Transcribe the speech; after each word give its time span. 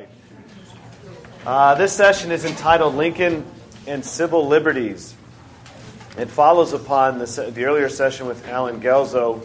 right. 0.00 0.08
Uh, 1.46 1.74
this 1.74 1.92
session 1.92 2.30
is 2.30 2.44
entitled 2.44 2.94
Lincoln 2.94 3.44
and 3.86 4.04
Civil 4.04 4.46
Liberties. 4.46 5.14
It 6.18 6.28
follows 6.28 6.72
upon 6.72 7.18
the, 7.18 7.26
se- 7.26 7.50
the 7.50 7.64
earlier 7.64 7.88
session 7.88 8.26
with 8.26 8.46
Alan 8.48 8.80
Guelzo, 8.80 9.42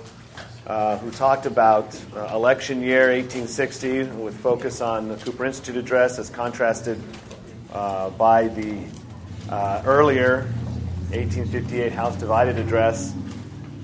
uh, 0.67 0.97
who 0.97 1.11
talked 1.11 1.45
about 1.45 1.99
uh, 2.15 2.29
election 2.33 2.81
year 2.81 3.11
1860 3.11 4.03
with 4.03 4.35
focus 4.37 4.81
on 4.81 5.07
the 5.07 5.15
Cooper 5.17 5.45
Institute 5.45 5.77
address 5.77 6.19
as 6.19 6.29
contrasted 6.29 6.99
uh, 7.71 8.09
by 8.11 8.47
the 8.47 8.83
uh, 9.49 9.83
earlier 9.85 10.47
1858 11.11 11.91
House 11.91 12.15
Divided 12.17 12.57
address, 12.57 13.13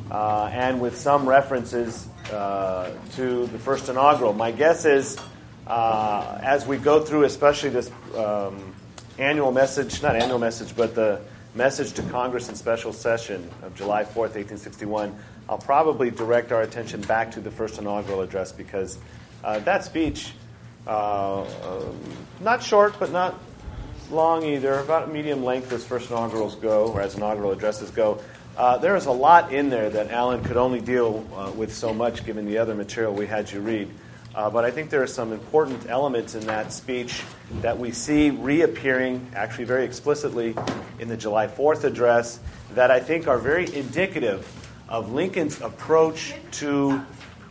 uh, 0.09 0.49
and 0.51 0.81
with 0.81 0.97
some 0.97 1.29
references 1.29 2.07
to 2.25 3.45
the 3.51 3.59
first 3.59 3.89
inaugural. 3.89 4.33
My 4.33 4.51
guess 4.51 4.85
is 4.85 5.17
uh, 5.67 6.39
as 6.41 6.65
we 6.65 6.77
go 6.77 7.01
through, 7.01 7.23
especially 7.23 7.69
this 7.69 7.91
um, 8.15 8.73
annual 9.17 9.51
message, 9.51 10.01
not 10.01 10.15
annual 10.15 10.39
message, 10.39 10.75
but 10.75 10.95
the 10.95 11.21
message 11.55 11.93
to 11.93 12.01
Congress 12.03 12.49
in 12.49 12.55
special 12.55 12.93
session 12.93 13.49
of 13.61 13.75
July 13.75 14.03
4th, 14.03 14.35
1861, 14.35 15.15
I'll 15.49 15.57
probably 15.57 16.09
direct 16.09 16.51
our 16.51 16.61
attention 16.61 17.01
back 17.01 17.31
to 17.31 17.41
the 17.41 17.51
first 17.51 17.77
inaugural 17.77 18.21
address 18.21 18.51
because 18.51 18.97
uh, 19.43 19.59
that 19.59 19.83
speech, 19.83 20.33
uh, 20.87 21.41
um, 21.41 21.99
not 22.39 22.63
short, 22.63 22.97
but 22.99 23.11
not 23.11 23.37
long 24.09 24.43
either, 24.43 24.79
about 24.79 25.11
medium 25.11 25.43
length 25.43 25.71
as 25.71 25.85
first 25.85 26.09
inaugurals 26.09 26.55
go, 26.55 26.87
or 26.87 27.01
as 27.01 27.15
inaugural 27.15 27.51
addresses 27.51 27.91
go. 27.91 28.21
Uh, 28.57 28.77
there 28.77 28.95
is 28.95 29.05
a 29.05 29.11
lot 29.11 29.53
in 29.53 29.69
there 29.69 29.89
that 29.89 30.11
Alan 30.11 30.43
could 30.43 30.57
only 30.57 30.81
deal 30.81 31.25
uh, 31.35 31.51
with 31.51 31.73
so 31.73 31.93
much 31.93 32.25
given 32.25 32.45
the 32.45 32.57
other 32.57 32.75
material 32.75 33.13
we 33.13 33.25
had 33.25 33.49
you 33.51 33.61
read. 33.61 33.89
Uh, 34.33 34.49
but 34.49 34.63
I 34.63 34.71
think 34.71 34.89
there 34.89 35.03
are 35.03 35.07
some 35.07 35.33
important 35.33 35.89
elements 35.89 36.35
in 36.35 36.45
that 36.47 36.71
speech 36.71 37.21
that 37.61 37.77
we 37.77 37.91
see 37.91 38.29
reappearing, 38.29 39.29
actually 39.35 39.65
very 39.65 39.83
explicitly, 39.83 40.55
in 40.99 41.09
the 41.09 41.17
July 41.17 41.47
4th 41.47 41.83
address 41.83 42.39
that 42.73 42.91
I 42.91 43.01
think 43.01 43.27
are 43.27 43.37
very 43.37 43.73
indicative 43.75 44.47
of 44.87 45.11
Lincoln's 45.11 45.59
approach 45.59 46.33
to 46.51 47.01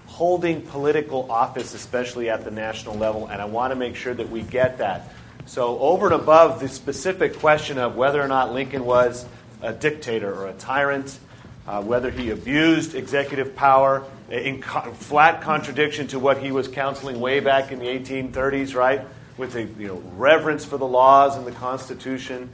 holding 0.06 0.62
political 0.62 1.30
office, 1.30 1.74
especially 1.74 2.30
at 2.30 2.44
the 2.44 2.50
national 2.50 2.96
level. 2.96 3.26
And 3.26 3.42
I 3.42 3.44
want 3.44 3.72
to 3.72 3.76
make 3.76 3.94
sure 3.94 4.14
that 4.14 4.30
we 4.30 4.40
get 4.42 4.78
that. 4.78 5.12
So, 5.46 5.78
over 5.78 6.06
and 6.06 6.14
above 6.14 6.60
the 6.60 6.68
specific 6.68 7.38
question 7.38 7.78
of 7.78 7.96
whether 7.96 8.22
or 8.22 8.28
not 8.28 8.52
Lincoln 8.52 8.84
was 8.84 9.26
a 9.62 9.72
dictator 9.72 10.32
or 10.32 10.48
a 10.48 10.52
tyrant, 10.54 11.18
uh, 11.66 11.82
whether 11.82 12.10
he 12.10 12.30
abused 12.30 12.94
executive 12.94 13.56
power 13.56 14.04
in 14.30 14.62
co- 14.62 14.92
flat 14.92 15.42
contradiction 15.42 16.06
to 16.08 16.18
what 16.18 16.38
he 16.38 16.52
was 16.52 16.68
counseling 16.68 17.20
way 17.20 17.40
back 17.40 17.72
in 17.72 17.78
the 17.78 17.86
1830s, 17.86 18.74
right? 18.74 19.02
With 19.36 19.56
a 19.56 19.64
you 19.64 19.88
know, 19.88 20.02
reverence 20.16 20.64
for 20.64 20.78
the 20.78 20.86
laws 20.86 21.36
and 21.36 21.46
the 21.46 21.52
Constitution. 21.52 22.50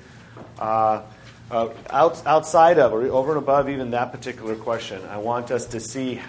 Uh, 0.58 1.02
uh, 1.50 1.69
out, 1.91 2.27
outside 2.27 2.78
of, 2.78 2.92
or 2.92 3.02
over 3.06 3.32
and 3.32 3.38
above 3.38 3.69
even 3.69 3.91
that 3.92 4.10
particular 4.10 4.56
question, 4.56 5.00
I 5.06 5.19
want 5.19 5.50
us 5.50 5.66
to 5.66 5.80
see 5.80 6.20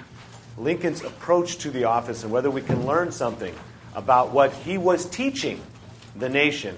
Lincoln's 0.58 1.04
approach 1.04 1.58
to 1.60 1.72
the 1.72 1.86
office 1.86 2.24
and 2.24 2.32
whether 2.32 2.52
we 2.52 2.62
can 2.62 2.86
learn 2.86 3.12
something 3.12 3.56
about 3.96 4.32
what 4.32 4.54
he 4.54 4.78
was 4.78 5.06
teaching 5.06 5.62
the 6.16 6.30
nation 6.30 6.76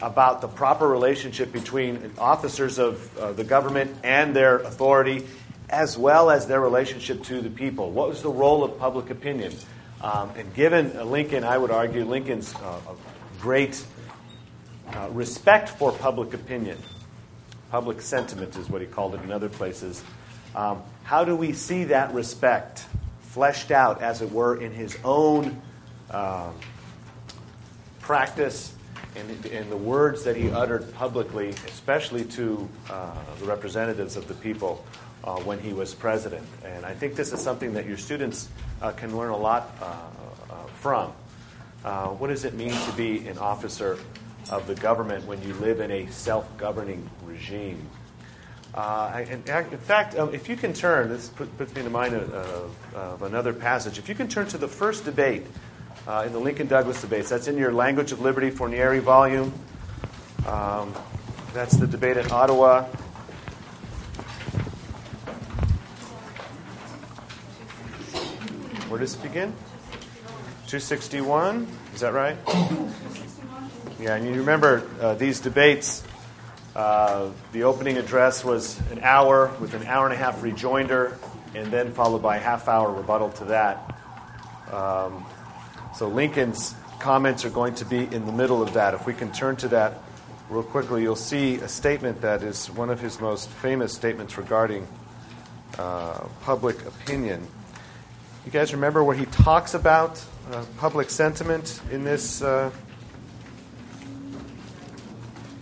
about 0.00 0.40
the 0.40 0.48
proper 0.48 0.88
relationship 0.88 1.52
between 1.52 2.12
officers 2.18 2.78
of 2.78 3.18
uh, 3.18 3.32
the 3.32 3.44
government 3.44 3.96
and 4.02 4.34
their 4.34 4.58
authority 4.58 5.26
as 5.72 5.96
well 5.96 6.30
as 6.30 6.46
their 6.46 6.60
relationship 6.60 7.22
to 7.24 7.40
the 7.40 7.50
people. 7.50 7.90
What 7.90 8.08
was 8.08 8.22
the 8.22 8.30
role 8.30 8.62
of 8.62 8.78
public 8.78 9.08
opinion? 9.08 9.54
Um, 10.02 10.30
and 10.36 10.52
given 10.54 11.10
Lincoln, 11.10 11.44
I 11.44 11.56
would 11.56 11.70
argue 11.70 12.04
Lincoln's 12.04 12.54
uh, 12.56 12.78
great 13.40 13.82
uh, 14.92 15.08
respect 15.12 15.70
for 15.70 15.90
public 15.90 16.34
opinion, 16.34 16.76
public 17.70 18.02
sentiment 18.02 18.56
is 18.56 18.68
what 18.68 18.82
he 18.82 18.86
called 18.86 19.14
it 19.14 19.22
in 19.22 19.32
other 19.32 19.48
places. 19.48 20.04
Um, 20.54 20.82
how 21.04 21.24
do 21.24 21.34
we 21.34 21.54
see 21.54 21.84
that 21.84 22.12
respect 22.12 22.84
fleshed 23.20 23.70
out, 23.70 24.02
as 24.02 24.20
it 24.20 24.30
were, 24.30 24.60
in 24.60 24.72
his 24.72 24.98
own 25.02 25.62
uh, 26.10 26.50
practice 28.00 28.74
and 29.16 29.46
in 29.46 29.70
the 29.70 29.76
words 29.76 30.24
that 30.24 30.36
he 30.36 30.50
uttered 30.50 30.92
publicly, 30.94 31.50
especially 31.66 32.24
to 32.24 32.68
uh, 32.90 33.14
the 33.40 33.46
representatives 33.46 34.16
of 34.16 34.28
the 34.28 34.34
people? 34.34 34.84
Uh, 35.24 35.36
when 35.40 35.58
he 35.58 35.72
was 35.72 35.94
president. 35.94 36.46
And 36.64 36.84
I 36.84 36.94
think 36.94 37.14
this 37.14 37.32
is 37.32 37.40
something 37.40 37.74
that 37.74 37.86
your 37.86 37.96
students 37.96 38.48
uh, 38.80 38.92
can 38.92 39.16
learn 39.16 39.30
a 39.30 39.36
lot 39.36 39.76
uh, 39.80 39.84
uh 40.50 40.66
from. 40.80 41.12
Uh, 41.84 42.08
what 42.08 42.28
does 42.28 42.44
it 42.44 42.54
mean 42.54 42.70
to 42.72 42.92
be 42.96 43.26
an 43.28 43.38
officer 43.38 43.98
of 44.50 44.66
the 44.66 44.74
government 44.76 45.24
when 45.26 45.42
you 45.42 45.54
live 45.54 45.80
in 45.80 45.90
a 45.90 46.06
self 46.08 46.56
governing 46.56 47.08
regime? 47.24 47.88
Uh, 48.74 49.24
in, 49.28 49.42
in, 49.46 49.78
fact, 49.78 50.16
um, 50.16 50.34
if 50.34 50.48
you 50.48 50.56
can 50.56 50.72
turn, 50.72 51.08
this 51.10 51.28
puts 51.28 51.74
me 51.74 51.82
to 51.82 51.90
mind 51.90 52.14
of, 52.14 52.94
of, 52.94 53.22
another 53.22 53.52
passage. 53.52 53.98
If 53.98 54.08
you 54.08 54.14
can 54.14 54.28
turn 54.28 54.46
to 54.46 54.56
the 54.56 54.68
first 54.68 55.04
debate 55.04 55.44
in 56.24 56.32
the 56.32 56.38
Lincoln 56.38 56.68
Douglas 56.68 57.00
debates, 57.02 57.28
that's 57.28 57.48
in 57.48 57.58
your 57.58 57.70
Language 57.72 58.12
of 58.12 58.20
Liberty 58.20 58.50
Fornieri 58.50 59.00
volume. 59.00 59.52
Um, 60.46 60.94
that's 61.52 61.76
the 61.76 61.86
debate 61.86 62.16
at 62.16 62.32
Ottawa. 62.32 62.86
Where 68.92 69.00
does 69.00 69.14
it 69.14 69.22
begin? 69.22 69.54
261. 70.66 71.66
Is 71.94 72.00
that 72.00 72.12
right? 72.12 72.36
Yeah, 73.98 74.16
and 74.16 74.26
you 74.26 74.34
remember 74.34 74.82
uh, 75.00 75.14
these 75.14 75.38
debates. 75.40 76.02
Uh, 76.74 77.30
the 77.52 77.62
opening 77.62 77.96
address 77.98 78.44
was 78.44 78.80
an 78.90 78.98
hour 79.02 79.50
with 79.60 79.74
an 79.74 79.86
hour 79.86 80.04
and 80.06 80.12
a 80.12 80.16
half 80.16 80.42
rejoinder, 80.42 81.16
and 81.54 81.72
then 81.72 81.92
followed 81.92 82.20
by 82.20 82.36
a 82.36 82.40
half 82.40 82.68
hour 82.68 82.92
rebuttal 82.92 83.30
to 83.30 83.44
that. 83.44 83.96
Um, 84.72 85.24
so 85.94 86.08
Lincoln's 86.08 86.74
comments 86.98 87.44
are 87.44 87.50
going 87.50 87.76
to 87.76 87.84
be 87.84 87.98
in 87.98 88.26
the 88.26 88.32
middle 88.32 88.60
of 88.60 88.74
that. 88.74 88.92
If 88.92 89.06
we 89.06 89.14
can 89.14 89.32
turn 89.32 89.54
to 89.56 89.68
that 89.68 90.00
real 90.50 90.64
quickly, 90.64 91.02
you'll 91.02 91.16
see 91.16 91.54
a 91.56 91.68
statement 91.68 92.20
that 92.20 92.42
is 92.42 92.70
one 92.72 92.90
of 92.90 93.00
his 93.00 93.20
most 93.20 93.48
famous 93.48 93.94
statements 93.94 94.36
regarding 94.36 94.86
uh, 95.78 96.26
public 96.42 96.84
opinion. 96.84 97.46
You 98.44 98.50
guys 98.50 98.72
remember 98.72 99.04
where 99.04 99.14
he 99.14 99.24
talks 99.26 99.74
about 99.74 100.22
uh, 100.50 100.64
public 100.76 101.10
sentiment 101.10 101.80
in 101.92 102.02
this 102.02 102.42
uh, 102.42 102.72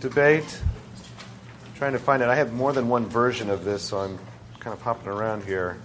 debate? 0.00 0.62
I'm 1.66 1.74
trying 1.74 1.92
to 1.92 1.98
find 1.98 2.22
it. 2.22 2.28
I 2.30 2.36
have 2.36 2.54
more 2.54 2.72
than 2.72 2.88
one 2.88 3.04
version 3.04 3.50
of 3.50 3.66
this, 3.66 3.82
so 3.82 3.98
I'm 3.98 4.18
kind 4.60 4.72
of 4.72 4.80
hopping 4.80 5.08
around 5.08 5.44
here. 5.44 5.76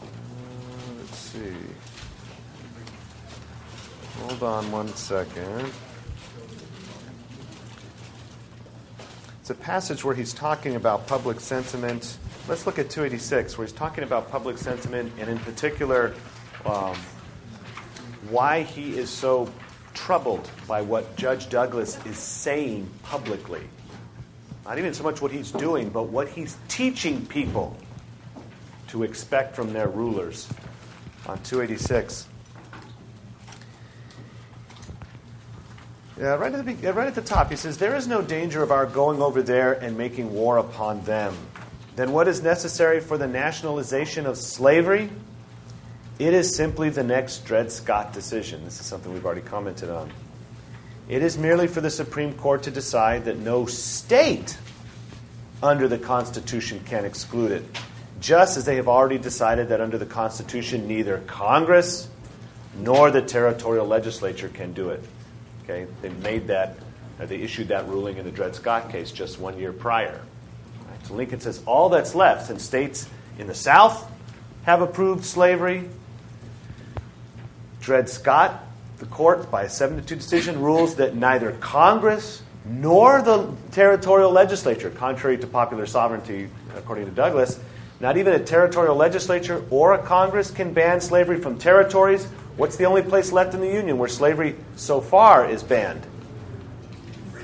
Uh, 0.00 0.06
let's 0.98 1.18
see. 1.18 1.52
Hold 4.20 4.42
on 4.42 4.72
one 4.72 4.88
second. 4.88 5.70
It's 9.42 9.50
a 9.50 9.54
passage 9.54 10.02
where 10.02 10.14
he's 10.14 10.32
talking 10.32 10.76
about 10.76 11.06
public 11.06 11.40
sentiment 11.40 12.16
Let's 12.46 12.66
look 12.66 12.78
at 12.78 12.90
286, 12.90 13.56
where 13.56 13.66
he's 13.66 13.74
talking 13.74 14.04
about 14.04 14.30
public 14.30 14.58
sentiment 14.58 15.10
and, 15.18 15.30
in 15.30 15.38
particular, 15.38 16.12
um, 16.66 16.94
why 18.28 18.62
he 18.62 18.98
is 18.98 19.08
so 19.08 19.50
troubled 19.94 20.50
by 20.68 20.82
what 20.82 21.16
Judge 21.16 21.48
Douglas 21.48 21.98
is 22.04 22.18
saying 22.18 22.86
publicly. 23.02 23.62
Not 24.66 24.78
even 24.78 24.92
so 24.92 25.04
much 25.04 25.22
what 25.22 25.32
he's 25.32 25.52
doing, 25.52 25.88
but 25.88 26.08
what 26.08 26.28
he's 26.28 26.58
teaching 26.68 27.24
people 27.24 27.78
to 28.88 29.04
expect 29.04 29.56
from 29.56 29.72
their 29.72 29.88
rulers. 29.88 30.46
On 31.26 31.38
286. 31.44 32.28
Yeah, 36.18 36.34
right 36.34 36.54
at, 36.54 36.66
the, 36.66 36.92
right 36.92 37.06
at 37.06 37.14
the 37.14 37.22
top, 37.22 37.48
he 37.48 37.56
says, 37.56 37.78
There 37.78 37.96
is 37.96 38.06
no 38.06 38.20
danger 38.20 38.62
of 38.62 38.70
our 38.70 38.84
going 38.84 39.22
over 39.22 39.42
there 39.42 39.72
and 39.72 39.96
making 39.96 40.34
war 40.34 40.58
upon 40.58 41.02
them 41.04 41.34
then 41.96 42.12
what 42.12 42.28
is 42.28 42.42
necessary 42.42 43.00
for 43.00 43.16
the 43.16 43.26
nationalization 43.26 44.26
of 44.26 44.36
slavery? 44.36 45.10
It 46.18 46.34
is 46.34 46.54
simply 46.54 46.90
the 46.90 47.04
next 47.04 47.44
Dred 47.44 47.70
Scott 47.72 48.12
decision. 48.12 48.64
This 48.64 48.80
is 48.80 48.86
something 48.86 49.12
we've 49.12 49.24
already 49.24 49.40
commented 49.40 49.90
on. 49.90 50.12
It 51.08 51.22
is 51.22 51.36
merely 51.36 51.66
for 51.66 51.80
the 51.80 51.90
Supreme 51.90 52.32
Court 52.34 52.62
to 52.64 52.70
decide 52.70 53.26
that 53.26 53.38
no 53.38 53.66
state 53.66 54.56
under 55.62 55.86
the 55.86 55.98
Constitution 55.98 56.80
can 56.86 57.04
exclude 57.04 57.52
it, 57.52 57.64
just 58.20 58.56
as 58.56 58.64
they 58.64 58.76
have 58.76 58.88
already 58.88 59.18
decided 59.18 59.68
that 59.68 59.80
under 59.80 59.98
the 59.98 60.06
Constitution 60.06 60.88
neither 60.88 61.18
Congress 61.26 62.08
nor 62.76 63.10
the 63.10 63.22
territorial 63.22 63.86
legislature 63.86 64.48
can 64.48 64.72
do 64.72 64.90
it. 64.90 65.02
Okay, 65.64 65.86
they 66.02 66.08
made 66.08 66.48
that, 66.48 66.76
they 67.18 67.36
issued 67.36 67.68
that 67.68 67.88
ruling 67.88 68.16
in 68.16 68.24
the 68.24 68.30
Dred 68.30 68.54
Scott 68.54 68.90
case 68.90 69.12
just 69.12 69.38
one 69.38 69.58
year 69.58 69.72
prior. 69.72 70.20
So 71.04 71.14
Lincoln 71.14 71.40
says 71.40 71.62
all 71.66 71.88
that's 71.88 72.14
left, 72.14 72.46
since 72.46 72.62
states 72.62 73.08
in 73.38 73.46
the 73.46 73.54
South 73.54 74.10
have 74.64 74.80
approved 74.80 75.24
slavery, 75.24 75.88
Dred 77.80 78.08
Scott 78.08 78.64
the 78.98 79.06
court, 79.06 79.50
by 79.50 79.64
a 79.64 79.68
7 79.68 79.96
to 79.96 80.02
2 80.02 80.16
decision, 80.16 80.60
rules 80.60 80.96
that 80.96 81.14
neither 81.14 81.52
Congress 81.52 82.42
nor 82.64 83.20
the 83.20 83.52
territorial 83.72 84.30
legislature, 84.30 84.88
contrary 84.90 85.36
to 85.36 85.46
popular 85.46 85.84
sovereignty, 85.84 86.48
according 86.76 87.04
to 87.04 87.10
Douglas, 87.10 87.60
not 88.00 88.16
even 88.16 88.32
a 88.32 88.38
territorial 88.38 88.96
legislature 88.96 89.64
or 89.70 89.94
a 89.94 89.98
Congress 89.98 90.50
can 90.50 90.72
ban 90.72 91.00
slavery 91.00 91.38
from 91.38 91.58
territories. 91.58 92.24
What's 92.56 92.76
the 92.76 92.84
only 92.84 93.02
place 93.02 93.32
left 93.32 93.54
in 93.54 93.60
the 93.60 93.68
Union 93.68 93.98
where 93.98 94.08
slavery 94.08 94.56
so 94.76 95.00
far 95.00 95.46
is 95.48 95.62
banned? 95.62 96.06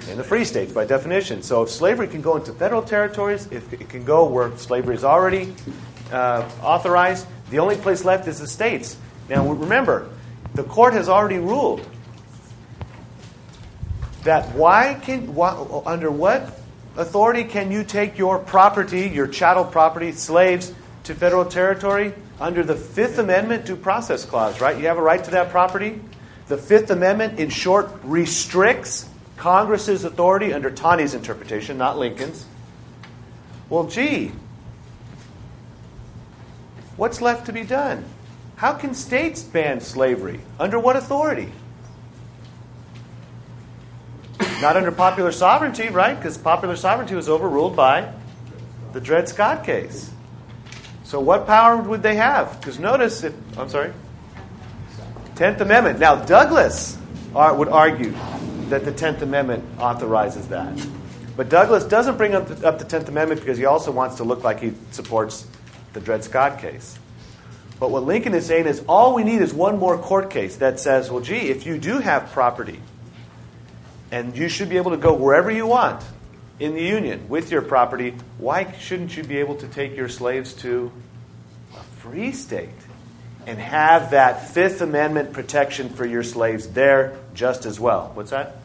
In 0.08 0.16
the 0.16 0.24
free 0.24 0.44
states, 0.44 0.72
by 0.72 0.84
definition. 0.84 1.42
So 1.42 1.62
if 1.62 1.70
slavery 1.70 2.08
can 2.08 2.20
go 2.20 2.36
into 2.36 2.52
federal 2.52 2.82
territories, 2.82 3.48
if 3.50 3.72
it 3.72 3.88
can 3.88 4.04
go 4.04 4.28
where 4.28 4.56
slavery 4.56 4.96
is 4.96 5.04
already 5.04 5.54
uh, 6.10 6.48
authorized, 6.62 7.26
the 7.50 7.58
only 7.58 7.76
place 7.76 8.04
left 8.04 8.26
is 8.26 8.40
the 8.40 8.46
states. 8.46 8.96
Now 9.28 9.46
remember, 9.46 10.08
the 10.54 10.64
court 10.64 10.94
has 10.94 11.08
already 11.08 11.38
ruled 11.38 11.86
that 14.24 14.54
why 14.54 14.98
can 15.02 15.34
why, 15.34 15.82
under 15.86 16.10
what 16.10 16.58
authority 16.96 17.44
can 17.44 17.70
you 17.70 17.84
take 17.84 18.18
your 18.18 18.38
property, 18.38 19.08
your 19.08 19.26
chattel 19.26 19.64
property, 19.64 20.12
slaves 20.12 20.72
to 21.04 21.14
federal 21.14 21.44
territory 21.44 22.12
under 22.40 22.62
the 22.62 22.74
Fifth 22.74 23.18
Amendment 23.18 23.66
due 23.66 23.76
process 23.76 24.24
clause, 24.24 24.60
right? 24.60 24.78
You 24.78 24.86
have 24.86 24.98
a 24.98 25.02
right 25.02 25.22
to 25.24 25.30
that 25.32 25.50
property. 25.50 26.00
The 26.48 26.56
Fifth 26.56 26.90
Amendment, 26.90 27.38
in 27.38 27.50
short, 27.50 27.90
restricts 28.02 29.08
Congress's 29.40 30.04
authority 30.04 30.52
under 30.52 30.70
Taney's 30.70 31.14
interpretation, 31.14 31.78
not 31.78 31.96
Lincoln's. 31.96 32.44
Well, 33.70 33.86
gee, 33.86 34.32
what's 36.98 37.22
left 37.22 37.46
to 37.46 37.52
be 37.54 37.62
done? 37.62 38.04
How 38.56 38.74
can 38.74 38.92
states 38.92 39.42
ban 39.42 39.80
slavery? 39.80 40.40
Under 40.58 40.78
what 40.78 40.94
authority? 40.96 41.50
Not 44.60 44.76
under 44.76 44.92
popular 44.92 45.32
sovereignty, 45.32 45.88
right? 45.88 46.14
Because 46.14 46.36
popular 46.36 46.76
sovereignty 46.76 47.14
was 47.14 47.30
overruled 47.30 47.74
by 47.74 48.12
the 48.92 49.00
Dred 49.00 49.26
Scott 49.26 49.64
case. 49.64 50.12
So, 51.04 51.18
what 51.18 51.46
power 51.46 51.78
would 51.78 52.02
they 52.02 52.16
have? 52.16 52.60
Because 52.60 52.78
notice, 52.78 53.24
if, 53.24 53.32
I'm 53.58 53.70
sorry, 53.70 53.94
Tenth 55.34 55.62
Amendment. 55.62 55.98
Now, 55.98 56.16
Douglas 56.16 56.98
would 57.32 57.68
argue 57.68 58.14
that 58.70 58.84
the 58.84 58.92
Tenth 58.92 59.22
Amendment 59.22 59.64
authorizes 59.78 60.48
that. 60.48 60.74
But 61.36 61.48
Douglas 61.48 61.84
doesn't 61.84 62.16
bring 62.16 62.34
up 62.34 62.48
the, 62.48 62.66
up 62.66 62.78
the 62.78 62.84
Tenth 62.84 63.08
Amendment 63.08 63.40
because 63.40 63.58
he 63.58 63.64
also 63.64 63.90
wants 63.90 64.16
to 64.16 64.24
look 64.24 64.42
like 64.42 64.60
he 64.60 64.72
supports 64.90 65.46
the 65.92 66.00
Dred 66.00 66.24
Scott 66.24 66.58
case. 66.58 66.98
But 67.78 67.90
what 67.90 68.04
Lincoln 68.04 68.34
is 68.34 68.46
saying 68.46 68.66
is 68.66 68.82
all 68.88 69.14
we 69.14 69.24
need 69.24 69.40
is 69.40 69.54
one 69.54 69.78
more 69.78 69.96
court 69.96 70.30
case 70.30 70.56
that 70.56 70.80
says, 70.80 71.10
well, 71.10 71.22
gee, 71.22 71.48
if 71.48 71.66
you 71.66 71.78
do 71.78 71.98
have 71.98 72.30
property 72.32 72.80
and 74.10 74.36
you 74.36 74.48
should 74.48 74.68
be 74.68 74.76
able 74.76 74.90
to 74.90 74.96
go 74.96 75.14
wherever 75.14 75.50
you 75.50 75.66
want 75.66 76.04
in 76.58 76.74
the 76.74 76.82
Union 76.82 77.28
with 77.28 77.50
your 77.50 77.62
property. 77.62 78.14
Why 78.38 78.72
shouldn't 78.72 79.16
you 79.16 79.24
be 79.24 79.38
able 79.38 79.56
to 79.56 79.68
take 79.68 79.96
your 79.96 80.08
slaves 80.08 80.52
to 80.54 80.92
a 81.74 81.82
free 82.00 82.32
state 82.32 82.68
and 83.46 83.58
have 83.58 84.10
that 84.10 84.50
Fifth 84.50 84.80
Amendment 84.80 85.32
protection 85.32 85.88
for 85.88 86.04
your 86.04 86.22
slaves 86.22 86.68
there 86.68 87.16
just 87.34 87.64
as 87.64 87.80
well? 87.80 88.10
What's 88.14 88.30
that? 88.30 88.56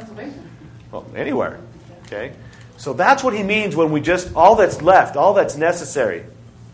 Pennsylvania. 0.00 0.42
Well, 0.90 1.06
anywhere. 1.14 1.60
Okay? 2.06 2.32
So 2.76 2.92
that's 2.94 3.22
what 3.22 3.34
he 3.34 3.42
means 3.42 3.76
when 3.76 3.92
we 3.92 4.00
just, 4.00 4.34
all 4.34 4.56
that's 4.56 4.80
left, 4.80 5.16
all 5.16 5.34
that's 5.34 5.56
necessary 5.56 6.24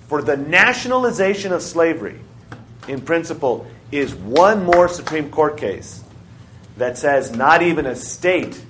for 0.08 0.22
the 0.22 0.36
nationalization 0.36 1.52
of 1.52 1.62
slavery, 1.62 2.20
in 2.86 3.00
principle, 3.00 3.66
is 3.90 4.14
one 4.14 4.64
more 4.64 4.88
Supreme 4.88 5.30
Court 5.30 5.56
case 5.56 6.02
that 6.76 6.96
says 6.96 7.34
not 7.34 7.62
even 7.62 7.86
a 7.86 7.96
state 7.96 8.60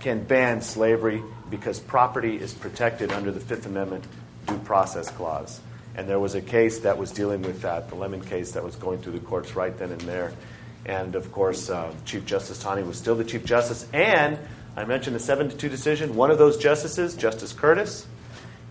can 0.00 0.22
ban 0.24 0.62
slavery 0.62 1.22
because 1.50 1.78
property 1.78 2.36
is 2.36 2.54
protected 2.54 3.12
under 3.12 3.30
the 3.30 3.40
Fifth 3.40 3.66
Amendment 3.66 4.04
due 4.46 4.58
process 4.58 5.10
clause. 5.10 5.60
And 5.94 6.08
there 6.08 6.20
was 6.20 6.34
a 6.34 6.40
case 6.40 6.78
that 6.80 6.96
was 6.96 7.10
dealing 7.10 7.42
with 7.42 7.62
that, 7.62 7.90
the 7.90 7.96
Lemmon 7.96 8.24
case 8.26 8.52
that 8.52 8.64
was 8.64 8.76
going 8.76 9.00
through 9.00 9.14
the 9.14 9.26
courts 9.26 9.54
right 9.56 9.76
then 9.76 9.90
and 9.90 10.00
there. 10.02 10.32
And 10.88 11.14
of 11.14 11.30
course, 11.30 11.70
uh, 11.70 11.94
Chief 12.04 12.24
Justice 12.24 12.60
Taney 12.60 12.82
was 12.82 12.96
still 12.96 13.14
the 13.14 13.24
Chief 13.24 13.44
Justice. 13.44 13.86
And 13.92 14.38
I 14.76 14.84
mentioned 14.84 15.14
the 15.14 15.20
7 15.20 15.50
to 15.50 15.56
2 15.56 15.68
decision. 15.68 16.16
One 16.16 16.30
of 16.30 16.38
those 16.38 16.56
justices, 16.56 17.14
Justice 17.14 17.52
Curtis, 17.52 18.06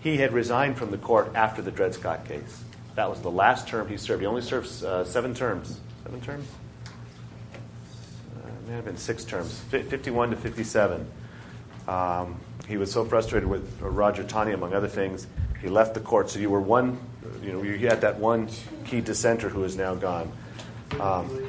he 0.00 0.18
had 0.18 0.32
resigned 0.32 0.76
from 0.76 0.90
the 0.90 0.98
court 0.98 1.30
after 1.34 1.62
the 1.62 1.70
Dred 1.70 1.94
Scott 1.94 2.24
case. 2.24 2.62
That 2.96 3.08
was 3.08 3.20
the 3.20 3.30
last 3.30 3.68
term 3.68 3.88
he 3.88 3.96
served. 3.96 4.20
He 4.20 4.26
only 4.26 4.42
served 4.42 4.84
uh, 4.84 5.04
seven 5.04 5.32
terms. 5.32 5.80
Seven 6.02 6.20
terms? 6.20 6.48
it 8.44 8.68
may 8.68 8.76
have 8.76 8.84
been 8.84 8.96
six 8.96 9.24
terms, 9.24 9.60
51 9.70 10.30
to 10.30 10.36
57. 10.36 11.10
Um, 11.86 12.40
he 12.66 12.76
was 12.76 12.92
so 12.92 13.04
frustrated 13.04 13.48
with 13.48 13.80
Roger 13.80 14.24
Taney, 14.24 14.52
among 14.52 14.74
other 14.74 14.88
things, 14.88 15.26
he 15.60 15.68
left 15.68 15.94
the 15.94 16.00
court. 16.00 16.30
So 16.30 16.38
you 16.38 16.50
were 16.50 16.60
one, 16.60 16.98
you 17.42 17.52
know, 17.52 17.62
you 17.62 17.88
had 17.88 18.02
that 18.02 18.18
one 18.18 18.48
key 18.84 19.00
dissenter 19.00 19.48
who 19.48 19.64
is 19.64 19.76
now 19.76 19.94
gone. 19.94 20.30
Um, 21.00 21.47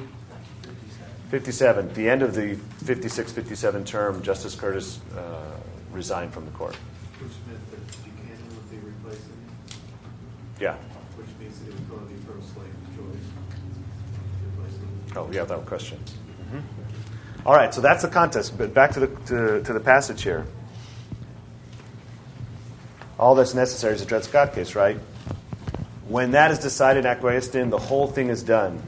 57. 1.30 1.94
The 1.94 2.10
end 2.10 2.24
of 2.24 2.34
the 2.34 2.56
56 2.86 3.32
57 3.32 3.86
term, 3.86 4.24
Justice 4.24 4.56
Curtis 4.56 5.00
uh, 5.16 5.60
resigned 5.92 6.34
from 6.34 6.46
the 6.46 6.52
court. 6.52 6.76
Which 6.76 7.32
meant 7.48 7.72
that 7.72 7.88
Buchanan 8.04 8.56
would 8.56 8.72
be 8.72 8.78
replacing 8.78 9.30
him? 9.30 9.52
Yeah. 10.60 10.76
Which 11.16 11.28
means 11.40 11.60
that 11.60 11.70
it 11.70 11.76
would 11.76 11.90
go 11.90 11.98
to 11.98 12.06
the 12.06 12.20
pro 12.26 12.42
slave 12.42 12.74
choice. 12.96 13.28
Oh, 15.16 15.30
yeah, 15.32 15.44
that 15.44 15.66
question. 15.66 16.00
All 17.46 17.56
right, 17.56 17.74
so 17.74 17.82
that's 17.82 18.02
the 18.02 18.10
context. 18.10 18.58
But 18.58 18.74
back 18.74 18.92
to 18.92 19.00
the, 19.00 19.08
to, 19.08 19.64
to 19.64 19.74
the 19.74 19.80
passage 19.80 20.24
here. 20.24 20.46
All 23.18 23.36
that's 23.36 23.54
necessary 23.54 23.96
is 23.96 24.02
a 24.02 24.06
Dred 24.06 24.24
Scott 24.24 24.54
case, 24.54 24.76
right? 24.76 24.98
When 26.08 26.32
that 26.32 26.52
is 26.52 26.60
decided, 26.60 27.06
acquiesced 27.06 27.56
in, 27.56 27.70
the 27.70 27.78
whole 27.78 28.08
thing 28.08 28.30
is 28.30 28.44
done. 28.44 28.82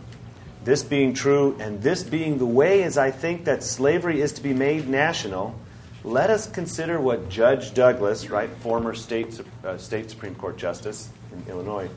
This 0.64 0.84
being 0.84 1.14
true, 1.14 1.58
and 1.60 1.82
this 1.82 2.04
being 2.04 2.38
the 2.38 2.46
way 2.46 2.84
as 2.84 2.98
I 2.98 3.10
think 3.10 3.46
that 3.46 3.64
slavery 3.64 4.22
is 4.22 4.32
to 4.34 4.44
be 4.44 4.54
made 4.54 4.88
national, 4.88 5.56
let 6.04 6.30
us 6.30 6.48
consider 6.48 7.00
what 7.00 7.30
Judge 7.30 7.74
Douglas, 7.74 8.30
right, 8.30 8.50
former 8.62 8.94
state, 8.94 9.42
uh, 9.64 9.78
state 9.78 10.10
Supreme 10.10 10.36
Court 10.36 10.58
justice 10.58 11.10
in 11.32 11.44
Illinois, 11.50 11.90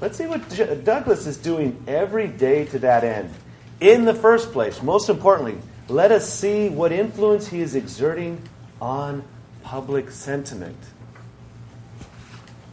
let's 0.00 0.16
see 0.16 0.26
what 0.26 0.48
J- 0.50 0.80
Douglas 0.82 1.26
is 1.26 1.36
doing 1.36 1.82
every 1.86 2.26
day 2.26 2.64
to 2.66 2.78
that 2.80 3.04
end. 3.04 3.32
In 3.80 4.06
the 4.06 4.14
first 4.14 4.52
place, 4.52 4.82
most 4.82 5.10
importantly, 5.10 5.58
let 5.88 6.10
us 6.10 6.28
see 6.28 6.70
what 6.70 6.92
influence 6.92 7.48
he 7.48 7.60
is 7.60 7.74
exerting 7.74 8.40
on 8.80 9.24
public 9.62 10.10
sentiment. 10.10 10.78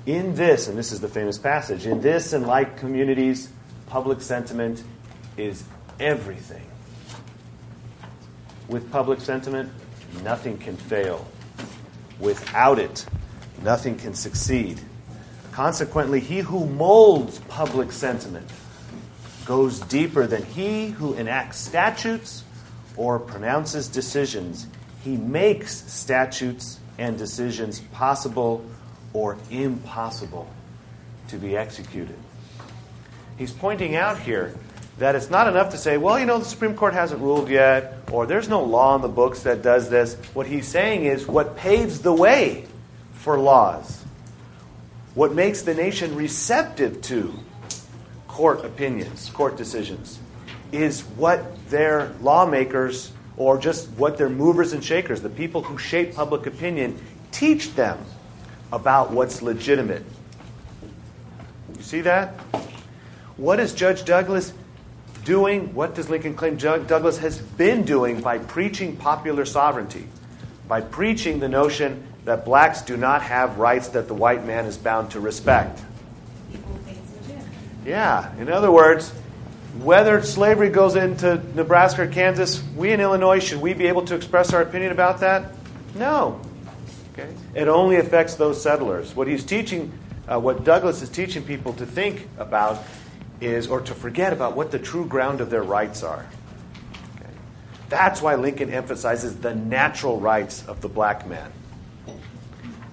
In 0.05 0.35
this, 0.35 0.67
and 0.67 0.77
this 0.77 0.91
is 0.91 1.01
the 1.01 1.07
famous 1.07 1.37
passage, 1.37 1.85
in 1.85 2.01
this 2.01 2.33
and 2.33 2.45
like 2.47 2.77
communities, 2.77 3.49
public 3.87 4.21
sentiment 4.21 4.83
is 5.37 5.63
everything. 5.99 6.65
With 8.67 8.91
public 8.91 9.19
sentiment, 9.21 9.71
nothing 10.23 10.57
can 10.57 10.77
fail. 10.77 11.27
Without 12.19 12.79
it, 12.79 13.05
nothing 13.61 13.97
can 13.97 14.13
succeed. 14.13 14.79
Consequently, 15.51 16.19
he 16.19 16.39
who 16.39 16.65
molds 16.65 17.39
public 17.47 17.91
sentiment 17.91 18.49
goes 19.45 19.79
deeper 19.81 20.25
than 20.25 20.43
he 20.43 20.87
who 20.87 21.13
enacts 21.15 21.57
statutes 21.57 22.43
or 22.95 23.19
pronounces 23.19 23.87
decisions, 23.87 24.67
he 25.03 25.17
makes 25.17 25.91
statutes 25.91 26.79
and 26.97 27.17
decisions 27.17 27.79
possible 27.91 28.63
or 29.13 29.37
impossible 29.51 30.47
to 31.27 31.37
be 31.37 31.57
executed. 31.57 32.15
He's 33.37 33.51
pointing 33.51 33.95
out 33.95 34.19
here 34.19 34.55
that 34.97 35.15
it's 35.15 35.29
not 35.29 35.47
enough 35.47 35.71
to 35.71 35.77
say, 35.77 35.97
well, 35.97 36.19
you 36.19 36.25
know, 36.25 36.37
the 36.37 36.45
Supreme 36.45 36.75
Court 36.75 36.93
hasn't 36.93 37.21
ruled 37.21 37.49
yet, 37.49 37.97
or 38.11 38.25
there's 38.25 38.47
no 38.47 38.63
law 38.63 38.95
in 38.95 39.01
the 39.01 39.07
books 39.07 39.43
that 39.43 39.61
does 39.61 39.89
this. 39.89 40.15
What 40.33 40.45
he's 40.45 40.67
saying 40.67 41.05
is 41.05 41.27
what 41.27 41.55
paves 41.57 41.99
the 41.99 42.13
way 42.13 42.65
for 43.13 43.39
laws, 43.39 44.03
what 45.15 45.33
makes 45.33 45.63
the 45.63 45.73
nation 45.73 46.15
receptive 46.15 47.01
to 47.03 47.33
court 48.27 48.65
opinions, 48.65 49.29
court 49.29 49.57
decisions, 49.57 50.19
is 50.71 51.01
what 51.01 51.69
their 51.69 52.13
lawmakers 52.21 53.11
or 53.37 53.57
just 53.57 53.89
what 53.91 54.17
their 54.17 54.29
movers 54.29 54.73
and 54.73 54.83
shakers, 54.83 55.21
the 55.21 55.29
people 55.29 55.63
who 55.63 55.77
shape 55.77 56.13
public 56.13 56.45
opinion, 56.45 56.99
teach 57.31 57.73
them 57.75 57.97
about 58.71 59.11
what's 59.11 59.41
legitimate. 59.41 60.03
You 61.77 61.83
see 61.83 62.01
that? 62.01 62.39
What 63.37 63.59
is 63.59 63.73
Judge 63.73 64.05
Douglas 64.05 64.53
doing? 65.23 65.73
What 65.73 65.95
does 65.95 66.09
Lincoln 66.09 66.35
claim 66.35 66.57
Douglas 66.57 67.17
has 67.19 67.39
been 67.39 67.83
doing 67.83 68.21
by 68.21 68.37
preaching 68.37 68.95
popular 68.95 69.45
sovereignty? 69.45 70.07
By 70.67 70.81
preaching 70.81 71.39
the 71.39 71.49
notion 71.49 72.07
that 72.25 72.45
blacks 72.45 72.81
do 72.81 72.95
not 72.97 73.21
have 73.23 73.57
rights 73.57 73.89
that 73.89 74.07
the 74.07 74.13
white 74.13 74.45
man 74.45 74.65
is 74.65 74.77
bound 74.77 75.11
to 75.11 75.19
respect. 75.19 75.81
Yeah, 77.85 78.33
in 78.37 78.49
other 78.49 78.71
words, 78.71 79.11
whether 79.79 80.21
slavery 80.21 80.69
goes 80.69 80.95
into 80.95 81.41
Nebraska 81.55 82.03
or 82.03 82.07
Kansas, 82.07 82.63
we 82.75 82.93
in 82.93 83.01
Illinois, 83.01 83.39
should 83.39 83.59
we 83.59 83.73
be 83.73 83.87
able 83.87 84.05
to 84.05 84.15
express 84.15 84.53
our 84.53 84.61
opinion 84.61 84.91
about 84.91 85.19
that? 85.19 85.53
No. 85.95 86.39
Okay? 87.13 87.33
It 87.55 87.67
only 87.67 87.97
affects 87.97 88.35
those 88.35 88.61
settlers. 88.61 89.15
What 89.15 89.27
he's 89.27 89.43
teaching, 89.43 89.91
uh, 90.27 90.39
what 90.39 90.63
Douglas 90.63 91.01
is 91.01 91.09
teaching 91.09 91.43
people 91.43 91.73
to 91.73 91.85
think 91.85 92.27
about 92.37 92.83
is, 93.41 93.67
or 93.67 93.81
to 93.81 93.93
forget 93.93 94.33
about 94.33 94.55
what 94.55 94.71
the 94.71 94.79
true 94.79 95.05
ground 95.05 95.41
of 95.41 95.49
their 95.49 95.63
rights 95.63 96.03
are. 96.03 96.25
Okay? 97.15 97.29
That's 97.89 98.21
why 98.21 98.35
Lincoln 98.35 98.71
emphasizes 98.71 99.37
the 99.37 99.53
natural 99.53 100.19
rights 100.19 100.65
of 100.67 100.81
the 100.81 100.89
black 100.89 101.27
man. 101.27 101.51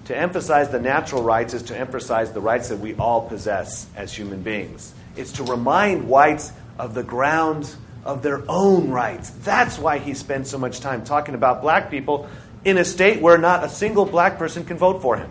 To 0.05 0.17
emphasize 0.17 0.69
the 0.69 0.79
natural 0.79 1.23
rights 1.23 1.53
is 1.53 1.63
to 1.63 1.77
emphasize 1.77 2.33
the 2.33 2.41
rights 2.41 2.69
that 2.69 2.79
we 2.79 2.95
all 2.95 3.27
possess 3.27 3.87
as 3.95 4.13
human 4.13 4.41
beings. 4.41 4.93
It's 5.15 5.31
to 5.33 5.43
remind 5.43 6.07
whites 6.07 6.51
of 6.77 6.93
the 6.93 7.03
grounds 7.03 7.77
of 8.03 8.23
their 8.23 8.43
own 8.49 8.89
rights. 8.89 9.29
That's 9.29 9.77
why 9.77 9.99
he 9.99 10.13
spends 10.13 10.49
so 10.49 10.57
much 10.57 10.79
time 10.79 11.03
talking 11.03 11.35
about 11.35 11.61
black 11.61 11.91
people 11.91 12.27
in 12.65 12.77
a 12.77 12.85
state 12.85 13.21
where 13.21 13.37
not 13.37 13.63
a 13.63 13.69
single 13.69 14.05
black 14.05 14.37
person 14.37 14.65
can 14.65 14.77
vote 14.77 15.01
for 15.01 15.17
him. 15.17 15.29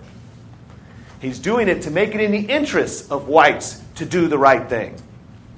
He's 1.20 1.38
doing 1.38 1.68
it 1.68 1.82
to 1.82 1.90
make 1.90 2.14
it 2.14 2.20
in 2.20 2.32
the 2.32 2.40
interests 2.40 3.10
of 3.10 3.28
whites 3.28 3.80
to 3.96 4.06
do 4.06 4.26
the 4.26 4.38
right 4.38 4.68
thing. 4.68 4.96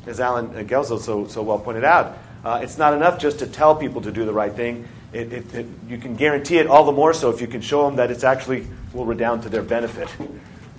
As 0.06 0.18
Alan 0.18 0.48
Guelzo 0.66 1.00
so, 1.00 1.28
so 1.28 1.42
well 1.42 1.60
pointed 1.60 1.84
out, 1.84 2.18
uh, 2.44 2.60
it's 2.62 2.76
not 2.76 2.94
enough 2.94 3.20
just 3.20 3.38
to 3.38 3.46
tell 3.46 3.76
people 3.76 4.02
to 4.02 4.10
do 4.10 4.24
the 4.24 4.32
right 4.32 4.52
thing. 4.52 4.88
It, 5.12 5.32
it, 5.32 5.54
it, 5.54 5.66
you 5.88 5.98
can 5.98 6.16
guarantee 6.16 6.58
it 6.58 6.66
all 6.66 6.84
the 6.84 6.92
more 6.92 7.14
so 7.14 7.30
if 7.30 7.40
you 7.40 7.46
can 7.46 7.60
show 7.60 7.86
them 7.86 7.96
that 7.96 8.10
it's 8.10 8.24
actually 8.24 8.66
will 8.92 9.04
redound 9.04 9.44
to 9.44 9.48
their 9.48 9.62
benefit. 9.62 10.08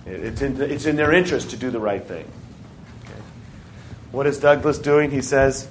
It's 0.06 0.42
in, 0.42 0.62
it's 0.62 0.86
in 0.86 0.98
their 0.98 1.14
interest 1.14 1.52
to 1.52 1.58
do 1.58 1.72
the 1.72 1.80
right 1.80 2.04
thing. 2.04 2.30
Okay. 3.06 3.14
What 4.12 4.28
is 4.28 4.38
Douglas 4.38 4.80
doing? 4.80 5.12
He 5.12 5.22
says, 5.22 5.70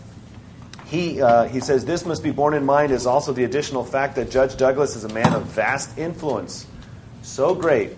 he, 0.87 1.21
uh, 1.21 1.45
he 1.45 1.61
says, 1.61 1.85
this 1.85 2.07
must 2.07 2.23
be 2.23 2.31
borne 2.31 2.55
in 2.55 2.65
mind 2.65 2.93
is 2.93 3.07
also 3.07 3.35
the 3.35 3.45
additional 3.45 3.85
fact 3.85 4.17
that 4.17 4.31
Judge 4.31 4.57
Douglas 4.57 4.97
is 4.97 5.05
a 5.05 5.13
man 5.13 5.35
of 5.35 5.45
vast 5.45 5.99
influence, 5.99 6.67
so 7.23 7.55
great 7.55 7.93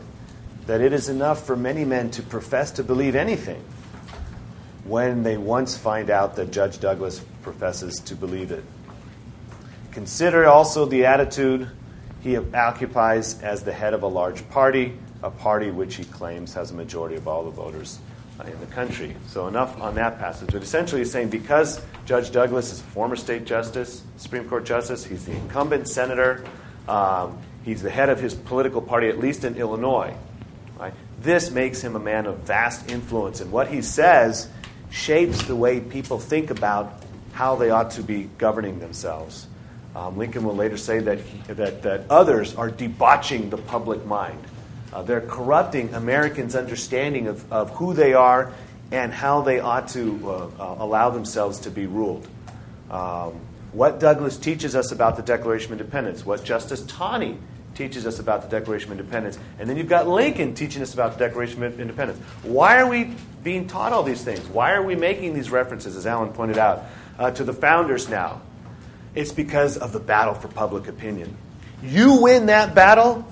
that 0.66 0.80
it 0.80 0.92
is 0.92 1.08
enough 1.08 1.46
for 1.46 1.56
many 1.56 1.84
men 1.84 2.10
to 2.12 2.22
profess 2.22 2.70
to 2.72 2.84
believe 2.84 3.14
anything 3.14 3.62
when 4.84 5.22
they 5.22 5.36
once 5.36 5.76
find 5.76 6.10
out 6.10 6.36
that 6.36 6.50
Judge 6.50 6.78
Douglas 6.78 7.20
professes 7.42 8.00
to 8.00 8.14
believe 8.14 8.50
it. 8.50 8.64
Consider 9.92 10.46
also 10.46 10.86
the 10.86 11.06
attitude 11.06 11.68
he 12.20 12.36
occupies 12.36 13.40
as 13.42 13.62
the 13.62 13.72
head 13.72 13.94
of 13.94 14.02
a 14.02 14.06
large 14.06 14.48
party, 14.50 14.98
a 15.22 15.30
party 15.30 15.70
which 15.70 15.96
he 15.96 16.04
claims 16.04 16.54
has 16.54 16.70
a 16.70 16.74
majority 16.74 17.16
of 17.16 17.28
all 17.28 17.44
the 17.44 17.50
voters 17.50 17.98
in 18.46 18.58
the 18.60 18.66
country. 18.66 19.14
So, 19.28 19.46
enough 19.46 19.80
on 19.80 19.94
that 19.94 20.18
passage. 20.18 20.50
But 20.52 20.62
essentially, 20.62 21.02
he's 21.02 21.12
saying 21.12 21.28
because 21.28 21.80
Judge 22.04 22.32
Douglas 22.32 22.72
is 22.72 22.80
a 22.80 22.84
former 22.84 23.16
state 23.16 23.44
justice, 23.44 24.02
Supreme 24.16 24.48
Court 24.48 24.64
justice, 24.64 25.04
he's 25.04 25.24
the 25.24 25.32
incumbent 25.32 25.88
senator, 25.88 26.44
um, 26.88 27.38
he's 27.62 27.82
the 27.82 27.90
head 27.90 28.08
of 28.08 28.20
his 28.20 28.34
political 28.34 28.82
party, 28.82 29.08
at 29.08 29.18
least 29.18 29.44
in 29.44 29.56
Illinois. 29.56 30.14
Right? 30.78 30.94
This 31.20 31.50
makes 31.50 31.80
him 31.80 31.96
a 31.96 32.00
man 32.00 32.26
of 32.26 32.38
vast 32.38 32.90
influence, 32.90 33.40
and 33.40 33.52
what 33.52 33.68
he 33.68 33.82
says 33.82 34.48
shapes 34.90 35.42
the 35.44 35.56
way 35.56 35.80
people 35.80 36.18
think 36.18 36.50
about 36.50 37.02
how 37.32 37.56
they 37.56 37.70
ought 37.70 37.92
to 37.92 38.02
be 38.02 38.28
governing 38.38 38.78
themselves. 38.78 39.46
Um, 39.94 40.16
Lincoln 40.18 40.44
will 40.44 40.56
later 40.56 40.76
say 40.76 40.98
that, 41.00 41.20
he, 41.20 41.52
that, 41.52 41.82
that 41.82 42.04
others 42.10 42.54
are 42.56 42.70
debauching 42.70 43.50
the 43.50 43.56
public 43.56 44.04
mind. 44.04 44.42
Uh, 44.92 45.02
they're 45.02 45.20
corrupting 45.20 45.94
Americans' 45.94 46.54
understanding 46.54 47.26
of, 47.26 47.52
of 47.52 47.70
who 47.70 47.94
they 47.94 48.14
are 48.14 48.52
and 48.92 49.12
how 49.12 49.40
they 49.40 49.60
ought 49.60 49.88
to 49.88 50.20
uh, 50.24 50.50
uh, 50.58 50.76
allow 50.78 51.10
themselves 51.10 51.60
to 51.60 51.70
be 51.70 51.86
ruled. 51.86 52.26
Um, 52.90 53.40
what 53.72 53.98
Douglas 53.98 54.36
teaches 54.36 54.76
us 54.76 54.92
about 54.92 55.16
the 55.16 55.22
Declaration 55.22 55.72
of 55.72 55.80
Independence, 55.80 56.24
what 56.24 56.44
Justice 56.44 56.84
Taney 56.86 57.38
teaches 57.74 58.06
us 58.06 58.18
about 58.18 58.42
the 58.42 58.48
Declaration 58.48 58.92
of 58.92 58.98
Independence, 58.98 59.38
and 59.58 59.68
then 59.68 59.76
you've 59.76 59.88
got 59.88 60.08
Lincoln 60.08 60.54
teaching 60.54 60.82
us 60.82 60.94
about 60.94 61.18
the 61.18 61.18
Declaration 61.18 61.62
of 61.62 61.80
Independence. 61.80 62.18
Why 62.42 62.78
are 62.78 62.88
we 62.88 63.14
being 63.42 63.66
taught 63.66 63.92
all 63.92 64.02
these 64.02 64.22
things? 64.22 64.40
Why 64.48 64.72
are 64.72 64.82
we 64.82 64.94
making 64.94 65.34
these 65.34 65.50
references, 65.50 65.96
as 65.96 66.06
Alan 66.06 66.32
pointed 66.32 66.58
out, 66.58 66.84
uh, 67.18 67.30
to 67.32 67.44
the 67.44 67.52
founders 67.52 68.08
now? 68.08 68.40
It's 69.14 69.32
because 69.32 69.76
of 69.76 69.92
the 69.92 70.00
battle 70.00 70.34
for 70.34 70.48
public 70.48 70.88
opinion. 70.88 71.36
You 71.82 72.22
win 72.22 72.46
that 72.46 72.74
battle, 72.74 73.26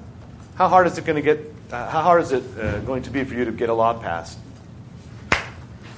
how 0.54 0.68
hard 0.68 0.87
is 0.87 0.99
it 0.99 1.04
going 1.04 1.16
to 1.16 1.22
get? 1.22 1.52
Uh, 1.70 1.88
how 1.88 2.02
hard 2.02 2.22
is 2.22 2.32
it 2.32 2.44
uh, 2.58 2.80
going 2.80 3.02
to 3.02 3.11
be 3.11 3.25
for 3.25 3.34
you 3.34 3.46
to 3.46 3.52
get 3.52 3.70
a 3.70 3.75
law 3.75 3.99
passed? 3.99 4.38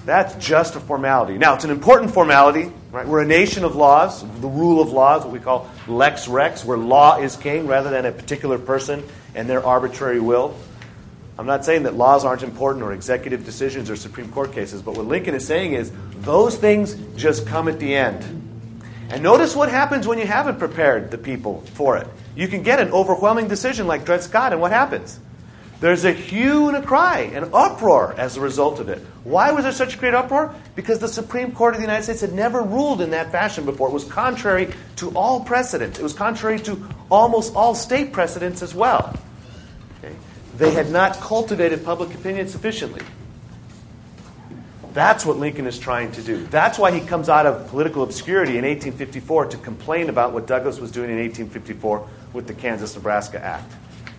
That's 0.05 0.35
just 0.45 0.77
a 0.77 0.81
formality. 0.81 1.39
Now, 1.39 1.55
it's 1.55 1.65
an 1.65 1.71
important 1.71 2.13
formality, 2.13 2.71
right? 2.93 3.07
We're 3.07 3.23
a 3.23 3.27
nation 3.27 3.65
of 3.65 3.75
laws, 3.75 4.21
the 4.41 4.49
rule 4.49 4.83
of 4.83 4.91
laws, 4.91 5.25
what 5.25 5.33
we 5.33 5.41
call 5.41 5.71
lex 5.89 6.29
rex, 6.29 6.65
where 6.65 6.77
law 6.77 7.19
is 7.19 7.37
king 7.37 7.67
rather 7.67 7.91
than 7.91 8.05
a 8.05 8.13
particular 8.13 8.59
person 8.59 9.03
and 9.35 9.49
their 9.49 9.65
arbitrary 9.65 10.21
will. 10.21 10.55
I'm 11.39 11.47
not 11.47 11.65
saying 11.65 11.85
that 11.85 11.95
laws 11.95 12.25
aren't 12.25 12.43
important 12.43 12.85
or 12.85 12.93
executive 12.93 13.45
decisions 13.45 13.91
or 13.91 13.97
Supreme 13.97 14.31
Court 14.31 14.53
cases, 14.53 14.83
but 14.83 14.97
what 14.97 15.07
Lincoln 15.07 15.35
is 15.35 15.47
saying 15.47 15.73
is 15.73 15.91
those 16.21 16.57
things 16.57 16.95
just 17.17 17.47
come 17.47 17.67
at 17.67 17.81
the 17.81 17.95
end. 17.95 18.23
And 19.11 19.23
notice 19.23 19.57
what 19.57 19.69
happens 19.69 20.07
when 20.07 20.19
you 20.19 20.27
haven't 20.27 20.59
prepared 20.59 21.11
the 21.11 21.19
people 21.19 21.63
for 21.75 21.97
it. 21.97 22.07
You 22.37 22.47
can 22.47 22.63
get 22.63 22.79
an 22.79 22.91
overwhelming 22.93 23.49
decision 23.49 23.87
like 23.87 24.05
Dred 24.05 24.23
Scott, 24.23 24.53
and 24.53 24.61
what 24.61 24.71
happens? 24.71 25.19
There's 25.81 26.05
a 26.05 26.13
hue 26.13 26.69
and 26.69 26.77
a 26.77 26.83
cry, 26.83 27.31
an 27.35 27.51
uproar 27.53 28.15
as 28.17 28.37
a 28.37 28.41
result 28.41 28.81
of 28.81 28.89
it. 28.89 28.99
Why 29.25 29.53
was 29.53 29.65
there 29.65 29.73
such 29.73 29.97
a 29.97 29.99
great 29.99 30.15
uproar? 30.15 30.55
Because 30.77 30.99
the 30.99 31.09
Supreme 31.09 31.53
Court 31.53 31.75
of 31.75 31.81
the 31.81 31.87
United 31.87 32.05
States 32.05 32.21
had 32.21 32.33
never 32.33 32.63
ruled 32.63 33.01
in 33.01 33.11
that 33.11 33.33
fashion 33.33 33.65
before. 33.65 33.89
It 33.89 33.93
was 33.93 34.05
contrary 34.05 34.73
to 34.97 35.11
all 35.11 35.41
precedent, 35.41 35.99
it 35.99 36.03
was 36.03 36.13
contrary 36.13 36.61
to 36.61 36.89
almost 37.11 37.55
all 37.55 37.75
state 37.75 38.13
precedents 38.13 38.63
as 38.63 38.75
well. 38.75 39.15
Okay? 39.99 40.15
They 40.57 40.71
had 40.71 40.91
not 40.91 41.21
cultivated 41.21 41.85
public 41.85 42.15
opinion 42.15 42.49
sufficiently. 42.49 43.03
That's 44.95 45.27
what 45.27 45.39
Lincoln 45.39 45.67
is 45.67 45.77
trying 45.77 46.13
to 46.13 46.23
do. 46.23 46.47
That's 46.47 46.79
why 46.79 46.93
he 46.93 47.05
comes 47.05 47.29
out 47.29 47.47
of 47.47 47.67
political 47.69 48.05
obscurity 48.05 48.53
in 48.53 48.65
1854 48.65 49.47
to 49.47 49.57
complain 49.57 50.09
about 50.09 50.33
what 50.33 50.47
Douglas 50.47 50.79
was 50.79 50.93
doing 50.93 51.11
in 51.11 51.17
1854 51.17 52.09
with 52.33 52.47
the 52.47 52.55
Kansas 52.55 52.95
Nebraska 52.95 53.45
Act. 53.45 53.73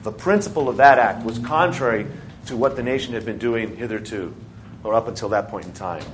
The 0.05 0.11
principle 0.11 0.69
of 0.69 0.77
that 0.77 0.99
act 0.99 1.25
was 1.25 1.39
contrary 1.39 2.05
to 2.45 2.55
what 2.55 2.75
the 2.75 2.83
nation 2.83 3.15
had 3.15 3.25
been 3.25 3.39
doing 3.39 3.75
hitherto, 3.75 4.35
or 4.83 4.93
up 4.93 5.07
until 5.07 5.29
that 5.29 5.47
point 5.47 5.65
in 5.65 5.73
time. 5.73 6.05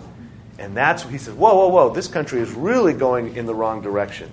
And 0.57 0.77
that's 0.77 1.03
he 1.03 1.17
said, 1.17 1.37
whoa, 1.37 1.53
whoa, 1.55 1.67
whoa, 1.67 1.93
this 1.93 2.07
country 2.07 2.39
is 2.39 2.53
really 2.53 2.93
going 2.93 3.35
in 3.35 3.45
the 3.45 3.53
wrong 3.53 3.81
direction. 3.81 4.31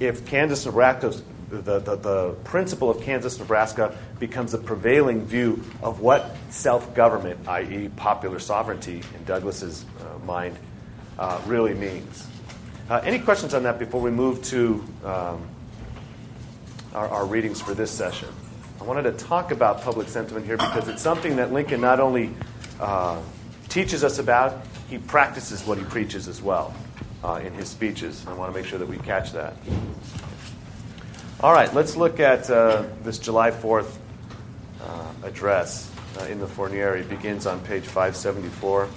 If 0.00 0.24
Kansas 0.24 0.64
Nebraska 0.64 1.12
the, 1.50 1.78
the, 1.78 1.96
the, 1.96 2.30
principle 2.44 2.88
of 2.88 3.02
Kansas 3.02 3.38
Nebraska 3.38 3.94
becomes 4.18 4.52
the 4.52 4.58
prevailing 4.58 5.26
view 5.26 5.62
of 5.82 6.00
what 6.00 6.34
self 6.48 6.94
government, 6.94 7.46
i.e., 7.46 7.90
popular 7.96 8.38
sovereignty, 8.38 9.02
in 9.14 9.24
Douglas's 9.26 9.84
uh, 10.00 10.24
mind, 10.24 10.56
uh, 11.18 11.38
really 11.46 11.74
means. 11.74 12.26
Uh, 12.88 13.02
any 13.04 13.18
questions 13.18 13.52
on 13.52 13.64
that 13.64 13.78
before 13.78 14.00
we 14.00 14.10
move 14.10 14.42
to 14.44 14.82
um, 15.04 15.46
our, 16.94 17.08
our, 17.08 17.26
readings 17.26 17.60
for 17.60 17.74
this 17.74 17.90
session? 17.90 18.28
I 18.80 18.84
wanted 18.84 19.02
to 19.02 19.12
talk 19.12 19.50
about 19.50 19.82
public 19.82 20.08
sentiment 20.08 20.46
here 20.46 20.56
because 20.56 20.88
it's 20.88 21.02
something 21.02 21.36
that 21.36 21.52
Lincoln 21.52 21.80
not 21.80 22.00
only 22.00 22.30
uh, 22.80 23.20
teaches 23.68 24.04
us 24.04 24.18
about, 24.18 24.62
he 24.90 24.98
practices 24.98 25.64
what 25.64 25.78
he 25.78 25.84
preaches 25.84 26.28
as 26.28 26.42
well 26.42 26.74
uh, 27.22 27.40
in 27.44 27.52
his 27.54 27.68
speeches. 27.68 28.24
I 28.26 28.34
want 28.34 28.52
to 28.52 28.60
make 28.60 28.68
sure 28.68 28.78
that 28.78 28.88
we 28.88 28.98
catch 28.98 29.32
that. 29.32 29.54
All 31.40 31.52
right, 31.52 31.72
let's 31.74 31.96
look 31.96 32.20
at 32.20 32.50
uh, 32.50 32.84
this 33.02 33.18
July 33.18 33.50
4th 33.50 33.96
uh, 34.80 35.12
address 35.22 35.90
uh, 36.20 36.24
in 36.24 36.38
the 36.38 36.46
Fornieri. 36.46 37.00
It 37.00 37.08
begins 37.08 37.46
on 37.46 37.60
page 37.60 37.84
574. 37.84 38.88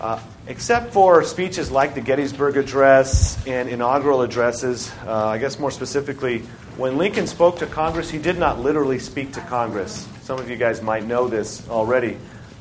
Uh, 0.00 0.20
except 0.46 0.92
for 0.92 1.24
speeches 1.24 1.72
like 1.72 1.94
the 1.94 2.00
Gettysburg 2.00 2.56
Address 2.56 3.44
and 3.48 3.68
inaugural 3.68 4.22
addresses, 4.22 4.92
uh, 5.04 5.26
I 5.26 5.38
guess 5.38 5.58
more 5.58 5.72
specifically, 5.72 6.40
when 6.76 6.98
Lincoln 6.98 7.26
spoke 7.26 7.58
to 7.58 7.66
Congress, 7.66 8.08
he 8.08 8.18
did 8.18 8.38
not 8.38 8.60
literally 8.60 9.00
speak 9.00 9.32
to 9.32 9.40
Congress. 9.40 10.06
Some 10.22 10.38
of 10.38 10.48
you 10.48 10.56
guys 10.56 10.82
might 10.82 11.04
know 11.04 11.26
this 11.26 11.68
already. 11.68 12.16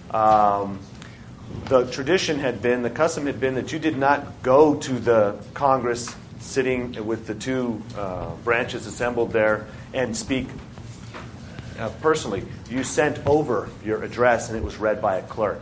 Um, 0.09 0.79
the 1.65 1.85
tradition 1.91 2.39
had 2.39 2.59
been, 2.59 2.81
the 2.81 2.89
custom 2.89 3.27
had 3.27 3.39
been 3.39 3.53
that 3.53 3.71
you 3.71 3.77
did 3.77 3.97
not 3.97 4.41
go 4.41 4.73
to 4.75 4.93
the 4.93 5.37
Congress 5.53 6.15
sitting 6.39 7.05
with 7.05 7.27
the 7.27 7.35
two 7.35 7.83
uh, 7.95 8.31
branches 8.43 8.87
assembled 8.87 9.31
there 9.31 9.67
and 9.93 10.17
speak 10.17 10.47
uh, 11.77 11.89
personally. 12.01 12.43
You 12.67 12.83
sent 12.83 13.23
over 13.27 13.69
your 13.85 14.03
address 14.03 14.49
and 14.49 14.57
it 14.57 14.63
was 14.63 14.77
read 14.77 15.03
by 15.03 15.17
a 15.17 15.23
clerk. 15.23 15.61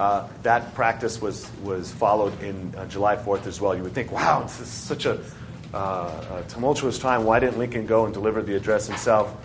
Uh, 0.00 0.26
that 0.42 0.72
practice 0.72 1.20
was, 1.20 1.50
was 1.62 1.92
followed 1.92 2.32
in 2.42 2.74
uh, 2.74 2.86
July 2.86 3.16
4th 3.16 3.44
as 3.44 3.60
well. 3.60 3.76
You 3.76 3.82
would 3.82 3.92
think, 3.92 4.10
wow, 4.10 4.40
this 4.40 4.58
is 4.58 4.66
such 4.66 5.04
a, 5.04 5.22
uh, 5.74 6.38
a, 6.38 6.44
tumultuous 6.48 6.98
time. 6.98 7.24
Why 7.24 7.38
didn't 7.38 7.58
Lincoln 7.58 7.84
go 7.84 8.06
and 8.06 8.14
deliver 8.14 8.40
the 8.40 8.56
address 8.56 8.86
himself? 8.86 9.36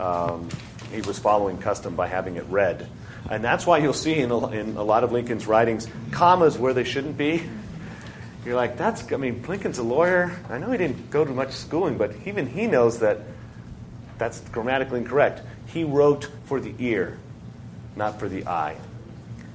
Um, 0.00 0.48
he 0.92 1.00
was 1.00 1.18
following 1.18 1.58
custom 1.58 1.96
by 1.96 2.06
having 2.06 2.36
it 2.36 2.44
read. 2.44 2.88
And 3.28 3.42
that's 3.42 3.66
why 3.66 3.78
you'll 3.78 3.92
see 3.92 4.20
in 4.20 4.30
a, 4.30 4.46
in 4.50 4.76
a 4.76 4.84
lot 4.84 5.02
of 5.02 5.10
Lincoln's 5.10 5.48
writings 5.48 5.88
commas 6.12 6.56
where 6.56 6.74
they 6.74 6.84
shouldn't 6.84 7.16
be. 7.18 7.42
You're 8.44 8.54
like, 8.54 8.76
that's, 8.76 9.12
I 9.12 9.16
mean, 9.16 9.42
Lincoln's 9.48 9.78
a 9.78 9.82
lawyer. 9.82 10.30
I 10.48 10.58
know 10.58 10.70
he 10.70 10.78
didn't 10.78 11.10
go 11.10 11.24
to 11.24 11.32
much 11.32 11.50
schooling, 11.50 11.98
but 11.98 12.14
even 12.24 12.46
he 12.46 12.68
knows 12.68 13.00
that 13.00 13.18
that's 14.18 14.38
grammatically 14.50 15.00
incorrect. 15.00 15.42
He 15.66 15.82
wrote 15.82 16.30
for 16.44 16.60
the 16.60 16.72
ear, 16.78 17.18
not 17.96 18.20
for 18.20 18.28
the 18.28 18.46
eye. 18.46 18.76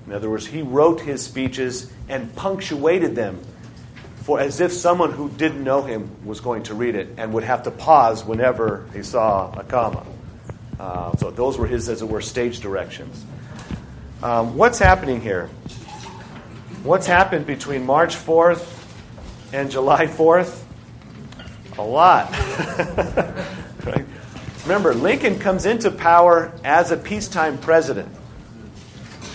In 0.10 0.16
other 0.16 0.28
words, 0.28 0.48
he 0.48 0.64
wrote 0.64 1.02
his 1.02 1.24
speeches 1.24 1.92
and 2.08 2.36
punctuated 2.36 3.16
them 3.16 3.40
for 4.24 4.40
as 4.40 4.60
if 4.60 4.74
someone 4.74 5.12
who 5.12 5.30
didn't 5.30 5.64
know 5.64 5.84
him 5.84 6.10
was 6.26 6.40
going 6.40 6.64
to 6.64 6.74
read 6.74 6.96
it 6.96 7.10
and 7.18 7.32
would 7.32 7.44
have 7.44 7.62
to 7.64 7.72
pause 7.72 8.26
whenever 8.26 8.88
he 8.92 9.04
saw 9.04 9.54
a 9.56 9.64
comma. 9.64 10.04
Uh, 10.80 11.16
so 11.18 11.30
those 11.30 11.60
were 11.60 11.68
his, 11.68 11.90
as 11.90 12.02
it 12.02 12.08
were, 12.08 12.22
stage 12.22 12.60
directions. 12.60 13.24
Um, 14.24 14.58
what's 14.58 14.80
happening 14.80 15.22
here? 15.22 15.46
What's 16.82 17.06
happened 17.06 17.46
between 17.46 17.86
March 17.86 18.16
4th 18.16 18.68
and 19.54 19.70
July 19.70 20.08
4th? 20.08 20.64
A 21.78 21.84
lot. 21.84 22.32
right? 23.86 24.06
Remember, 24.64 24.96
Lincoln 24.96 25.38
comes 25.38 25.68
into 25.68 25.92
power 25.92 26.52
as 26.64 26.90
a 26.90 26.98
peacetime 26.98 27.60
president. 27.60 28.10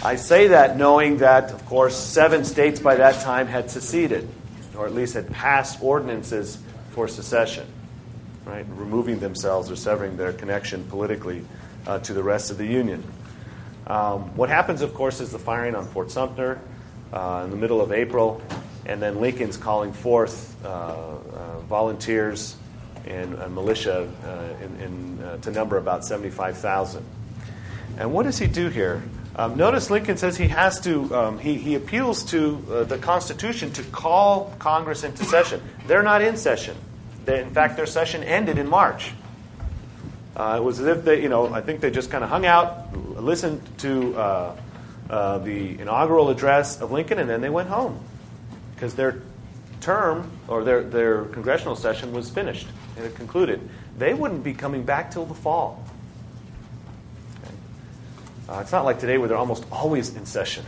I 0.04 0.16
say 0.16 0.48
that 0.48 0.76
knowing 0.76 1.18
that, 1.18 1.50
of 1.50 1.64
course, 1.64 1.96
seven 1.96 2.44
states 2.44 2.78
by 2.78 2.96
that 2.96 3.22
time 3.22 3.46
had 3.46 3.70
seceded, 3.70 4.28
or 4.76 4.84
at 4.84 4.92
least 4.92 5.14
had 5.14 5.30
passed 5.30 5.82
ordinances 5.82 6.58
for 6.90 7.08
secession, 7.08 7.66
right? 8.44 8.66
Removing 8.76 9.18
themselves 9.18 9.70
or 9.70 9.76
severing 9.76 10.18
their 10.18 10.34
connection 10.34 10.84
politically 10.90 11.42
uh, 11.86 12.00
to 12.00 12.12
the 12.12 12.22
rest 12.22 12.50
of 12.50 12.58
the 12.58 12.66
Union. 12.66 13.02
Um, 13.86 14.36
what 14.36 14.50
happens, 14.50 14.82
of 14.82 14.92
course, 14.92 15.20
is 15.20 15.32
the 15.32 15.38
firing 15.38 15.74
on 15.74 15.86
Fort 15.86 16.10
Sumter 16.10 16.60
uh, 17.14 17.40
in 17.44 17.50
the 17.50 17.56
middle 17.56 17.80
of 17.80 17.90
April, 17.90 18.42
and 18.84 19.00
then 19.00 19.22
Lincoln's 19.22 19.56
calling 19.56 19.94
forth 19.94 20.54
uh, 20.66 20.68
uh 20.68 21.60
volunteers 21.60 22.56
and, 23.06 23.38
militia 23.54 24.10
uh, 24.22 24.64
in, 24.64 24.80
in, 24.80 25.22
uh, 25.22 25.36
to 25.38 25.50
number 25.50 25.78
about 25.78 26.04
75,000. 26.04 27.02
And 27.96 28.12
what 28.12 28.24
does 28.24 28.38
he 28.38 28.46
do 28.46 28.68
here? 28.68 29.02
Um, 29.36 29.56
notice 29.56 29.90
Lincoln 29.90 30.16
says 30.16 30.36
he 30.36 30.48
has 30.48 30.80
to, 30.82 31.12
um, 31.14 31.38
he, 31.38 31.54
he 31.54 31.74
appeals 31.74 32.22
to 32.24 32.64
uh, 32.70 32.84
the 32.84 32.98
Constitution 32.98 33.72
to 33.72 33.82
call 33.82 34.54
Congress 34.60 35.02
into 35.02 35.24
session. 35.24 35.60
They're 35.86 36.04
not 36.04 36.22
in 36.22 36.36
session. 36.36 36.76
They, 37.24 37.40
in 37.40 37.50
fact, 37.50 37.76
their 37.76 37.86
session 37.86 38.22
ended 38.22 38.58
in 38.58 38.68
March. 38.68 39.12
Uh, 40.36 40.58
it 40.58 40.64
was 40.64 40.78
as 40.78 40.86
if 40.86 41.04
they, 41.04 41.22
you 41.22 41.28
know, 41.28 41.52
I 41.52 41.60
think 41.62 41.80
they 41.80 41.90
just 41.90 42.10
kind 42.10 42.22
of 42.22 42.30
hung 42.30 42.46
out, 42.46 42.96
listened 42.96 43.60
to 43.78 44.16
uh, 44.16 44.56
uh, 45.10 45.38
the 45.38 45.80
inaugural 45.80 46.30
address 46.30 46.80
of 46.80 46.92
Lincoln, 46.92 47.18
and 47.18 47.28
then 47.28 47.40
they 47.40 47.50
went 47.50 47.68
home 47.68 48.00
because 48.74 48.94
their 48.94 49.22
term 49.80 50.30
or 50.48 50.64
their, 50.64 50.82
their 50.82 51.24
congressional 51.26 51.76
session 51.76 52.12
was 52.12 52.30
finished 52.30 52.66
and 52.96 53.04
it 53.04 53.14
concluded. 53.14 53.68
They 53.98 54.14
wouldn't 54.14 54.44
be 54.44 54.54
coming 54.54 54.84
back 54.84 55.10
till 55.10 55.24
the 55.24 55.34
fall. 55.34 55.84
Uh, 58.48 58.58
it's 58.60 58.72
not 58.72 58.84
like 58.84 58.98
today 58.98 59.16
where 59.18 59.28
they're 59.28 59.38
almost 59.38 59.64
always 59.72 60.14
in 60.16 60.26
session, 60.26 60.64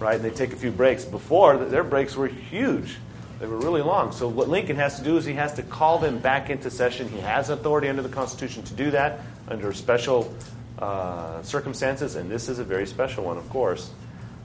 right? 0.00 0.16
And 0.16 0.24
they 0.24 0.30
take 0.30 0.52
a 0.52 0.56
few 0.56 0.70
breaks. 0.70 1.04
Before, 1.04 1.56
their 1.56 1.84
breaks 1.84 2.16
were 2.16 2.26
huge. 2.26 2.96
They 3.38 3.46
were 3.46 3.58
really 3.58 3.82
long. 3.82 4.10
So 4.10 4.26
what 4.26 4.48
Lincoln 4.48 4.76
has 4.76 4.98
to 4.98 5.04
do 5.04 5.16
is 5.16 5.24
he 5.24 5.34
has 5.34 5.54
to 5.54 5.62
call 5.62 5.98
them 5.98 6.18
back 6.18 6.50
into 6.50 6.70
session. 6.70 7.08
He 7.08 7.20
has 7.20 7.50
authority 7.50 7.88
under 7.88 8.02
the 8.02 8.08
Constitution 8.08 8.64
to 8.64 8.74
do 8.74 8.90
that 8.90 9.20
under 9.46 9.72
special 9.72 10.34
uh, 10.78 11.42
circumstances, 11.42 12.16
and 12.16 12.30
this 12.30 12.48
is 12.48 12.58
a 12.58 12.64
very 12.64 12.86
special 12.86 13.24
one, 13.24 13.38
of 13.38 13.48
course. 13.48 13.90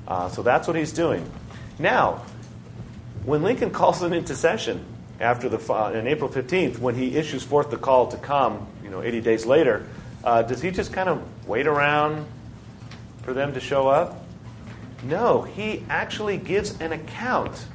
Uh, 0.07 0.29
so 0.29 0.43
that's 0.43 0.67
what 0.67 0.75
he's 0.75 0.93
doing. 0.93 1.29
Now, 1.79 2.23
when 3.25 3.41
Lincoln 3.41 3.71
calls 3.71 3.99
them 3.99 4.13
into 4.13 4.35
session 4.35 4.85
after 5.19 5.49
the 5.49 5.57
uh, 5.73 5.97
on 5.97 6.07
April 6.07 6.29
15th, 6.29 6.77
when 6.77 6.95
he 6.95 7.15
issues 7.15 7.43
forth 7.43 7.71
the 7.71 7.77
call 7.77 8.07
to 8.07 8.17
come, 8.17 8.67
you 8.83 8.89
know, 8.89 9.01
80 9.01 9.21
days 9.21 9.45
later, 9.45 9.87
uh, 10.23 10.43
does 10.43 10.61
he 10.61 10.71
just 10.71 10.93
kind 10.93 11.09
of 11.09 11.47
wait 11.47 11.67
around 11.67 12.25
for 13.23 13.33
them 13.33 13.53
to 13.53 13.59
show 13.59 13.87
up? 13.87 14.25
No, 15.03 15.41
he 15.41 15.83
actually 15.89 16.37
gives 16.37 16.79
an 16.79 16.91
account 16.91 17.65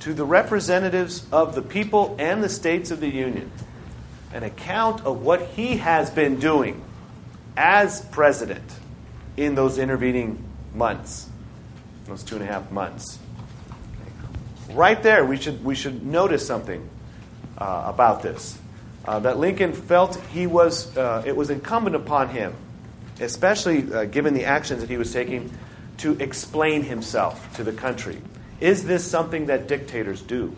to 0.00 0.14
the 0.14 0.24
representatives 0.24 1.26
of 1.32 1.54
the 1.54 1.62
people 1.62 2.16
and 2.18 2.42
the 2.42 2.48
states 2.48 2.90
of 2.90 3.00
the 3.00 3.08
Union 3.08 3.50
an 4.34 4.42
account 4.42 5.06
of 5.06 5.22
what 5.22 5.40
he 5.40 5.76
has 5.76 6.10
been 6.10 6.40
doing 6.40 6.82
as 7.56 8.04
president 8.06 8.64
in 9.36 9.54
those 9.54 9.78
intervening 9.78 10.42
months, 10.74 11.28
those 12.06 12.24
two 12.24 12.34
and 12.34 12.44
a 12.44 12.46
half 12.46 12.70
months. 12.72 13.18
Right 14.70 15.00
there, 15.00 15.24
we 15.24 15.36
should, 15.36 15.64
we 15.64 15.76
should 15.76 16.04
notice 16.04 16.44
something 16.44 16.88
uh, 17.56 17.84
about 17.86 18.22
this. 18.22 18.58
Uh, 19.04 19.20
that 19.20 19.38
Lincoln 19.38 19.72
felt 19.72 20.16
he 20.32 20.48
was, 20.48 20.96
uh, 20.96 21.22
it 21.24 21.36
was 21.36 21.50
incumbent 21.50 21.94
upon 21.94 22.30
him, 22.30 22.54
especially 23.20 23.92
uh, 23.92 24.04
given 24.04 24.34
the 24.34 24.44
actions 24.44 24.80
that 24.80 24.90
he 24.90 24.96
was 24.96 25.12
taking, 25.12 25.50
to 25.98 26.12
explain 26.20 26.82
himself 26.82 27.54
to 27.56 27.64
the 27.64 27.72
country. 27.72 28.20
Is 28.60 28.84
this 28.84 29.08
something 29.08 29.46
that 29.46 29.68
dictators 29.68 30.22
do? 30.22 30.54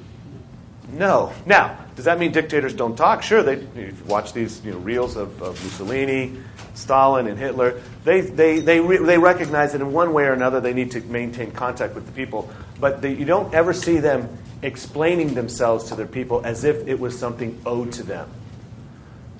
No. 0.93 1.33
Now, 1.45 1.79
does 1.97 2.05
that 2.05 2.19
mean 2.19 2.33
dictators 2.33 2.73
don't 2.73 2.97
talk? 2.97 3.23
Sure, 3.23 3.43
they 3.43 3.93
watch 4.07 4.33
these 4.33 4.65
you 4.65 4.73
know, 4.73 4.79
reels 4.79 5.17
of, 5.17 5.43
of, 5.43 5.63
Mussolini, 5.65 6.37
Stalin, 6.75 7.27
and 7.27 7.39
Hitler. 7.39 7.81
They, 8.05 8.21
they, 8.21 8.61
they, 8.61 8.81
re, 8.81 8.99
they 8.99 9.19
recognize 9.19 9.73
that 9.73 9.81
in 9.81 9.93
one 9.93 10.13
way 10.13 10.25
or 10.25 10.33
another 10.33 10.61
they 10.61 10.73
need 10.73 10.93
to 10.93 11.01
maintain 11.01 11.51
contact 11.51 11.95
with 11.95 12.07
the 12.07 12.13
people, 12.13 12.51
but 12.79 13.03
they, 13.03 13.15
you 13.15 13.25
don't 13.25 13.53
ever 13.53 13.73
see 13.73 13.99
them 13.99 14.29
explaining 14.63 15.35
themselves 15.35 15.85
to 15.89 15.97
their 15.97 16.07
people 16.07 16.43
as 16.45 16.65
if 16.65 16.87
it 16.87 17.01
was 17.01 17.19
something 17.19 17.61
owed 17.67 17.93
to 17.93 18.03
them. 18.03 18.31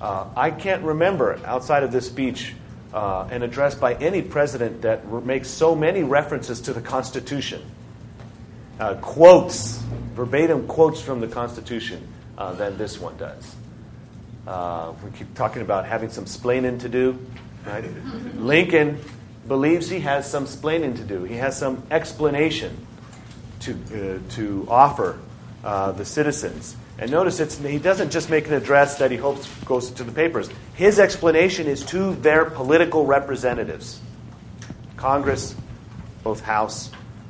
Uh, 0.01 0.27
I 0.35 0.51
can't 0.51 0.83
remember, 0.83 1.39
outside 1.45 1.83
of 1.83 1.91
this 1.91 2.07
speech, 2.07 2.53
uh, 2.97 3.27
an 3.29 3.43
address 3.43 3.75
by 3.75 3.93
any 3.95 4.23
president 4.23 4.81
that 4.81 5.01
re- 5.05 5.21
makes 5.21 5.47
so 5.49 5.75
many 5.75 6.01
references 6.01 6.59
to 6.61 6.73
the 6.73 6.81
Constitution 6.81 7.61
uh, 8.79 8.95
quotes, 8.95 9.77
verbatim 10.15 10.67
quotes 10.67 10.99
from 10.99 11.19
the 11.19 11.27
Constitution 11.27 12.07
uh, 12.39 12.53
than 12.53 12.75
this 12.79 12.99
one 12.99 13.15
does. 13.17 13.55
Uh, 14.47 14.93
we 15.03 15.11
keep 15.11 15.31
talking 15.35 15.61
about 15.61 15.85
having 15.85 16.09
some 16.09 16.25
splaining 16.25 16.79
to 16.79 16.89
do. 16.89 17.19
Right? 17.67 17.85
Lincoln 18.37 18.99
believes 19.47 19.89
he 19.89 19.99
has 19.99 20.29
some 20.29 20.45
splaining 20.45 20.95
to 20.95 21.03
do. 21.03 21.23
He 21.23 21.35
has 21.35 21.55
some 21.55 21.83
explanation 21.91 22.87
to, 23.59 23.73
uh, 23.73 24.33
to 24.35 24.65
offer 24.69 25.19
uh, 25.63 25.91
the 25.91 26.05
citizens. 26.05 26.75
And 26.99 27.11
notice 27.11 27.39
it's, 27.39 27.57
he 27.59 27.77
doesn't 27.77 28.11
just 28.11 28.29
make 28.29 28.47
an 28.47 28.53
address 28.53 28.97
that 28.97 29.11
he 29.11 29.17
hopes 29.17 29.47
goes 29.65 29.91
to 29.91 30.03
the 30.03 30.11
papers. 30.11 30.49
His 30.73 30.99
explanation 30.99 31.67
is 31.67 31.85
to 31.87 32.15
their 32.15 32.45
political 32.45 33.05
representatives. 33.05 33.99
Congress, 34.95 35.55
both 36.23 36.41
House 36.41 36.89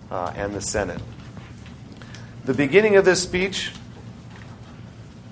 uh, 0.09 0.31
and 0.35 0.53
the 0.53 0.61
Senate. 0.61 1.01
The 2.45 2.53
beginning 2.53 2.95
of 2.95 3.03
this 3.03 3.21
speech, 3.21 3.73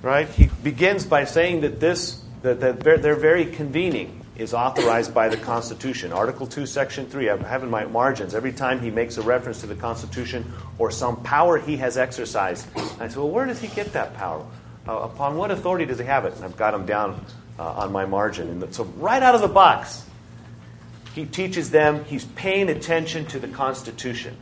right, 0.02 0.28
he 0.28 0.48
begins 0.63 1.06
by 1.06 1.24
saying 1.24 1.62
that 1.62 1.80
this, 1.80 2.21
that, 2.41 2.60
that 2.60 2.82
their 3.02 3.15
very 3.15 3.45
convening 3.45 4.24
is 4.36 4.54
authorized 4.54 5.13
by 5.13 5.30
the 5.30 5.38
Constitution. 5.38 6.12
Article 6.12 6.45
2, 6.45 6.65
Section 6.65 7.06
3, 7.06 7.30
I 7.30 7.38
have 7.48 7.63
in 7.63 7.69
my 7.69 7.86
margins, 7.86 8.36
every 8.36 8.52
time 8.52 8.80
he 8.80 8.91
makes 8.91 9.17
a 9.17 9.21
reference 9.21 9.62
to 9.62 9.67
the 9.67 9.76
Constitution 9.76 10.52
or 10.78 10.91
some 10.91 11.21
power 11.24 11.58
he 11.58 11.78
has 11.78 11.98
exercised. 11.98 12.67
I 13.00 13.08
say, 13.08 13.17
well, 13.17 13.30
where 13.30 13.45
does 13.45 13.62
he 13.62 13.67
get 13.67 13.93
that 13.93 14.13
power? 14.15 14.45
Uh, 14.88 14.98
upon 15.00 15.38
what 15.38 15.52
authority 15.52 15.86
does 15.86 16.00
he 16.00 16.06
have 16.06 16.26
it? 16.26 16.36
And 16.36 16.43
I've 16.43 16.58
got 16.58 16.74
him 16.74 16.86
down 16.86 17.26
uh, 17.58 17.63
on 17.63 17.91
my 17.91 18.06
margin. 18.06 18.50
And 18.50 18.76
so, 18.76 18.84
right 18.98 19.24
out 19.24 19.36
of 19.36 19.41
the 19.41 19.48
box, 19.48 20.06
he 21.13 21.26
teaches 21.26 21.71
them 21.71 22.04
he's 22.06 22.26
paying 22.26 22.69
attention 22.69 23.26
to 23.28 23.39
the 23.39 23.48
Constitution. 23.48 24.36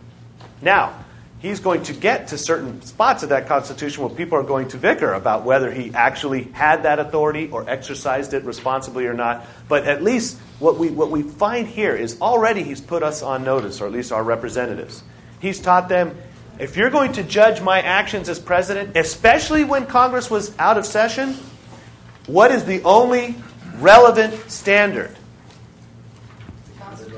Now, 0.62 1.03
he's 1.44 1.60
going 1.60 1.84
to 1.84 1.94
get 1.94 2.30
to 2.30 2.38
certain 2.38 2.82
spots 2.82 3.22
of 3.22 3.30
that 3.30 3.48
Constitution 3.48 4.02
where 4.02 4.16
people 4.16 4.38
are 4.40 4.44
going 4.44 4.70
to 4.70 4.78
bicker 4.78 5.14
about 5.14 5.44
whether 5.44 5.72
he 5.72 5.94
actually 5.94 6.44
had 6.46 6.84
that 6.84 7.00
authority 7.00 7.50
or 7.52 7.70
exercised 7.70 8.34
it 8.34 8.44
responsibly 8.46 9.06
or 9.06 9.14
not. 9.14 9.46
But 9.68 9.84
at 9.84 10.02
least 10.02 10.40
what 10.60 10.80
we, 10.80 10.90
what 10.90 11.12
we 11.12 11.22
find 11.22 11.68
here 11.68 11.96
is 11.96 12.20
already 12.22 12.64
he's 12.64 12.80
put 12.80 13.04
us 13.04 13.22
on 13.22 13.44
notice, 13.44 13.82
or 13.82 13.86
at 13.86 13.92
least 13.92 14.14
our 14.14 14.24
representatives. 14.24 15.04
He's 15.40 15.60
taught 15.60 15.90
them 15.90 16.18
if 16.60 16.78
you're 16.78 16.90
going 16.90 17.14
to 17.14 17.24
judge 17.24 17.62
my 17.62 17.82
actions 17.82 18.30
as 18.30 18.40
president, 18.40 18.96
especially 18.96 19.66
when 19.66 19.86
Congress 19.86 20.32
was 20.32 20.58
out 20.58 20.78
of 20.78 20.86
session, 20.86 21.36
what 22.26 22.52
is 22.52 22.64
the 22.64 22.82
only 22.84 23.36
relevant 23.80 24.50
standard? 24.50 25.14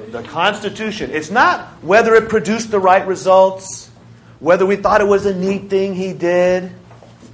The 0.09 0.23
Constitution. 0.23 1.11
It's 1.11 1.29
not 1.29 1.67
whether 1.83 2.15
it 2.15 2.29
produced 2.29 2.71
the 2.71 2.79
right 2.79 3.05
results 3.05 3.84
whether 4.39 4.65
we 4.65 4.75
thought 4.75 5.01
it 5.01 5.07
was 5.07 5.25
a 5.25 5.33
neat 5.33 5.69
thing 5.69 5.95
he 5.95 6.13
did, 6.13 6.71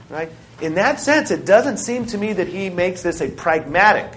right? 0.09 0.31
In 0.61 0.75
that 0.75 0.99
sense, 0.99 1.31
it 1.31 1.45
doesn't 1.45 1.77
seem 1.77 2.05
to 2.07 2.17
me 2.17 2.33
that 2.33 2.47
he 2.47 2.69
makes 2.69 3.01
this 3.01 3.21
a 3.21 3.29
pragmatic 3.29 4.11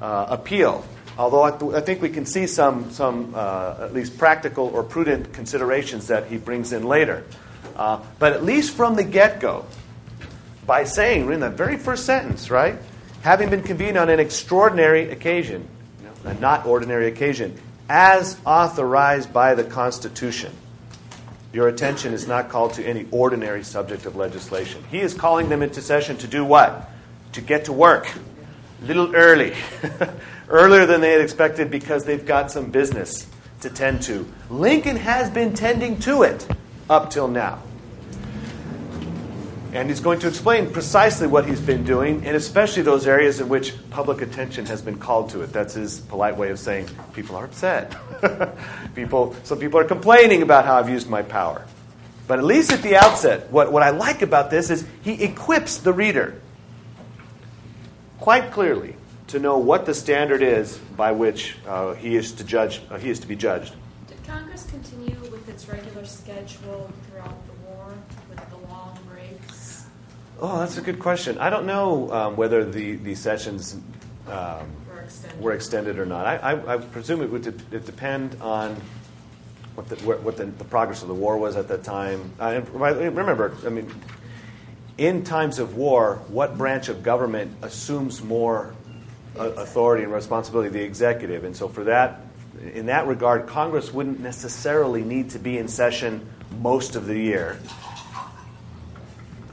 uh, 0.00 0.26
appeal. 0.28 0.84
although 1.18 1.42
I, 1.42 1.50
th- 1.50 1.72
I 1.72 1.80
think 1.80 2.02
we 2.02 2.08
can 2.10 2.26
see 2.26 2.46
some, 2.46 2.90
some 2.90 3.32
uh, 3.34 3.76
at 3.80 3.94
least 3.94 4.18
practical 4.18 4.66
or 4.68 4.82
prudent 4.82 5.32
considerations 5.32 6.08
that 6.08 6.26
he 6.26 6.36
brings 6.36 6.72
in 6.72 6.84
later. 6.84 7.24
Uh, 7.76 8.00
but 8.18 8.32
at 8.32 8.44
least 8.44 8.74
from 8.74 8.94
the 8.94 9.04
get 9.04 9.40
go, 9.40 9.64
by 10.66 10.84
saying 10.84 11.30
in 11.30 11.40
the 11.40 11.50
very 11.50 11.76
first 11.76 12.06
sentence, 12.06 12.50
right? 12.50 12.76
Having 13.22 13.50
been 13.50 13.62
convened 13.62 13.96
on 13.96 14.08
an 14.08 14.20
extraordinary 14.20 15.10
occasion, 15.10 15.68
a 16.24 16.34
not 16.34 16.66
ordinary 16.66 17.08
occasion, 17.08 17.58
as 17.88 18.38
authorized 18.46 19.32
by 19.32 19.54
the 19.54 19.64
Constitution. 19.64 20.52
Your 21.54 21.68
attention 21.68 22.12
is 22.12 22.26
not 22.26 22.48
called 22.48 22.72
to 22.74 22.84
any 22.84 23.06
ordinary 23.12 23.62
subject 23.62 24.06
of 24.06 24.16
legislation. 24.16 24.82
He 24.90 24.98
is 24.98 25.14
calling 25.14 25.48
them 25.48 25.62
into 25.62 25.80
session 25.80 26.16
to 26.16 26.26
do 26.26 26.44
what? 26.44 26.90
To 27.34 27.40
get 27.40 27.66
to 27.66 27.72
work. 27.72 28.08
A 28.82 28.84
little 28.84 29.14
early. 29.14 29.54
Earlier 30.48 30.84
than 30.84 31.00
they 31.00 31.12
had 31.12 31.20
expected 31.20 31.70
because 31.70 32.04
they've 32.04 32.26
got 32.26 32.50
some 32.50 32.72
business 32.72 33.28
to 33.60 33.70
tend 33.70 34.02
to. 34.02 34.26
Lincoln 34.50 34.96
has 34.96 35.30
been 35.30 35.54
tending 35.54 36.00
to 36.00 36.24
it 36.24 36.44
up 36.90 37.10
till 37.10 37.28
now. 37.28 37.62
And 39.74 39.88
he's 39.88 40.00
going 40.00 40.20
to 40.20 40.28
explain 40.28 40.70
precisely 40.70 41.26
what 41.26 41.46
he's 41.46 41.60
been 41.60 41.82
doing, 41.82 42.24
and 42.24 42.36
especially 42.36 42.84
those 42.84 43.08
areas 43.08 43.40
in 43.40 43.48
which 43.48 43.74
public 43.90 44.22
attention 44.22 44.66
has 44.66 44.80
been 44.80 44.98
called 44.98 45.30
to 45.30 45.42
it. 45.42 45.52
That's 45.52 45.74
his 45.74 46.00
polite 46.00 46.36
way 46.36 46.50
of 46.50 46.60
saying 46.60 46.88
people 47.12 47.34
are 47.34 47.44
upset. 47.44 47.96
people, 48.94 49.34
some 49.42 49.58
people 49.58 49.80
are 49.80 49.84
complaining 49.84 50.42
about 50.42 50.64
how 50.64 50.76
I've 50.76 50.88
used 50.88 51.10
my 51.10 51.22
power. 51.22 51.66
But 52.26 52.38
at 52.38 52.44
least 52.44 52.72
at 52.72 52.82
the 52.82 52.96
outset, 52.96 53.50
what, 53.50 53.72
what 53.72 53.82
I 53.82 53.90
like 53.90 54.22
about 54.22 54.50
this 54.50 54.70
is 54.70 54.86
he 55.02 55.22
equips 55.24 55.78
the 55.78 55.92
reader 55.92 56.40
quite 58.18 58.52
clearly 58.52 58.96
to 59.26 59.38
know 59.38 59.58
what 59.58 59.84
the 59.84 59.94
standard 59.94 60.42
is 60.42 60.78
by 60.96 61.12
which 61.12 61.56
uh, 61.66 61.94
he 61.94 62.16
is 62.16 62.32
to 62.32 62.44
judge. 62.44 62.80
Uh, 62.90 62.98
he 62.98 63.10
is 63.10 63.20
to 63.20 63.26
be 63.26 63.36
judged. 63.36 63.74
Did 64.06 64.24
Congress 64.24 64.64
continue 64.70 65.16
with 65.30 65.48
its 65.48 65.68
regular 65.68 66.06
schedule 66.06 66.90
throughout 67.10 67.46
the 67.46 67.52
war 67.66 67.92
with 68.30 68.50
the 68.50 68.56
long 68.68 68.98
breaks? 69.08 69.86
Oh, 70.40 70.58
that's 70.58 70.76
a 70.78 70.82
good 70.82 70.98
question. 70.98 71.38
I 71.38 71.48
don't 71.48 71.66
know 71.66 72.12
um, 72.12 72.36
whether 72.36 72.64
the, 72.64 72.96
the 72.96 73.14
sessions 73.14 73.76
um, 74.26 74.66
Were 74.90 75.00
extended. 75.02 75.40
were 75.40 75.52
extended 75.52 75.98
or 75.98 76.06
not. 76.06 76.26
I, 76.26 76.36
I, 76.36 76.74
I 76.74 76.76
presume 76.78 77.22
it 77.22 77.30
would 77.30 77.42
de- 77.42 77.76
it 77.76 77.86
depend 77.86 78.36
on 78.40 78.80
what 79.76 79.88
the, 79.88 79.96
what 80.04 80.22
what 80.22 80.36
the, 80.36 80.46
the 80.46 80.64
progress 80.64 81.02
of 81.02 81.08
the 81.08 81.14
war 81.14 81.36
was 81.36 81.56
at 81.56 81.68
that 81.68 81.84
time. 81.84 82.32
And 82.40 82.68
remember, 82.68 83.56
I 83.64 83.68
mean, 83.68 83.92
in 84.98 85.24
times 85.24 85.58
of 85.58 85.76
war, 85.76 86.16
what 86.28 86.58
branch 86.58 86.88
of 86.88 87.02
government 87.02 87.56
assumes 87.62 88.22
more 88.22 88.74
uh, 89.38 89.50
authority 89.50 90.04
and 90.04 90.12
responsibility? 90.12 90.68
The 90.68 90.82
executive. 90.82 91.44
And 91.44 91.56
so, 91.56 91.68
for 91.68 91.84
that, 91.84 92.20
in 92.72 92.86
that 92.86 93.06
regard, 93.06 93.46
Congress 93.46 93.92
wouldn't 93.92 94.20
necessarily 94.20 95.02
need 95.02 95.30
to 95.30 95.38
be 95.38 95.58
in 95.58 95.68
session 95.68 96.28
most 96.60 96.96
of 96.96 97.06
the 97.06 97.18
year 97.18 97.58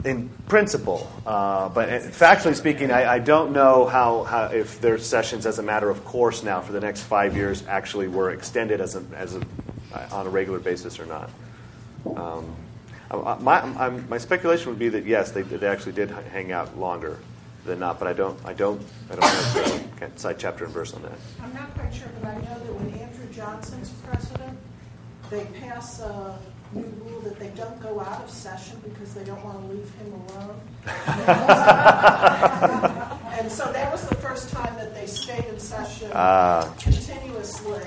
in 0.04 0.30
principle, 0.48 1.12
uh, 1.26 1.70
but 1.70 1.90
factually 1.90 2.56
speaking, 2.56 2.92
I, 2.92 3.14
I 3.14 3.20
don't 3.20 3.52
know 3.52 3.86
how, 3.86 4.24
how, 4.24 4.46
if 4.46 4.82
their 4.82 4.98
sessions, 4.98 5.46
as 5.46 5.60
a 5.60 5.64
matter 5.64 5.90
of 5.90 6.04
course, 6.06 6.44
now 6.44 6.62
for 6.62 6.72
the 6.72 6.80
next 6.80 7.02
five 7.04 7.36
years, 7.36 7.66
actually 7.68 8.08
were 8.08 8.32
extended 8.32 8.82
as 8.82 8.96
a, 8.96 9.04
as 9.16 9.36
a, 9.36 9.42
on 10.12 10.28
a 10.28 10.30
regular 10.30 10.60
basis 10.60 11.00
or 11.00 11.06
not. 11.06 11.30
Um, 12.16 12.56
uh, 13.12 13.38
my, 13.42 13.90
my 13.90 14.18
speculation 14.18 14.70
would 14.70 14.80
be 14.80 14.90
that 14.90 15.06
yes, 15.06 15.32
they, 15.32 15.42
they 15.42 15.68
actually 15.68 15.92
did 15.92 16.10
hang 16.10 16.52
out 16.52 16.78
longer 16.78 17.20
than 17.66 17.80
not, 17.80 18.00
but 18.00 18.08
I 18.08 18.14
don't, 18.14 18.40
I 18.46 18.54
don't, 18.54 18.82
I 19.12 19.16
don't. 19.16 19.98
Can't 20.00 20.20
cite 20.20 20.40
chapter 20.40 20.66
and 20.66 20.74
verse 20.74 20.94
on 20.94 21.04
that. 21.04 21.12
I'm 21.42 21.54
not 21.54 21.74
quite 21.76 21.94
sure, 21.94 22.10
but 22.22 22.30
I 22.30 22.36
know 22.36 22.60
that 22.60 22.74
when 22.74 22.92
Andrew 23.00 23.28
Johnson's 23.32 23.90
president, 24.08 24.58
they 25.30 25.46
pass 25.60 26.02
new 26.74 26.84
rule 27.04 27.20
that 27.22 27.40
they 27.40 27.50
don't 27.50 27.80
go 27.82 28.00
out 28.00 28.24
of 28.24 28.30
session 28.30 28.80
because 28.84 29.14
they 29.14 29.24
don't 29.24 29.44
want 29.44 29.60
to 29.62 29.68
leave 29.74 29.90
him 29.96 30.14
alone. 30.14 30.60
and 33.40 33.52
so 33.52 33.72
that 33.72 33.92
was 33.92 34.08
the 34.08 34.16
first 34.16 34.50
time 34.50 34.76
that 34.76 34.94
they 34.94 35.06
stayed 35.06 35.46
in 35.46 35.60
session 35.60 36.12
Ah. 36.14 36.74
continuously. 36.80 37.82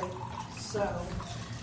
So 0.58 1.00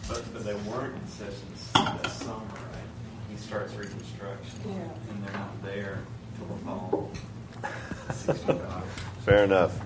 But, 0.07 0.23
but 0.33 0.43
they 0.43 0.55
weren't 0.55 0.95
in 0.95 1.07
sessions 1.07 1.69
that 1.73 2.11
summer, 2.11 2.35
right? 2.35 2.85
He 3.29 3.37
starts 3.37 3.73
Reconstruction, 3.75 4.59
Yeah. 4.65 4.73
and 5.09 5.23
they're 5.23 5.33
not 5.33 5.63
there 5.63 5.99
till 6.37 6.47
the 6.47 6.65
fall. 6.65 7.11
65. 8.13 8.83
Fair 9.25 9.43
enough. 9.43 9.79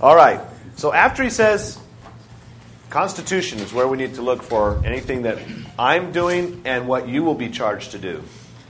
All 0.00 0.16
right. 0.16 0.40
So 0.76 0.92
after 0.92 1.22
he 1.22 1.30
says, 1.30 1.78
Constitution 2.96 3.58
is 3.58 3.74
where 3.74 3.86
we 3.86 3.98
need 3.98 4.14
to 4.14 4.22
look 4.22 4.42
for 4.42 4.80
anything 4.82 5.20
that 5.24 5.36
I'm 5.78 6.12
doing 6.12 6.62
and 6.64 6.88
what 6.88 7.06
you 7.06 7.22
will 7.24 7.34
be 7.34 7.50
charged 7.50 7.90
to 7.90 7.98
do. 7.98 8.24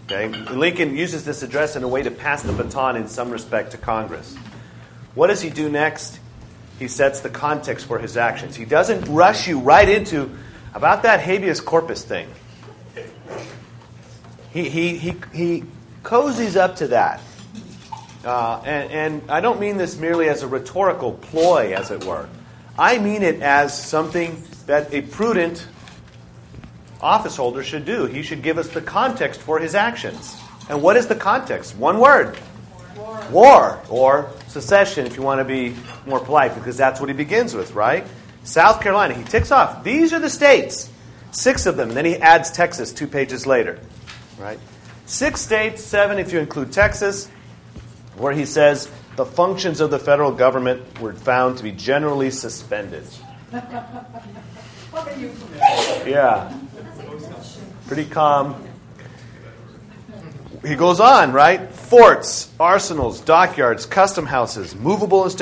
Okay? 0.06 0.26
Lincoln 0.26 0.96
uses 0.96 1.24
this 1.24 1.44
address 1.44 1.76
in 1.76 1.84
a 1.84 1.88
way 1.88 2.02
to 2.02 2.10
pass 2.10 2.42
the 2.42 2.52
baton 2.52 2.96
in 2.96 3.06
some 3.06 3.30
respect 3.30 3.70
to 3.70 3.78
Congress. 3.78 4.34
What 5.14 5.28
does 5.28 5.42
he 5.42 5.48
do 5.48 5.68
next? 5.68 6.18
He 6.80 6.88
sets 6.88 7.20
the 7.20 7.30
context 7.30 7.86
for 7.86 8.00
his 8.00 8.16
actions. 8.16 8.56
He 8.56 8.64
doesn't 8.64 9.04
rush 9.04 9.46
you 9.46 9.60
right 9.60 9.88
into 9.88 10.36
about 10.74 11.04
that 11.04 11.20
habeas 11.20 11.60
corpus 11.60 12.02
thing. 12.02 12.28
He, 14.52 14.68
he, 14.68 14.96
he, 14.96 15.14
he 15.32 15.64
cozies 16.02 16.56
up 16.56 16.74
to 16.78 16.88
that. 16.88 17.20
Uh, 18.24 18.60
and, 18.64 18.90
and 18.90 19.30
I 19.30 19.40
don't 19.40 19.60
mean 19.60 19.76
this 19.76 19.96
merely 19.96 20.28
as 20.28 20.42
a 20.42 20.48
rhetorical 20.48 21.12
ploy, 21.12 21.76
as 21.76 21.92
it 21.92 22.02
were. 22.04 22.28
I 22.78 22.98
mean 22.98 23.22
it 23.22 23.40
as 23.40 23.76
something 23.76 24.42
that 24.66 24.92
a 24.92 25.02
prudent 25.02 25.66
office 27.00 27.36
holder 27.36 27.62
should 27.62 27.84
do. 27.84 28.06
He 28.06 28.22
should 28.22 28.42
give 28.42 28.58
us 28.58 28.68
the 28.68 28.82
context 28.82 29.40
for 29.40 29.58
his 29.58 29.74
actions. 29.74 30.36
And 30.68 30.82
what 30.82 30.96
is 30.96 31.06
the 31.06 31.14
context? 31.14 31.76
One 31.76 31.98
word 31.98 32.36
war 33.30 33.80
or 33.88 34.30
secession, 34.48 35.06
if 35.06 35.16
you 35.16 35.22
want 35.22 35.40
to 35.40 35.44
be 35.44 35.74
more 36.06 36.20
polite, 36.20 36.54
because 36.54 36.76
that's 36.76 37.00
what 37.00 37.08
he 37.08 37.14
begins 37.14 37.54
with, 37.54 37.74
right? 37.74 38.06
South 38.44 38.80
Carolina. 38.80 39.14
He 39.14 39.24
ticks 39.24 39.50
off. 39.50 39.82
These 39.84 40.12
are 40.12 40.18
the 40.18 40.30
states. 40.30 40.90
Six 41.32 41.66
of 41.66 41.76
them. 41.76 41.88
And 41.88 41.96
then 41.96 42.04
he 42.04 42.16
adds 42.16 42.50
Texas 42.50 42.92
two 42.92 43.06
pages 43.06 43.46
later, 43.46 43.78
right? 44.38 44.58
Six 45.06 45.40
states, 45.40 45.82
seven 45.82 46.18
if 46.18 46.32
you 46.32 46.38
include 46.38 46.72
Texas, 46.72 47.28
where 48.16 48.32
he 48.32 48.44
says 48.44 48.90
the 49.16 49.26
functions 49.26 49.80
of 49.80 49.90
the 49.90 49.98
federal 49.98 50.30
government 50.30 51.00
were 51.00 51.14
found 51.14 51.56
to 51.58 51.62
be 51.62 51.72
generally 51.72 52.30
suspended. 52.30 53.04
Yeah. 56.06 56.52
Pretty 57.86 58.04
calm. 58.04 58.62
He 60.64 60.74
goes 60.74 61.00
on, 61.00 61.32
right? 61.32 61.70
Forts, 61.70 62.50
arsenals, 62.58 63.20
dockyards, 63.20 63.86
custom 63.86 64.26
houses, 64.26 64.74
movable 64.74 65.22
and 65.22 65.32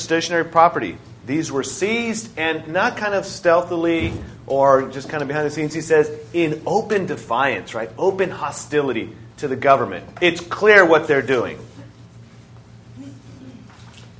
stationary, 0.00 0.44
property. 0.44 0.96
These 1.26 1.52
were 1.52 1.62
seized 1.62 2.30
and 2.38 2.68
not 2.68 2.96
kind 2.96 3.14
of 3.14 3.26
stealthily 3.26 4.12
or 4.46 4.88
just 4.88 5.08
kind 5.08 5.22
of 5.22 5.28
behind 5.28 5.46
the 5.46 5.50
scenes. 5.50 5.74
He 5.74 5.82
says 5.82 6.10
in 6.32 6.62
open 6.66 7.06
defiance, 7.06 7.74
right? 7.74 7.90
Open 7.98 8.30
hostility 8.30 9.14
to 9.36 9.46
the 9.46 9.56
government. 9.56 10.06
It's 10.20 10.40
clear 10.40 10.84
what 10.84 11.06
they're 11.06 11.22
doing. 11.22 11.58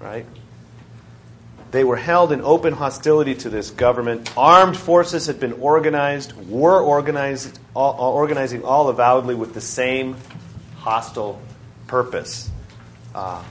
Right? 0.00 0.26
They 1.70 1.84
were 1.84 1.96
held 1.96 2.32
in 2.32 2.40
open 2.40 2.72
hostility 2.72 3.34
to 3.36 3.50
this 3.50 3.70
government. 3.70 4.32
Armed 4.36 4.76
forces 4.76 5.26
had 5.26 5.38
been 5.38 5.52
organized, 5.54 6.32
were 6.48 6.80
organized, 6.80 7.60
all, 7.74 8.14
organizing 8.14 8.64
all 8.64 8.88
avowedly 8.88 9.36
with 9.36 9.54
the 9.54 9.60
same 9.60 10.16
hostile 10.78 11.40
purpose. 11.86 12.50
Uh, 13.14 13.42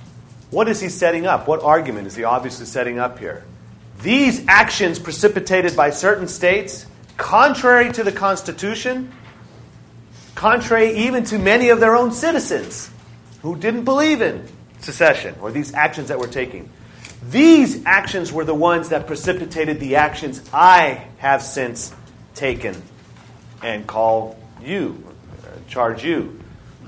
what 0.51 0.67
is 0.67 0.81
he 0.81 0.89
setting 0.89 1.27
up? 1.27 1.47
What 1.47 1.63
argument 1.63 2.07
is 2.07 2.15
he 2.15 2.23
obviously 2.23 2.65
setting 2.65 2.99
up 2.99 3.19
here? 3.19 3.45
These 4.01 4.45
actions 4.47 4.97
precipitated 4.99 5.75
by 5.75 5.91
certain 5.91 6.27
states, 6.27 6.85
contrary 7.15 7.91
to 7.93 8.03
the 8.03 8.11
Constitution, 8.11 9.11
contrary 10.35 10.97
even 11.05 11.23
to 11.25 11.37
many 11.37 11.69
of 11.69 11.79
their 11.79 11.95
own 11.95 12.11
citizens 12.11 12.89
who 13.41 13.55
didn't 13.55 13.83
believe 13.83 14.21
in 14.21 14.45
secession 14.79 15.35
or 15.41 15.51
these 15.51 15.73
actions 15.73 16.09
that 16.09 16.19
we're 16.19 16.27
taking. 16.27 16.69
These 17.29 17.85
actions 17.85 18.31
were 18.31 18.45
the 18.45 18.55
ones 18.55 18.89
that 18.89 19.07
precipitated 19.07 19.79
the 19.79 19.97
actions 19.97 20.41
I 20.53 21.07
have 21.17 21.41
since 21.41 21.93
taken 22.33 22.81
and 23.61 23.85
call 23.85 24.39
you, 24.61 25.03
uh, 25.43 25.47
charge 25.67 26.03
you 26.03 26.39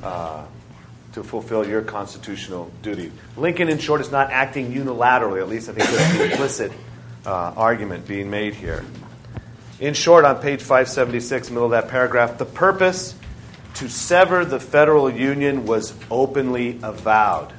uh, 0.02 0.46
to 1.14 1.24
fulfill 1.24 1.68
your 1.68 1.82
constitutional 1.82 2.72
duty. 2.82 3.12
Lincoln, 3.36 3.68
in 3.68 3.78
short, 3.78 4.00
is 4.00 4.12
not 4.12 4.32
acting 4.32 4.72
unilaterally. 4.72 5.42
At 5.42 5.50
least 5.50 5.68
I 5.70 5.74
think 5.74 5.90
that's 5.90 6.18
the 6.18 6.32
implicit 6.32 6.72
uh, 7.26 7.54
argument 7.58 8.08
being 8.08 8.30
made 8.30 8.56
here. 8.56 8.86
In 9.82 9.94
short, 9.94 10.26
on 10.26 10.42
page 10.42 10.62
576, 10.62 11.50
middle 11.50 11.66
of 11.66 11.72
that 11.72 11.90
paragraph, 11.90 12.38
the 12.38 12.46
purpose 12.46 13.16
to 13.76 13.90
sever 13.90 14.46
the 14.46 14.60
federal 14.60 15.10
union 15.10 15.66
was 15.66 15.94
openly 16.10 16.80
avowed. 16.84 17.52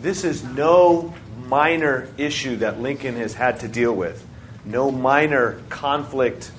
This 0.00 0.24
is 0.24 0.42
no 0.42 1.12
minor 1.46 2.08
issue 2.16 2.56
that 2.56 2.80
Lincoln 2.80 3.16
has 3.16 3.34
had 3.34 3.60
to 3.60 3.68
deal 3.68 3.92
with, 3.92 4.26
no 4.64 4.90
minor 4.90 5.60
conflict 5.68 6.50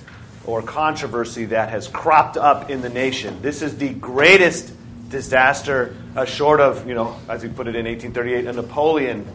or 0.46 0.62
controversy 0.62 1.46
that 1.46 1.70
has 1.70 1.88
cropped 1.88 2.38
up 2.38 2.70
in 2.70 2.82
the 2.82 2.90
nation. 2.90 3.42
This 3.42 3.62
is 3.62 3.78
the 3.78 3.90
greatest 3.90 4.72
disaster, 5.10 5.96
uh, 6.16 6.26
short 6.26 6.60
of, 6.60 6.88
you 6.88 6.94
know, 6.94 7.20
as 7.28 7.42
he 7.42 7.50
put 7.50 7.68
it 7.68 7.76
in 7.76 7.86
1838, 7.86 8.46
a 8.46 8.54
Napoleon, 8.54 9.26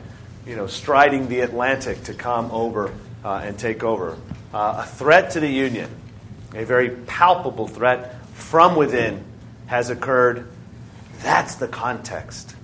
you 0.47 0.57
know, 0.57 0.67
striding 0.67 1.29
the 1.29 1.41
Atlantic 1.41 2.05
to 2.05 2.15
come 2.15 2.51
over 2.51 2.93
uh, 3.25 3.43
and 3.45 3.59
take 3.59 3.83
over. 3.83 4.17
Uh, 4.55 4.85
a 4.85 4.87
threat 4.87 5.33
to 5.33 5.41
the 5.41 5.49
Union, 5.49 5.91
a 6.55 6.65
very 6.65 6.91
palpable 6.91 7.67
threat 7.67 8.25
from 8.35 8.77
within, 8.77 9.25
has 9.67 9.91
occurred. 9.91 10.49
That's 11.23 11.57
the 11.57 11.69
context. 11.69 12.56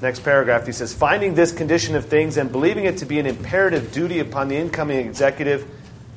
Next 0.00 0.20
paragraph, 0.20 0.66
he 0.66 0.72
says, 0.72 0.92
finding 0.92 1.34
this 1.34 1.52
condition 1.52 1.94
of 1.94 2.04
things 2.04 2.36
and 2.36 2.52
believing 2.52 2.84
it 2.84 2.98
to 2.98 3.06
be 3.06 3.18
an 3.18 3.26
imperative 3.26 3.92
duty 3.92 4.18
upon 4.18 4.48
the 4.48 4.56
incoming 4.56 4.98
executive, 4.98 5.66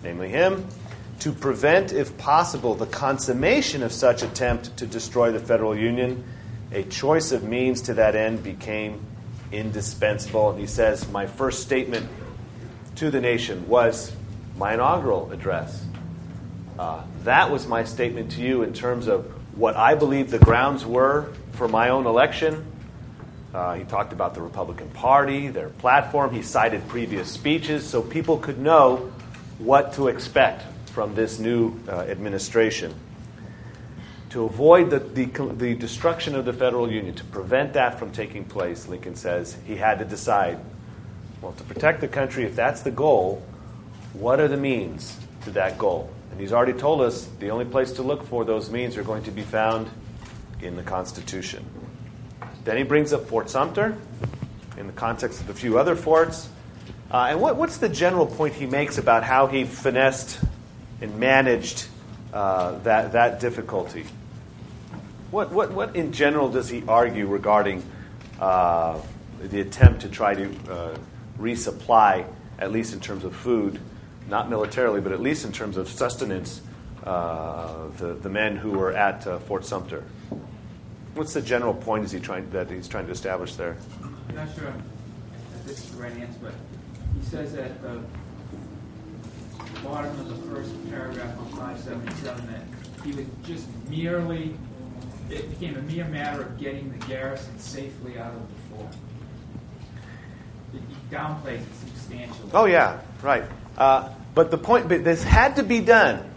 namely 0.04 0.30
him, 0.30 0.68
to 1.20 1.32
prevent, 1.32 1.94
if 1.94 2.18
possible, 2.18 2.76
the 2.76 2.86
consummation 2.86 3.82
of 3.84 3.94
such 3.94 4.22
attempt 4.22 4.76
to 4.78 4.86
destroy 4.86 5.32
the 5.32 5.40
federal 5.40 5.78
union, 5.78 6.24
a 6.72 6.84
choice 6.84 7.32
of 7.32 7.44
means 7.44 7.82
to 7.84 7.94
that 7.96 8.16
end 8.16 8.44
became 8.44 9.06
indispensable. 9.52 10.52
And 10.52 10.60
he 10.60 10.68
says, 10.68 11.10
My 11.10 11.26
first 11.26 11.62
statement 11.62 12.08
to 12.96 13.10
the 13.10 13.22
nation 13.22 13.68
was 13.68 14.14
my 14.58 14.74
inaugural 14.74 15.32
address. 15.32 15.86
Uh, 16.78 17.04
that 17.24 17.52
was 17.52 17.68
my 17.68 17.84
statement 17.86 18.32
to 18.32 18.42
you 18.42 18.64
in 18.64 18.74
terms 18.74 19.08
of 19.08 19.26
what 19.58 19.76
I 19.76 19.96
believe 19.96 20.32
the 20.32 20.40
grounds 20.40 20.86
were 20.86 21.34
for 21.54 21.68
my 21.68 21.90
own 21.90 22.06
election. 22.06 22.66
Uh, 23.54 23.76
he 23.76 23.84
talked 23.84 24.14
about 24.14 24.36
the 24.36 24.42
Republican 24.42 24.90
Party, 24.92 25.48
their 25.48 25.70
platform. 25.70 26.34
He 26.34 26.44
cited 26.44 26.88
previous 26.88 27.32
speeches 27.32 27.88
so 27.88 28.02
people 28.02 28.38
could 28.38 28.60
know 28.60 29.12
what 29.58 29.94
to 29.94 30.08
expect 30.08 30.64
from 30.92 31.16
this 31.16 31.40
new 31.40 31.80
uh, 31.88 32.02
administration. 32.02 32.94
To 34.32 34.44
avoid 34.44 34.92
the, 34.92 35.00
the, 35.00 35.26
the 35.26 35.74
destruction 35.74 36.36
of 36.36 36.46
the 36.46 36.54
federal 36.54 36.92
union, 36.92 37.16
to 37.16 37.24
prevent 37.26 37.74
that 37.74 37.98
from 37.98 38.12
taking 38.12 38.46
place, 38.46 38.88
Lincoln 38.88 39.16
says 39.16 39.58
he 39.66 39.76
had 39.76 39.98
to 40.00 40.06
decide 40.06 40.60
well, 41.42 41.54
to 41.54 41.64
protect 41.64 42.02
the 42.02 42.08
country, 42.08 42.44
if 42.44 42.56
that's 42.56 42.82
the 42.82 42.92
goal, 42.92 43.42
what 44.14 44.40
are 44.40 44.48
the 44.48 44.58
means 44.58 45.18
to 45.44 45.52
that 45.52 45.78
goal? 45.78 46.10
And 46.32 46.40
he's 46.40 46.52
already 46.52 46.74
told 46.74 47.02
us 47.02 47.28
the 47.40 47.50
only 47.50 47.66
place 47.66 47.94
to 47.94 48.04
look 48.04 48.26
for 48.26 48.44
those 48.44 48.70
means 48.70 48.98
are 48.98 49.04
going 49.04 49.24
to 49.24 49.32
be 49.32 49.44
found 49.44 49.90
in 50.62 50.76
the 50.76 50.84
Constitution. 50.84 51.66
Then 52.70 52.78
he 52.78 52.84
brings 52.84 53.14
up 53.14 53.26
Fort 53.26 53.50
Sumter 53.50 53.98
in 54.78 54.86
the 54.86 54.94
context 54.94 55.42
of 55.42 55.50
a 55.50 55.56
few 55.56 55.80
other 55.80 55.96
forts. 55.96 56.48
Uh, 57.10 57.30
and 57.32 57.42
what, 57.42 57.56
what's 57.56 57.78
the 57.78 57.90
general 57.90 58.28
point 58.28 58.54
he 58.54 58.68
makes 58.68 59.00
about 59.00 59.24
how 59.24 59.48
he 59.48 59.64
finessed 59.64 60.40
and 61.02 61.20
managed 61.20 61.88
uh, 62.32 62.78
that, 62.84 63.14
that 63.14 63.40
difficulty? 63.40 64.06
What, 65.32 65.52
what, 65.52 65.72
what 65.72 65.96
in 65.96 66.12
general 66.12 66.48
does 66.48 66.70
he 66.70 66.84
argue 66.88 67.26
regarding 67.26 67.84
uh, 68.40 69.02
the 69.42 69.62
attempt 69.62 70.02
to 70.02 70.10
try 70.10 70.36
to 70.36 70.52
uh, 70.70 70.98
resupply, 71.40 72.24
at 72.60 72.72
least 72.72 72.94
in 72.94 73.00
terms 73.00 73.24
of 73.24 73.36
food, 73.36 73.80
not 74.30 74.48
militarily, 74.48 75.02
but 75.02 75.12
at 75.12 75.22
least 75.22 75.44
in 75.44 75.52
terms 75.52 75.76
of 75.76 75.90
sustenance, 75.90 76.62
uh, 77.04 77.88
the, 77.98 78.14
the 78.14 78.30
men 78.30 78.58
who 78.58 78.74
were 78.74 78.92
at 78.92 79.26
uh, 79.26 79.40
Fort 79.40 79.66
Sumter? 79.66 80.04
What's 81.20 81.34
the 81.34 81.42
general 81.42 81.74
point 81.74 82.06
is 82.06 82.14
he 82.14 82.20
trying, 82.22 82.50
that 82.52 82.72
he's 82.72 82.88
trying 82.88 83.06
to 83.08 83.12
establish 83.12 83.56
there? 83.56 83.76
I'm 84.02 84.36
not 84.38 84.48
sure 84.56 84.74
if 85.54 85.66
this 85.66 85.80
is 85.80 85.92
the 85.92 86.02
right 86.02 86.14
answer, 86.14 86.40
but 86.42 86.54
he 87.14 87.26
says 87.26 87.56
at 87.56 87.82
the 87.82 88.00
bottom 89.84 90.18
of 90.18 90.30
the 90.30 90.48
first 90.48 90.72
paragraph 90.90 91.38
on 91.38 91.48
577 91.50 92.48
that 92.48 92.64
he 93.04 93.12
was 93.12 93.26
just 93.44 93.68
merely, 93.90 94.56
it 95.30 95.50
became 95.50 95.76
a 95.76 95.82
mere 95.82 96.06
matter 96.06 96.44
of 96.44 96.58
getting 96.58 96.90
the 96.98 97.06
garrison 97.06 97.60
safely 97.60 98.18
out 98.18 98.34
of 98.34 98.42
the 98.48 98.78
fort. 98.78 98.96
He 100.72 100.80
downplays 101.14 101.60
it 101.60 101.76
substantially. 101.86 102.50
Oh, 102.54 102.64
yeah, 102.64 103.02
right. 103.22 103.44
Uh, 103.78 104.08
but 104.34 104.52
the 104.52 104.58
point, 104.58 104.88
but 104.88 105.04
this 105.04 105.22
had 105.22 105.58
to 105.58 105.64
be 105.64 105.82
done. 105.82 106.29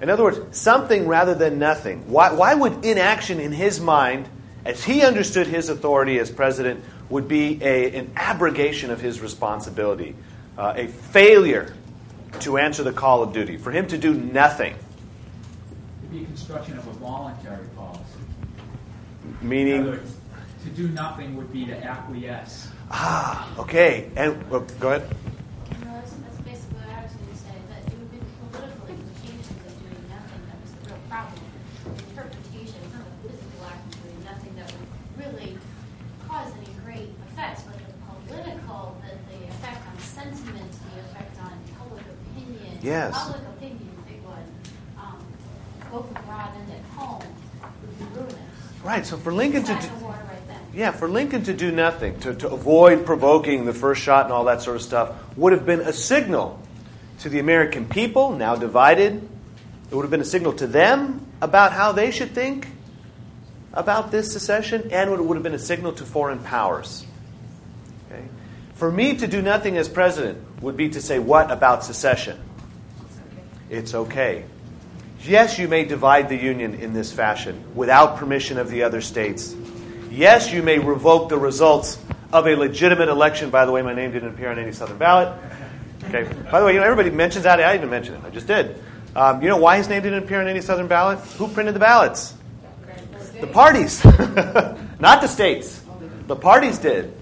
In 0.00 0.08
other 0.08 0.24
words, 0.24 0.56
something 0.56 1.06
rather 1.06 1.34
than 1.34 1.58
nothing. 1.58 2.10
Why, 2.10 2.32
why 2.32 2.54
would 2.54 2.84
inaction 2.84 3.38
in 3.38 3.52
his 3.52 3.80
mind, 3.80 4.28
as 4.64 4.82
he 4.82 5.02
understood 5.02 5.46
his 5.46 5.68
authority 5.68 6.18
as 6.18 6.30
president, 6.30 6.82
would 7.10 7.28
be 7.28 7.62
a, 7.62 7.96
an 7.98 8.12
abrogation 8.16 8.90
of 8.90 9.00
his 9.00 9.20
responsibility, 9.20 10.14
uh, 10.56 10.74
a 10.76 10.86
failure 10.86 11.74
to 12.40 12.56
answer 12.58 12.82
the 12.82 12.92
call 12.92 13.22
of 13.22 13.32
duty, 13.32 13.56
for 13.56 13.70
him 13.72 13.86
to 13.88 13.98
do 13.98 14.14
nothing? 14.14 14.74
It'd 16.02 16.12
be 16.12 16.22
a 16.22 16.26
construction 16.26 16.78
of 16.78 16.86
a 16.86 16.92
voluntary 16.92 17.66
policy. 17.76 18.00
In 19.42 19.48
Meaning, 19.48 19.80
other 19.82 19.90
words, 19.90 20.16
to 20.64 20.70
do 20.70 20.88
nothing 20.88 21.36
would 21.36 21.52
be 21.52 21.66
to 21.66 21.76
acquiesce. 21.84 22.68
ah, 22.90 23.48
okay. 23.58 24.10
And 24.16 24.48
well, 24.50 24.64
go 24.78 24.92
ahead. 24.92 25.08
No, 25.82 25.92
that's, 25.92 26.12
that's 26.12 26.40
basically 26.44 26.78
what 26.78 26.88
I 26.92 27.02
was 27.02 27.12
going 27.12 27.32
to 27.32 27.36
say, 27.40 27.56
that 27.72 27.80
it 27.90 27.98
would 27.98 28.10
be 28.12 28.18
the 28.18 28.32
political 28.52 28.86
implications 28.92 29.48
of 29.64 29.72
doing 29.80 30.04
nothing 30.12 30.40
that 30.46 30.58
was 30.60 30.70
the 30.76 30.82
real 30.92 31.00
problem. 31.08 31.40
The 31.88 32.04
interpretation, 32.12 32.76
it's 32.76 32.92
not 32.92 33.08
a 33.08 33.14
physical 33.24 33.60
act 33.66 33.82
of 33.88 33.96
doing 34.04 34.20
nothing 34.28 34.52
that 34.60 34.68
would 34.68 34.90
really 35.16 35.56
cause 36.28 36.52
any 36.60 36.72
great 36.84 37.10
effects, 37.32 37.64
but 37.64 37.80
the 37.80 37.96
political, 38.28 39.00
the, 39.00 39.16
the 39.32 39.40
effect 39.48 39.80
on 39.88 39.96
sentiment, 40.04 40.70
the 40.92 41.00
effect 41.08 41.34
on 41.40 41.56
public 41.80 42.04
opinion. 42.04 42.69
Yes. 42.82 43.14
Public 43.14 43.42
opinion, 43.56 43.88
big 44.06 44.24
one, 44.24 44.44
um, 44.98 45.24
both 45.90 46.10
abroad 46.10 46.50
and 46.56 46.72
at 46.72 46.84
home, 46.96 47.22
would 47.62 47.98
be 47.98 48.04
ruinous. 48.18 48.36
Right. 48.82 49.06
So 49.06 49.16
for 49.16 49.32
Lincoln 49.32 49.64
to. 49.64 49.74
Do- 49.74 49.88
right. 50.06 50.30
Yeah, 50.72 50.92
for 50.92 51.08
Lincoln 51.08 51.42
to 51.44 51.52
do 51.52 51.72
nothing, 51.72 52.20
to, 52.20 52.34
to 52.34 52.50
avoid 52.50 53.04
provoking 53.04 53.64
the 53.64 53.74
first 53.74 54.02
shot 54.02 54.26
and 54.26 54.32
all 54.32 54.44
that 54.44 54.62
sort 54.62 54.76
of 54.76 54.82
stuff, 54.82 55.12
would 55.36 55.52
have 55.52 55.66
been 55.66 55.80
a 55.80 55.92
signal 55.92 56.60
to 57.20 57.28
the 57.28 57.40
American 57.40 57.86
people, 57.86 58.30
now 58.32 58.54
divided. 58.54 59.28
It 59.90 59.94
would 59.94 60.02
have 60.02 60.10
been 60.10 60.20
a 60.20 60.24
signal 60.24 60.52
to 60.54 60.68
them 60.68 61.26
about 61.42 61.72
how 61.72 61.90
they 61.90 62.12
should 62.12 62.30
think 62.30 62.68
about 63.72 64.12
this 64.12 64.32
secession, 64.32 64.90
and 64.92 65.10
it 65.10 65.24
would 65.24 65.34
have 65.34 65.42
been 65.42 65.54
a 65.54 65.58
signal 65.58 65.92
to 65.94 66.04
foreign 66.04 66.38
powers. 66.38 67.04
Okay? 68.10 68.22
For 68.74 68.90
me 68.92 69.16
to 69.16 69.26
do 69.26 69.42
nothing 69.42 69.76
as 69.76 69.88
president 69.88 70.62
would 70.62 70.76
be 70.76 70.90
to 70.90 71.02
say, 71.02 71.18
What 71.18 71.50
about 71.50 71.84
secession? 71.84 72.38
It's 73.70 73.94
okay. 73.94 74.44
Yes, 75.22 75.58
you 75.58 75.68
may 75.68 75.84
divide 75.84 76.28
the 76.28 76.36
Union 76.36 76.74
in 76.74 76.92
this 76.92 77.12
fashion 77.12 77.62
without 77.74 78.16
permission 78.16 78.58
of 78.58 78.68
the 78.68 78.82
other 78.82 79.00
states. 79.00 79.54
Yes, 80.10 80.52
you 80.52 80.62
may 80.62 80.80
revoke 80.80 81.28
the 81.28 81.38
results 81.38 81.98
of 82.32 82.48
a 82.48 82.56
legitimate 82.56 83.08
election. 83.08 83.50
By 83.50 83.66
the 83.66 83.72
way, 83.72 83.82
my 83.82 83.94
name 83.94 84.10
didn't 84.10 84.30
appear 84.30 84.50
on 84.50 84.58
any 84.58 84.72
Southern 84.72 84.98
ballot. 84.98 85.32
Okay. 86.04 86.24
By 86.50 86.58
the 86.58 86.66
way, 86.66 86.74
you 86.74 86.80
know 86.80 86.84
everybody 86.84 87.10
mentions 87.10 87.44
that. 87.44 87.60
I 87.60 87.72
didn't 87.72 87.90
mention 87.90 88.14
it. 88.14 88.24
I 88.24 88.30
just 88.30 88.48
did. 88.48 88.82
Um, 89.14 89.40
you 89.40 89.48
know 89.48 89.58
why 89.58 89.76
his 89.76 89.88
name 89.88 90.02
didn't 90.02 90.24
appear 90.24 90.40
on 90.40 90.48
any 90.48 90.60
Southern 90.60 90.88
ballot? 90.88 91.20
Who 91.38 91.46
printed 91.46 91.74
the 91.74 91.80
ballots? 91.80 92.34
The 93.40 93.46
parties, 93.46 94.04
not 94.04 95.20
the 95.22 95.28
states. 95.28 95.80
The 96.26 96.36
parties 96.36 96.78
did. 96.78 97.14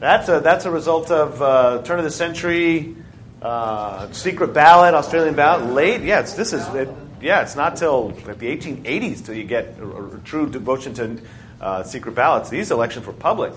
That's 0.00 0.28
a 0.28 0.40
that's 0.40 0.64
a 0.64 0.70
result 0.70 1.10
of 1.10 1.40
uh, 1.40 1.82
turn 1.82 1.98
of 1.98 2.04
the 2.04 2.10
century 2.10 2.96
uh, 3.42 4.10
secret 4.12 4.52
ballot, 4.54 4.94
Australian 4.94 5.34
ballot. 5.34 5.72
Late, 5.72 6.02
yeah. 6.02 6.20
It's, 6.20 6.34
this 6.34 6.52
is 6.52 6.66
it, 6.74 6.88
yeah. 7.20 7.42
It's 7.42 7.56
not 7.56 7.76
till 7.76 8.08
like 8.26 8.38
the 8.38 8.56
1880s 8.56 9.24
till 9.24 9.34
you 9.34 9.44
get 9.44 9.76
a, 9.78 10.16
a 10.16 10.18
true 10.24 10.48
devotion 10.48 10.94
to 10.94 11.20
uh, 11.60 11.82
secret 11.82 12.14
ballots. 12.14 12.50
These 12.50 12.70
elections 12.70 13.06
were 13.06 13.12
public. 13.12 13.54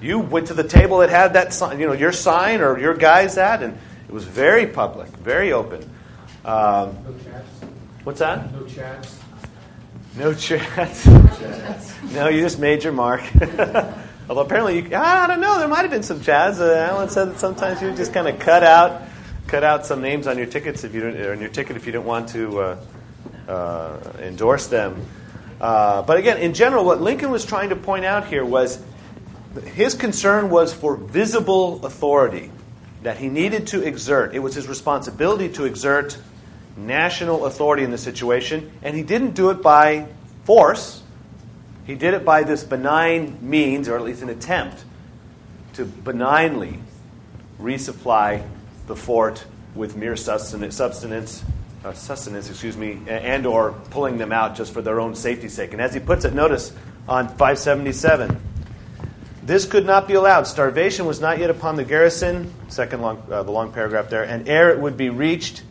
You 0.00 0.18
went 0.18 0.48
to 0.48 0.54
the 0.54 0.64
table 0.64 0.98
that 0.98 1.10
had 1.10 1.34
that 1.34 1.52
sign, 1.52 1.78
you 1.78 1.86
know, 1.86 1.92
your 1.92 2.12
sign 2.12 2.60
or 2.60 2.78
your 2.78 2.94
guy's 2.94 3.36
that, 3.36 3.62
and 3.62 3.78
it 4.08 4.12
was 4.12 4.24
very 4.24 4.66
public, 4.66 5.08
very 5.08 5.52
open. 5.52 5.82
Um, 6.44 6.96
No 7.04 7.14
chats? 7.24 7.48
what's 8.02 8.18
that? 8.18 8.52
No 8.52 8.66
chats? 8.66 9.18
No 10.16 10.34
chats. 10.34 11.06
no, 12.12 12.28
you 12.34 12.40
just 12.40 12.58
made 12.58 12.82
your 12.82 12.92
mark. 12.92 13.22
Although 14.28 14.42
apparently, 14.42 14.80
you, 14.80 14.96
I 14.96 15.26
don't 15.26 15.40
know. 15.40 15.58
There 15.58 15.68
might 15.68 15.82
have 15.82 15.90
been 15.90 16.02
some 16.02 16.20
chats. 16.20 16.58
Uh, 16.58 16.88
Alan 16.90 17.08
said 17.08 17.30
that 17.30 17.38
sometimes 17.38 17.80
you 17.80 17.92
just 17.92 18.12
kind 18.12 18.28
of 18.28 18.38
cut 18.38 18.62
out, 18.62 19.02
cut 19.52 19.64
out 19.64 19.84
some 19.84 20.00
names 20.00 20.26
on 20.26 20.38
your 20.38 20.46
tickets 20.46 20.82
if 20.82 20.94
you 20.94 21.02
don't, 21.02 21.26
on 21.26 21.38
your 21.38 21.50
ticket 21.50 21.76
if 21.76 21.84
you 21.84 21.92
didn't 21.92 22.06
want 22.06 22.30
to 22.30 22.58
uh, 22.58 22.76
uh, 23.46 23.98
endorse 24.20 24.68
them. 24.68 25.06
Uh, 25.60 26.00
but 26.00 26.16
again, 26.16 26.38
in 26.38 26.54
general, 26.54 26.86
what 26.86 27.02
Lincoln 27.02 27.30
was 27.30 27.44
trying 27.44 27.68
to 27.68 27.76
point 27.76 28.06
out 28.06 28.26
here 28.28 28.46
was 28.46 28.82
his 29.74 29.92
concern 29.92 30.48
was 30.48 30.72
for 30.72 30.96
visible 30.96 31.84
authority 31.84 32.50
that 33.02 33.18
he 33.18 33.28
needed 33.28 33.66
to 33.66 33.82
exert. 33.82 34.34
It 34.34 34.38
was 34.38 34.54
his 34.54 34.68
responsibility 34.68 35.50
to 35.50 35.66
exert 35.66 36.16
national 36.74 37.44
authority 37.44 37.84
in 37.84 37.90
the 37.90 37.98
situation, 37.98 38.72
and 38.82 38.96
he 38.96 39.02
didn't 39.02 39.32
do 39.32 39.50
it 39.50 39.60
by 39.60 40.06
force. 40.44 41.02
He 41.84 41.94
did 41.94 42.14
it 42.14 42.24
by 42.24 42.42
this 42.44 42.64
benign 42.64 43.36
means, 43.42 43.86
or 43.86 43.96
at 43.96 44.02
least 44.02 44.22
an 44.22 44.30
attempt 44.30 44.82
to 45.74 45.84
benignly 45.84 46.78
resupply 47.60 48.48
the 48.92 49.00
fort 49.00 49.42
with 49.74 49.96
mere 49.96 50.16
sustenance, 50.16 50.76
substance, 50.76 51.42
uh, 51.82 51.94
sustenance, 51.94 52.50
excuse 52.50 52.76
me, 52.76 52.98
and 53.08 53.46
or 53.46 53.72
pulling 53.88 54.18
them 54.18 54.32
out 54.32 54.54
just 54.54 54.74
for 54.74 54.82
their 54.82 55.00
own 55.00 55.14
safety's 55.14 55.54
sake. 55.54 55.72
And 55.72 55.80
as 55.80 55.94
he 55.94 56.00
puts 56.00 56.26
it, 56.26 56.34
notice 56.34 56.74
on 57.08 57.26
577, 57.26 58.38
this 59.44 59.64
could 59.64 59.86
not 59.86 60.06
be 60.06 60.12
allowed. 60.12 60.42
Starvation 60.42 61.06
was 61.06 61.22
not 61.22 61.38
yet 61.38 61.48
upon 61.48 61.76
the 61.76 61.84
garrison, 61.84 62.52
second 62.68 63.00
long, 63.00 63.22
uh, 63.30 63.42
the 63.42 63.50
long 63.50 63.72
paragraph 63.72 64.10
there, 64.10 64.24
and 64.24 64.46
ere 64.46 64.68
it 64.68 64.78
would 64.78 64.98
be 64.98 65.08
reached, 65.08 65.62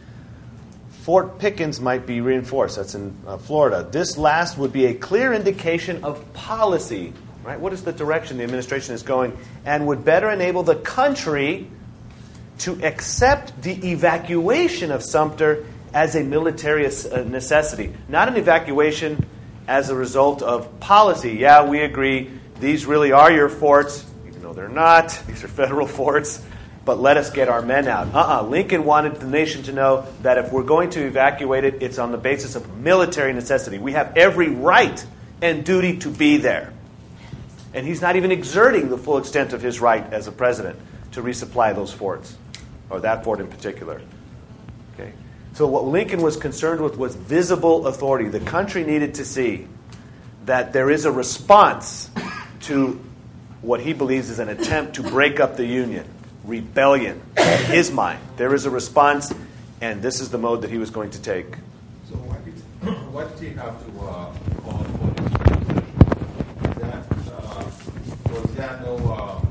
Fort 1.03 1.38
Pickens 1.38 1.79
might 1.79 2.07
be 2.07 2.21
reinforced. 2.21 2.77
That's 2.77 2.95
in 2.95 3.15
uh, 3.27 3.38
Florida. 3.38 3.88
This 3.91 4.17
last 4.17 4.57
would 4.57 4.73
be 4.73 4.86
a 4.86 4.95
clear 4.95 5.31
indication 5.31 6.03
of 6.03 6.34
policy, 6.34 7.13
right? 7.43 7.60
What 7.60 7.71
is 7.71 7.84
the 7.84 7.93
direction 7.93 8.38
the 8.38 8.43
administration 8.43 8.95
is 8.95 9.03
going, 9.03 9.38
and 9.63 9.86
would 9.86 10.03
better 10.03 10.31
enable 10.31 10.63
the 10.63 10.75
country 10.75 11.67
to 12.62 12.84
accept 12.84 13.62
the 13.62 13.91
evacuation 13.91 14.91
of 14.91 15.04
Sumter 15.04 15.65
as 15.93 16.15
a 16.15 16.24
military 16.24 16.86
uh, 16.86 17.24
necessity, 17.24 17.93
not 18.08 18.28
an 18.28 18.38
evacuation 18.38 19.26
as 19.67 19.89
a 19.89 19.95
result 19.95 20.41
of 20.41 20.80
policy. 20.80 21.34
Yeah, 21.34 21.65
we 21.65 21.82
agree, 21.82 22.32
these 22.60 22.86
really 22.86 23.12
are 23.12 23.32
your 23.32 23.50
forts, 23.50 24.06
even 24.28 24.41
though 24.41 24.54
they're 24.54 24.69
not. 24.69 25.21
These 25.28 25.43
are 25.43 25.47
federal 25.47 25.88
forts 26.00 26.41
but 26.84 27.00
let 27.00 27.17
us 27.17 27.30
get 27.30 27.47
our 27.47 27.62
men 27.62 27.88
out. 27.88 28.08
Uh 28.13 28.17
uh-uh. 28.17 28.39
uh 28.39 28.43
Lincoln 28.43 28.86
wanted 28.86 29.15
the 29.17 29.28
nation 29.28 29.63
to 29.63 29.71
know 29.71 30.06
that 30.24 30.38
if 30.38 30.52
we're 30.52 30.63
going 30.63 30.89
to 30.91 31.06
evacuate 31.06 31.63
it, 31.63 31.82
it's 31.82 32.00
on 32.00 32.12
the 32.12 32.17
basis 32.17 32.56
of 32.56 32.78
military 32.78 33.34
necessity. 33.34 33.78
We 33.78 33.93
have 33.93 34.17
every 34.17 34.50
right 34.50 35.06
and 35.41 35.63
duty 35.63 35.97
to 36.00 36.10
be 36.10 36.38
there. 36.38 36.74
And 37.74 37.86
he's 37.86 38.02
not 38.02 38.15
even 38.15 38.32
exerting 38.32 38.89
the 38.89 38.97
full 38.97 39.17
extent 39.17 39.54
of 39.54 39.62
his 39.62 39.80
right 39.80 40.04
as 40.12 40.28
a 40.28 40.32
president 40.32 40.80
to 41.13 41.21
resupply 41.21 41.74
those 41.76 41.93
forts, 41.93 42.36
or 42.91 42.99
that 42.99 43.23
fort 43.23 43.39
in 43.39 43.47
particular. 43.47 44.01
Okay? 44.93 45.13
So, 45.54 45.67
what 45.67 45.86
Lincoln 45.86 46.21
was 46.21 46.38
concerned 46.38 46.82
with 46.82 46.97
was 46.97 47.15
visible 47.15 47.88
authority. 47.88 48.30
The 48.30 48.39
country 48.39 48.84
needed 48.84 49.15
to 49.15 49.25
see 49.25 49.67
that 50.45 50.73
there 50.73 50.89
is 50.89 51.06
a 51.06 51.12
response 51.12 52.10
to 52.62 52.99
what 53.62 53.80
he 53.80 53.93
believes 53.93 54.30
is 54.30 54.39
an 54.39 54.49
attempt 54.49 54.95
to 54.95 55.04
break 55.04 55.39
up 55.39 55.58
the 55.58 55.65
Union 55.65 56.06
rebellion 56.43 57.21
in 57.38 57.58
his 57.65 57.91
mind. 57.91 58.19
There 58.38 58.54
is 58.56 58.65
a 58.65 58.69
response, 58.69 59.34
and 59.80 60.01
this 60.01 60.19
is 60.21 60.30
the 60.30 60.38
mode 60.38 60.62
that 60.63 60.71
he 60.71 60.77
was 60.77 60.89
going 60.89 61.12
to 61.12 61.21
take. 61.21 61.56
So, 62.10 62.15
what 62.15 62.43
did, 62.45 62.54
what 63.12 63.39
did 63.39 63.49
he 63.49 63.56
have 63.56 63.77
to 63.86 63.99
uh, 64.01 64.34
call 64.63 64.84
for 64.84 66.80
that, 66.80 67.06
uh, 67.32 67.63
Was 68.32 68.56
there 68.56 68.80
no, 68.84 68.95
uh, 69.13 69.41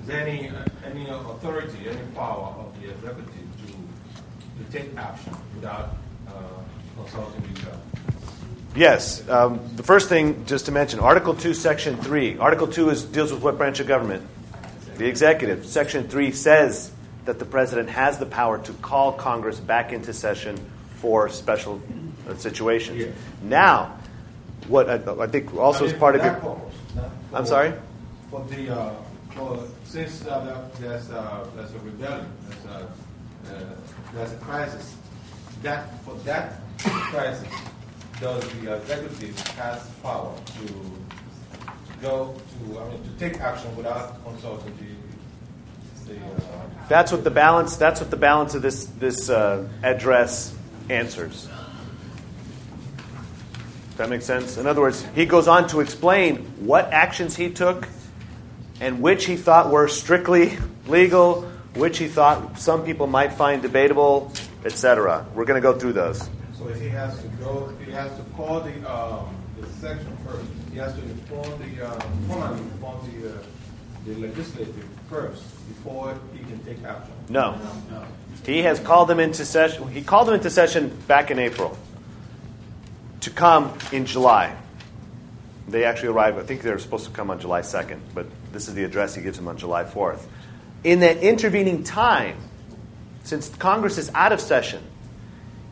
is 0.00 0.06
there 0.06 0.26
any, 0.26 0.48
uh, 0.48 0.64
any 1.08 1.30
authority, 1.30 1.88
any 1.88 2.00
power 2.14 2.54
of 2.58 2.80
the 2.80 2.90
executive 2.90 3.26
to, 3.66 4.64
to 4.64 4.72
take 4.72 4.96
action 4.96 5.34
without 5.54 5.96
uh, 6.28 6.32
consulting 6.96 7.54
the 7.54 7.70
other? 7.70 7.78
Yes. 8.76 9.28
Um, 9.28 9.60
the 9.76 9.82
first 9.82 10.08
thing, 10.08 10.44
just 10.46 10.66
to 10.66 10.72
mention, 10.72 11.00
Article 11.00 11.34
2, 11.34 11.54
Section 11.54 11.96
3. 11.96 12.38
Article 12.38 12.66
2 12.66 12.90
is, 12.90 13.04
deals 13.04 13.32
with 13.32 13.42
what 13.42 13.56
branch 13.58 13.80
of 13.80 13.86
government? 13.86 14.26
The 14.96 15.06
executive. 15.06 15.66
Section 15.66 16.08
3 16.08 16.32
says 16.32 16.92
that 17.24 17.38
the 17.38 17.44
president 17.44 17.90
has 17.90 18.18
the 18.18 18.26
power 18.26 18.58
to 18.58 18.72
call 18.74 19.12
Congress 19.12 19.58
back 19.60 19.92
into 19.92 20.12
session 20.12 20.58
for 20.96 21.28
special 21.28 21.80
uh, 22.28 22.34
situations. 22.34 22.98
Yeah. 22.98 23.06
Now, 23.42 23.98
what 24.66 24.88
I, 24.90 25.22
I, 25.22 25.26
think 25.28 25.54
also 25.54 25.84
is 25.84 25.92
part 25.92 26.16
of 26.16 26.24
your. 26.24 26.34
Purpose, 26.34 26.74
I'm 27.32 27.46
sorry? 27.46 27.72
For 28.30 28.44
the, 28.44 28.76
uh, 28.76 28.94
for, 29.38 29.64
since 29.84 30.26
uh, 30.26 30.68
there's, 30.80 31.10
uh, 31.10 31.46
a 31.56 31.84
rebellion, 31.84 32.26
there's 32.48 32.64
a, 32.66 34.20
uh, 34.20 34.24
a 34.24 34.44
crisis, 34.44 34.96
that, 35.62 36.04
for 36.04 36.14
that 36.24 36.60
crisis, 36.78 37.48
does 38.20 38.42
the 38.54 38.76
executive 38.76 39.38
has 39.50 39.88
power 40.02 40.34
to 40.46 40.74
go 42.02 42.34
to, 42.34 42.80
I 42.80 42.88
mean, 42.88 43.02
to 43.04 43.10
take 43.18 43.40
action 43.40 43.74
without 43.76 44.22
consulting 44.24 44.76
the, 44.76 46.14
uh, 46.14 46.62
that's 46.88 47.12
what 47.12 47.22
the 47.22 47.30
balance. 47.30 47.76
That's 47.76 48.00
what 48.00 48.10
the 48.10 48.16
balance 48.16 48.54
of 48.54 48.62
this 48.62 48.86
this 48.86 49.28
uh, 49.28 49.68
address 49.82 50.56
answers. 50.88 51.50
That 53.98 54.08
make 54.08 54.22
sense? 54.22 54.56
In 54.56 54.66
other 54.66 54.80
words, 54.80 55.04
he 55.14 55.26
goes 55.26 55.48
on 55.48 55.68
to 55.68 55.80
explain 55.80 56.38
what 56.60 56.90
actions 56.92 57.36
he 57.36 57.50
took, 57.50 57.86
and 58.80 59.00
which 59.00 59.26
he 59.26 59.36
thought 59.36 59.70
were 59.70 59.88
strictly 59.88 60.58
legal, 60.86 61.42
which 61.74 61.98
he 61.98 62.08
thought 62.08 62.58
some 62.58 62.84
people 62.84 63.06
might 63.06 63.32
find 63.32 63.62
debatable, 63.62 64.32
etc. 64.64 65.26
We're 65.34 65.44
going 65.44 65.60
to 65.60 65.66
go 65.72 65.78
through 65.78 65.94
those. 65.94 66.28
So 66.56 66.68
he 66.68 66.88
has 66.88 67.20
to 67.22 67.28
go. 67.28 67.72
He 67.84 67.90
has 67.92 68.14
to 68.16 68.22
call 68.34 68.60
the 68.60 68.92
um, 68.92 69.34
the 69.60 69.66
section 69.74 70.16
first 70.26 70.48
he 70.78 70.84
has 70.84 70.94
to 70.94 71.02
inform 71.02 71.58
the, 71.58 71.86
uh, 71.86 72.00
formally 72.28 72.60
inform 72.60 73.20
the, 73.20 73.30
uh, 73.30 73.42
the 74.06 74.14
legislature 74.14 74.86
first 75.10 75.42
before 75.66 76.16
he 76.32 76.38
can 76.44 76.62
take 76.64 76.84
action. 76.84 77.12
No. 77.28 77.58
no. 77.90 78.04
He 78.46 78.62
has 78.62 78.78
called 78.78 79.08
them 79.08 79.18
into 79.18 79.44
session. 79.44 79.90
He 79.90 80.02
called 80.02 80.28
them 80.28 80.36
into 80.36 80.50
session 80.50 80.96
back 81.08 81.32
in 81.32 81.40
April 81.40 81.76
to 83.22 83.30
come 83.30 83.76
in 83.90 84.06
July. 84.06 84.54
They 85.66 85.82
actually 85.82 86.10
arrived. 86.10 86.38
I 86.38 86.42
think 86.42 86.62
they're 86.62 86.78
supposed 86.78 87.06
to 87.06 87.10
come 87.10 87.28
on 87.28 87.40
July 87.40 87.62
2nd, 87.62 87.98
but 88.14 88.26
this 88.52 88.68
is 88.68 88.74
the 88.74 88.84
address 88.84 89.14
he 89.14 89.22
gives 89.22 89.38
him 89.38 89.48
on 89.48 89.56
July 89.56 89.84
4th. 89.84 90.20
In 90.84 91.00
that 91.00 91.18
intervening 91.18 91.84
time, 91.84 92.36
since 93.24 93.48
Congress 93.48 93.98
is 93.98 94.10
out 94.14 94.32
of 94.32 94.40
session, 94.40 94.82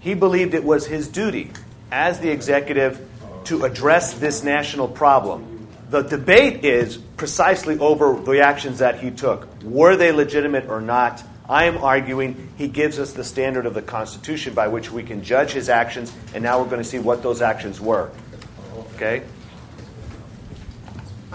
he 0.00 0.14
believed 0.14 0.54
it 0.54 0.64
was 0.64 0.86
his 0.86 1.08
duty 1.08 1.50
as 1.90 2.20
the 2.20 2.30
executive 2.30 3.08
to 3.44 3.64
address 3.64 4.14
this 4.14 4.42
national 4.42 4.88
problem. 4.88 5.68
The 5.88 6.02
debate 6.02 6.64
is 6.64 6.96
precisely 6.96 7.78
over 7.78 8.20
the 8.20 8.40
actions 8.40 8.80
that 8.80 8.98
he 8.98 9.10
took. 9.10 9.48
Were 9.62 9.96
they 9.96 10.12
legitimate 10.12 10.68
or 10.68 10.80
not? 10.80 11.22
I 11.48 11.64
am 11.64 11.78
arguing 11.78 12.52
he 12.58 12.66
gives 12.66 12.98
us 12.98 13.12
the 13.12 13.22
standard 13.22 13.66
of 13.66 13.74
the 13.74 13.82
Constitution 13.82 14.52
by 14.52 14.66
which 14.66 14.90
we 14.90 15.04
can 15.04 15.22
judge 15.22 15.52
his 15.52 15.68
actions, 15.68 16.12
and 16.34 16.42
now 16.42 16.60
we're 16.60 16.68
going 16.68 16.82
to 16.82 16.88
see 16.88 16.98
what 16.98 17.22
those 17.22 17.40
actions 17.40 17.80
were. 17.80 18.10
Okay? 18.94 19.22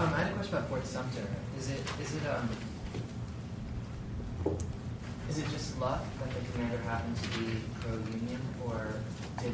Um, 0.02 0.12
I 0.14 0.18
had 0.18 0.32
a 0.32 0.34
question 0.34 0.56
about 0.56 0.68
Fort 0.68 0.84
Sumter. 0.84 1.24
Is 1.56 1.70
it 1.70 1.80
is 2.00 2.16
it 2.16 2.26
um 2.26 2.50
is 5.30 5.38
it 5.38 5.48
just 5.50 5.78
luck 5.78 6.02
that 6.18 6.28
the 6.34 6.52
commander 6.52 6.78
happens 6.78 7.22
to 7.22 7.28
be 7.38 7.60
pro-union, 7.80 8.40
or 8.66 8.94
did 9.40 9.52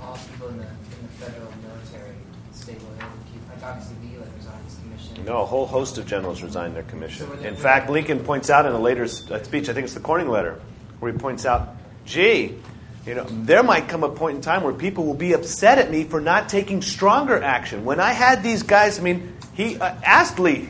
all 0.00 0.18
people 0.30 0.48
in 0.48 0.56
the 0.56 0.64
in 0.64 1.02
the 1.02 1.08
federal 1.24 1.52
military 1.62 2.16
stay 2.52 2.72
loyal? 2.72 2.96
to 2.96 3.54
Like 3.54 3.62
obviously, 3.62 4.16
like 4.16 4.34
resigned 4.38 4.64
his 4.64 4.76
commission. 4.76 5.24
No, 5.26 5.42
a 5.42 5.44
whole 5.44 5.66
host 5.66 5.98
of 5.98 6.06
generals 6.06 6.42
resigned 6.42 6.74
their 6.74 6.84
commission. 6.84 7.26
So 7.26 7.32
in 7.46 7.56
fact, 7.56 7.90
Lincoln 7.90 8.20
points 8.20 8.48
out 8.48 8.64
in 8.64 8.72
a 8.72 8.80
later 8.80 9.02
uh, 9.04 9.42
speech, 9.42 9.68
I 9.68 9.74
think 9.74 9.84
it's 9.84 9.94
the 9.94 10.00
Corning 10.00 10.30
letter, 10.30 10.62
where 11.00 11.12
he 11.12 11.18
points 11.18 11.44
out, 11.44 11.76
"Gee." 12.06 12.56
You 13.06 13.14
know, 13.14 13.26
there 13.28 13.62
might 13.62 13.88
come 13.88 14.02
a 14.02 14.08
point 14.08 14.36
in 14.36 14.40
time 14.40 14.62
where 14.62 14.72
people 14.72 15.04
will 15.04 15.12
be 15.12 15.34
upset 15.34 15.76
at 15.78 15.90
me 15.90 16.04
for 16.04 16.22
not 16.22 16.48
taking 16.48 16.80
stronger 16.80 17.42
action. 17.42 17.84
When 17.84 18.00
I 18.00 18.12
had 18.12 18.42
these 18.42 18.62
guys, 18.62 18.98
I 18.98 19.02
mean, 19.02 19.33
he 19.54 19.78
uh, 19.78 19.94
asked 20.04 20.38
Lee 20.38 20.68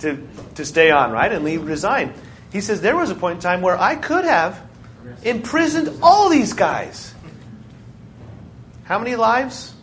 to, 0.00 0.26
to 0.54 0.64
stay 0.64 0.90
on, 0.90 1.12
right? 1.12 1.32
And 1.32 1.44
Lee 1.44 1.56
resigned. 1.56 2.12
He 2.52 2.60
says 2.60 2.80
there 2.80 2.96
was 2.96 3.10
a 3.10 3.14
point 3.14 3.36
in 3.36 3.40
time 3.40 3.62
where 3.62 3.78
I 3.78 3.96
could 3.96 4.24
have 4.24 4.60
imprisoned 5.22 5.98
all 6.02 6.28
these 6.28 6.52
guys. 6.52 7.14
How 8.84 8.98
many 8.98 9.16
lives? 9.16 9.74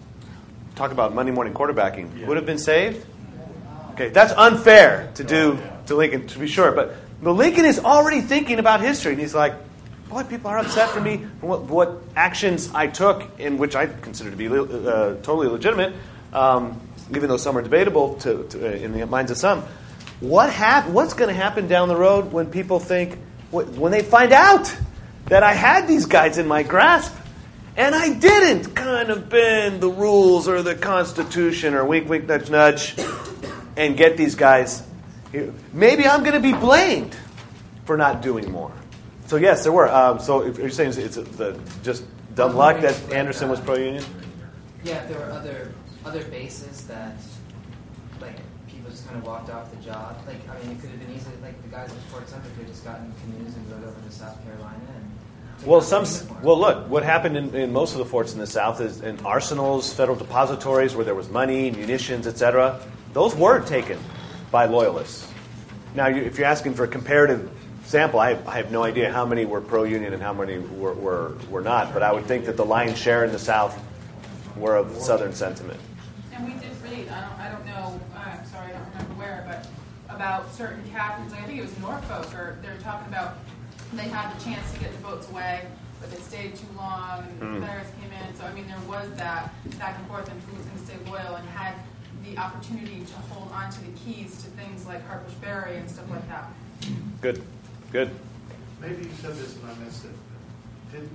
Talk 0.76 0.92
about 0.92 1.14
Monday 1.14 1.32
morning 1.32 1.54
quarterbacking. 1.54 2.20
Yeah. 2.20 2.28
Would 2.28 2.38
have 2.38 2.46
been 2.46 2.60
saved? 2.60 3.06
Okay, 3.92 4.10
that's 4.10 4.32
unfair 4.34 5.12
to 5.16 5.24
do 5.24 5.60
to 5.88 5.96
Lincoln, 5.96 6.28
to 6.28 6.40
be 6.40 6.48
sure. 6.48 6.72
But, 6.72 6.96
but 7.22 7.34
Lincoln 7.34 7.66
is 7.66 7.80
already 7.80 8.22
thinking 8.22 8.60
about 8.60 8.80
history, 8.80 9.12
and 9.12 9.20
he's 9.20 9.36
like, 9.36 9.54
boy, 10.10 10.24
people 10.24 10.50
are 10.50 10.60
upset 10.60 10.90
for 10.90 11.02
me 11.02 11.26
for 11.42 11.48
what, 11.48 11.64
what 11.64 12.02
actions 12.16 12.72
I 12.74 12.88
took, 12.88 13.40
in 13.40 13.58
which 13.58 13.76
I 13.76 13.88
consider 13.88 14.32
to 14.32 14.38
be 14.38 14.48
uh, 14.48 15.16
totally 15.22 15.48
legitimate, 15.48 15.94
um, 16.32 16.80
even 17.12 17.30
though 17.30 17.38
some 17.38 17.58
are 17.58 17.62
debatable 17.62 18.16
to, 18.16 18.44
to, 18.50 18.68
uh, 18.68 18.72
in 18.72 18.92
the 18.94 19.06
minds 19.06 19.32
of 19.32 19.38
some. 19.38 19.64
What 20.20 20.52
hap- 20.52 20.88
What's 20.88 21.14
going 21.14 21.30
to 21.30 21.40
happen 21.40 21.68
down 21.68 21.88
the 21.88 21.96
road 21.96 22.32
when 22.32 22.52
people 22.52 22.80
think, 22.80 23.18
when 23.52 23.92
they 23.92 24.04
find 24.04 24.32
out 24.34 24.76
that 25.26 25.44
I 25.44 25.54
had 25.54 25.88
these 25.88 26.06
guys 26.06 26.38
in 26.38 26.48
my 26.48 26.64
grasp? 26.64 27.16
And 27.78 27.96
I 27.96 28.14
didn't 28.14 28.76
kind 28.76 29.10
of 29.10 29.30
bend 29.30 29.80
the 29.80 29.90
rules 29.90 30.50
or 30.50 30.62
the 30.62 30.76
Constitution 30.76 31.76
or 31.76 31.86
wink, 31.86 32.10
wink, 32.10 32.28
nudge, 32.28 32.50
nudge 32.50 32.96
and 33.78 33.96
get 33.96 34.18
these 34.18 34.36
guys. 34.36 34.84
Maybe 35.72 36.06
I'm 36.06 36.22
going 36.22 36.34
to 36.34 36.42
be 36.42 36.54
blamed 36.54 37.16
for 37.86 37.96
not 37.96 38.22
doing 38.22 38.52
more. 38.52 38.74
So, 39.28 39.38
yes, 39.38 39.64
there 39.64 39.72
were. 39.72 39.88
Um, 39.88 40.20
so, 40.20 40.44
if 40.46 40.58
you're 40.58 40.70
saying 40.70 40.94
it's, 40.98 41.16
the, 41.16 41.60
just 41.84 42.04
dumb 42.36 42.56
luck 42.56 42.82
that 42.82 43.14
Anderson 43.14 43.50
was 43.50 43.60
pro 43.60 43.76
union? 43.76 44.04
Yeah, 44.84 45.06
there 45.06 45.20
were 45.20 45.32
other, 45.32 45.74
other 46.06 46.24
bases 46.26 46.88
that, 46.88 47.16
like, 48.22 48.38
people 48.80 48.92
just 48.92 49.06
kind 49.08 49.18
of 49.18 49.26
walked 49.26 49.50
off 49.50 49.70
the 49.72 49.78
job. 49.84 50.16
Like, 50.26 50.38
I 50.50 50.62
mean, 50.62 50.72
it 50.72 50.82
could 50.82 50.90
have 50.92 51.00
been 51.00 51.16
easy. 51.16 51.30
Like 51.42 51.62
the 51.62 51.70
guys 51.70 51.92
at 51.92 51.98
Fort 52.12 52.28
Sumter 52.30 52.50
could 52.50 52.66
have 52.66 52.68
just 52.68 52.86
gotten 52.86 53.12
canoes 53.22 53.56
and 53.56 53.72
rowed 53.72 53.84
over 53.84 54.02
to 54.02 54.12
South 54.12 54.42
Carolina 54.44 54.80
and. 54.96 55.06
Well, 55.66 55.82
some. 55.82 56.06
Well, 56.42 56.58
look. 56.58 56.88
What 56.90 57.04
happened 57.04 57.36
in, 57.36 57.54
in 57.54 57.74
most 57.74 57.92
of 57.92 57.98
the 57.98 58.06
forts 58.06 58.34
in 58.34 58.40
the 58.40 58.48
South 58.48 58.80
is 58.80 59.02
in 59.02 59.20
arsenals, 59.26 59.94
federal 59.94 60.18
depositories 60.18 60.96
where 60.96 61.04
there 61.04 61.16
was 61.16 61.30
money, 61.30 61.70
munitions, 61.72 62.28
etc. 62.28 62.80
Those 63.12 63.36
were 63.36 63.60
taken 63.60 64.00
by 64.52 64.66
loyalists. 64.66 65.30
Now, 65.96 66.08
you, 66.08 66.22
if 66.22 66.38
you're 66.38 66.48
asking 66.48 66.76
for 66.76 66.86
a 66.86 66.88
comparative 66.88 67.52
sample, 67.84 68.20
I, 68.20 68.38
I 68.48 68.58
have 68.58 68.72
no 68.72 68.84
idea 68.84 69.12
how 69.12 69.26
many 69.26 69.46
were 69.46 69.60
pro-union 69.60 70.14
and 70.14 70.22
how 70.22 70.32
many 70.32 70.60
were, 70.60 70.94
were, 70.94 71.36
were 71.50 71.62
not. 71.62 71.92
But 71.92 72.04
I 72.04 72.14
would 72.14 72.26
think 72.26 72.46
that 72.46 72.56
the 72.56 72.66
lion's 72.66 72.98
share 72.98 73.26
in 73.26 73.32
the 73.32 73.40
South 73.40 73.78
were 74.56 74.76
of 74.76 74.96
Southern 74.98 75.34
sentiment. 75.34 75.80
And 76.34 76.46
we 76.46 76.54
did 76.54 76.72
read, 76.84 77.10
I 77.10 77.22
don't, 77.22 77.40
I 77.40 77.50
don't 77.52 77.66
know, 77.66 78.00
I'm 78.16 78.46
sorry, 78.46 78.74
I 78.74 78.78
don't 78.78 78.88
remember 78.92 79.14
where, 79.16 79.46
but 79.48 79.68
about 80.14 80.52
certain 80.54 80.84
captains, 80.90 81.34
I 81.34 81.42
think 81.44 81.60
it 81.60 81.62
was 81.62 81.78
Norfolk, 81.80 82.34
or 82.34 82.58
they 82.62 82.70
were 82.70 82.82
talking 82.82 83.08
about, 83.08 83.38
they 83.94 84.04
had 84.08 84.36
the 84.38 84.44
chance 84.44 84.72
to 84.74 84.80
get 84.80 84.92
the 84.96 85.02
boats 85.04 85.30
away, 85.30 85.66
but 86.00 86.12
they 86.12 86.18
stayed 86.22 86.56
too 86.56 86.68
long, 86.78 87.20
and 87.28 87.40
the 87.40 87.46
Hmm. 87.46 87.54
Confederates 87.56 87.92
came 88.02 88.12
in, 88.12 88.36
so 88.36 88.46
I 88.46 88.54
mean, 88.54 88.68
there 88.68 88.80
was 88.88 89.10
that 89.18 89.54
back 89.78 89.98
and 89.98 90.08
forth, 90.08 90.30
and 90.30 90.42
who 90.44 90.56
was 90.58 90.66
gonna 90.66 90.86
stay 90.86 90.98
loyal, 91.10 91.36
and 91.36 91.48
had 91.50 91.76
the 92.24 92.38
opportunity 92.38 93.04
to 93.06 93.14
hold 93.34 93.52
on 93.52 93.70
to 93.72 93.80
the 93.82 93.92
keys 94.00 94.42
to 94.44 94.50
things 94.52 94.86
like 94.86 95.06
Harper's 95.08 95.34
Ferry 95.36 95.78
and 95.78 95.90
stuff 95.90 96.10
like 96.10 96.28
that. 96.30 96.50
Good, 97.22 97.42
good. 97.92 98.12
Maybe 98.82 99.04
you 99.04 99.10
said 99.22 99.36
this 99.36 99.56
and 99.58 99.70
I 99.70 99.74
missed 99.84 100.06
it. 100.06 100.12
Didn't 100.92 101.12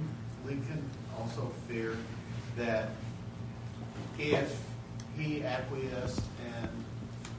Lincoln 0.47 0.83
also 1.19 1.51
fear 1.69 1.97
that 2.57 2.91
if 4.19 4.61
he 5.19 5.43
acquiesced 5.43 6.21
and 6.47 6.69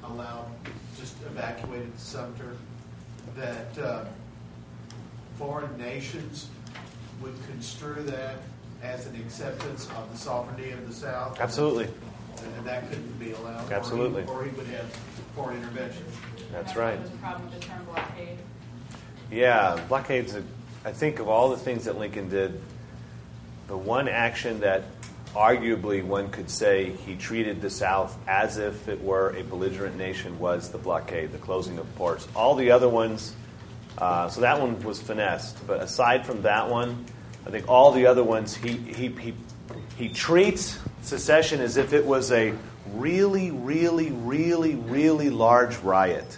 allowed, 0.03 0.47
just 0.97 1.15
evacuated 1.23 1.97
Sumter, 1.99 2.55
that 3.35 3.77
uh, 3.77 4.05
foreign 5.37 5.77
nations 5.77 6.49
would 7.21 7.35
construe 7.47 8.03
that 8.03 8.35
as 8.83 9.07
an 9.07 9.15
acceptance 9.15 9.89
of 9.97 10.11
the 10.11 10.17
sovereignty 10.17 10.71
of 10.71 10.87
the 10.87 10.93
South? 10.93 11.39
Absolutely. 11.39 11.87
And 12.57 12.65
that 12.67 12.87
couldn't 12.89 13.19
be 13.19 13.31
allowed? 13.31 13.65
or 13.65 13.69
he- 13.69 13.73
Absolutely. 13.73 14.23
Or 14.25 14.43
he 14.43 14.51
would 14.51 14.67
have 14.67 14.85
foreign 15.35 15.57
intervention? 15.57 16.03
That's 16.51 16.75
why 16.75 16.81
right. 16.81 16.97
There's 16.99 17.09
a 17.13 17.17
problem 17.17 17.49
with 17.49 17.59
the 17.59 17.65
term 17.67 17.83
blockade. 17.85 18.37
Yeah, 19.31 19.79
blockades. 19.87 20.35
a- 20.35 20.43
I 20.83 20.91
think 20.91 21.19
of 21.19 21.27
all 21.27 21.49
the 21.49 21.57
things 21.57 21.85
that 21.85 21.97
Lincoln 21.97 22.29
did, 22.29 22.61
the 23.67 23.77
one 23.77 24.07
action 24.07 24.59
that 24.59 24.83
arguably 25.35 26.03
one 26.03 26.29
could 26.29 26.49
say 26.49 26.91
he 27.05 27.15
treated 27.15 27.61
the 27.61 27.69
South 27.69 28.17
as 28.27 28.57
if 28.57 28.87
it 28.87 29.01
were 29.01 29.35
a 29.35 29.43
belligerent 29.43 29.97
nation 29.97 30.39
was 30.39 30.69
the 30.71 30.77
blockade, 30.77 31.31
the 31.31 31.37
closing 31.37 31.77
of 31.77 31.95
ports. 31.95 32.27
All 32.35 32.55
the 32.55 32.71
other 32.71 32.89
ones, 32.89 33.35
uh, 33.97 34.29
so 34.29 34.41
that 34.41 34.59
one 34.59 34.81
was 34.81 35.01
finessed. 35.01 35.65
But 35.67 35.81
aside 35.81 36.25
from 36.25 36.43
that 36.43 36.69
one, 36.69 37.05
I 37.45 37.49
think 37.49 37.67
all 37.67 37.91
the 37.91 38.07
other 38.07 38.23
ones, 38.23 38.55
he 38.55 38.77
he 38.77 39.09
he, 39.09 39.33
he 39.97 40.09
treats 40.09 40.79
secession 41.01 41.61
as 41.61 41.77
if 41.77 41.93
it 41.93 42.05
was 42.05 42.31
a 42.31 42.53
really, 42.93 43.51
really, 43.51 44.11
really, 44.11 44.75
really 44.75 45.29
large 45.29 45.77
riot. 45.79 46.37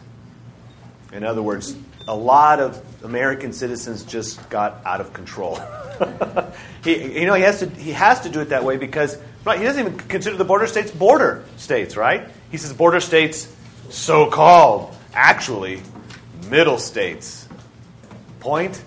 In 1.14 1.24
other 1.24 1.42
words, 1.42 1.76
a 2.08 2.16
lot 2.16 2.60
of 2.60 2.82
American 3.04 3.54
citizens 3.54 4.04
just 4.04 4.50
got 4.50 4.82
out 4.86 5.02
of 5.02 5.14
control. 5.14 5.60
he, 6.84 7.20
you 7.20 7.26
know, 7.26 7.34
he 7.34 7.44
has 7.44 7.60
to 7.60 7.70
he 7.70 7.92
has 7.92 8.22
to 8.22 8.30
do 8.30 8.40
it 8.40 8.50
that 8.50 8.64
way 8.64 8.78
because 8.78 9.18
right, 9.46 9.58
he 9.58 9.66
doesn't 9.66 9.86
even 9.86 9.98
consider 9.98 10.38
the 10.38 10.46
border 10.46 10.68
states 10.68 10.92
border 10.92 11.44
states, 11.58 11.98
right? 11.98 12.30
He 12.52 12.58
says 12.58 12.74
border 12.74 13.00
states, 13.00 13.54
so 13.90 14.30
called, 14.30 14.96
actually, 15.14 15.82
middle 16.50 16.78
states. 16.78 17.48
Point: 18.40 18.82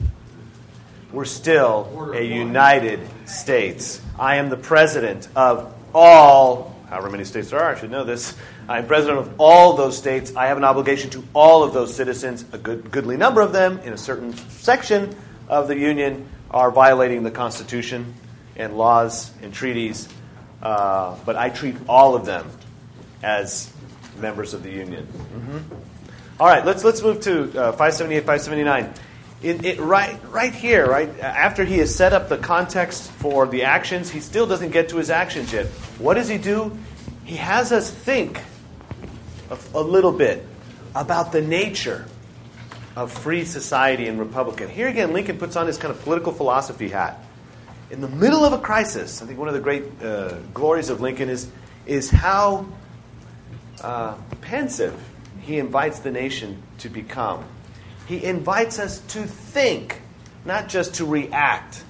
We're 1.13 1.25
still 1.25 2.13
a 2.15 2.23
United 2.23 3.01
States. 3.29 4.01
I 4.19 4.37
am 4.37 4.49
the 4.49 4.57
president 4.57 5.29
of 5.35 5.75
all, 5.95 6.77
however 6.89 7.11
many 7.11 7.25
states 7.25 7.51
there 7.51 7.61
are. 7.61 7.75
I 7.75 7.79
should 7.79 7.91
know 7.91 8.05
this. 8.05 8.35
I 8.69 8.79
am 8.79 8.87
president 8.87 9.19
of 9.19 9.35
all 9.39 9.75
those 9.75 9.99
states. 9.99 10.37
I 10.37 10.47
have 10.47 10.57
an 10.57 10.65
obligation 10.65 11.11
to 11.11 11.25
all 11.35 11.65
of 11.65 11.73
those 11.73 11.93
citizens. 11.93 12.45
A 12.53 12.59
good, 12.59 12.91
goodly 12.93 13.17
number 13.17 13.41
of 13.41 13.53
them 13.53 13.81
in 13.81 13.93
a 13.93 13.99
certain 13.99 14.33
section 14.33 15.15
of 15.49 15.67
the 15.67 15.77
Union 15.77 16.29
are 16.51 16.71
violating 16.71 17.23
the 17.23 17.31
Constitution 17.31 18.15
and 18.57 18.77
laws 18.77 19.31
and 19.43 19.53
treaties. 19.55 20.09
Uh, 20.63 21.17
but 21.25 21.37
I 21.37 21.49
treat 21.49 21.77
all 21.89 22.15
of 22.15 22.27
them 22.27 22.51
as 23.23 23.73
members 24.19 24.53
of 24.55 24.63
the 24.63 24.71
Union. 24.71 25.07
Mhm. 25.07 25.63
All 26.39 26.47
right, 26.47 26.65
let's 26.65 26.85
let's 26.85 27.03
move 27.03 27.21
to 27.23 27.43
uh, 27.43 27.73
578, 27.73 28.21
579. 28.21 28.93
In, 29.43 29.65
it, 29.65 29.81
right, 29.81 30.19
right 30.31 30.53
here, 30.55 30.87
right 30.87 31.09
after 31.21 31.65
he 31.65 31.79
has 31.79 31.95
set 31.95 32.13
up 32.13 32.29
the 32.29 32.37
context 32.37 33.11
for 33.11 33.47
the 33.47 33.65
actions, 33.65 34.11
he 34.11 34.21
still 34.21 34.47
doesn't 34.47 34.71
get 34.71 34.91
to 34.91 34.99
his 34.99 35.09
actions 35.09 35.51
yet. 35.53 35.67
What 35.99 36.15
does 36.15 36.29
he 36.29 36.37
do? 36.37 36.77
He 37.25 37.37
has 37.37 37.73
us 37.73 37.91
think 37.91 38.41
a, 39.51 39.59
a 39.75 39.81
little 39.81 40.13
bit 40.13 40.45
about 40.95 41.33
the 41.33 41.41
nature 41.41 42.05
of 43.01 43.11
free 43.11 43.47
society 43.47 44.09
and 44.09 44.19
republican. 44.19 44.69
Here 44.69 44.87
again, 44.87 45.15
Lincoln 45.15 45.39
puts 45.39 45.57
on 45.57 45.67
his 45.67 45.79
kind 45.79 45.91
of 45.91 46.03
political 46.03 46.35
philosophy 46.35 46.91
hat. 46.91 47.19
In 47.91 48.03
the 48.03 48.09
middle 48.09 48.45
of 48.45 48.53
a 48.53 48.59
crisis, 48.59 49.23
I 49.23 49.27
think 49.27 49.39
one 49.39 49.49
of 49.49 49.55
the 49.55 49.61
great 49.61 49.85
uh, 50.03 50.35
glories 50.53 50.91
of 50.91 51.01
Lincoln 51.01 51.31
is 51.31 51.51
is 51.87 52.11
how 52.11 52.67
uh, 53.81 54.17
pensive 54.43 54.95
he 55.41 55.59
invites 55.59 56.01
the 56.01 56.11
nation 56.11 56.63
to 56.81 56.91
become. 56.91 57.43
He 58.07 58.23
invites 58.23 58.79
us 58.79 59.01
to 59.15 59.23
think, 59.23 60.03
not 60.45 60.69
just 60.69 60.97
to 60.97 61.07
react. 61.07 61.83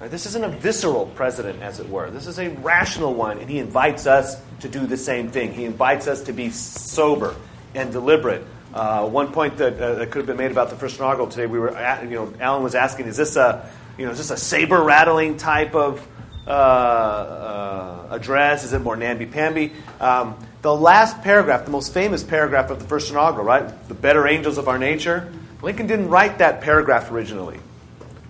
Right, 0.00 0.08
This 0.08 0.24
isn't 0.26 0.44
a 0.44 0.48
visceral 0.48 1.06
president, 1.16 1.62
as 1.62 1.80
it 1.80 1.88
were. 1.88 2.12
This 2.12 2.28
is 2.28 2.38
a 2.38 2.50
rational 2.50 3.12
one, 3.12 3.38
and 3.38 3.50
he 3.50 3.58
invites 3.58 4.06
us 4.06 4.40
to 4.60 4.68
do 4.68 4.86
the 4.86 4.96
same 4.96 5.32
thing. 5.32 5.52
He 5.52 5.64
invites 5.64 6.06
us 6.06 6.22
to 6.22 6.32
be 6.32 6.50
sober 6.50 7.34
and 7.74 7.90
deliberate. 7.90 8.44
Uh, 8.74 9.08
one 9.08 9.32
point 9.32 9.56
that, 9.56 9.80
uh, 9.80 9.94
that 9.94 10.10
could 10.10 10.18
have 10.18 10.26
been 10.26 10.36
made 10.36 10.50
about 10.50 10.70
the 10.70 10.76
first 10.76 10.98
inaugural 10.98 11.28
today, 11.28 11.46
we 11.46 11.58
were, 11.58 11.74
at, 11.74 12.04
you 12.04 12.10
know, 12.10 12.32
Alan 12.38 12.62
was 12.62 12.74
asking, 12.74 13.06
is 13.06 13.16
this 13.16 13.36
a, 13.36 13.68
you 13.96 14.04
know, 14.04 14.12
is 14.12 14.18
this 14.18 14.30
a 14.30 14.36
saber 14.36 14.82
rattling 14.82 15.36
type 15.36 15.74
of 15.74 16.06
uh, 16.46 16.50
uh, 16.50 18.08
address? 18.10 18.64
Is 18.64 18.72
it 18.72 18.80
more 18.80 18.96
namby 18.96 19.26
pamby? 19.26 19.72
Um, 20.00 20.36
the 20.62 20.74
last 20.74 21.22
paragraph, 21.22 21.64
the 21.64 21.70
most 21.70 21.94
famous 21.94 22.22
paragraph 22.22 22.70
of 22.70 22.78
the 22.78 22.84
first 22.84 23.10
inaugural, 23.10 23.44
right? 23.44 23.88
The 23.88 23.94
better 23.94 24.26
angels 24.26 24.58
of 24.58 24.68
our 24.68 24.78
nature. 24.78 25.32
Lincoln 25.62 25.86
didn't 25.86 26.08
write 26.08 26.38
that 26.38 26.60
paragraph 26.60 27.10
originally. 27.10 27.58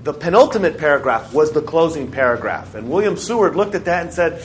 The 0.05 0.13
penultimate 0.13 0.79
paragraph 0.79 1.35
was 1.35 1.53
the 1.53 1.63
closing 1.63 2.11
paragraph. 2.11 2.75
And 2.75 2.89
William 2.89 3.17
Seward 3.17 3.57
looked 3.57 3.75
at 3.75 3.87
that 3.87 4.05
and 4.05 4.13
said, 4.15 4.43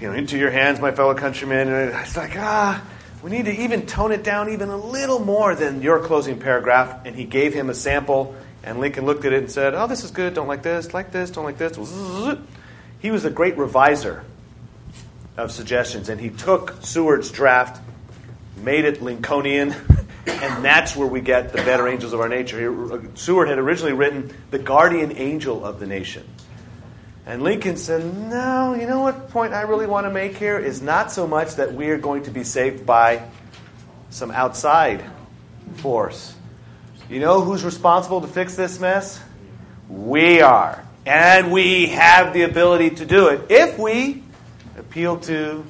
you 0.00 0.08
know, 0.08 0.14
into 0.14 0.38
your 0.38 0.50
hands, 0.50 0.80
my 0.80 0.92
fellow 0.92 1.14
countrymen. 1.14 1.68
And 1.68 1.94
it's 1.94 2.16
like, 2.16 2.36
ah, 2.36 2.82
we 3.22 3.30
need 3.30 3.44
to 3.44 3.52
even 3.52 3.86
tone 3.86 4.12
it 4.12 4.22
down 4.22 4.50
even 4.50 4.70
a 4.70 4.76
little 4.76 5.18
more 5.18 5.54
than 5.54 5.82
your 5.82 6.00
closing 6.00 6.38
paragraph. 6.38 7.04
And 7.04 7.14
he 7.14 7.24
gave 7.24 7.52
him 7.52 7.68
a 7.68 7.74
sample, 7.74 8.34
and 8.62 8.80
Lincoln 8.80 9.04
looked 9.04 9.24
at 9.24 9.32
it 9.32 9.38
and 9.38 9.50
said, 9.50 9.74
oh, 9.74 9.86
this 9.86 10.04
is 10.04 10.10
good, 10.10 10.34
don't 10.34 10.48
like 10.48 10.62
this, 10.62 10.94
like 10.94 11.12
this, 11.12 11.30
don't 11.30 11.44
like 11.44 11.58
this. 11.58 11.76
He 13.00 13.10
was 13.10 13.24
a 13.24 13.30
great 13.30 13.56
reviser 13.56 14.24
of 15.36 15.52
suggestions, 15.52 16.08
and 16.08 16.20
he 16.20 16.30
took 16.30 16.76
Seward's 16.80 17.30
draft, 17.30 17.80
made 18.56 18.84
it 18.84 19.02
Lincolnian, 19.02 19.74
and 20.26 20.64
that's 20.64 20.96
where 20.96 21.06
we 21.06 21.20
get 21.20 21.52
the 21.52 21.58
better 21.58 21.88
angels 21.88 22.12
of 22.12 22.20
our 22.20 22.28
nature. 22.28 22.92
Uh, 22.92 23.00
Seward 23.14 23.48
had 23.48 23.58
originally 23.58 23.94
written 23.94 24.34
the 24.50 24.58
guardian 24.58 25.16
angel 25.16 25.64
of 25.64 25.80
the 25.80 25.86
nation. 25.86 26.26
And 27.30 27.44
Lincoln 27.44 27.76
said, 27.76 28.12
No, 28.28 28.74
you 28.74 28.88
know 28.88 29.02
what 29.02 29.30
point 29.30 29.52
I 29.52 29.60
really 29.60 29.86
want 29.86 30.04
to 30.04 30.10
make 30.10 30.36
here 30.36 30.58
is 30.58 30.82
not 30.82 31.12
so 31.12 31.28
much 31.28 31.54
that 31.54 31.72
we 31.72 31.90
are 31.90 31.96
going 31.96 32.24
to 32.24 32.32
be 32.32 32.42
saved 32.42 32.84
by 32.84 33.22
some 34.10 34.32
outside 34.32 35.04
force. 35.76 36.34
You 37.08 37.20
know 37.20 37.40
who's 37.40 37.62
responsible 37.62 38.20
to 38.20 38.26
fix 38.26 38.56
this 38.56 38.80
mess? 38.80 39.22
We 39.88 40.40
are. 40.40 40.84
And 41.06 41.52
we 41.52 41.86
have 41.90 42.32
the 42.32 42.42
ability 42.42 42.96
to 42.96 43.06
do 43.06 43.28
it 43.28 43.48
if 43.48 43.78
we 43.78 44.24
appeal 44.76 45.18
to 45.20 45.64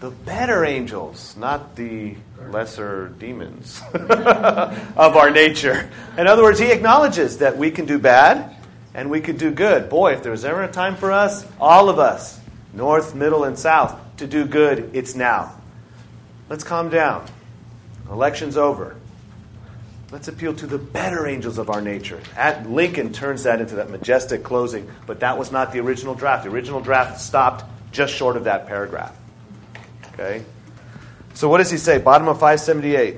the 0.00 0.10
better 0.10 0.64
angels, 0.64 1.36
not 1.36 1.76
the 1.76 2.16
lesser 2.50 3.10
demons 3.20 3.80
of 3.94 5.16
our 5.16 5.30
nature. 5.30 5.88
In 6.18 6.26
other 6.26 6.42
words, 6.42 6.58
he 6.58 6.72
acknowledges 6.72 7.38
that 7.38 7.56
we 7.56 7.70
can 7.70 7.86
do 7.86 8.00
bad 8.00 8.56
and 8.94 9.10
we 9.10 9.20
could 9.20 9.38
do 9.38 9.50
good. 9.50 9.90
Boy, 9.90 10.12
if 10.12 10.22
there 10.22 10.32
was 10.32 10.44
ever 10.44 10.62
a 10.62 10.70
time 10.70 10.96
for 10.96 11.12
us, 11.12 11.46
all 11.60 11.88
of 11.88 11.98
us, 11.98 12.40
north, 12.72 13.14
middle, 13.14 13.44
and 13.44 13.58
south, 13.58 13.98
to 14.18 14.26
do 14.26 14.46
good, 14.46 14.90
it's 14.94 15.14
now. 15.14 15.54
Let's 16.48 16.64
calm 16.64 16.88
down. 16.88 17.26
Election's 18.10 18.56
over. 18.56 18.96
Let's 20.12 20.28
appeal 20.28 20.54
to 20.54 20.66
the 20.66 20.78
better 20.78 21.26
angels 21.26 21.58
of 21.58 21.70
our 21.70 21.80
nature. 21.80 22.20
At 22.36 22.70
Lincoln 22.70 23.12
turns 23.12 23.42
that 23.44 23.60
into 23.60 23.76
that 23.76 23.90
majestic 23.90 24.44
closing, 24.44 24.88
but 25.06 25.20
that 25.20 25.38
was 25.38 25.50
not 25.50 25.72
the 25.72 25.80
original 25.80 26.14
draft. 26.14 26.44
The 26.44 26.50
original 26.50 26.80
draft 26.80 27.20
stopped 27.20 27.64
just 27.90 28.14
short 28.14 28.36
of 28.36 28.44
that 28.44 28.68
paragraph. 28.68 29.16
Okay? 30.12 30.44
So, 31.32 31.48
what 31.48 31.58
does 31.58 31.70
he 31.70 31.78
say? 31.78 31.98
Bottom 31.98 32.28
of 32.28 32.36
578. 32.38 33.16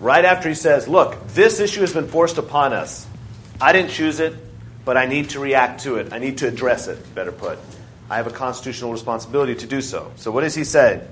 Right 0.00 0.24
after 0.24 0.48
he 0.48 0.54
says, 0.56 0.88
Look, 0.88 1.28
this 1.28 1.60
issue 1.60 1.80
has 1.82 1.92
been 1.92 2.08
forced 2.08 2.38
upon 2.38 2.72
us. 2.72 3.06
I 3.60 3.72
didn't 3.72 3.90
choose 3.90 4.20
it, 4.20 4.34
but 4.84 4.96
I 4.96 5.06
need 5.06 5.30
to 5.30 5.40
react 5.40 5.82
to 5.82 5.96
it. 5.96 6.12
I 6.12 6.18
need 6.18 6.38
to 6.38 6.48
address 6.48 6.88
it, 6.88 7.14
better 7.14 7.32
put. 7.32 7.58
I 8.10 8.16
have 8.16 8.26
a 8.26 8.30
constitutional 8.30 8.92
responsibility 8.92 9.54
to 9.56 9.66
do 9.66 9.80
so. 9.80 10.12
So, 10.16 10.30
what 10.30 10.42
does 10.42 10.54
he 10.54 10.64
say? 10.64 11.06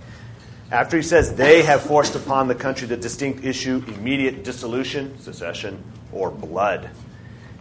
After 0.71 0.97
he 0.97 1.03
says 1.03 1.35
they 1.35 1.63
have 1.63 1.83
forced 1.83 2.15
upon 2.15 2.49
the 2.49 2.55
country 2.55 2.87
the 2.87 2.97
distinct 2.97 3.45
issue 3.45 3.83
immediate 3.87 4.45
dissolution, 4.45 5.19
secession, 5.19 5.83
or 6.13 6.31
blood. 6.31 6.91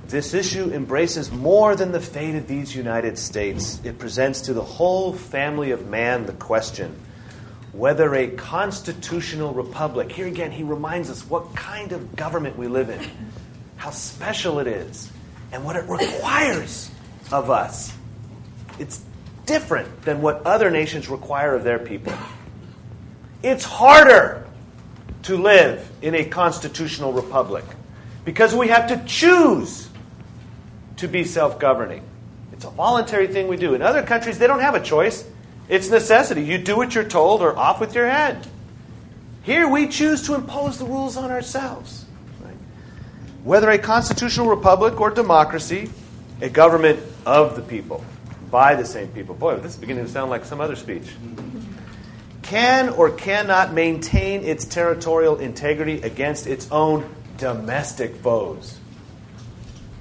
This 0.08 0.34
issue 0.34 0.72
embraces 0.72 1.32
more 1.32 1.76
than 1.76 1.92
the 1.92 2.00
fate 2.00 2.36
of 2.36 2.48
these 2.48 2.76
United 2.76 3.18
States. 3.18 3.80
It 3.84 4.00
presents 4.00 4.42
to 4.42 4.54
the 4.54 4.64
whole 4.64 5.14
family 5.14 5.72
of 5.72 5.88
man 5.88 6.26
the 6.26 6.34
question 6.34 7.00
whether 7.74 8.14
a 8.14 8.28
constitutional 8.28 9.52
republic, 9.52 10.12
here 10.12 10.28
again, 10.28 10.52
he 10.52 10.62
reminds 10.62 11.10
us 11.10 11.28
what 11.28 11.56
kind 11.56 11.92
of 11.92 12.16
government 12.16 12.56
we 12.56 12.68
live 12.68 12.90
in, 12.90 13.02
how 13.84 13.90
special 13.90 14.60
it 14.60 14.68
is, 14.68 15.12
and 15.52 15.66
what 15.66 15.76
it 15.76 15.84
requires 15.90 16.90
of 17.34 17.50
us. 17.50 17.94
It's 18.80 19.04
different 19.46 20.04
than 20.04 20.22
what 20.22 20.46
other 20.46 20.72
nations 20.72 21.10
require 21.10 21.54
of 21.54 21.66
their 21.66 21.80
people. 21.80 22.14
It's 23.44 23.66
harder 23.66 24.48
to 25.24 25.36
live 25.36 25.86
in 26.02 26.16
a 26.16 26.24
constitutional 26.24 27.12
republic 27.12 27.66
because 28.24 28.56
we 28.56 28.70
have 28.70 28.88
to 28.88 29.04
choose 29.06 29.90
to 30.96 31.10
be 31.10 31.26
self 31.26 31.60
governing. 31.60 32.04
It's 32.54 32.64
a 32.64 32.70
voluntary 32.70 33.28
thing 33.28 33.50
we 33.50 33.58
do. 33.58 33.74
In 33.74 33.82
other 33.82 34.02
countries, 34.02 34.40
they 34.40 34.48
don't 34.48 34.62
have 34.62 34.76
a 34.76 34.82
choice, 34.82 35.26
it's 35.68 35.90
necessity. 35.90 36.46
You 36.46 36.58
do 36.58 36.78
what 36.78 36.96
you're 36.96 37.04
told 37.04 37.42
or 37.42 37.58
off 37.58 37.82
with 37.82 37.96
your 37.96 38.10
head. 38.10 38.48
Here, 39.42 39.68
we 39.68 39.90
choose 39.90 40.26
to 40.28 40.36
impose 40.36 40.80
the 40.80 40.86
rules 40.86 41.18
on 41.18 41.32
ourselves. 41.32 42.03
Whether 43.44 43.70
a 43.70 43.78
constitutional 43.78 44.48
republic 44.48 45.00
or 45.00 45.10
democracy, 45.10 45.90
a 46.42 46.50
government 46.50 47.00
of 47.26 47.56
the 47.56 47.62
people, 47.62 48.04
by 48.50 48.76
the 48.76 48.86
same 48.86 49.08
people. 49.10 49.36
Boy, 49.36 49.58
this 49.58 49.74
is 49.74 49.78
beginning 49.80 50.06
to 50.06 50.12
sound 50.12 50.30
like 50.30 50.46
some 50.46 50.62
other 50.62 50.76
speech 50.76 51.08
can 52.44 52.90
or 52.90 53.10
cannot 53.10 53.74
maintain 53.74 54.44
its 54.44 54.66
territorial 54.66 55.40
integrity 55.40 56.02
against 56.04 56.46
its 56.46 56.70
own 56.72 57.10
domestic 57.38 58.16
foes. 58.18 58.78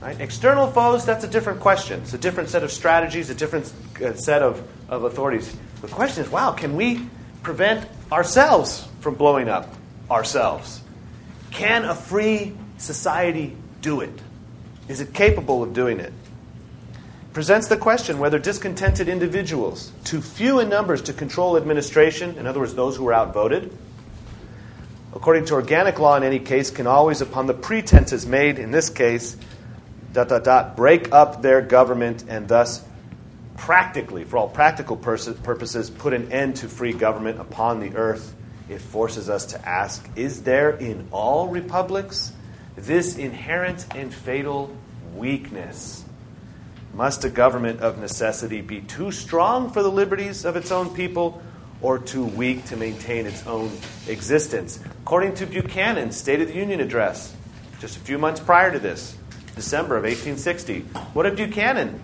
Right? 0.02 0.20
External 0.20 0.66
foes, 0.66 1.06
that's 1.06 1.24
a 1.24 1.28
different 1.28 1.60
question. 1.60 2.02
It's 2.02 2.12
a 2.12 2.18
different 2.18 2.50
set 2.50 2.64
of 2.64 2.70
strategies, 2.70 3.30
a 3.30 3.34
different 3.34 3.72
uh, 4.02 4.14
set 4.14 4.42
of, 4.42 4.62
of 4.88 5.04
authorities. 5.04 5.56
The 5.80 5.88
question 5.88 6.24
is 6.24 6.30
wow, 6.30 6.52
can 6.52 6.76
we 6.76 7.06
prevent 7.42 7.88
ourselves 8.10 8.86
from 9.00 9.14
blowing 9.14 9.48
up 9.48 9.72
ourselves? 10.10 10.82
Can 11.52 11.84
a 11.84 11.94
free 11.94 12.52
society 12.82 13.56
do 13.80 14.00
it? 14.00 14.20
Is 14.88 15.00
it 15.00 15.14
capable 15.14 15.62
of 15.62 15.72
doing 15.72 16.00
it? 16.00 16.12
presents 17.32 17.68
the 17.68 17.76
question 17.76 18.18
whether 18.18 18.38
discontented 18.38 19.08
individuals, 19.08 19.92
too 20.04 20.20
few 20.20 20.60
in 20.60 20.68
numbers 20.68 21.02
to 21.02 21.12
control 21.12 21.56
administration, 21.56 22.36
in 22.36 22.46
other 22.46 22.60
words, 22.60 22.74
those 22.74 22.96
who 22.96 23.08
are 23.08 23.14
outvoted, 23.14 23.76
according 25.14 25.44
to 25.46 25.54
organic 25.54 25.98
law 25.98 26.16
in 26.16 26.22
any 26.22 26.38
case, 26.38 26.70
can 26.70 26.86
always, 26.86 27.20
upon 27.20 27.46
the 27.46 27.54
pretenses 27.54 28.26
made 28.26 28.58
in 28.58 28.70
this 28.70 28.90
case, 28.90 29.36
dot, 30.12 30.28
dot, 30.28 30.44
dot, 30.44 30.76
break 30.76 31.12
up 31.12 31.40
their 31.40 31.62
government 31.62 32.24
and 32.28 32.48
thus 32.48 32.84
practically, 33.56 34.24
for 34.24 34.36
all 34.36 34.48
practical 34.48 34.96
purposes, 34.96 35.88
put 35.88 36.12
an 36.12 36.32
end 36.32 36.56
to 36.56 36.68
free 36.68 36.92
government 36.92 37.40
upon 37.40 37.80
the 37.80 37.96
earth. 37.96 38.34
It 38.68 38.80
forces 38.80 39.30
us 39.30 39.46
to 39.46 39.68
ask 39.68 40.06
is 40.16 40.42
there 40.42 40.70
in 40.70 41.08
all 41.10 41.48
republics 41.48 42.32
this 42.76 43.16
inherent 43.16 43.86
and 43.94 44.12
fatal 44.12 44.74
weakness? 45.14 46.04
Must 46.94 47.24
a 47.24 47.30
government 47.30 47.80
of 47.80 47.98
necessity 47.98 48.60
be 48.60 48.80
too 48.82 49.10
strong 49.12 49.70
for 49.70 49.82
the 49.82 49.90
liberties 49.90 50.44
of 50.44 50.56
its 50.56 50.70
own 50.70 50.94
people 50.94 51.42
or 51.80 51.98
too 51.98 52.24
weak 52.24 52.64
to 52.66 52.76
maintain 52.76 53.26
its 53.26 53.46
own 53.46 53.70
existence? 54.08 54.78
According 55.02 55.34
to 55.36 55.46
Buchanan's 55.46 56.16
State 56.16 56.40
of 56.40 56.48
the 56.48 56.54
Union 56.54 56.80
address, 56.80 57.34
just 57.80 57.96
a 57.96 58.00
few 58.00 58.18
months 58.18 58.40
prior 58.40 58.70
to 58.70 58.78
this, 58.78 59.16
December 59.56 59.96
of 59.96 60.04
1860, 60.04 60.80
what 61.12 61.24
did 61.24 61.36
Buchanan 61.36 62.00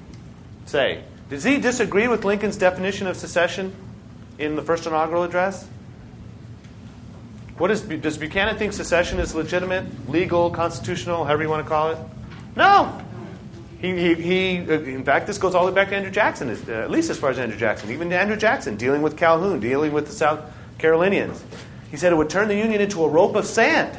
say? 0.66 1.04
Does 1.30 1.44
he 1.44 1.58
disagree 1.58 2.08
with 2.08 2.24
Lincoln's 2.24 2.56
definition 2.56 3.06
of 3.06 3.16
secession 3.16 3.74
in 4.38 4.56
the 4.56 4.62
first 4.62 4.86
inaugural 4.86 5.22
address? 5.22 5.66
What 7.58 7.72
is, 7.72 7.82
does 7.82 8.16
Buchanan 8.16 8.56
think 8.56 8.72
secession 8.72 9.18
is 9.18 9.34
legitimate, 9.34 10.08
legal, 10.08 10.48
constitutional, 10.50 11.24
however 11.24 11.42
you 11.42 11.48
want 11.48 11.64
to 11.64 11.68
call 11.68 11.90
it? 11.90 11.98
No. 12.54 13.02
He, 13.80 13.96
he, 13.96 14.14
he, 14.14 14.58
uh, 14.58 14.80
in 14.80 15.04
fact, 15.04 15.26
this 15.26 15.38
goes 15.38 15.54
all 15.54 15.66
the 15.66 15.72
way 15.72 15.74
back 15.74 15.88
to 15.88 15.96
Andrew 15.96 16.10
Jackson, 16.10 16.50
uh, 16.50 16.72
at 16.72 16.90
least 16.90 17.10
as 17.10 17.18
far 17.18 17.30
as 17.30 17.38
Andrew 17.38 17.58
Jackson. 17.58 17.90
Even 17.90 18.12
Andrew 18.12 18.36
Jackson, 18.36 18.76
dealing 18.76 19.02
with 19.02 19.16
Calhoun, 19.16 19.58
dealing 19.58 19.92
with 19.92 20.06
the 20.06 20.12
South 20.12 20.40
Carolinians. 20.78 21.44
He 21.90 21.96
said 21.96 22.12
it 22.12 22.16
would 22.16 22.30
turn 22.30 22.48
the 22.48 22.56
Union 22.56 22.80
into 22.80 23.04
a 23.04 23.08
rope 23.08 23.34
of 23.34 23.44
sand 23.44 23.98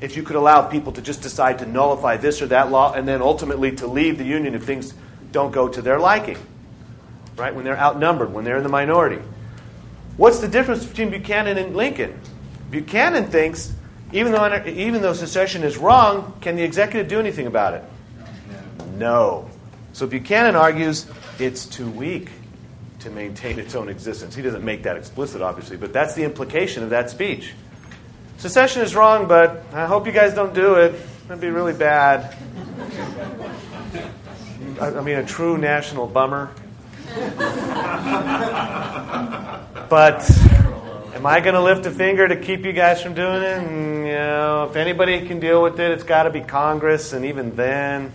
if 0.00 0.16
you 0.16 0.22
could 0.22 0.36
allow 0.36 0.62
people 0.62 0.92
to 0.92 1.02
just 1.02 1.22
decide 1.22 1.58
to 1.58 1.66
nullify 1.66 2.16
this 2.16 2.40
or 2.40 2.46
that 2.46 2.70
law 2.70 2.92
and 2.92 3.06
then 3.06 3.20
ultimately 3.20 3.72
to 3.76 3.86
leave 3.86 4.18
the 4.18 4.24
Union 4.24 4.54
if 4.54 4.64
things 4.64 4.94
don't 5.32 5.50
go 5.50 5.68
to 5.68 5.82
their 5.82 5.98
liking. 5.98 6.38
Right? 7.36 7.54
When 7.54 7.64
they're 7.64 7.78
outnumbered, 7.78 8.32
when 8.32 8.44
they're 8.44 8.56
in 8.56 8.62
the 8.62 8.68
minority. 8.68 9.22
What's 10.16 10.40
the 10.40 10.48
difference 10.48 10.84
between 10.84 11.10
Buchanan 11.10 11.58
and 11.58 11.76
Lincoln? 11.76 12.18
Buchanan 12.70 13.30
thinks, 13.30 13.72
even 14.12 14.32
though, 14.32 14.62
even 14.66 15.02
though 15.02 15.12
secession 15.12 15.62
is 15.62 15.78
wrong, 15.78 16.34
can 16.40 16.56
the 16.56 16.62
executive 16.62 17.08
do 17.08 17.18
anything 17.18 17.46
about 17.46 17.74
it? 17.74 17.84
No. 18.96 19.48
So 19.92 20.06
Buchanan 20.06 20.54
argues 20.54 21.06
it's 21.38 21.66
too 21.66 21.90
weak 21.90 22.30
to 23.00 23.10
maintain 23.10 23.58
its 23.58 23.74
own 23.74 23.88
existence. 23.88 24.34
He 24.34 24.42
doesn't 24.42 24.64
make 24.64 24.82
that 24.82 24.96
explicit, 24.96 25.40
obviously, 25.40 25.76
but 25.76 25.92
that's 25.92 26.14
the 26.14 26.24
implication 26.24 26.82
of 26.82 26.90
that 26.90 27.10
speech. 27.10 27.52
Secession 28.38 28.82
is 28.82 28.94
wrong, 28.94 29.28
but 29.28 29.64
I 29.72 29.86
hope 29.86 30.06
you 30.06 30.12
guys 30.12 30.34
don't 30.34 30.54
do 30.54 30.74
it. 30.74 30.94
That'd 31.26 31.40
be 31.40 31.50
really 31.50 31.72
bad. 31.72 32.36
I 34.80 35.00
mean, 35.00 35.16
a 35.16 35.24
true 35.24 35.58
national 35.58 36.06
bummer. 36.06 36.50
but 39.88 40.22
am 41.18 41.26
I 41.26 41.40
going 41.40 41.54
to 41.54 41.60
lift 41.60 41.84
a 41.84 41.90
finger 41.90 42.28
to 42.28 42.36
keep 42.36 42.64
you 42.64 42.72
guys 42.72 43.02
from 43.02 43.14
doing 43.14 43.42
it? 43.42 43.58
And, 43.58 44.06
you 44.06 44.12
know, 44.12 44.68
if 44.70 44.76
anybody 44.76 45.26
can 45.26 45.40
deal 45.40 45.62
with 45.62 45.80
it, 45.80 45.90
it's 45.90 46.04
got 46.04 46.22
to 46.22 46.30
be 46.30 46.40
Congress, 46.40 47.12
and 47.12 47.24
even 47.24 47.56
then. 47.56 48.12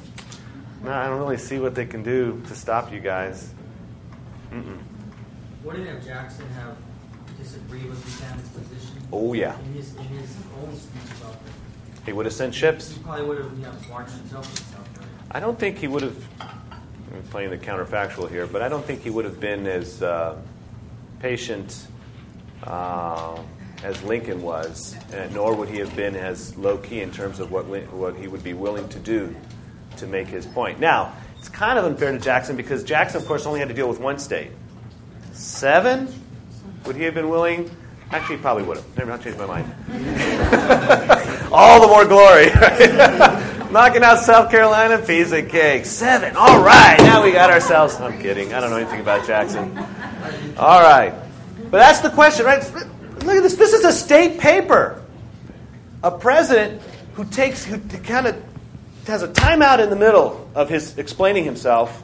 No, 0.83 0.91
I 0.91 1.07
don't 1.07 1.19
really 1.19 1.37
see 1.37 1.59
what 1.59 1.75
they 1.75 1.85
can 1.85 2.01
do 2.01 2.41
to 2.47 2.55
stop 2.55 2.91
you 2.93 3.01
guys. 3.01 3.53
Mm-mm. 4.51 4.79
Wouldn't 5.63 5.87
have 5.87 6.05
Jackson 6.05 6.47
have 6.51 6.77
disagreed 7.37 7.85
with 7.85 8.03
Buchanan's 8.05 8.49
position? 8.49 8.97
Oh, 9.11 9.33
yeah. 9.33 9.59
In 9.59 9.73
his, 9.73 9.95
in 9.95 10.03
his 10.03 10.35
own 10.61 10.75
speech 10.75 11.17
about 11.21 11.33
that. 11.43 12.05
He 12.05 12.13
would 12.13 12.25
have 12.25 12.33
sent 12.33 12.55
ships. 12.55 12.93
He 12.93 12.99
probably 13.03 13.25
would 13.25 13.37
have 13.37 13.51
you 13.57 13.63
know, 13.63 13.71
marched 13.89 14.11
himself 14.11 14.47
himself. 14.47 14.89
Right? 14.97 15.07
I 15.31 15.39
don't 15.41 15.59
think 15.59 15.77
he 15.77 15.87
would 15.87 16.03
have, 16.03 16.25
I'm 16.39 17.23
playing 17.31 17.49
the 17.49 17.57
counterfactual 17.57 18.29
here, 18.29 18.47
but 18.47 18.61
I 18.61 18.69
don't 18.69 18.85
think 18.85 19.01
he 19.01 19.09
would 19.09 19.25
have 19.25 19.39
been 19.39 19.67
as 19.67 20.01
uh, 20.01 20.37
patient 21.19 21.87
uh, 22.65 23.39
as 23.83 24.01
Lincoln 24.03 24.41
was, 24.41 24.95
and 25.11 25.33
nor 25.33 25.55
would 25.55 25.69
he 25.69 25.79
have 25.79 25.95
been 25.95 26.15
as 26.15 26.55
low 26.57 26.77
key 26.77 27.01
in 27.01 27.11
terms 27.11 27.39
of 27.39 27.51
what, 27.51 27.65
what 27.65 28.15
he 28.15 28.27
would 28.27 28.43
be 28.43 28.53
willing 28.53 28.87
to 28.89 28.99
do 28.99 29.35
to 29.97 30.07
make 30.07 30.27
his 30.27 30.45
point. 30.45 30.79
Now, 30.79 31.13
it's 31.37 31.49
kind 31.49 31.77
of 31.77 31.85
unfair 31.85 32.11
to 32.11 32.19
Jackson 32.19 32.55
because 32.55 32.83
Jackson, 32.83 33.21
of 33.21 33.27
course, 33.27 33.45
only 33.45 33.59
had 33.59 33.67
to 33.67 33.73
deal 33.73 33.89
with 33.89 33.99
one 33.99 34.17
state. 34.17 34.51
Seven? 35.33 36.07
Would 36.85 36.95
he 36.95 37.03
have 37.03 37.13
been 37.13 37.29
willing? 37.29 37.69
Actually, 38.11 38.37
he 38.37 38.41
probably 38.41 38.63
would 38.63 38.77
have. 38.77 38.97
Never 38.97 39.11
not 39.11 39.23
changed 39.23 39.39
my 39.39 39.45
mind. 39.47 39.65
All 41.51 41.81
the 41.81 41.87
more 41.87 42.05
glory. 42.05 42.45
Knocking 43.71 44.03
out 44.03 44.19
South 44.19 44.51
Carolina, 44.51 44.99
piece 44.99 45.31
of 45.31 45.49
cake. 45.49 45.85
Seven. 45.85 46.35
All 46.35 46.63
right. 46.63 46.97
Now 46.99 47.23
we 47.23 47.31
got 47.31 47.49
ourselves. 47.49 47.95
I'm 47.95 48.21
kidding. 48.21 48.53
I 48.53 48.59
don't 48.59 48.69
know 48.69 48.77
anything 48.77 48.99
about 48.99 49.25
Jackson. 49.25 49.75
All 50.57 50.81
right. 50.81 51.22
But 51.73 51.79
that's 51.79 52.01
the 52.01 52.11
question, 52.11 52.45
right? 52.45 52.63
Look 52.71 53.35
at 53.35 53.41
this. 53.41 53.55
This 53.55 53.73
is 53.73 53.83
a 53.83 53.91
state 53.91 54.39
paper. 54.39 55.03
A 56.03 56.11
president 56.11 56.79
who 57.13 57.25
takes, 57.25 57.65
who 57.65 57.79
kind 57.79 58.27
of 58.27 58.43
has 59.07 59.23
a 59.23 59.27
timeout 59.27 59.79
in 59.79 59.89
the 59.89 59.95
middle 59.95 60.47
of 60.53 60.69
his 60.69 60.95
explaining 60.99 61.45
himself 61.45 62.03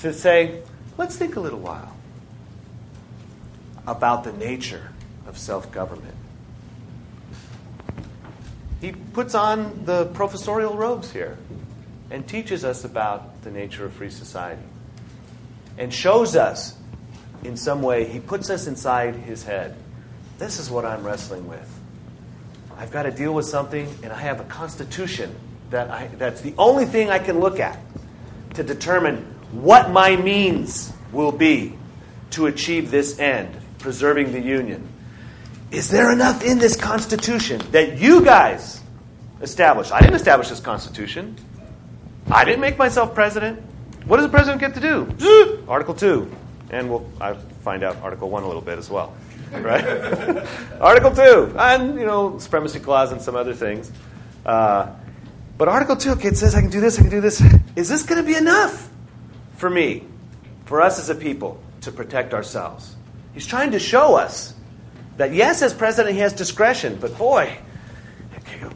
to 0.00 0.12
say, 0.12 0.60
let's 0.96 1.14
think 1.14 1.36
a 1.36 1.40
little 1.40 1.60
while 1.60 1.94
about 3.86 4.24
the 4.24 4.32
nature 4.32 4.90
of 5.28 5.38
self 5.38 5.70
government. 5.70 6.16
He 8.80 8.90
puts 8.90 9.36
on 9.36 9.84
the 9.84 10.06
professorial 10.06 10.76
robes 10.76 11.12
here 11.12 11.38
and 12.10 12.26
teaches 12.26 12.64
us 12.64 12.82
about 12.82 13.40
the 13.42 13.52
nature 13.52 13.84
of 13.84 13.92
free 13.92 14.10
society 14.10 14.66
and 15.78 15.94
shows 15.94 16.34
us 16.34 16.74
in 17.48 17.56
some 17.56 17.80
way, 17.80 18.04
he 18.04 18.20
puts 18.20 18.50
us 18.50 18.66
inside 18.66 19.16
his 19.16 19.42
head. 19.42 19.74
This 20.36 20.60
is 20.60 20.70
what 20.70 20.84
I'm 20.84 21.02
wrestling 21.02 21.48
with. 21.48 21.80
I've 22.76 22.90
got 22.90 23.04
to 23.04 23.10
deal 23.10 23.32
with 23.32 23.46
something, 23.46 23.88
and 24.02 24.12
I 24.12 24.20
have 24.20 24.38
a 24.38 24.44
constitution 24.44 25.34
that 25.70 25.90
I, 25.90 26.08
that's 26.18 26.42
the 26.42 26.52
only 26.58 26.84
thing 26.84 27.08
I 27.08 27.18
can 27.18 27.40
look 27.40 27.58
at 27.58 27.80
to 28.52 28.62
determine 28.62 29.24
what 29.50 29.90
my 29.90 30.14
means 30.14 30.92
will 31.10 31.32
be 31.32 31.72
to 32.32 32.46
achieve 32.46 32.90
this 32.90 33.18
end, 33.18 33.56
preserving 33.78 34.32
the 34.32 34.40
Union. 34.40 34.86
Is 35.70 35.88
there 35.88 36.12
enough 36.12 36.44
in 36.44 36.58
this 36.58 36.76
Constitution 36.76 37.62
that 37.72 37.96
you 37.96 38.22
guys 38.22 38.82
established? 39.40 39.90
I 39.90 40.00
didn't 40.00 40.16
establish 40.16 40.50
this 40.50 40.60
Constitution. 40.60 41.34
I 42.30 42.44
didn't 42.44 42.60
make 42.60 42.76
myself 42.76 43.14
president. 43.14 43.62
What 44.04 44.18
does 44.18 44.26
the 44.26 44.32
president 44.32 44.60
get 44.60 44.74
to 44.74 44.80
do? 44.80 45.64
Article 45.66 45.94
2. 45.94 46.30
And 46.70 46.90
we'll 46.90 47.06
I 47.20 47.34
find 47.34 47.82
out 47.82 47.96
Article 47.98 48.28
1 48.30 48.42
a 48.42 48.46
little 48.46 48.62
bit 48.62 48.78
as 48.78 48.90
well. 48.90 49.14
Right? 49.52 49.84
Article 50.80 51.14
2. 51.14 51.54
And, 51.58 51.98
you 51.98 52.06
know, 52.06 52.38
supremacy 52.38 52.80
clause 52.80 53.12
and 53.12 53.20
some 53.22 53.36
other 53.36 53.54
things. 53.54 53.90
Uh, 54.44 54.90
but 55.56 55.68
Article 55.68 55.96
2, 55.96 56.12
okay, 56.12 56.28
it 56.28 56.36
says 56.36 56.54
I 56.54 56.60
can 56.60 56.70
do 56.70 56.80
this, 56.80 56.98
I 56.98 57.02
can 57.02 57.10
do 57.10 57.20
this. 57.20 57.42
Is 57.74 57.88
this 57.88 58.02
going 58.02 58.22
to 58.22 58.26
be 58.26 58.36
enough 58.36 58.88
for 59.56 59.68
me, 59.68 60.04
for 60.66 60.80
us 60.80 60.98
as 60.98 61.08
a 61.08 61.14
people, 61.14 61.60
to 61.80 61.90
protect 61.90 62.34
ourselves? 62.34 62.94
He's 63.34 63.46
trying 63.46 63.72
to 63.72 63.78
show 63.78 64.14
us 64.14 64.54
that, 65.16 65.32
yes, 65.32 65.62
as 65.62 65.74
president, 65.74 66.14
he 66.14 66.20
has 66.20 66.32
discretion, 66.32 66.98
but 67.00 67.16
boy, 67.18 67.58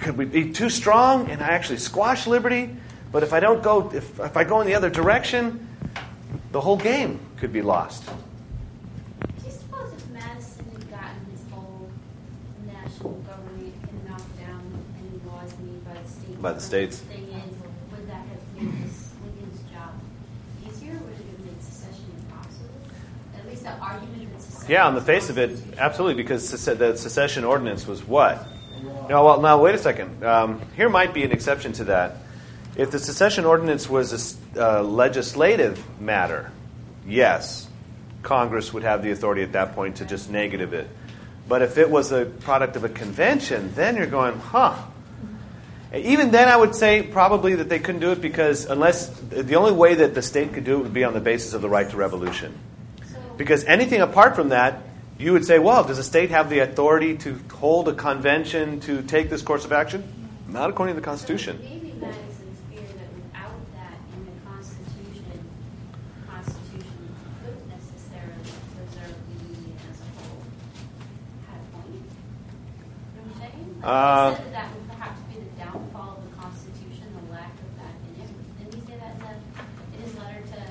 could 0.01 0.17
we 0.17 0.25
be 0.25 0.53
too 0.53 0.69
strong 0.69 1.31
and 1.31 1.41
I 1.43 1.49
actually 1.49 1.79
squash 1.79 2.27
liberty? 2.27 2.77
But 3.13 3.23
if 3.23 3.33
I 3.33 3.41
don't 3.41 3.63
go, 3.63 3.91
if, 3.95 4.19
if 4.19 4.37
I 4.37 4.45
go 4.45 4.61
in 4.61 4.67
the 4.67 4.75
other 4.75 4.91
direction, 4.91 5.69
the 6.51 6.61
whole 6.61 6.77
game 6.77 7.21
could 7.43 7.53
be 7.53 7.61
lost. 7.61 8.07
Do 8.07 9.45
you 9.45 9.51
suppose 9.51 9.93
if 9.95 10.09
Madison 10.11 10.65
had 10.75 10.89
gotten 10.89 11.27
his 11.33 11.43
whole 11.51 11.91
national 12.65 13.15
government 13.27 13.75
and 13.91 14.09
knocked 14.09 14.39
down 14.39 14.63
any 14.97 15.19
laws 15.29 15.53
made 15.59 15.85
by 15.85 15.95
the 16.01 16.09
state? 16.09 16.41
By 16.41 16.53
the 16.53 16.61
states. 16.61 16.99
Thing 17.01 17.25
is, 17.25 17.53
would 17.91 18.07
that 18.09 18.15
have 18.15 18.55
made 18.55 18.71
Lincoln's 18.71 19.61
job 19.73 19.91
easier? 20.65 20.93
Would 20.93 21.15
it 21.15 21.27
have 21.33 21.45
made 21.45 21.61
secession 21.61 22.05
impossible? 22.21 22.71
At 23.37 23.49
least 23.49 23.65
the 23.65 23.73
argument 23.73 24.33
that 24.35 24.41
secession. 24.41 24.71
Yeah, 24.71 24.87
on 24.87 24.95
the 24.95 25.01
face 25.01 25.29
of 25.29 25.37
it, 25.37 25.59
absolutely, 25.79 26.23
because 26.23 26.49
the 26.49 26.97
secession 26.97 27.43
ordinance 27.43 27.89
was 27.89 28.07
what? 28.07 28.47
No, 29.09 29.25
well, 29.25 29.41
now 29.41 29.61
wait 29.61 29.75
a 29.75 29.79
second. 29.79 30.23
Um, 30.23 30.63
here 30.77 30.89
might 30.89 31.13
be 31.13 31.25
an 31.25 31.33
exception 31.33 31.73
to 31.73 31.85
that. 31.87 32.19
If 32.77 32.93
the 32.93 33.01
secession 33.01 33.45
ordinance 33.45 33.91
was 33.91 34.39
a 34.57 34.79
uh, 34.79 34.83
legislative 34.85 35.83
matter, 36.01 36.53
yes, 37.07 37.69
Congress 38.23 38.73
would 38.73 38.83
have 38.83 39.03
the 39.03 39.11
authority 39.11 39.43
at 39.43 39.53
that 39.53 39.75
point 39.75 39.97
to 39.97 40.05
just 40.05 40.31
negative 40.31 40.73
it. 40.73 40.89
But 41.49 41.63
if 41.63 41.79
it 41.79 41.91
was 41.91 42.13
a 42.13 42.25
product 42.25 42.77
of 42.77 42.85
a 42.85 42.89
convention, 42.89 43.73
then 43.75 43.97
you're 43.97 44.07
going, 44.07 44.39
huh. 44.39 44.77
Even 45.95 46.31
then, 46.31 46.49
I 46.49 46.57
would 46.57 46.75
say 46.75 47.03
probably 47.03 47.57
that 47.57 47.69
they 47.69 47.79
couldn't 47.79 48.01
do 48.01 48.13
it 48.13 48.21
because 48.21 48.65
unless 48.65 49.09
the 49.09 49.57
only 49.57 49.73
way 49.73 49.97
that 49.97 50.15
the 50.15 50.23
state 50.23 50.55
could 50.55 50.65
do 50.65 50.79
it 50.79 50.83
would 50.85 50.95
be 50.95 51.05
on 51.05 51.13
the 51.13 51.21
basis 51.21 51.53
of 51.53 51.61
the 51.61 51.69
right 51.69 51.89
to 51.91 51.97
revolution. 51.97 52.59
Because 53.37 53.65
anything 53.65 54.01
apart 54.01 54.35
from 54.37 54.51
that, 54.51 54.83
you 55.19 55.33
would 55.33 55.45
say, 55.45 55.59
well, 55.59 55.85
does 55.85 55.99
the 55.99 56.03
state 56.03 56.31
have 56.31 56.49
the 56.49 56.61
authority 56.61 57.17
to 57.19 57.39
hold 57.53 57.89
a 57.89 57.95
convention 57.95 58.81
to 58.81 59.03
take 59.03 59.29
this 59.31 59.43
course 59.43 59.65
of 59.65 59.73
action? 59.73 60.03
Not 60.49 60.71
according 60.71 60.95
to 60.95 61.01
the 61.01 61.05
Constitution. 61.05 61.59
So 61.59 61.65
maybe 61.65 61.93
Madison's 61.93 62.61
fear 62.71 62.83
that 62.83 63.13
without 63.15 63.53
that 63.75 63.99
in 64.17 64.25
the 64.27 64.33
Constitution, 64.51 65.45
Constitution 66.29 67.15
couldn't 67.45 67.69
necessarily 67.69 68.53
preserve 68.75 69.15
the 69.29 69.37
Union 69.45 69.77
as 69.91 70.01
a 70.01 70.05
whole. 70.19 70.43
Had 71.49 71.61
a 71.61 71.77
point. 71.77 71.93
You 71.93 72.01
know 73.17 73.23
what 73.23 73.37
I'm 73.37 73.41
saying? 73.41 73.61
Like, 73.61 73.72
Uh, 73.83 74.31
he 74.31 74.37
said 74.37 74.45
that 74.47 74.53
that 74.53 74.75
would 74.75 74.89
perhaps 74.91 75.21
be 75.23 75.41
the 75.41 75.51
downfall 75.59 76.19
of 76.19 76.31
the 76.31 76.37
Constitution, 76.37 77.05
the 77.27 77.33
lack 77.33 77.51
of 77.53 77.77
that 77.79 77.95
in 78.07 78.23
it. 78.23 78.71
Didn't 78.71 78.75
he 78.75 78.93
say 78.93 78.99
that 78.99 79.17
in, 79.97 80.03
his 80.03 80.17
letter 80.19 80.41
to? 80.41 80.63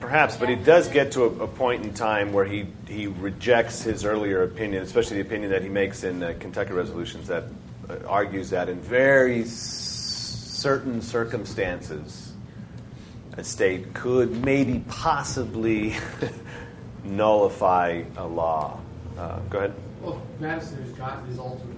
Perhaps, 0.00 0.36
but 0.36 0.48
he 0.48 0.56
does 0.56 0.88
get 0.88 1.12
to 1.12 1.24
a, 1.24 1.44
a 1.44 1.48
point 1.48 1.84
in 1.84 1.94
time 1.94 2.32
where 2.32 2.44
he, 2.44 2.66
he 2.88 3.06
rejects 3.06 3.82
his 3.82 4.04
earlier 4.04 4.42
opinion, 4.42 4.82
especially 4.82 5.16
the 5.22 5.28
opinion 5.28 5.50
that 5.50 5.62
he 5.62 5.68
makes 5.68 6.02
in 6.04 6.22
uh, 6.22 6.34
Kentucky 6.40 6.72
resolutions 6.72 7.28
that 7.28 7.44
uh, 7.88 7.96
argues 8.06 8.50
that 8.50 8.68
in 8.68 8.80
very 8.80 9.42
s- 9.42 9.50
certain 9.50 11.00
circumstances, 11.00 12.32
a 13.36 13.44
state 13.44 13.94
could 13.94 14.44
maybe 14.44 14.84
possibly 14.88 15.94
nullify 17.04 18.02
a 18.16 18.26
law. 18.26 18.80
Uh, 19.16 19.38
go 19.50 19.58
ahead. 19.58 19.74
Well, 20.02 20.20
Madison 20.40 20.82
has 20.82 20.92
gotten 20.92 21.26
his 21.26 21.38
ultimate, 21.38 21.66
his, 21.74 21.77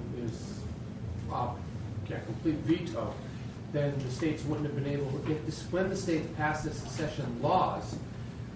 uh, 1.32 1.48
yeah, 2.08 2.18
complete 2.26 2.56
veto, 2.56 3.12
then 3.72 3.94
the 3.98 4.10
states 4.10 4.44
wouldn't 4.44 4.66
have 4.66 4.74
been 4.74 4.92
able, 4.92 5.08
if 5.30 5.44
this, 5.46 5.62
when 5.70 5.88
the 5.88 5.96
states 5.96 6.26
passed 6.36 6.64
the 6.64 6.72
secession 6.72 7.40
laws, 7.40 7.96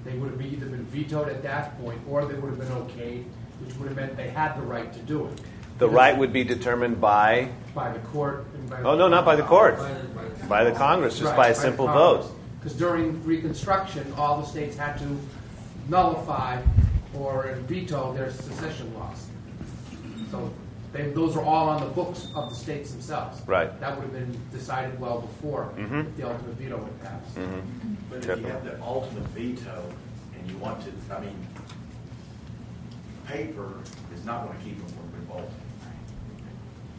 they 0.05 0.15
would 0.19 0.31
have 0.33 0.43
either 0.43 0.67
been 0.67 0.85
vetoed 0.87 1.29
at 1.29 1.43
that 1.43 1.81
point, 1.81 1.99
or 2.09 2.25
they 2.27 2.35
would 2.35 2.51
have 2.51 2.59
been 2.59 2.69
okayed, 2.69 3.25
which 3.65 3.75
would 3.77 3.89
have 3.89 3.97
meant 3.97 4.17
they 4.17 4.29
had 4.29 4.57
the 4.57 4.63
right 4.63 4.93
to 4.93 4.99
do 5.01 5.27
it. 5.27 5.41
The 5.79 5.89
right 5.89 6.17
would 6.17 6.33
be 6.33 6.45
determined 6.45 7.01
by, 7.01 7.49
By 7.75 7.93
the 7.93 7.99
court 8.01 8.45
and 8.55 8.71
by. 8.71 8.83
oh 8.83 8.97
no, 8.97 9.09
not 9.09 9.25
by 9.25 9.35
the 9.37 9.43
court, 9.43 9.77
By 9.79 9.93
the- 9.93 10.09
by 10.09 10.25
the- 10.25 10.47
by 10.47 10.65
the 10.65 10.73
Congress, 10.73 11.15
just 11.19 11.31
Right, 11.31 11.37
by 11.37 11.49
a 11.49 11.55
the 11.55 11.61
simple 11.61 11.87
vote. 11.87 12.27
Because 12.61 12.77
during 12.79 13.23
Reconstruction, 13.25 14.13
all 14.17 14.41
the 14.41 14.47
states 14.47 14.77
had 14.77 14.99
to 14.99 15.19
nullify 15.89 16.61
or 17.19 17.55
veto 17.67 18.13
their 18.15 18.31
secession 18.31 18.93
laws. 18.95 19.27
So 20.31 20.51
they, 20.95 21.09
those 21.11 21.37
are 21.37 21.43
all 21.43 21.69
on 21.69 21.81
the 21.81 21.89
books 21.91 22.29
of 22.35 22.49
the 22.49 22.55
states 22.55 22.93
themselves. 22.93 23.43
Right. 23.47 23.79
That 23.81 23.97
would 23.97 24.05
have 24.05 24.13
been 24.13 24.41
decided 24.53 24.99
well 25.01 25.21
before 25.21 25.71
Mhm. 25.77 26.15
the 26.17 26.23
ultimate 26.27 26.55
veto 26.57 26.79
had 26.79 27.03
passed. 27.03 27.35
Mhm. 27.35 27.61
But 28.09 28.19
if 28.19 28.27
Definitely. 28.27 28.43
you 28.45 28.49
have 28.53 28.65
the 28.65 28.83
ultimate 28.83 29.25
veto 29.29 29.83
and 30.39 30.51
you 30.51 30.57
want 30.59 30.81
to, 30.85 31.15
I 31.15 31.21
mean, 31.21 31.37
paper 33.27 33.73
is 34.15 34.25
not 34.25 34.47
going 34.47 34.57
to 34.59 34.65
keep 34.65 34.79
them 34.79 34.87
from 34.89 35.21
revolting. 35.21 35.51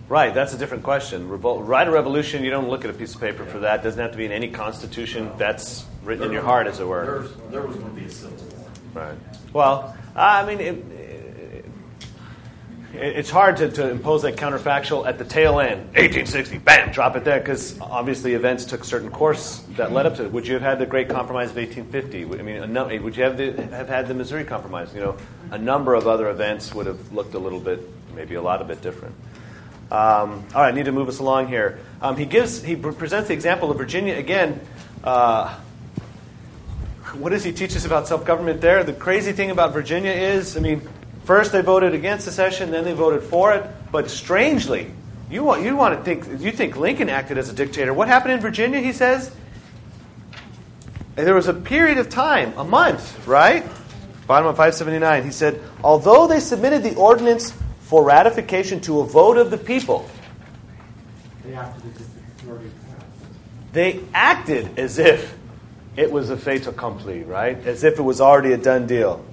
Right, 0.08 0.34
that's 0.34 0.54
a 0.54 0.58
different 0.58 0.84
question. 0.84 1.28
Revolt, 1.30 1.66
right 1.66 1.88
a 1.88 1.90
revolution, 1.92 2.44
you 2.44 2.52
don't 2.52 2.70
look 2.70 2.84
at 2.84 2.92
a 2.92 2.94
piece 2.94 3.16
of 3.16 3.22
paper 3.22 3.44
for 3.46 3.60
that. 3.60 3.82
Doesn't 3.82 4.00
have 4.00 4.12
to 4.12 4.18
be 4.18 4.26
in 4.26 4.32
any 4.32 4.50
constitution. 4.50 5.32
That's 5.38 5.86
written 6.04 6.26
in 6.26 6.32
your 6.32 6.44
heart, 6.44 6.68
as 6.68 6.80
it 6.80 6.88
were. 6.88 7.28
There 7.50 7.62
was 7.64 7.76
going 7.76 7.90
to 7.96 8.00
be 8.02 8.06
a 8.06 8.12
civil 8.12 8.38
war. 8.94 9.04
Right. 9.06 9.18
Well, 9.52 9.96
I 10.16 10.46
mean, 10.46 10.60
it, 10.60 10.76
it, 10.92 11.15
it's 12.98 13.30
hard 13.30 13.58
to, 13.58 13.70
to 13.70 13.90
impose 13.90 14.22
that 14.24 14.36
counterfactual 14.36 15.06
at 15.06 15.18
the 15.18 15.26
tail 15.26 15.60
end. 15.60 15.82
1860, 15.96 16.58
bam, 16.60 16.92
drop 16.92 17.16
it 17.16 17.24
there, 17.24 17.40
because 17.40 17.80
obviously 17.80 18.34
events 18.34 18.66
took 18.66 18.84
certain 18.84 19.12
course 19.12 19.60
that 19.76 19.92
led 19.92 20.06
up 20.06 20.16
to 20.16 20.26
it. 20.26 20.32
Would 20.32 20.48
you 20.48 20.54
have 20.54 20.64
had 20.64 20.80
the 20.80 20.86
Great 20.86 21.10
Compromise 21.10 21.52
of 21.52 21.58
1850? 21.58 22.40
I 22.40 22.42
mean, 22.42 23.04
would 23.04 23.16
you 23.16 23.24
have, 23.24 23.38
the, 23.38 23.52
have 23.68 23.88
had 23.88 24.08
the 24.08 24.14
Missouri 24.14 24.44
Compromise? 24.44 24.94
You 24.94 25.02
know, 25.02 25.18
a 25.52 25.58
number 25.58 25.94
of 25.94 26.08
other 26.08 26.30
events 26.30 26.74
would 26.74 26.86
have 26.86 27.12
looked 27.12 27.34
a 27.34 27.40
little 27.40 27.60
bit, 27.60 27.82
maybe 28.16 28.36
a 28.36 28.42
lot 28.42 28.62
of 28.62 28.68
bit 28.68 28.82
different. 28.82 29.16
Um, 29.92 30.44
all 30.56 30.62
right, 30.62 30.70
I 30.70 30.72
need 30.72 30.86
to 30.86 30.92
move 30.92 31.08
us 31.08 31.20
along 31.20 31.48
here. 31.48 31.80
Um, 32.02 32.18
he 32.18 32.26
gives, 32.26 32.64
he 32.64 32.76
presents 32.76 33.28
the 33.28 33.34
example 33.34 33.70
of 33.70 33.78
Virginia 33.78 34.16
again. 34.16 34.60
Uh, 35.04 35.56
what 37.14 37.30
does 37.30 37.44
he 37.44 37.52
teach 37.52 37.76
us 37.76 37.86
about 37.86 38.08
self 38.08 38.26
government 38.26 38.62
there? 38.62 38.84
The 38.84 38.94
crazy 38.94 39.32
thing 39.32 39.52
about 39.52 39.74
Virginia 39.74 40.12
is, 40.12 40.58
I 40.58 40.60
mean, 40.60 40.82
first 41.26 41.52
they 41.52 41.62
voted 41.62 41.94
against 41.94 42.26
secession, 42.26 42.72
then 42.72 42.84
they 42.84 42.94
voted 42.94 43.24
for 43.24 43.54
it. 43.54 43.66
But 43.92 44.10
strangely, 44.10 44.92
you 45.30 45.44
want 45.44 45.64
you 45.64 45.76
want 45.76 45.98
to 45.98 46.04
think 46.04 46.42
you 46.42 46.52
think 46.52 46.78
Lincoln 46.78 47.10
acted 47.10 47.38
as 47.38 47.50
a 47.50 47.54
dictator. 47.54 47.94
What 47.94 48.08
happened 48.08 48.34
in 48.34 48.40
Virginia? 48.40 48.80
He 48.80 48.94
says 48.94 49.32
there 51.16 51.36
was 51.36 51.48
a 51.48 51.54
period 51.54 51.98
of 51.98 52.10
time, 52.10 52.54
a 52.58 52.64
month, 52.64 53.26
right? 53.28 53.66
Bottom 54.28 54.48
of 54.48 54.56
579. 54.58 55.24
He 55.24 55.32
said, 55.32 55.62
although 55.84 56.28
they 56.28 56.40
submitted 56.40 56.84
the 56.84 56.96
ordinance 56.96 57.54
for 57.82 58.04
ratification 58.04 58.82
to 58.82 59.00
a 59.02 59.06
vote 59.06 59.38
of 59.38 59.52
the 59.52 59.58
people, 59.58 60.10
They 61.46 61.52
have 61.54 61.80
to, 61.82 61.88
it's 61.88 62.48
already 62.48 62.70
passed. 62.70 63.06
they 63.72 64.00
acted 64.14 64.80
as 64.80 64.98
if 64.98 65.38
it 65.96 66.12
was 66.12 66.32
a 66.32 66.38
fait 66.38 66.68
accompli, 66.68 67.24
right? 67.24 67.58
As 67.66 67.84
if 67.84 68.00
it 68.00 68.02
was 68.02 68.20
already 68.20 68.52
a 68.52 68.58
done 68.58 68.88
deal. 68.88 69.24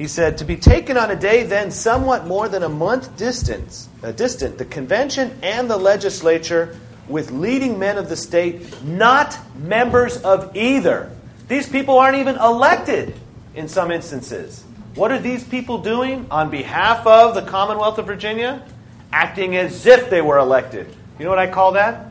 He 0.00 0.08
said, 0.08 0.38
to 0.38 0.46
be 0.46 0.56
taken 0.56 0.96
on 0.96 1.10
a 1.10 1.14
day 1.14 1.42
then 1.42 1.70
somewhat 1.70 2.26
more 2.26 2.48
than 2.48 2.62
a 2.62 2.70
month 2.70 3.18
distance, 3.18 3.86
uh, 4.02 4.12
distant, 4.12 4.56
the 4.56 4.64
convention 4.64 5.38
and 5.42 5.68
the 5.68 5.76
legislature 5.76 6.74
with 7.06 7.30
leading 7.32 7.78
men 7.78 7.98
of 7.98 8.08
the 8.08 8.16
state, 8.16 8.82
not 8.82 9.38
members 9.58 10.16
of 10.22 10.56
either. 10.56 11.14
These 11.48 11.68
people 11.68 11.98
aren't 11.98 12.16
even 12.16 12.36
elected 12.36 13.14
in 13.54 13.68
some 13.68 13.90
instances. 13.90 14.64
What 14.94 15.12
are 15.12 15.18
these 15.18 15.44
people 15.44 15.76
doing 15.76 16.26
on 16.30 16.48
behalf 16.48 17.06
of 17.06 17.34
the 17.34 17.42
Commonwealth 17.42 17.98
of 17.98 18.06
Virginia? 18.06 18.66
Acting 19.12 19.54
as 19.54 19.84
if 19.84 20.08
they 20.08 20.22
were 20.22 20.38
elected. 20.38 20.86
You 21.18 21.26
know 21.26 21.30
what 21.30 21.38
I 21.38 21.46
call 21.46 21.72
that? 21.72 22.10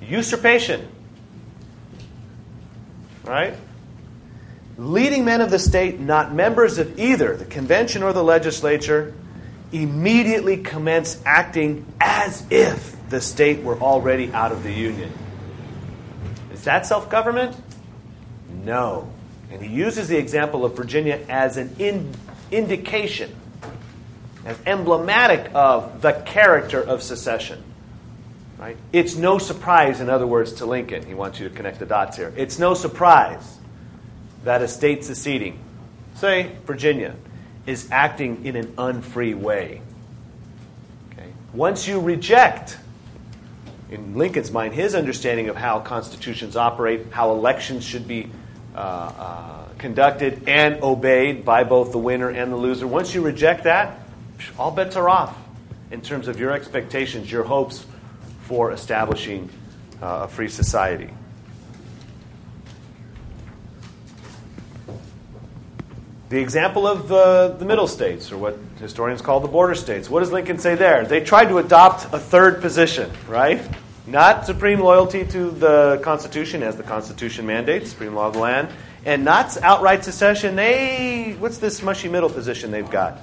Usurpation. 0.00 0.86
Right? 3.24 3.56
Leading 4.76 5.24
men 5.24 5.40
of 5.40 5.50
the 5.50 5.58
state, 5.58 6.00
not 6.00 6.34
members 6.34 6.78
of 6.78 6.98
either 6.98 7.36
the 7.36 7.44
convention 7.44 8.02
or 8.02 8.12
the 8.12 8.24
legislature, 8.24 9.14
immediately 9.72 10.56
commence 10.58 11.20
acting 11.24 11.84
as 12.00 12.44
if 12.50 12.96
the 13.08 13.20
state 13.20 13.62
were 13.62 13.78
already 13.78 14.32
out 14.32 14.52
of 14.52 14.62
the 14.62 14.72
Union. 14.72 15.12
Is 16.52 16.64
that 16.64 16.86
self 16.86 17.10
government? 17.10 17.56
No. 18.64 19.10
And 19.50 19.62
he 19.62 19.72
uses 19.72 20.08
the 20.08 20.16
example 20.16 20.64
of 20.64 20.76
Virginia 20.76 21.20
as 21.28 21.56
an 21.56 21.76
in, 21.78 22.12
indication, 22.50 23.34
as 24.44 24.58
emblematic 24.66 25.50
of 25.54 26.02
the 26.02 26.12
character 26.12 26.80
of 26.80 27.02
secession. 27.02 27.62
Right? 28.58 28.76
It's 28.92 29.16
no 29.16 29.38
surprise, 29.38 30.00
in 30.00 30.08
other 30.08 30.26
words, 30.26 30.54
to 30.54 30.66
Lincoln. 30.66 31.04
He 31.04 31.14
wants 31.14 31.38
you 31.38 31.48
to 31.48 31.54
connect 31.54 31.80
the 31.80 31.86
dots 31.86 32.16
here. 32.16 32.32
It's 32.36 32.58
no 32.58 32.74
surprise 32.74 33.58
that 34.44 34.62
a 34.62 34.68
state 34.68 35.04
seceding, 35.04 35.58
say 36.14 36.52
Virginia, 36.64 37.14
is 37.66 37.90
acting 37.90 38.44
in 38.44 38.56
an 38.56 38.74
unfree 38.78 39.34
way. 39.34 39.80
Okay? 41.12 41.28
Once 41.52 41.88
you 41.88 42.00
reject, 42.00 42.78
in 43.90 44.16
Lincoln's 44.16 44.50
mind, 44.50 44.74
his 44.74 44.94
understanding 44.94 45.48
of 45.48 45.56
how 45.56 45.80
constitutions 45.80 46.56
operate, 46.56 47.06
how 47.10 47.32
elections 47.32 47.84
should 47.84 48.06
be 48.06 48.30
uh, 48.74 48.78
uh, 48.78 49.64
conducted 49.78 50.48
and 50.48 50.82
obeyed 50.82 51.44
by 51.44 51.64
both 51.64 51.92
the 51.92 51.98
winner 51.98 52.28
and 52.28 52.52
the 52.52 52.56
loser, 52.56 52.86
once 52.86 53.14
you 53.14 53.22
reject 53.22 53.64
that, 53.64 53.98
all 54.58 54.70
bets 54.70 54.96
are 54.96 55.08
off 55.08 55.36
in 55.90 56.00
terms 56.00 56.28
of 56.28 56.38
your 56.38 56.52
expectations, 56.52 57.30
your 57.30 57.44
hopes 57.44 57.86
for 58.42 58.72
establishing 58.72 59.48
uh, 60.02 60.22
a 60.24 60.28
free 60.28 60.48
society. 60.48 61.08
The 66.30 66.40
example 66.40 66.86
of 66.86 67.12
uh, 67.12 67.48
the 67.48 67.66
middle 67.66 67.86
states, 67.86 68.32
or 68.32 68.38
what 68.38 68.58
historians 68.80 69.20
call 69.20 69.40
the 69.40 69.48
border 69.48 69.74
states. 69.74 70.08
What 70.08 70.20
does 70.20 70.32
Lincoln 70.32 70.58
say 70.58 70.74
there? 70.74 71.04
They 71.04 71.20
tried 71.20 71.50
to 71.50 71.58
adopt 71.58 72.14
a 72.14 72.18
third 72.18 72.62
position, 72.62 73.10
right? 73.28 73.60
Not 74.06 74.46
supreme 74.46 74.80
loyalty 74.80 75.26
to 75.26 75.50
the 75.50 76.00
Constitution, 76.02 76.62
as 76.62 76.76
the 76.76 76.82
Constitution 76.82 77.44
mandates, 77.44 77.90
supreme 77.90 78.14
law 78.14 78.28
of 78.28 78.32
the 78.32 78.38
land, 78.38 78.68
and 79.04 79.24
not 79.24 79.56
outright 79.62 80.02
secession. 80.02 80.56
They, 80.56 81.36
what's 81.38 81.58
this 81.58 81.82
mushy 81.82 82.08
middle 82.08 82.30
position 82.30 82.70
they've 82.70 82.90
got? 82.90 83.18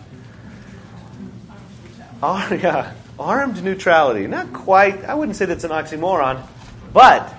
Oh, 2.22 2.47
yeah, 2.62 2.93
armed 3.20 3.64
neutrality. 3.64 4.28
Not 4.28 4.54
quite, 4.54 5.06
I 5.06 5.16
wouldn't 5.16 5.36
say 5.38 5.45
that's 5.45 5.64
an 5.64 5.72
oxymoron, 5.72 6.45
but 6.93 7.34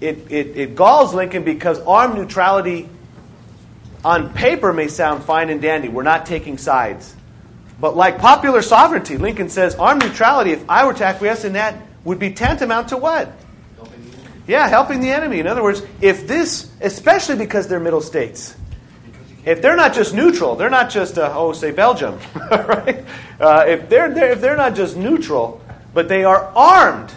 it, 0.00 0.30
it, 0.30 0.56
it 0.56 0.74
galls 0.74 1.14
Lincoln 1.14 1.44
because 1.44 1.78
armed 1.80 2.16
neutrality 2.16 2.88
on 4.04 4.32
paper 4.34 4.72
may 4.72 4.88
sound 4.88 5.24
fine 5.24 5.50
and 5.50 5.62
dandy. 5.62 5.88
We're 5.88 6.02
not 6.02 6.26
taking 6.26 6.58
sides. 6.58 7.14
But 7.80 7.96
like 7.96 8.18
popular 8.18 8.62
sovereignty, 8.62 9.16
Lincoln 9.16 9.48
says 9.48 9.74
armed 9.74 10.02
neutrality, 10.02 10.52
if 10.52 10.68
I 10.68 10.86
were 10.86 10.94
to 10.94 11.04
acquiesce 11.04 11.44
in 11.44 11.54
that, 11.54 11.76
would 12.04 12.18
be 12.18 12.32
tantamount 12.32 12.88
to 12.88 12.96
what? 12.96 13.32
Yeah, 14.46 14.68
helping 14.68 15.00
the 15.00 15.10
enemy. 15.10 15.40
In 15.40 15.46
other 15.46 15.62
words, 15.62 15.82
if 16.00 16.26
this, 16.26 16.70
especially 16.80 17.36
because 17.36 17.66
they're 17.66 17.80
middle 17.80 18.02
states, 18.02 18.54
if 19.44 19.62
they're 19.62 19.76
not 19.76 19.94
just 19.94 20.14
neutral, 20.14 20.54
they're 20.54 20.70
not 20.70 20.90
just, 20.90 21.18
uh, 21.18 21.32
oh, 21.34 21.52
say 21.52 21.70
Belgium, 21.70 22.18
right? 22.50 23.04
Uh, 23.40 23.64
if, 23.66 23.88
they're, 23.88 24.12
they're, 24.12 24.32
if 24.32 24.40
they're 24.40 24.56
not 24.56 24.74
just 24.74 24.96
neutral, 24.96 25.62
but 25.94 26.08
they 26.08 26.24
are 26.24 26.52
armed, 26.54 27.12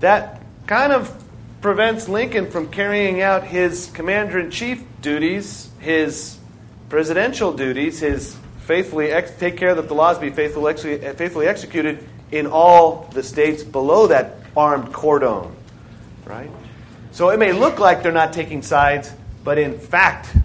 that 0.00 0.42
kind 0.66 0.92
of 0.92 1.10
prevents 1.66 2.08
Lincoln 2.08 2.48
from 2.48 2.68
carrying 2.68 3.20
out 3.20 3.42
his 3.42 3.90
commander 3.92 4.38
in 4.38 4.52
chief 4.52 4.84
duties, 5.02 5.68
his 5.80 6.38
presidential 6.88 7.52
duties, 7.52 7.98
his 7.98 8.36
faithfully 8.58 9.10
ex- 9.10 9.32
take 9.40 9.56
care 9.56 9.74
that 9.74 9.88
the 9.88 9.94
laws 9.94 10.16
be 10.16 10.30
faithfully, 10.30 10.70
ex- 10.70 11.16
faithfully 11.18 11.48
executed 11.48 12.06
in 12.30 12.46
all 12.46 13.10
the 13.14 13.22
states 13.24 13.64
below 13.64 14.06
that 14.06 14.36
armed 14.56 14.92
cordon, 14.92 15.56
right? 16.24 16.48
So 17.10 17.30
it 17.30 17.38
may 17.40 17.50
look 17.50 17.80
like 17.80 18.00
they're 18.00 18.12
not 18.12 18.32
taking 18.32 18.62
sides, 18.62 19.12
but 19.42 19.58
in 19.58 19.76
fact, 19.76 20.36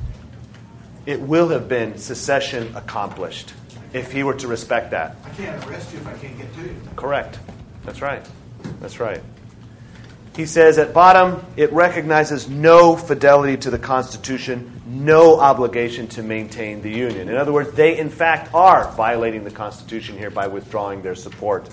it 1.05 1.21
will 1.21 1.49
have 1.49 1.69
been 1.69 1.99
secession 1.99 2.75
accomplished 2.75 3.53
if 3.93 4.11
he 4.11 4.23
were 4.23 4.33
to 4.33 4.47
respect 4.47 4.89
that. 4.89 5.17
I 5.23 5.29
can't 5.29 5.63
arrest 5.67 5.93
you 5.93 5.99
if 5.99 6.07
I 6.07 6.13
can't 6.13 6.35
get 6.35 6.51
to 6.55 6.61
you. 6.61 6.75
Correct. 6.95 7.37
That's 7.85 8.01
right. 8.01 8.25
That's 8.79 8.99
right. 8.99 9.21
He 10.35 10.45
says 10.45 10.77
at 10.77 10.93
bottom, 10.93 11.45
it 11.57 11.73
recognizes 11.73 12.49
no 12.49 12.95
fidelity 12.95 13.57
to 13.57 13.69
the 13.69 13.77
Constitution, 13.77 14.81
no 14.85 15.39
obligation 15.39 16.07
to 16.09 16.23
maintain 16.23 16.81
the 16.81 16.89
Union. 16.89 17.27
In 17.27 17.35
other 17.35 17.51
words, 17.51 17.71
they 17.73 17.97
in 17.97 18.09
fact 18.09 18.53
are 18.53 18.89
violating 18.91 19.43
the 19.43 19.51
Constitution 19.51 20.17
here 20.17 20.29
by 20.29 20.47
withdrawing 20.47 21.01
their 21.01 21.15
support 21.15 21.69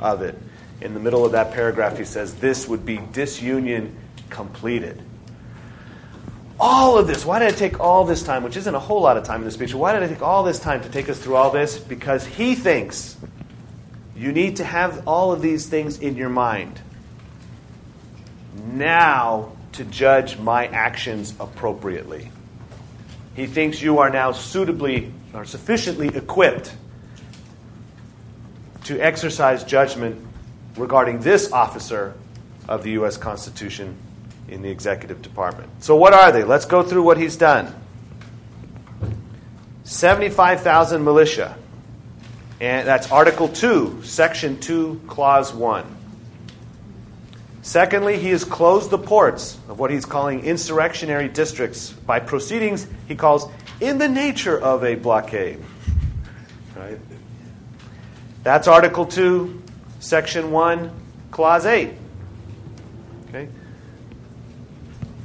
of 0.00 0.22
it. 0.22 0.38
In 0.80 0.94
the 0.94 1.00
middle 1.00 1.24
of 1.24 1.32
that 1.32 1.52
paragraph, 1.52 1.98
he 1.98 2.04
says, 2.04 2.34
This 2.34 2.68
would 2.68 2.86
be 2.86 3.00
disunion 3.12 3.96
completed. 4.30 5.02
All 6.60 6.96
of 6.96 7.06
this, 7.06 7.26
why 7.26 7.40
did 7.40 7.52
it 7.52 7.56
take 7.56 7.80
all 7.80 8.04
this 8.04 8.22
time, 8.22 8.42
which 8.42 8.56
isn't 8.56 8.74
a 8.74 8.78
whole 8.78 9.02
lot 9.02 9.16
of 9.16 9.24
time 9.24 9.40
in 9.40 9.44
this 9.44 9.54
speech, 9.54 9.74
why 9.74 9.92
did 9.92 10.02
it 10.04 10.08
take 10.08 10.22
all 10.22 10.44
this 10.44 10.58
time 10.58 10.80
to 10.82 10.88
take 10.88 11.08
us 11.08 11.18
through 11.18 11.36
all 11.36 11.50
this? 11.50 11.78
Because 11.78 12.24
he 12.24 12.54
thinks 12.54 13.16
you 14.14 14.32
need 14.32 14.56
to 14.56 14.64
have 14.64 15.06
all 15.08 15.32
of 15.32 15.42
these 15.42 15.66
things 15.66 15.98
in 15.98 16.16
your 16.16 16.30
mind 16.30 16.80
now 18.66 19.52
to 19.72 19.84
judge 19.84 20.38
my 20.38 20.66
actions 20.66 21.34
appropriately. 21.38 22.30
He 23.34 23.46
thinks 23.46 23.82
you 23.82 23.98
are 23.98 24.10
now 24.10 24.32
suitably 24.32 25.12
or 25.34 25.44
sufficiently 25.44 26.08
equipped 26.08 26.74
to 28.84 28.98
exercise 29.00 29.64
judgment 29.64 30.24
regarding 30.76 31.20
this 31.20 31.52
officer 31.52 32.14
of 32.68 32.82
the 32.82 32.92
U.S. 32.92 33.16
Constitution 33.16 33.96
in 34.48 34.62
the 34.62 34.70
executive 34.70 35.22
department. 35.22 35.70
So, 35.80 35.96
what 35.96 36.12
are 36.12 36.32
they? 36.32 36.44
Let's 36.44 36.64
go 36.64 36.82
through 36.82 37.02
what 37.02 37.18
he's 37.18 37.36
done 37.36 37.74
75,000 39.84 41.04
militia. 41.04 41.56
And 42.60 42.88
that's 42.88 43.12
Article 43.12 43.48
2, 43.48 44.02
Section 44.02 44.58
2, 44.60 45.02
Clause 45.06 45.52
1. 45.52 45.95
Secondly, 47.66 48.16
he 48.16 48.28
has 48.28 48.44
closed 48.44 48.90
the 48.90 48.98
ports 48.98 49.58
of 49.68 49.80
what 49.80 49.90
he's 49.90 50.04
calling 50.04 50.44
insurrectionary 50.44 51.26
districts 51.26 51.90
by 51.90 52.20
proceedings 52.20 52.86
he 53.08 53.16
calls 53.16 53.50
in 53.80 53.98
the 53.98 54.08
nature 54.08 54.56
of 54.56 54.84
a 54.84 54.94
blockade. 54.94 55.58
Right? 56.76 57.00
That's 58.44 58.68
Article 58.68 59.04
2, 59.04 59.64
Section 59.98 60.52
1, 60.52 60.92
Clause 61.32 61.66
8. 61.66 61.90
Okay? 63.28 63.48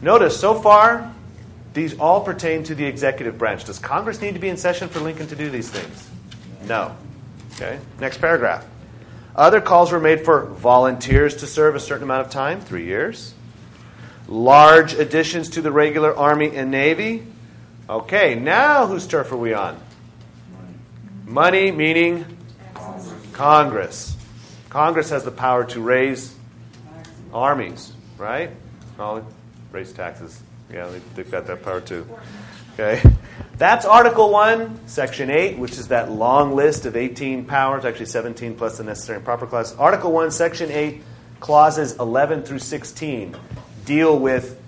Notice, 0.02 0.40
so 0.40 0.60
far, 0.60 1.14
these 1.76 2.00
all 2.00 2.22
pertain 2.22 2.64
to 2.64 2.74
the 2.74 2.86
executive 2.86 3.38
branch. 3.38 3.66
Does 3.66 3.78
Congress 3.78 4.20
need 4.20 4.34
to 4.34 4.40
be 4.40 4.50
in 4.50 4.58
session 4.58 4.90
for 4.90 5.00
Lincoln 5.00 5.28
to 5.28 5.36
do 5.36 5.52
these 5.52 5.70
things? 5.70 6.10
No. 6.66 6.96
Okay? 7.54 7.80
Next 8.00 8.18
paragraph. 8.18 8.66
Other 9.36 9.62
calls 9.62 9.92
were 9.92 10.00
made 10.00 10.26
for 10.26 10.46
volunteers 10.46 11.38
to 11.38 11.48
serve 11.48 11.76
a 11.76 11.80
certain 11.80 12.04
amount 12.04 12.28
of 12.28 12.32
time, 12.32 12.60
three 12.60 12.86
years. 12.86 13.34
Large 14.28 14.94
additions 14.94 15.50
to 15.52 15.62
the 15.62 15.72
regular 15.72 16.16
Army 16.16 16.56
and 16.56 16.72
Navy. 16.72 17.26
Okay, 17.90 18.36
now 18.36 18.88
whose 18.88 19.08
turf 19.08 19.32
are 19.32 19.38
we 19.38 19.54
on? 19.54 19.80
Money, 21.26 21.72
meaning 21.72 22.26
Congress. 23.34 24.16
Congress 24.70 25.10
has 25.10 25.24
the 25.24 25.32
power 25.32 25.66
to 25.66 25.82
raise 25.82 26.36
armies, 27.34 27.92
right? 28.18 28.52
Raise 29.72 29.92
taxes. 29.94 30.42
Yeah, 30.72 30.90
they've 31.16 31.30
got 31.30 31.48
that 31.48 31.64
power 31.64 31.82
too. 31.82 32.08
Okay. 32.74 33.02
That's 33.62 33.86
Article 33.86 34.32
1, 34.32 34.88
Section 34.88 35.30
8, 35.30 35.60
which 35.60 35.74
is 35.74 35.90
that 35.90 36.12
long 36.12 36.56
list 36.56 36.88
of 36.88 36.96
18 36.96 37.46
powers, 37.46 37.86
actually 37.86 38.08
17 38.08 38.56
plus 38.56 38.80
the 38.80 38.84
necessary 38.84 39.18
and 39.18 39.24
proper 39.24 39.46
clause. 39.46 39.76
Article 39.76 40.12
1, 40.12 40.32
Section 40.32 40.72
8, 40.72 41.04
clauses 41.40 41.96
11 42.00 42.42
through 42.42 42.58
16 42.58 43.38
deal 43.86 44.18
with 44.18 44.60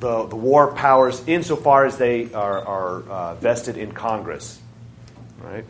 the, 0.00 0.24
the 0.28 0.34
war 0.34 0.72
powers 0.72 1.22
insofar 1.26 1.84
as 1.84 1.98
they 1.98 2.32
are, 2.32 2.66
are 2.66 3.02
uh, 3.02 3.34
vested 3.34 3.76
in 3.76 3.92
Congress. 3.92 4.58
Right? 5.42 5.66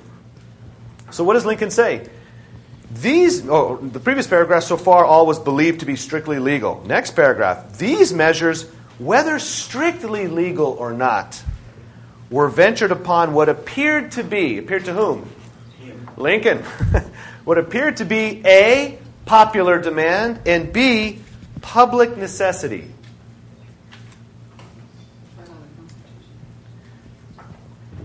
So, 1.11 1.25
what 1.25 1.35
does 1.35 1.45
Lincoln 1.45 1.73
say? 1.73 2.09
These, 2.93 3.45
oh, 3.49 3.79
the 3.79 3.99
previous 3.99 4.29
paragraph 4.29 4.63
so 4.63 4.77
far, 4.77 5.05
all 5.05 5.27
was 5.27 5.41
believed 5.41 5.81
to 5.81 5.87
be 5.87 5.97
strictly 5.97 6.39
legal. 6.39 6.81
Next 6.87 7.17
paragraph, 7.17 7.77
these 7.77 8.13
measures, 8.13 8.71
whether 9.01 9.41
strictly 9.41 10.29
legal 10.29 10.69
or 10.69 10.93
not, 10.93 11.43
were 12.33 12.49
ventured 12.49 12.91
upon 12.91 13.33
what 13.33 13.49
appeared 13.49 14.11
to 14.13 14.25
be, 14.25 14.59
appeared 14.59 14.87
to 14.87 14.93
whom? 14.93 15.31
Lincoln. 16.17 16.59
what 17.45 17.59
appeared 17.59 17.99
to 17.99 18.05
be 18.05 18.43
A, 18.45 18.99
popular 19.27 19.81
demand, 19.81 20.41
and 20.47 20.73
B, 20.73 21.21
public 21.61 22.17
necessity. 22.17 22.93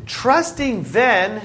trusting 0.08 0.84
then, 0.84 1.42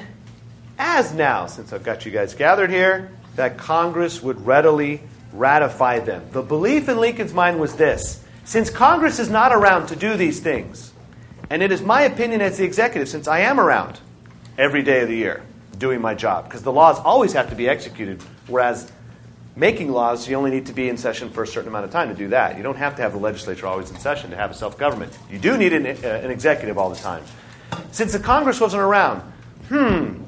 as 0.79 1.13
now, 1.13 1.47
since 1.47 1.73
I've 1.73 1.83
got 1.83 2.07
you 2.07 2.13
guys 2.13 2.35
gathered 2.35 2.71
here, 2.71 3.11
that 3.37 3.59
Congress 3.59 4.23
would 4.23 4.47
readily 4.47 5.03
ratify 5.33 5.99
them. 5.99 6.25
The 6.33 6.43
belief 6.43 6.89
in 6.89 6.99
Lincoln's 6.99 7.35
mind 7.35 7.61
was 7.61 7.75
this 7.75 8.25
since 8.45 8.71
Congress 8.71 9.19
is 9.19 9.29
not 9.29 9.53
around 9.53 9.89
to 9.89 9.97
do 9.97 10.17
these 10.17 10.41
things, 10.41 10.92
and 11.53 11.63
it 11.63 11.71
is 11.71 11.83
my 11.83 12.01
opinion 12.05 12.41
as 12.41 12.57
the 12.57 12.65
executive, 12.65 13.11
since 13.11 13.29
I 13.29 13.41
am 13.41 13.61
around 13.61 14.01
every 14.57 14.83
day 14.83 15.03
of 15.03 15.09
the 15.09 15.17
year 15.17 15.43
doing 15.77 16.01
my 16.01 16.15
job, 16.15 16.45
because 16.45 16.63
the 16.63 16.73
laws 16.73 16.99
always 16.99 17.35
have 17.35 17.51
to 17.51 17.55
be 17.55 17.69
executed, 17.69 18.23
whereas 18.47 18.91
making 19.55 19.93
laws, 19.93 20.27
you 20.27 20.35
only 20.35 20.51
need 20.51 20.65
to 20.67 20.73
be 20.73 20.89
in 20.89 20.97
session 20.97 21.29
for 21.29 21.43
a 21.43 21.47
certain 21.47 21.69
amount 21.69 21.85
of 21.85 21.91
time 21.91 22.09
to 22.09 22.15
do 22.15 22.29
that. 22.29 22.57
You 22.57 22.63
don't 22.63 22.79
have 22.79 22.97
to 22.97 23.03
have 23.03 23.13
the 23.13 23.19
legislature 23.19 23.67
always 23.67 23.91
in 23.91 23.99
session 23.99 24.31
to 24.31 24.37
have 24.37 24.51
a 24.51 24.55
self 24.55 24.79
government. 24.79 25.13
You 25.31 25.39
do 25.39 25.59
need 25.59 25.75
an, 25.75 25.85
uh, 25.85 26.09
an 26.25 26.31
executive 26.31 26.79
all 26.79 26.89
the 26.89 26.97
time. 26.97 27.23
Since 27.91 28.13
the 28.13 28.19
Congress 28.19 28.59
wasn't 28.59 28.83
around, 28.83 29.21
hmm, 29.69 30.23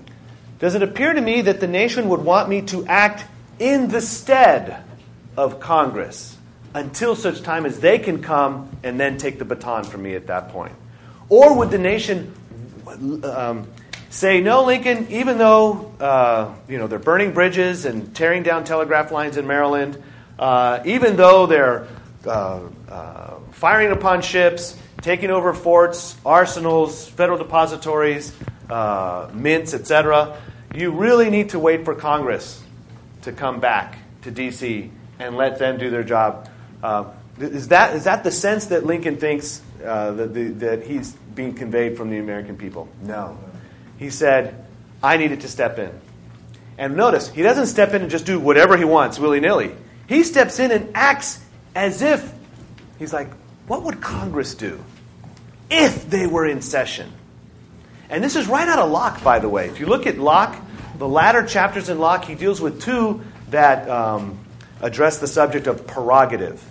does 0.59 0.75
it 0.75 0.83
appear 0.83 1.14
to 1.14 1.20
me 1.22 1.41
that 1.41 1.59
the 1.59 1.68
nation 1.68 2.11
would 2.11 2.20
want 2.20 2.51
me 2.51 2.61
to 2.66 2.85
act 2.85 3.25
in 3.59 3.89
the 3.89 4.03
stead 4.03 4.85
of 5.39 5.59
Congress 5.59 6.37
until 6.75 7.16
such 7.16 7.41
time 7.41 7.64
as 7.64 7.81
they 7.81 7.99
can 7.99 8.22
come 8.22 8.68
and 8.83 9.01
then 9.01 9.16
take 9.16 9.39
the 9.39 9.47
baton 9.47 9.85
from 9.85 10.03
me 10.03 10.16
at 10.16 10.27
that 10.27 10.51
point? 10.51 10.75
Or 11.29 11.57
would 11.59 11.70
the 11.70 11.79
nation 11.79 12.35
um, 13.25 13.66
say, 14.11 14.41
no, 14.41 14.64
Lincoln, 14.64 15.09
even 15.11 15.39
though 15.39 15.93
uh, 16.01 16.55
you 16.68 16.79
know, 16.79 16.87
they're 16.87 16.99
burning 16.99 17.33
bridges 17.33 17.85
and 17.85 18.14
tearing 18.14 18.43
down 18.43 18.64
telegraph 18.64 19.11
lines 19.11 19.37
in 19.37 19.47
Maryland, 19.47 20.01
uh, 20.39 20.81
even 20.85 21.16
though 21.16 21.47
they're 21.47 21.87
uh, 22.27 22.61
uh 22.89 23.35
firing 23.53 23.93
upon 23.93 24.20
ships, 24.20 24.77
taking 25.01 25.31
over 25.31 25.55
forts, 25.55 26.16
arsenals, 26.25 27.07
federal 27.09 27.39
depositories, 27.39 28.35
uh, 28.70 29.31
mints, 29.33 29.75
etc., 29.75 30.37
you 30.75 30.91
really 30.91 31.31
need 31.31 31.51
to 31.51 31.59
wait 31.59 31.85
for 31.85 31.95
Congress 31.95 32.62
to 33.22 33.33
come 33.33 33.61
back 33.61 33.99
to 34.22 34.31
D.C. 34.31 34.91
and 35.18 35.37
let 35.37 35.59
them 35.59 35.79
do 35.79 35.91
their 35.91 36.03
job. 36.03 36.49
Uh, 36.83 37.05
is, 37.39 37.68
that, 37.68 37.95
is 37.95 38.05
that 38.05 38.25
the 38.25 38.31
sense 38.31 38.66
that 38.66 38.85
Lincoln 38.85 39.16
thinks 39.16 39.62
that, 40.12 40.35
the, 40.35 40.45
that 40.49 40.85
he's 40.85 41.12
being 41.12 41.55
conveyed 41.55 41.97
from 41.97 42.11
the 42.11 42.18
American 42.18 42.57
people? 42.57 42.89
No 43.03 43.39
he 43.99 44.11
said, 44.11 44.64
I 45.03 45.16
needed 45.16 45.43
to 45.43 45.49
step 45.49 45.78
in. 45.78 45.91
And 46.76 46.97
notice, 46.97 47.30
he 47.30 47.43
doesn't 47.43 47.66
step 47.66 47.95
in 47.95 48.03
and 48.03 48.11
just 48.11 48.26
do 48.26 48.41
whatever 48.41 48.76
he 48.76 48.85
wants 48.85 49.18
willy 49.18 49.41
nilly. 49.41 49.74
He 50.09 50.24
steps 50.24 50.59
in 50.59 50.70
and 50.72 50.91
acts 50.95 51.43
as 51.74 52.03
if, 52.03 52.32
he's 52.99 53.12
like, 53.12 53.32
what 53.66 53.82
would 53.85 54.01
Congress 54.01 54.55
do 54.55 54.82
if 55.70 56.09
they 56.11 56.26
were 56.26 56.47
in 56.47 56.62
session? 56.62 57.11
And 58.11 58.22
this 58.22 58.37
is 58.37 58.49
right 58.49 58.68
out 58.68 58.78
of 58.78 58.91
Locke, 58.91 59.22
by 59.22 59.39
the 59.39 59.49
way. 59.49 59.68
If 59.68 59.80
you 59.80 59.87
look 59.87 60.07
at 60.07 60.18
Locke, 60.18 60.57
the 60.99 61.09
latter 61.09 61.47
chapters 61.47 61.89
in 61.89 61.99
Locke, 61.99 62.24
he 62.24 62.35
deals 62.35 62.61
with 62.61 62.82
two 62.82 63.22
that 63.51 63.89
um, 63.89 64.39
address 64.82 65.18
the 65.18 65.26
subject 65.26 65.66
of 65.66 65.87
prerogative. 65.87 66.62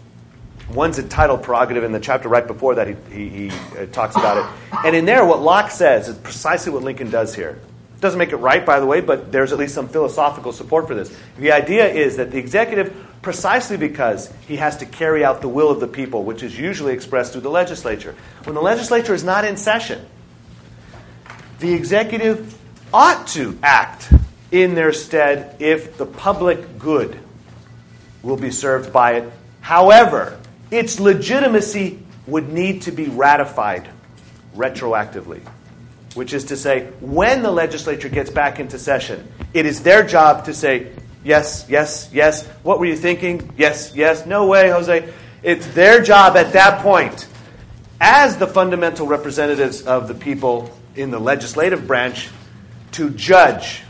One's 0.70 0.98
entitled 0.98 1.44
Prerogative, 1.44 1.84
in 1.84 1.92
the 1.92 2.00
chapter 2.00 2.30
right 2.30 2.46
before 2.46 2.76
that, 2.76 2.88
he, 2.88 2.96
he, 3.12 3.30
he 3.30 3.50
uh, 3.78 3.86
talks 3.88 4.16
about 4.16 4.38
it. 4.38 4.78
And 4.86 4.96
in 4.96 5.06
there, 5.06 5.26
what 5.26 5.42
Locke 5.42 5.72
says 5.72 6.08
is 6.08 6.18
precisely 6.18 6.72
what 6.72 6.84
Lincoln 6.84 7.10
does 7.10 7.36
here. 7.36 7.60
Doesn't 8.00 8.20
make 8.20 8.32
it 8.32 8.38
right, 8.38 8.66
by 8.66 8.80
the 8.80 8.86
way, 8.86 9.02
but 9.02 9.32
there's 9.32 9.52
at 9.52 9.60
least 9.60 9.74
some 9.74 9.88
philosophical 9.88 10.52
support 10.52 10.88
for 10.88 10.96
this. 10.96 11.16
The 11.38 11.52
idea 11.52 11.88
is 11.88 12.18
that 12.18 12.32
the 12.32 12.38
executive, 12.38 12.94
precisely 13.22 13.78
because 13.78 14.32
he 14.48 14.58
has 14.58 14.78
to 14.78 14.86
carry 14.86 15.24
out 15.24 15.42
the 15.42 15.50
will 15.50 15.70
of 15.70 15.80
the 15.80 15.88
people, 15.88 16.24
which 16.24 16.44
is 16.44 16.58
usually 16.58 16.94
expressed 16.94 17.34
through 17.34 17.42
the 17.42 17.50
legislature, 17.50 18.16
when 18.44 18.56
the 18.56 18.62
legislature 18.62 19.14
is 19.14 19.24
not 19.24 19.46
in 19.46 19.58
session, 19.58 20.06
the 21.60 21.74
executive 21.74 22.58
ought 22.94 23.28
to 23.28 23.58
act 23.64 24.12
in 24.52 24.76
their 24.76 24.94
stead 24.94 25.56
if 25.62 25.98
the 25.98 26.06
public 26.06 26.78
good 26.78 27.18
will 28.22 28.38
be 28.38 28.52
served 28.52 28.92
by 28.92 29.14
it. 29.14 29.34
However, 29.62 30.40
its 30.72 31.00
legitimacy 31.00 32.00
would 32.28 32.50
need 32.50 32.84
to 32.84 32.92
be 32.92 33.06
ratified 33.08 33.90
retroactively. 34.56 35.42
Which 36.16 36.34
is 36.34 36.46
to 36.46 36.58
say, 36.58 36.86
when 37.00 37.42
the 37.42 37.52
legislature 37.52 38.10
gets 38.10 38.30
back 38.30 38.60
into 38.60 38.78
session, 38.78 39.28
it 39.54 39.66
is 39.66 39.82
their 39.82 40.06
job 40.06 40.46
to 40.46 40.54
say, 40.54 40.92
yes, 41.24 41.66
yes, 41.68 42.10
yes. 42.14 42.46
What 42.62 42.80
were 42.80 42.86
you 42.86 42.96
thinking? 42.96 43.52
Yes, 43.58 43.94
yes. 43.96 44.26
No 44.26 44.46
way, 44.46 44.70
Jose. 44.70 45.12
It's 45.42 45.66
their 45.74 46.04
job 46.04 46.38
at 46.38 46.54
that 46.54 46.82
point, 46.84 47.28
as 48.00 48.38
the 48.38 48.48
fundamental 48.48 49.08
representatives 49.08 49.82
of 49.82 50.08
the 50.08 50.14
people 50.14 50.72
in 50.96 51.10
the 51.10 51.20
legislative 51.20 51.88
branch, 51.88 52.30
to 52.92 53.10
judge 53.10 53.82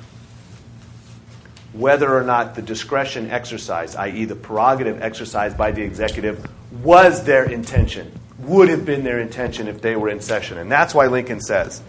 whether 1.74 2.15
or 2.15 2.24
not 2.24 2.55
the 2.55 2.61
discretion 2.61 3.30
exercised, 3.32 3.97
i.e., 3.97 4.26
the 4.26 4.36
prerogative 4.36 5.01
exercised 5.01 5.57
by 5.57 5.71
the 5.71 5.82
executive, 5.82 6.47
was 6.82 7.24
their 7.24 7.45
intention, 7.45 8.11
would 8.39 8.69
have 8.69 8.86
been 8.86 9.03
their 9.03 9.19
intention 9.19 9.67
if 9.67 9.82
they 9.82 9.95
were 9.95 10.09
in 10.09 10.19
session. 10.19 10.57
And 10.57 10.71
that's 10.71 10.93
why 10.93 11.07
Lincoln 11.07 11.39
says, 11.39 11.82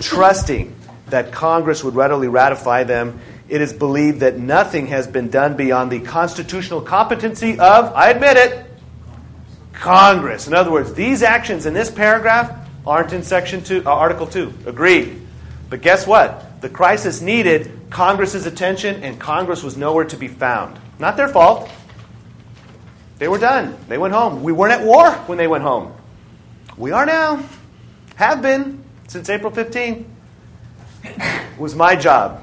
trusting 0.00 0.74
that 1.08 1.32
Congress 1.32 1.84
would 1.84 1.94
readily 1.94 2.28
ratify 2.28 2.84
them, 2.84 3.20
it 3.48 3.60
is 3.60 3.72
believed 3.72 4.20
that 4.20 4.38
nothing 4.38 4.88
has 4.88 5.06
been 5.06 5.30
done 5.30 5.56
beyond 5.56 5.92
the 5.92 6.00
constitutional 6.00 6.80
competency 6.80 7.52
of, 7.52 7.92
I 7.94 8.10
admit 8.10 8.36
it, 8.36 8.66
Congress. 9.72 10.48
In 10.48 10.54
other 10.54 10.72
words, 10.72 10.94
these 10.94 11.22
actions 11.22 11.66
in 11.66 11.74
this 11.74 11.90
paragraph 11.90 12.66
aren't 12.86 13.12
in 13.12 13.22
section 13.22 13.62
two, 13.62 13.82
uh, 13.84 13.90
Article 13.90 14.26
2. 14.26 14.52
Agreed. 14.66 15.20
But 15.68 15.82
guess 15.82 16.06
what? 16.06 16.60
The 16.60 16.68
crisis 16.68 17.20
needed 17.20 17.70
Congress's 17.90 18.46
attention, 18.46 19.02
and 19.02 19.20
Congress 19.20 19.62
was 19.62 19.76
nowhere 19.76 20.04
to 20.06 20.16
be 20.16 20.28
found. 20.28 20.78
Not 20.98 21.16
their 21.16 21.28
fault. 21.28 21.70
They 23.18 23.28
were 23.28 23.38
done. 23.38 23.76
They 23.88 23.98
went 23.98 24.12
home. 24.12 24.42
We 24.42 24.52
weren't 24.52 24.72
at 24.72 24.84
war 24.84 25.10
when 25.26 25.38
they 25.38 25.46
went 25.46 25.62
home. 25.62 25.94
We 26.76 26.92
are 26.92 27.06
now. 27.06 27.42
Have 28.16 28.42
been 28.42 28.84
since 29.08 29.28
April 29.30 29.50
15. 29.52 30.10
It 31.04 31.58
was 31.58 31.74
my 31.74 31.96
job 31.96 32.42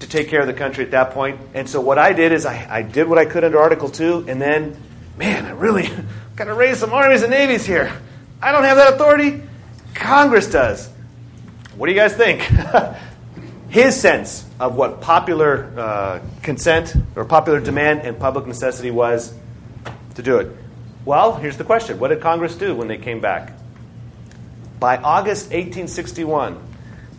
to 0.00 0.08
take 0.08 0.28
care 0.28 0.40
of 0.40 0.46
the 0.46 0.54
country 0.54 0.84
at 0.84 0.90
that 0.92 1.10
point. 1.12 1.40
And 1.54 1.68
so 1.68 1.80
what 1.80 1.98
I 1.98 2.12
did 2.12 2.32
is 2.32 2.46
I, 2.46 2.66
I 2.68 2.82
did 2.82 3.08
what 3.08 3.18
I 3.18 3.24
could 3.24 3.44
under 3.44 3.58
Article 3.58 3.88
2, 3.88 4.26
and 4.28 4.40
then, 4.40 4.76
man, 5.16 5.46
I 5.46 5.50
really 5.50 5.90
got 6.36 6.44
to 6.44 6.54
raise 6.54 6.78
some 6.78 6.92
armies 6.92 7.22
and 7.22 7.30
navies 7.30 7.66
here. 7.66 7.92
I 8.40 8.52
don't 8.52 8.64
have 8.64 8.76
that 8.76 8.94
authority. 8.94 9.42
Congress 9.94 10.50
does. 10.50 10.88
What 11.76 11.86
do 11.86 11.92
you 11.92 11.98
guys 11.98 12.14
think? 12.14 12.40
His 13.68 13.98
sense 13.98 14.46
of 14.60 14.74
what 14.74 15.00
popular 15.00 15.72
uh, 15.76 16.20
consent 16.42 16.94
or 17.16 17.24
popular 17.24 17.60
demand 17.60 18.00
and 18.00 18.18
public 18.18 18.46
necessity 18.46 18.90
was 18.90 19.32
to 20.14 20.22
do 20.22 20.38
it? 20.38 20.56
Well, 21.04 21.36
here's 21.36 21.56
the 21.56 21.64
question 21.64 21.98
What 21.98 22.08
did 22.08 22.20
Congress 22.20 22.54
do 22.54 22.74
when 22.74 22.88
they 22.88 22.98
came 22.98 23.20
back? 23.20 23.52
By 24.78 24.96
August 24.96 25.46
1861, 25.46 26.60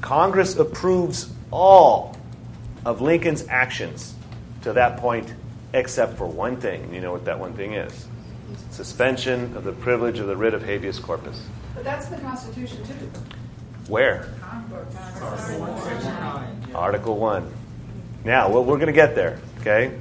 Congress 0.02 0.58
approves 0.58 1.32
all 1.52 2.18
of 2.86 3.02
Lincoln's 3.02 3.48
actions 3.48 4.14
to 4.64 4.74
that 4.74 4.98
point, 4.98 5.34
except 5.74 6.18
for 6.18 6.28
one 6.28 6.58
thing. 6.58 6.94
You 6.94 7.02
know 7.02 7.14
what 7.14 7.26
that 7.26 7.40
one 7.40 7.54
thing 7.54 7.74
is 7.74 8.08
suspension 8.72 9.56
of 9.56 9.64
the 9.64 9.72
privilege 9.72 10.20
of 10.20 10.28
the 10.28 10.36
writ 10.36 10.54
of 10.54 10.64
habeas 10.64 11.00
corpus. 11.00 11.42
But 11.76 11.84
that's 11.84 12.08
the 12.08 12.18
Constitution, 12.18 12.84
too. 12.86 13.12
Where? 13.88 14.34
Article 16.74 17.18
1. 17.18 17.54
Now, 18.24 18.50
well, 18.50 18.64
we're 18.64 18.78
going 18.78 18.88
to 18.88 18.94
get 18.94 19.16
there, 19.16 19.40
okay? 19.62 19.98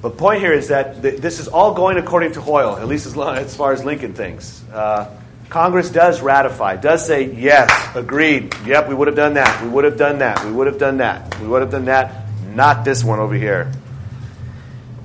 The 0.00 0.10
point 0.10 0.40
here 0.40 0.52
is 0.52 0.68
that 0.68 1.02
th- 1.02 1.20
this 1.20 1.40
is 1.40 1.48
all 1.48 1.74
going 1.74 1.96
according 1.96 2.32
to 2.32 2.40
Hoyle, 2.40 2.76
at 2.76 2.86
least 2.86 3.06
as, 3.06 3.16
long, 3.16 3.36
as 3.36 3.56
far 3.56 3.72
as 3.72 3.84
Lincoln 3.84 4.14
thinks. 4.14 4.62
Uh, 4.72 5.12
Congress 5.48 5.90
does 5.90 6.20
ratify, 6.20 6.76
does 6.76 7.06
say, 7.06 7.32
yes, 7.32 7.70
agreed, 7.96 8.54
yep, 8.64 8.88
we 8.88 8.94
would 8.94 9.08
have 9.08 9.16
done 9.16 9.34
that, 9.34 9.62
we 9.62 9.68
would 9.68 9.84
have 9.84 9.96
done 9.96 10.18
that, 10.18 10.44
we 10.44 10.52
would 10.52 10.66
have 10.66 10.78
done 10.78 10.98
that, 10.98 11.40
we 11.40 11.48
would 11.48 11.62
have 11.62 11.70
done 11.70 11.86
that, 11.86 12.26
not 12.54 12.84
this 12.84 13.02
one 13.02 13.18
over 13.18 13.34
here. 13.34 13.72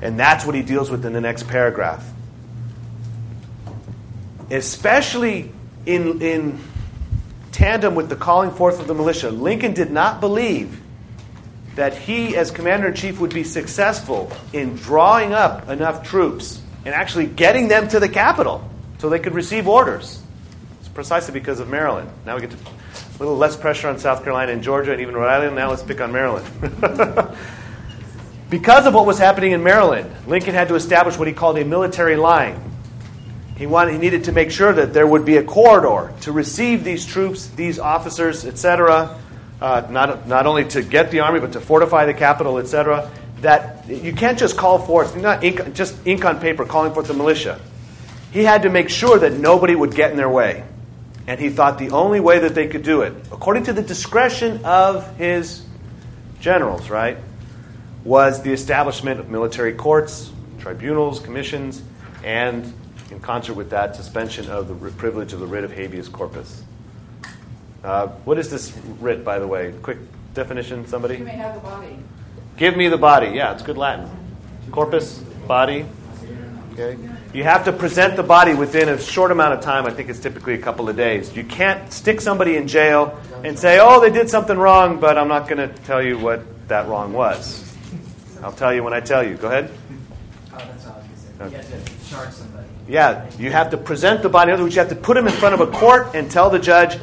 And 0.01 0.19
that's 0.19 0.45
what 0.45 0.53
he 0.53 0.61
deals 0.61 0.91
with 0.91 1.05
in 1.05 1.13
the 1.13 1.21
next 1.21 1.47
paragraph. 1.47 2.07
Especially 4.51 5.49
in, 5.85 6.21
in 6.21 6.59
tandem 7.53 7.95
with 7.95 8.09
the 8.09 8.17
calling 8.17 8.51
forth 8.51 8.81
of 8.81 8.87
the 8.87 8.93
militia, 8.93 9.31
Lincoln 9.31 9.73
did 9.73 9.91
not 9.91 10.19
believe 10.19 10.82
that 11.75 11.97
he, 11.97 12.35
as 12.35 12.51
commander 12.51 12.87
in 12.87 12.93
chief, 12.93 13.19
would 13.19 13.33
be 13.33 13.43
successful 13.43 14.31
in 14.51 14.75
drawing 14.75 15.33
up 15.33 15.69
enough 15.69 16.07
troops 16.07 16.61
and 16.85 16.93
actually 16.93 17.25
getting 17.25 17.67
them 17.67 17.87
to 17.87 17.99
the 17.99 18.09
capital 18.09 18.69
so 18.99 19.09
they 19.09 19.19
could 19.19 19.33
receive 19.33 19.67
orders. 19.67 20.21
It's 20.79 20.89
precisely 20.89 21.33
because 21.33 21.59
of 21.59 21.69
Maryland. 21.69 22.09
Now 22.25 22.35
we 22.35 22.41
get 22.41 22.51
to 22.51 22.57
a 22.57 23.19
little 23.19 23.37
less 23.37 23.55
pressure 23.55 23.87
on 23.87 23.99
South 23.99 24.23
Carolina 24.23 24.51
and 24.51 24.63
Georgia 24.63 24.91
and 24.91 25.01
even 25.01 25.15
Rhode 25.15 25.29
Island. 25.29 25.55
Now 25.55 25.69
let's 25.69 25.83
pick 25.83 26.01
on 26.01 26.11
Maryland. 26.11 26.45
because 28.49 28.85
of 28.85 28.93
what 28.93 29.05
was 29.05 29.17
happening 29.17 29.51
in 29.51 29.63
Maryland, 29.63 30.11
Lincoln 30.27 30.53
had 30.53 30.67
to 30.67 30.75
establish 30.75 31.17
what 31.17 31.27
he 31.27 31.33
called 31.33 31.57
a 31.57 31.65
military 31.65 32.15
line. 32.15 32.59
He 33.57 33.67
wanted 33.67 33.93
he 33.93 33.97
needed 33.97 34.25
to 34.25 34.31
make 34.31 34.51
sure 34.51 34.73
that 34.73 34.93
there 34.93 35.05
would 35.05 35.25
be 35.25 35.37
a 35.37 35.43
corridor 35.43 36.13
to 36.21 36.31
receive 36.31 36.83
these 36.83 37.05
troops, 37.05 37.47
these 37.47 37.77
officers, 37.77 38.45
etc. 38.45 39.19
Uh, 39.63 39.87
not 39.89 40.27
not 40.27 40.45
only 40.45 40.65
to 40.65 40.81
get 40.81 41.09
the 41.09 41.21
army, 41.21 41.39
but 41.39 41.53
to 41.53 41.61
fortify 41.61 42.05
the 42.05 42.13
capital, 42.13 42.57
etc. 42.57 43.09
That 43.39 43.87
you 43.87 44.11
can't 44.11 44.37
just 44.37 44.57
call 44.57 44.77
forth 44.77 45.15
not 45.15 45.41
ink, 45.41 45.73
just 45.73 45.95
ink 46.05 46.25
on 46.25 46.41
paper 46.41 46.65
calling 46.65 46.93
forth 46.93 47.07
the 47.07 47.13
militia. 47.13 47.61
He 48.33 48.43
had 48.43 48.63
to 48.63 48.69
make 48.69 48.89
sure 48.89 49.17
that 49.19 49.31
nobody 49.31 49.73
would 49.73 49.95
get 49.95 50.11
in 50.11 50.17
their 50.17 50.29
way, 50.29 50.65
and 51.27 51.39
he 51.39 51.49
thought 51.49 51.79
the 51.79 51.91
only 51.91 52.19
way 52.19 52.39
that 52.39 52.55
they 52.55 52.67
could 52.67 52.83
do 52.83 53.03
it, 53.03 53.13
according 53.31 53.63
to 53.63 53.71
the 53.71 53.81
discretion 53.81 54.65
of 54.65 55.15
his 55.15 55.65
generals, 56.41 56.89
right, 56.89 57.17
was 58.03 58.41
the 58.41 58.51
establishment 58.51 59.21
of 59.21 59.29
military 59.29 59.71
courts, 59.71 60.29
tribunals, 60.59 61.21
commissions, 61.21 61.81
and 62.21 62.73
in 63.11 63.21
concert 63.21 63.53
with 63.53 63.69
that, 63.69 63.95
suspension 63.95 64.49
of 64.49 64.67
the 64.67 64.91
privilege 64.91 65.31
of 65.31 65.39
the 65.39 65.47
writ 65.47 65.63
of 65.63 65.71
habeas 65.71 66.09
corpus. 66.09 66.63
Uh, 67.83 68.07
what 68.23 68.37
is 68.37 68.49
this 68.49 68.75
writ, 68.99 69.25
by 69.25 69.39
the 69.39 69.47
way? 69.47 69.73
Quick 69.81 69.97
definition, 70.33 70.87
somebody? 70.87 71.17
You 71.17 71.25
may 71.25 71.31
have 71.31 71.55
the 71.55 71.61
body. 71.61 71.97
Give 72.55 72.77
me 72.77 72.87
the 72.87 72.97
body. 72.97 73.27
Yeah, 73.35 73.53
it's 73.53 73.63
good 73.63 73.77
Latin. 73.77 74.09
Corpus, 74.71 75.17
body. 75.47 75.85
Okay. 76.73 76.97
You 77.33 77.43
have 77.43 77.65
to 77.65 77.73
present 77.73 78.15
the 78.15 78.23
body 78.23 78.53
within 78.53 78.89
a 78.89 78.99
short 78.99 79.31
amount 79.31 79.53
of 79.53 79.61
time. 79.61 79.85
I 79.85 79.91
think 79.91 80.09
it's 80.09 80.19
typically 80.19 80.53
a 80.53 80.57
couple 80.57 80.89
of 80.89 80.95
days. 80.95 81.35
You 81.35 81.43
can't 81.43 81.91
stick 81.91 82.21
somebody 82.21 82.55
in 82.55 82.67
jail 82.67 83.19
and 83.43 83.59
say, 83.59 83.79
"Oh, 83.79 83.99
they 83.99 84.09
did 84.09 84.29
something 84.29 84.57
wrong," 84.57 84.99
but 84.99 85.17
I'm 85.17 85.27
not 85.27 85.47
going 85.47 85.57
to 85.57 85.67
tell 85.83 86.01
you 86.01 86.17
what 86.17 86.41
that 86.69 86.87
wrong 86.87 87.13
was. 87.13 87.75
I'll 88.41 88.51
tell 88.51 88.73
you 88.73 88.83
when 88.83 88.93
I 88.93 89.01
tell 89.01 89.27
you. 89.27 89.35
Go 89.35 89.47
ahead. 89.47 89.69
Oh, 90.51 90.57
that's 90.57 90.87
all 90.87 90.93
I 90.93 91.11
was 91.11 91.21
going 91.37 91.51
to 91.51 91.63
say. 91.63 91.73
You 91.73 91.77
have 91.77 91.85
to 91.85 92.09
charge 92.09 92.31
somebody. 92.31 92.67
Yeah, 92.87 93.29
you 93.37 93.51
have 93.51 93.69
to 93.71 93.77
present 93.77 94.23
the 94.23 94.29
body. 94.29 94.49
In 94.49 94.55
other 94.55 94.63
words, 94.63 94.75
you 94.75 94.79
have 94.79 94.89
to 94.89 94.95
put 94.95 95.15
him 95.15 95.27
in 95.27 95.33
front 95.33 95.53
of 95.53 95.61
a 95.61 95.67
court 95.67 96.15
and 96.15 96.29
tell 96.29 96.49
the 96.49 96.59
judge, 96.59 96.99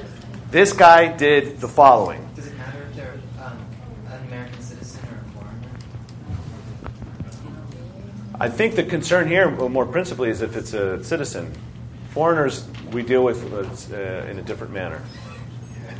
this 0.51 0.73
guy 0.73 1.17
did 1.17 1.61
the 1.61 1.69
following. 1.69 2.29
Does 2.35 2.49
it 2.49 2.57
matter 2.57 2.83
if 2.83 2.97
they're 2.97 3.21
um, 3.41 3.65
an 4.09 4.27
American 4.27 4.61
citizen 4.61 5.01
or 5.09 5.17
a 5.17 5.23
foreigner? 5.33 5.69
I 8.41 8.49
think 8.49 8.75
the 8.75 8.83
concern 8.83 9.29
here, 9.29 9.49
more 9.51 9.87
principally, 9.87 10.31
is 10.31 10.43
if 10.43 10.57
it's 10.57 10.73
a 10.73 11.05
citizen. 11.05 11.53
Foreigners, 12.11 12.67
we 12.91 13.03
deal 13.03 13.23
with 13.23 13.93
uh, 13.93 13.97
in 14.29 14.39
a 14.39 14.43
different 14.43 14.73
manner, 14.73 15.01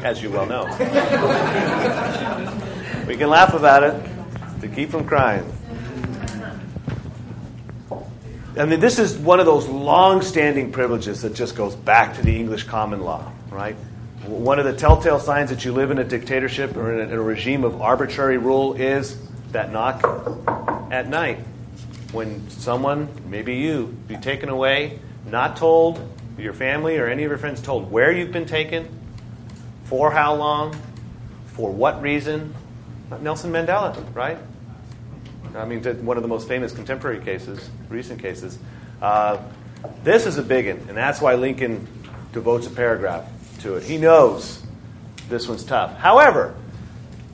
as 0.03 0.21
you 0.21 0.31
well 0.31 0.47
know. 0.47 0.65
we 3.07 3.17
can 3.17 3.31
laugh 3.31 3.55
about 3.55 3.85
it 3.85 3.95
to 4.61 4.69
keep 4.69 4.91
from 4.91 5.07
crying. 5.07 5.45
I 8.59 8.65
mean, 8.65 8.81
this 8.81 8.99
is 8.99 9.17
one 9.17 9.39
of 9.39 9.47
those 9.47 9.69
long-standing 9.69 10.73
privileges 10.73 11.23
that 11.23 11.35
just 11.35 11.55
goes 11.55 11.77
back 11.77 12.17
to 12.17 12.23
the 12.23 12.37
English 12.37 12.65
common 12.65 13.01
law, 13.01 13.31
right? 13.49 13.77
One 14.27 14.59
of 14.59 14.67
the 14.67 14.75
telltale 14.75 15.19
signs 15.19 15.49
that 15.49 15.65
you 15.65 15.73
live 15.73 15.91
in 15.91 15.99
a 15.99 16.05
dictatorship 16.05 16.77
or 16.77 16.93
in 16.93 17.01
a, 17.01 17.13
in 17.13 17.19
a 17.19 17.23
regime 17.23 17.65
of 17.65 17.81
arbitrary 17.81 18.37
rule 18.37 18.75
is 18.75 19.17
that 19.53 19.73
knock 19.73 20.05
at 20.93 21.09
night 21.09 21.39
when 22.13 22.49
someone, 22.51 23.09
maybe 23.29 23.55
you, 23.55 23.87
be 24.09 24.17
taken 24.19 24.51
away, 24.51 24.99
not 25.27 25.57
told, 25.57 26.07
your 26.37 26.53
family 26.53 26.99
or 26.99 27.07
any 27.07 27.25
of 27.25 27.31
your 27.31 27.39
friends 27.39 27.63
told 27.63 27.91
where 27.91 28.13
you've 28.13 28.33
been 28.33 28.47
taken, 28.47 28.89
for 29.85 30.11
how 30.11 30.35
long, 30.35 30.77
for 31.47 31.71
what 31.73 32.03
reason. 32.03 32.55
Nelson 33.23 33.51
Mandela, 33.51 33.97
right? 34.15 34.39
I 35.55 35.65
mean, 35.65 35.83
one 36.05 36.19
of 36.19 36.23
the 36.23 36.29
most 36.29 36.47
famous 36.47 36.73
contemporary 36.73 37.25
cases, 37.25 37.71
recent 37.89 38.21
cases. 38.21 38.59
Uh, 39.01 39.39
this 40.05 40.27
is 40.27 40.37
a 40.37 40.43
big 40.43 40.67
one, 40.67 40.89
and 40.89 40.97
that's 40.97 41.23
why 41.23 41.35
Lincoln 41.35 41.89
devotes 42.33 42.67
a 42.67 42.71
paragraph 42.71 43.27
to 43.61 43.75
it. 43.77 43.83
He 43.83 43.97
knows 43.99 44.63
this 45.29 45.49
one's 45.49 45.65
tough. 45.65 45.97
However, 45.97 46.55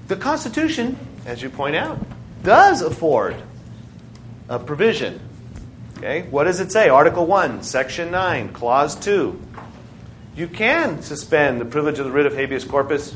the 0.09 0.17
Constitution, 0.17 0.99
as 1.25 1.43
you 1.43 1.51
point 1.51 1.77
out, 1.77 1.99
does 2.43 2.83
afford 2.83 3.37
a 4.49 4.59
provision. 4.59 5.21
Okay, 5.99 6.23
what 6.23 6.45
does 6.45 6.61
it 6.61 6.71
say? 6.71 6.89
Article 6.89 7.27
1, 7.27 7.63
Section 7.63 8.11
9, 8.11 8.53
Clause 8.53 8.97
2. 8.97 9.41
You 10.37 10.47
can 10.47 11.01
suspend 11.03 11.61
the 11.61 11.65
privilege 11.65 11.99
of 11.99 12.05
the 12.05 12.13
writ 12.13 12.27
of 12.27 12.35
habeas 12.35 12.65
corpus 12.65 13.15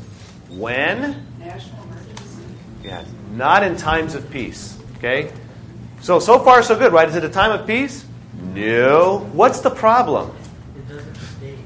when? 0.48 1.26
National 1.38 1.82
emergency. 1.82 2.42
Yeah, 2.82 3.04
not 3.32 3.62
in 3.62 3.76
times 3.76 4.14
of 4.14 4.30
peace. 4.30 4.78
Okay? 4.96 5.30
So, 6.00 6.18
so 6.18 6.38
far, 6.38 6.62
so 6.62 6.78
good, 6.78 6.94
right? 6.94 7.06
Is 7.08 7.16
it 7.16 7.24
a 7.24 7.28
time 7.28 7.52
of 7.52 7.66
peace? 7.66 8.06
No. 8.54 9.28
What's 9.32 9.60
the 9.60 9.70
problem? 9.70 10.34
It 10.74 10.88
doesn't 10.88 11.14
state 11.14 11.58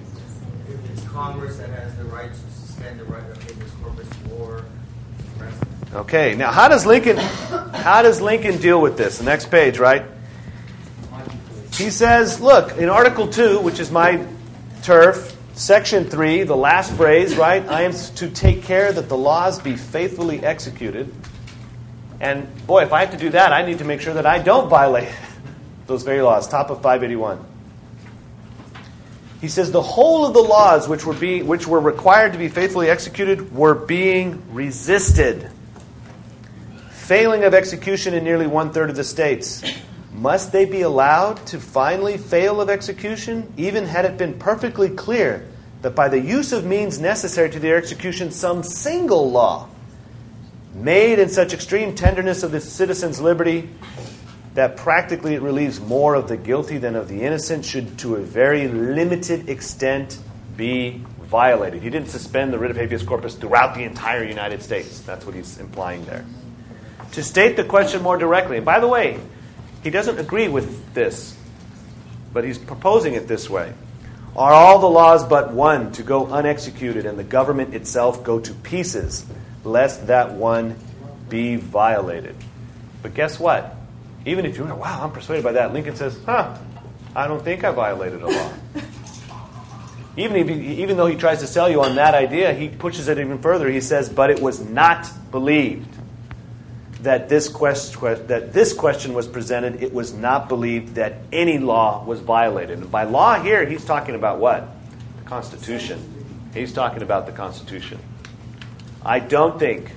if 0.69 0.91
it's 0.91 1.04
Congress 1.15 1.59
that 1.59 1.71
has 1.71 1.95
the 1.97 2.03
right 2.07 2.29
to 2.29 2.51
suspend 2.51 2.99
the 2.99 3.05
right 3.05 3.23
of 3.31 3.41
habeas 3.45 3.71
corpus 3.81 4.09
or 4.37 4.65
the 5.17 5.39
president. 5.39 5.95
Okay, 5.95 6.35
now 6.35 6.51
how 6.51 6.67
does 6.67 6.85
Lincoln 6.85 7.19
how 7.19 8.03
does 8.03 8.21
Lincoln 8.21 8.59
deal 8.59 8.83
with 8.83 8.99
this? 8.99 9.19
The 9.19 9.25
next 9.25 9.49
page, 9.49 9.79
right? 9.79 10.05
He 11.73 11.91
says, 11.91 12.41
look, 12.41 12.77
in 12.79 12.89
Article 12.89 13.29
2, 13.29 13.61
which 13.61 13.79
is 13.79 13.93
my 13.93 14.27
turf, 14.83 15.37
Section 15.55 16.05
3, 16.05 16.43
the 16.43 16.57
last 16.57 16.93
phrase, 16.95 17.37
right? 17.37 17.65
I 17.69 17.83
am 17.83 17.93
to 17.93 18.29
take 18.29 18.65
care 18.65 18.93
that 18.93 19.09
the 19.09 19.17
laws 19.17 19.61
be 19.61 19.77
faithfully 19.77 20.45
executed. 20.45 21.15
And 22.21 22.49
boy, 22.67 22.83
if 22.83 22.93
I 22.93 23.01
have 23.05 23.13
to 23.13 23.17
do 23.17 23.31
that, 23.31 23.53
I 23.53 23.65
need 23.65 23.79
to 23.79 23.85
make 23.85 24.01
sure 24.01 24.15
that 24.15 24.27
I 24.27 24.41
don't 24.41 24.69
violate 24.69 25.15
those 25.87 26.03
very 26.03 26.23
laws. 26.23 26.49
Top 26.49 26.71
of 26.71 26.79
581. 26.83 27.54
He 29.45 29.51
says 29.51 29.71
the 29.71 29.83
whole 29.83 30.25
of 30.25 30.33
the 30.33 30.41
laws 30.41 30.89
which 30.89 31.05
were 31.05 31.13
being 31.13 31.47
which 31.47 31.67
were 31.67 31.79
required 31.79 32.33
to 32.33 32.39
be 32.39 32.49
faithfully 32.49 32.89
executed 32.89 33.55
were 33.55 33.75
being 33.75 34.43
resisted. 34.55 35.51
Failing 36.93 37.45
of 37.45 37.53
execution 37.53 38.15
in 38.15 38.25
nearly 38.25 38.47
one 38.47 38.73
third 38.73 38.89
of 38.89 38.97
the 38.97 39.05
states. 39.05 39.63
Must 40.15 40.51
they 40.51 40.65
be 40.65 40.81
allowed 40.81 41.45
to 41.49 41.61
finally 41.61 42.17
fail 42.17 42.59
of 42.59 42.71
execution, 42.71 43.53
even 43.59 43.85
had 43.85 44.07
it 44.07 44.17
been 44.17 44.39
perfectly 44.39 44.89
clear 44.89 45.47
that 45.83 45.95
by 45.95 46.09
the 46.09 46.21
use 46.21 46.55
of 46.55 46.65
means 46.65 46.99
necessary 46.99 47.51
to 47.51 47.61
their 47.61 47.77
execution, 47.77 48.31
some 48.31 48.63
single 48.63 49.31
law 49.31 49.69
made 50.73 51.19
in 51.19 51.29
such 51.29 51.53
extreme 51.53 51.95
tenderness 51.95 52.43
of 52.43 52.51
the 52.51 52.63
citizen's 52.63 53.21
liberty 53.21 53.69
that 54.55 54.77
practically 54.77 55.35
it 55.35 55.43
relieves 55.43 55.81
more 55.81 56.15
of 56.15 56.29
the 56.29 56.37
guilty 56.37 56.79
than 56.79 56.95
of 56.95 57.09
the 57.09 57.23
innocent 57.23 57.65
should 57.65 57.99
to 57.99 58.17
a 58.17 58.21
very 58.21 58.69
limited 58.69 59.49
extent 59.49 60.19
be 60.57 61.03
violated. 61.23 61.83
He 61.83 61.91
didn't 61.91 62.09
suspend 62.09 62.53
the 62.53 62.59
writ 62.59 62.71
of 62.71 62.77
habeas 62.77 63.03
corpus 63.03 63.35
throughout 63.35 63.75
the 63.75 63.83
entire 63.83 64.25
United 64.25 64.63
States. 64.63 65.01
That's 65.01 65.27
what 65.27 65.35
he's 65.35 65.59
implying 65.59 66.05
there. 66.05 66.25
To 67.13 67.23
state 67.23 67.57
the 67.57 67.65
question 67.65 68.03
more 68.03 68.17
directly, 68.17 68.57
and 68.57 68.67
by 68.67 68.79
the 68.79 68.89
way, 68.89 69.19
he 69.83 69.91
doesn't 69.91 70.19
agree 70.19 70.49
with 70.49 70.95
this, 70.95 71.37
but 72.33 72.45
he's 72.45 72.59
proposing 72.59 73.15
it 73.15 73.27
this 73.27 73.51
way. 73.51 73.73
Are 74.37 74.53
all 74.53 74.79
the 74.81 74.91
laws 74.91 75.25
but 75.25 75.53
one 75.53 75.93
to 75.93 76.03
go 76.03 76.27
unexecuted 76.27 77.07
and 77.07 77.19
the 77.19 77.25
government 77.25 77.75
itself 77.75 78.25
go 78.25 78.41
to 78.41 78.53
pieces, 78.53 79.25
lest 79.63 80.09
that 80.09 80.33
one 80.33 80.77
be 81.29 81.57
violated? 81.57 82.35
But 83.03 83.15
guess 83.15 83.39
what? 83.39 83.74
Even 84.27 84.47
if 84.47 84.57
you're, 84.57 84.73
wow, 84.75 85.03
I'm 85.03 85.13
persuaded 85.13 85.45
by 85.45 85.53
that, 85.53 85.73
Lincoln 85.73 85.97
says, 85.97 86.19
huh, 86.25 86.57
I 87.15 87.27
don't 87.27 87.43
think 87.45 87.63
I 87.65 87.71
violated 87.73 88.23
a 88.23 88.29
law. 88.29 88.53
even, 90.17 90.37
if 90.37 90.49
he, 90.49 90.83
even 90.83 90.97
though 90.97 91.07
he 91.07 91.17
tries 91.17 91.41
to 91.41 91.47
sell 91.47 91.71
you 91.71 91.83
on 91.83 91.97
that 91.97 92.15
idea, 92.15 92.53
he 92.53 92.69
pushes 92.69 93.09
it 93.09 93.19
even 93.19 93.39
further. 93.39 93.69
He 93.69 93.81
says, 93.81 94.09
but 94.09 94.31
it 94.31 94.41
was 94.41 94.61
not 94.61 95.11
believed 95.31 95.95
that 97.03 97.29
this, 97.29 97.49
quest, 97.49 98.01
that 98.01 98.53
this 98.53 98.73
question 98.73 99.13
was 99.13 99.29
presented, 99.29 99.83
it 99.83 99.93
was 99.93 100.15
not 100.15 100.49
believed 100.49 100.95
that 100.95 101.19
any 101.33 101.59
law 101.59 102.03
was 102.05 102.21
violated. 102.21 102.79
And 102.79 102.91
by 102.91 103.05
law 103.05 103.41
here, 103.41 103.67
he's 103.67 103.85
talking 103.85 104.15
about 104.15 104.39
what? 104.39 104.67
The 105.23 105.29
Constitution. 105.29 106.51
He's 106.55 106.73
talking 106.73 107.03
about 107.03 107.27
the 107.27 107.33
Constitution. 107.33 107.99
I 109.05 109.19
don't 109.19 109.59
think 109.59 109.93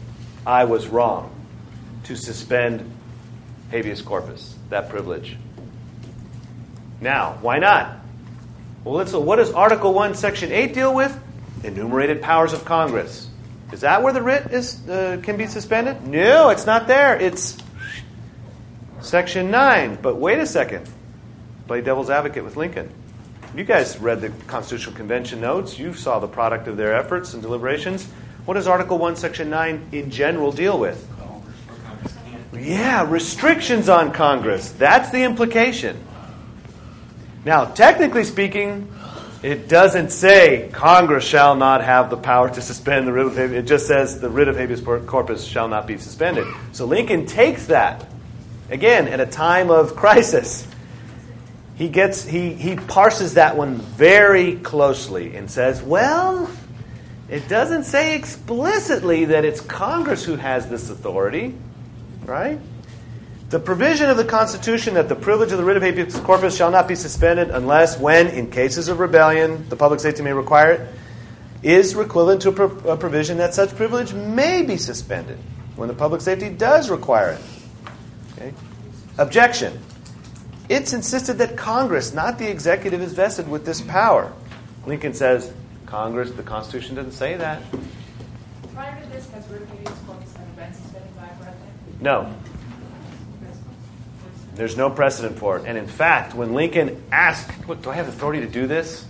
I 0.45 0.65
was 0.65 0.87
wrong 0.87 1.33
to 2.03 2.15
suspend 2.17 2.91
habeas 3.71 4.01
corpus, 4.01 4.55
that 4.69 4.89
privilege. 4.89 5.37
Now, 7.01 7.37
why 7.41 7.59
not? 7.59 7.97
Well, 8.83 8.95
let's, 8.95 9.13
what 9.13 9.35
does 9.35 9.51
Article 9.51 9.93
1, 9.93 10.15
Section 10.15 10.51
8 10.51 10.73
deal 10.73 10.93
with? 10.93 11.17
Enumerated 11.63 12.21
powers 12.21 12.53
of 12.53 12.65
Congress. 12.65 13.29
Is 13.71 13.81
that 13.81 14.01
where 14.01 14.13
the 14.13 14.21
writ 14.21 14.51
is, 14.51 14.87
uh, 14.87 15.19
can 15.21 15.37
be 15.37 15.47
suspended? 15.47 16.07
No, 16.07 16.49
it's 16.49 16.65
not 16.65 16.87
there. 16.87 17.19
It's 17.19 17.57
Section 19.01 19.51
9. 19.51 19.99
But 20.01 20.15
wait 20.15 20.39
a 20.39 20.45
second. 20.45 20.89
Play 21.67 21.81
devil's 21.81 22.09
advocate 22.09 22.45
with 22.45 22.55
Lincoln. 22.55 22.89
You 23.55 23.63
guys 23.63 23.97
read 23.97 24.21
the 24.21 24.29
Constitutional 24.47 24.95
Convention 24.95 25.41
notes. 25.41 25.77
You 25.77 25.93
saw 25.93 26.19
the 26.19 26.27
product 26.27 26.67
of 26.67 26.77
their 26.77 26.95
efforts 26.95 27.33
and 27.33 27.41
deliberations. 27.41 28.05
What 28.45 28.53
does 28.53 28.67
Article 28.67 28.97
1, 28.97 29.17
Section 29.17 29.49
9 29.49 29.89
in 29.91 30.09
general 30.11 30.51
deal 30.51 30.79
with? 30.79 31.05
Yeah, 32.59 33.09
restrictions 33.09 33.89
on 33.89 34.11
Congress. 34.11 34.71
That's 34.71 35.09
the 35.11 35.23
implication. 35.23 36.03
Now, 37.45 37.65
technically 37.65 38.23
speaking, 38.23 38.91
it 39.43 39.69
doesn't 39.69 40.09
say 40.09 40.69
Congress 40.73 41.23
shall 41.23 41.55
not 41.55 41.83
have 41.83 42.09
the 42.09 42.17
power 42.17 42.49
to 42.49 42.61
suspend 42.61 43.07
the 43.07 43.13
writ 43.13 43.27
of 43.27 43.35
habeas. 43.37 43.59
It 43.59 43.67
just 43.67 43.87
says 43.87 44.19
the 44.19 44.29
writ 44.29 44.47
of 44.47 44.57
habeas 44.57 44.81
corpus 44.81 45.45
shall 45.45 45.67
not 45.67 45.85
be 45.85 45.97
suspended. 45.97 46.47
So 46.71 46.85
Lincoln 46.85 47.25
takes 47.25 47.67
that 47.67 48.07
again 48.69 49.07
at 49.07 49.19
a 49.19 49.25
time 49.25 49.69
of 49.69 49.95
crisis. 49.95 50.67
He 51.75 51.89
gets 51.89 52.25
he 52.25 52.53
he 52.53 52.75
parses 52.75 53.35
that 53.35 53.55
one 53.55 53.75
very 53.75 54.55
closely 54.55 55.35
and 55.35 55.49
says, 55.49 55.83
"Well, 55.83 56.49
it 57.29 57.47
doesn't 57.47 57.83
say 57.83 58.15
explicitly 58.15 59.25
that 59.25 59.45
it's 59.45 59.61
Congress 59.61 60.25
who 60.25 60.35
has 60.37 60.67
this 60.67 60.89
authority, 60.89 61.53
right? 62.27 62.59
The 63.49 63.59
provision 63.59 64.09
of 64.09 64.17
the 64.17 64.25
Constitution 64.25 64.95
that 64.95 65.07
the 65.07 65.15
privilege 65.15 65.53
of 65.53 65.57
the 65.57 65.63
writ 65.63 65.77
of 65.77 65.83
habeas 65.83 66.19
corpus 66.19 66.55
shall 66.55 66.69
not 66.69 66.87
be 66.87 66.95
suspended 66.95 67.49
unless, 67.49 67.97
when, 67.97 68.27
in 68.27 68.51
cases 68.51 68.89
of 68.89 68.99
rebellion, 68.99 69.67
the 69.69 69.77
public 69.77 70.01
safety 70.01 70.21
may 70.21 70.33
require 70.33 70.71
it, 70.71 70.89
is 71.63 71.97
equivalent 71.97 72.41
to 72.41 72.49
a, 72.49 72.51
pro- 72.51 72.91
a 72.91 72.97
provision 72.97 73.37
that 73.37 73.53
such 73.53 73.73
privilege 73.75 74.13
may 74.13 74.63
be 74.63 74.75
suspended 74.75 75.37
when 75.77 75.87
the 75.87 75.93
public 75.93 76.21
safety 76.21 76.49
does 76.49 76.89
require 76.89 77.31
it. 77.31 77.41
Okay? 78.33 78.53
Objection. 79.17 79.79
It's 80.67 80.91
insisted 80.91 81.37
that 81.37 81.55
Congress, 81.55 82.13
not 82.13 82.37
the 82.37 82.51
executive, 82.51 83.01
is 83.01 83.13
vested 83.13 83.47
with 83.47 83.65
this 83.65 83.79
power. 83.79 84.33
Lincoln 84.85 85.13
says, 85.13 85.53
Congress, 85.85 86.31
the 86.31 86.43
Constitution 86.43 86.95
doesn't 86.95 87.13
say 87.13 87.37
that. 87.37 87.63
Prior 88.73 89.01
to 89.01 89.09
this, 89.09 89.29
has 89.31 89.47
writ 89.47 89.61
of 89.61 89.69
habeas 89.69 89.97
corpus 90.05 90.33
ever 90.35 90.51
been 90.57 90.73
suspended 90.73 91.15
by 91.15 91.23
a 91.23 91.35
president? 91.35 91.67
No. 91.99 92.33
There's 94.55 94.75
no 94.75 94.89
precedent 94.89 95.37
for 95.37 95.57
it. 95.57 95.65
And 95.65 95.77
in 95.77 95.87
fact, 95.87 96.33
when 96.33 96.53
Lincoln 96.53 97.03
asked, 97.11 97.51
Do 97.67 97.89
I 97.89 97.93
have 97.93 98.07
authority 98.07 98.41
to 98.41 98.47
do 98.47 98.65
this? 98.67 99.05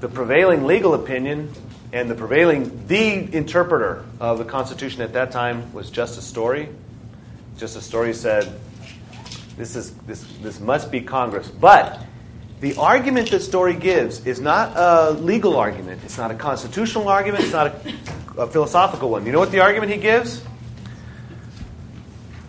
The 0.00 0.08
prevailing 0.08 0.64
legal 0.64 0.94
opinion 0.94 1.52
and 1.92 2.10
the 2.10 2.14
prevailing, 2.14 2.86
the 2.86 3.34
interpreter 3.34 4.04
of 4.20 4.38
the 4.38 4.44
Constitution 4.44 5.00
at 5.02 5.14
that 5.14 5.30
time 5.30 5.72
was 5.72 5.90
Justice 5.90 6.26
Story. 6.26 6.68
Justice 7.56 7.86
Story 7.86 8.12
said, 8.12 8.60
this, 9.56 9.76
is, 9.76 9.92
this, 10.06 10.22
this 10.42 10.60
must 10.60 10.90
be 10.90 11.00
Congress. 11.00 11.48
But 11.48 12.02
the 12.60 12.76
argument 12.76 13.30
that 13.30 13.40
Story 13.40 13.74
gives 13.74 14.26
is 14.26 14.40
not 14.40 14.76
a 14.76 15.12
legal 15.12 15.56
argument, 15.56 16.02
it's 16.04 16.18
not 16.18 16.30
a 16.30 16.34
constitutional 16.34 17.08
argument, 17.08 17.44
it's 17.44 17.52
not 17.52 17.66
a, 17.66 18.42
a 18.42 18.46
philosophical 18.46 19.08
one. 19.10 19.24
You 19.24 19.32
know 19.32 19.38
what 19.38 19.52
the 19.52 19.60
argument 19.60 19.92
he 19.92 19.98
gives? 19.98 20.42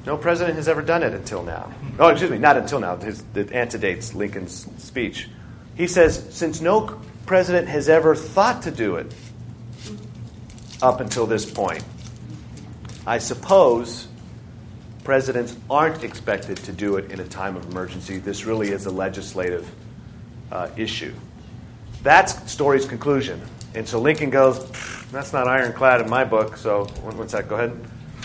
No 0.08 0.16
president 0.16 0.56
has 0.56 0.70
ever 0.70 0.82
done 0.82 1.04
it 1.04 1.14
until 1.14 1.44
now. 1.44 1.70
Oh, 2.00 2.08
excuse 2.08 2.32
me, 2.32 2.38
not 2.38 2.56
until 2.56 2.80
now. 2.80 2.96
His, 2.96 3.26
it 3.36 3.52
antedates 3.52 4.14
Lincoln's 4.14 4.66
speech. 4.82 5.28
He 5.76 5.86
says, 5.86 6.26
since 6.30 6.62
no 6.62 7.02
president 7.26 7.68
has 7.68 7.90
ever 7.90 8.16
thought 8.16 8.62
to 8.62 8.72
do 8.72 8.96
it 8.96 9.14
up 10.82 11.02
until 11.02 11.26
this 11.26 11.46
point, 11.46 11.84
I 13.06 13.18
suppose 13.18 14.08
presidents 15.04 15.58
aren't 15.70 16.06
expected 16.06 16.56
to 16.56 16.72
do 16.72 16.96
it 16.96 17.12
in 17.12 17.20
a 17.20 17.28
time 17.28 17.58
of 17.58 17.66
emergency. 17.70 18.18
This 18.18 18.46
really 18.46 18.70
is 18.70 18.86
a 18.86 18.92
legislative 18.92 19.70
uh, 20.54 20.70
issue. 20.78 21.14
That's 22.02 22.50
Story's 22.50 22.86
conclusion. 22.86 23.42
And 23.76 23.86
so 23.86 24.00
Lincoln 24.00 24.30
goes, 24.30 24.66
that's 25.12 25.34
not 25.34 25.50
ironclad 25.50 26.00
in 26.00 26.10
my 26.10 26.24
book, 26.24 26.56
so 26.56 26.86
one, 27.02 27.18
one 27.18 27.28
sec, 27.28 27.50
go 27.50 27.56
ahead. 27.56 27.78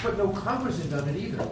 But 0.02 0.18
no 0.18 0.28
Congress 0.28 0.78
has 0.78 0.86
done 0.86 1.08
it 1.08 1.16
either. 1.16 1.48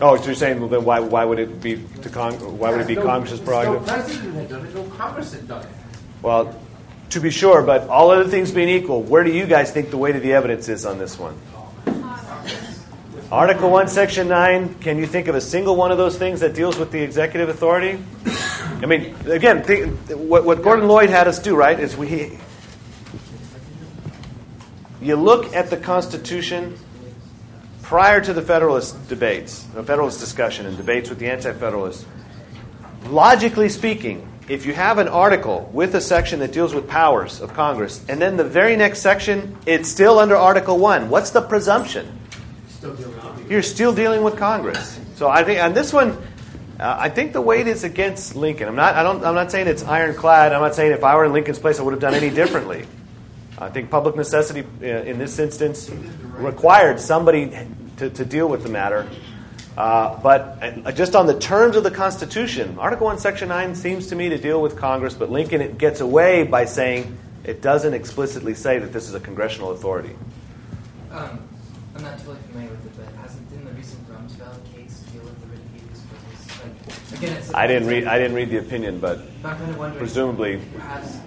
Oh, 0.00 0.16
so 0.16 0.26
you're 0.26 0.34
saying 0.34 0.60
well, 0.60 0.68
then 0.68 0.84
why, 0.84 1.00
why 1.00 1.24
would 1.24 1.38
it 1.38 1.60
be 1.60 1.84
to 2.02 2.08
Cong- 2.08 2.58
why 2.58 2.70
would 2.70 2.80
it 2.80 2.86
be 2.86 2.96
no, 2.96 3.02
Congress's 3.02 3.40
prerogative? 3.40 3.86
No 3.86 3.94
president 3.94 4.34
had 4.34 4.48
done 4.48 4.66
it. 4.66 4.74
No 4.74 4.84
Congress 4.84 5.32
had 5.32 5.46
done 5.46 5.62
it. 5.62 5.68
Well, 6.22 6.58
to 7.10 7.20
be 7.20 7.30
sure, 7.30 7.62
but 7.62 7.88
all 7.88 8.10
other 8.10 8.28
things 8.28 8.50
being 8.50 8.68
equal, 8.68 9.02
where 9.02 9.22
do 9.22 9.32
you 9.32 9.46
guys 9.46 9.70
think 9.70 9.90
the 9.90 9.96
weight 9.96 10.16
of 10.16 10.22
the 10.22 10.32
evidence 10.32 10.68
is 10.68 10.84
on 10.84 10.98
this 10.98 11.18
one? 11.18 11.38
Article 13.30 13.70
1, 13.70 13.88
Section 13.88 14.28
9, 14.28 14.74
can 14.76 14.98
you 14.98 15.06
think 15.06 15.28
of 15.28 15.34
a 15.34 15.40
single 15.40 15.76
one 15.76 15.90
of 15.90 15.98
those 15.98 16.16
things 16.16 16.40
that 16.40 16.54
deals 16.54 16.78
with 16.78 16.92
the 16.92 17.00
executive 17.00 17.48
authority? 17.48 17.98
I 18.80 18.86
mean, 18.86 19.14
again, 19.26 19.62
think, 19.62 19.98
what, 20.10 20.44
what 20.44 20.62
Gordon 20.62 20.86
Lloyd 20.86 21.10
had 21.10 21.26
us 21.26 21.38
do, 21.38 21.56
right, 21.56 21.78
is 21.78 21.96
we. 21.96 22.38
You 25.04 25.16
look 25.16 25.54
at 25.54 25.68
the 25.68 25.76
Constitution 25.76 26.78
prior 27.82 28.22
to 28.22 28.32
the 28.32 28.40
Federalist 28.40 29.06
debates, 29.06 29.62
the 29.74 29.82
Federalist 29.82 30.18
discussion 30.18 30.64
and 30.64 30.78
debates 30.78 31.10
with 31.10 31.18
the 31.18 31.28
Anti 31.28 31.52
Federalists. 31.52 32.06
Logically 33.08 33.68
speaking, 33.68 34.26
if 34.48 34.64
you 34.64 34.72
have 34.72 34.96
an 34.96 35.08
article 35.08 35.68
with 35.74 35.94
a 35.94 36.00
section 36.00 36.38
that 36.38 36.52
deals 36.52 36.72
with 36.72 36.88
powers 36.88 37.42
of 37.42 37.52
Congress, 37.52 38.02
and 38.08 38.18
then 38.18 38.38
the 38.38 38.44
very 38.44 38.76
next 38.76 39.00
section, 39.00 39.58
it's 39.66 39.90
still 39.90 40.18
under 40.18 40.36
Article 40.36 40.78
1, 40.78 41.10
what's 41.10 41.32
the 41.32 41.42
presumption? 41.42 42.18
Still 42.68 42.96
You're 43.46 43.60
still 43.60 43.94
dealing 43.94 44.22
with 44.22 44.38
Congress. 44.38 44.98
So 45.16 45.28
I 45.28 45.44
think 45.44 45.60
on 45.62 45.74
this 45.74 45.92
one, 45.92 46.12
uh, 46.80 46.96
I 46.98 47.10
think 47.10 47.34
the 47.34 47.42
weight 47.42 47.68
is 47.68 47.84
against 47.84 48.36
Lincoln. 48.36 48.68
I'm 48.68 48.74
not. 48.74 48.94
I 48.94 49.02
don't. 49.02 49.22
I'm 49.22 49.34
not 49.34 49.50
saying 49.50 49.68
it's 49.68 49.84
ironclad. 49.84 50.54
I'm 50.54 50.62
not 50.62 50.74
saying 50.74 50.92
if 50.92 51.04
I 51.04 51.14
were 51.14 51.26
in 51.26 51.34
Lincoln's 51.34 51.58
place, 51.58 51.78
I 51.78 51.82
would 51.82 51.92
have 51.92 52.00
done 52.00 52.14
any 52.14 52.30
differently. 52.30 52.86
I 53.58 53.70
think 53.70 53.90
public 53.90 54.16
necessity 54.16 54.64
uh, 54.82 54.86
in 54.86 55.18
this 55.18 55.38
instance 55.38 55.90
required 56.36 57.00
somebody 57.00 57.52
to, 57.98 58.10
to 58.10 58.24
deal 58.24 58.48
with 58.48 58.62
the 58.62 58.68
matter. 58.68 59.08
Uh, 59.76 60.20
but 60.20 60.58
uh, 60.62 60.92
just 60.92 61.16
on 61.16 61.26
the 61.26 61.38
terms 61.38 61.76
of 61.76 61.82
the 61.82 61.90
Constitution, 61.90 62.78
Article 62.78 63.06
1, 63.06 63.18
Section 63.18 63.48
9 63.48 63.74
seems 63.74 64.08
to 64.08 64.16
me 64.16 64.28
to 64.28 64.38
deal 64.38 64.62
with 64.62 64.76
Congress, 64.76 65.14
but 65.14 65.30
Lincoln 65.30 65.60
it 65.60 65.78
gets 65.78 66.00
away 66.00 66.44
by 66.44 66.64
saying 66.64 67.16
it 67.44 67.60
doesn't 67.60 67.94
explicitly 67.94 68.54
say 68.54 68.78
that 68.78 68.92
this 68.92 69.08
is 69.08 69.14
a 69.14 69.20
congressional 69.20 69.72
authority. 69.72 70.14
Um, 71.10 71.40
I'm 71.94 72.02
not 72.02 72.18
totally 72.18 72.38
familiar 72.50 72.70
with 72.70 72.86
it, 72.86 72.92
but 72.96 73.14
hasn't 73.20 73.48
didn't 73.50 73.66
the 73.66 73.72
recent 73.72 74.08
Rumsfeld 74.08 74.74
case 74.74 75.00
deal 75.12 75.22
with 75.22 75.40
the 75.40 75.46
writ 75.46 75.58
of 75.58 75.66
habeas 75.72 76.02
corpus? 76.08 77.12
Like, 77.12 77.18
again, 77.18 77.36
it's 77.36 77.54
I 77.54 77.66
didn't 77.66 77.88
read. 77.88 78.04
I 78.06 78.18
didn't 78.18 78.34
read 78.34 78.50
the 78.50 78.58
opinion, 78.58 78.98
but 78.98 79.20
But 79.42 79.52
I'm 79.52 79.76
kind 79.76 79.92
of 79.92 79.98
presumably, 79.98 80.60
has 80.80 81.20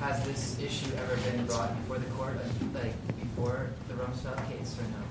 has 0.00 0.24
this 0.24 0.58
issue 0.58 0.90
ever 0.96 1.16
been 1.30 1.44
brought 1.46 1.76
before 1.82 1.98
the 1.98 2.10
court, 2.12 2.34
like, 2.72 2.84
like 2.84 3.20
before 3.20 3.68
the 3.88 3.94
Rumsfeld 3.94 4.48
case, 4.48 4.76
or 4.78 4.84
no? 4.84 5.04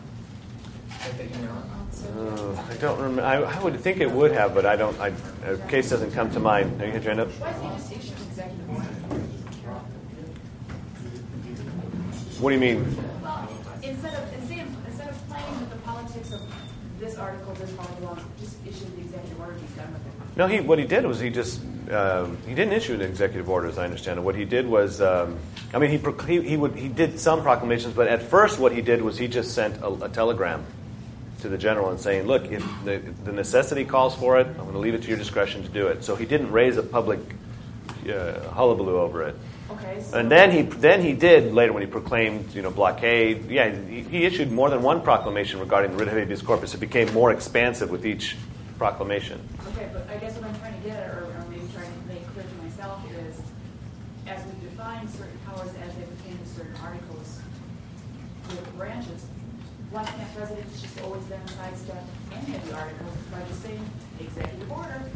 Like 0.89 1.17
that 1.17 1.29
you 1.29 1.45
know. 1.45 1.51
of? 1.51 2.59
uh, 2.59 2.73
I 2.73 2.77
don't 2.77 2.99
remember. 2.99 3.21
I, 3.21 3.35
I 3.41 3.63
would 3.63 3.79
think 3.79 4.01
it 4.01 4.09
would 4.09 4.31
have, 4.31 4.55
but 4.55 4.65
I 4.65 4.75
don't. 4.75 4.99
I, 4.99 5.13
a 5.45 5.57
case 5.69 5.91
doesn't 5.91 6.11
come 6.11 6.31
to 6.31 6.39
mind. 6.39 6.81
Are 6.81 6.87
you 6.87 6.99
going 6.99 7.17
to 7.17 7.23
up? 7.23 7.29
Why 7.33 7.53
can't 7.53 7.63
you 7.63 7.69
just 7.77 7.91
issue 7.91 8.15
an 8.15 8.27
executive 8.29 8.69
order? 8.69 8.83
What 12.39 12.49
do 12.49 12.55
you 12.55 12.61
mean? 12.61 12.97
Well, 13.21 13.49
instead 13.83 14.13
of, 14.13 14.33
instead 14.33 14.65
of, 14.65 14.87
instead 14.87 15.09
of 15.09 15.29
playing 15.29 15.59
with 15.59 15.69
the 15.69 15.77
politics 15.77 16.31
of 16.31 16.41
this 16.99 17.17
article, 17.17 17.53
this 17.53 17.77
article, 17.77 18.17
just 18.39 18.57
issue 18.65 18.85
the 18.95 19.01
executive 19.01 19.39
order, 19.39 19.51
and 19.51 19.61
be 19.61 19.67
done 19.75 19.93
with 19.93 20.07
it. 20.07 20.18
No, 20.39 20.47
he 20.47 20.61
what 20.61 20.79
he 20.79 20.85
did 20.85 21.05
was 21.05 21.19
he 21.19 21.29
just 21.29 21.59
um, 21.91 22.37
he 22.47 22.55
didn't 22.55 22.71
issue 22.71 22.93
an 22.93 23.01
executive 23.01 23.49
order, 23.49 23.67
as 23.67 23.77
I 23.77 23.83
understand 23.83 24.19
it. 24.19 24.21
What 24.21 24.35
he 24.35 24.45
did 24.45 24.65
was, 24.65 25.01
um, 25.01 25.37
I 25.73 25.79
mean, 25.79 25.91
he, 25.91 25.97
proc- 25.97 26.25
he 26.25 26.41
he 26.41 26.55
would 26.55 26.75
he 26.75 26.87
did 26.87 27.19
some 27.19 27.41
proclamations, 27.41 27.93
but 27.93 28.07
at 28.07 28.23
first 28.23 28.57
what 28.57 28.71
he 28.71 28.81
did 28.81 29.01
was 29.01 29.17
he 29.17 29.27
just 29.27 29.53
sent 29.53 29.75
a, 29.83 29.89
a 30.05 30.07
telegram 30.07 30.63
to 31.41 31.49
the 31.49 31.57
general 31.57 31.89
and 31.89 31.99
saying, 31.99 32.25
"Look, 32.25 32.49
if 32.53 32.65
the, 32.85 32.99
the 33.25 33.33
necessity 33.33 33.83
calls 33.83 34.15
for 34.15 34.39
it, 34.39 34.47
I'm 34.47 34.55
going 34.55 34.71
to 34.71 34.79
leave 34.79 34.93
it 34.93 35.01
to 35.01 35.09
your 35.09 35.17
discretion 35.17 35.61
to 35.63 35.67
do 35.67 35.87
it." 35.87 36.05
So 36.05 36.15
he 36.15 36.25
didn't 36.25 36.53
raise 36.53 36.77
a 36.77 36.83
public 36.83 37.19
uh, 38.09 38.39
hullabaloo 38.51 38.97
over 38.97 39.23
it. 39.23 39.35
Okay, 39.71 40.01
so. 40.01 40.19
And 40.19 40.31
then 40.31 40.51
he 40.51 40.61
then 40.61 41.01
he 41.01 41.11
did 41.11 41.53
later 41.53 41.73
when 41.73 41.83
he 41.83 41.89
proclaimed 41.89 42.55
you 42.55 42.61
know 42.61 42.71
blockade. 42.71 43.51
Yeah, 43.51 43.75
he, 43.75 44.03
he 44.03 44.23
issued 44.23 44.53
more 44.53 44.69
than 44.69 44.83
one 44.83 45.01
proclamation 45.01 45.59
regarding 45.59 45.91
the 45.91 45.97
writ 45.97 46.07
of 46.07 46.13
habeas 46.13 46.41
corpus. 46.41 46.73
It 46.73 46.79
became 46.79 47.11
more 47.13 47.29
expansive 47.29 47.89
with 47.91 48.05
each 48.05 48.37
proclamation. 48.79 49.37
Okay, 49.75 49.89
but 49.91 50.09
I 50.09 50.15
guess 50.17 50.39
what 50.39 50.47
I'm 50.47 50.57
trying 50.63 50.81
to 50.81 50.87
get 50.87 50.95
at, 50.95 51.11
or, 51.19 51.27
or 51.27 51.45
maybe 51.51 51.67
trying 51.75 51.91
to 51.91 52.01
make 52.07 52.25
clear 52.31 52.47
to 52.47 52.55
myself, 52.63 53.03
is 53.11 53.43
as 54.25 54.39
we 54.47 54.55
define 54.71 55.05
certain 55.11 55.37
powers 55.45 55.69
as 55.83 55.91
they 55.99 56.07
pertain 56.07 56.39
to 56.39 56.47
certain 56.47 56.73
articles 56.81 57.43
with 58.47 58.77
branches, 58.77 59.27
why 59.91 60.05
can't 60.05 60.33
presidents 60.33 60.81
just 60.81 60.95
always 61.01 61.25
then 61.27 61.45
sidestep 61.59 62.03
any 62.31 62.55
of 62.55 62.63
the 62.69 62.73
articles 62.73 63.13
by 63.31 63.43
just 63.51 63.61
saying 63.61 63.83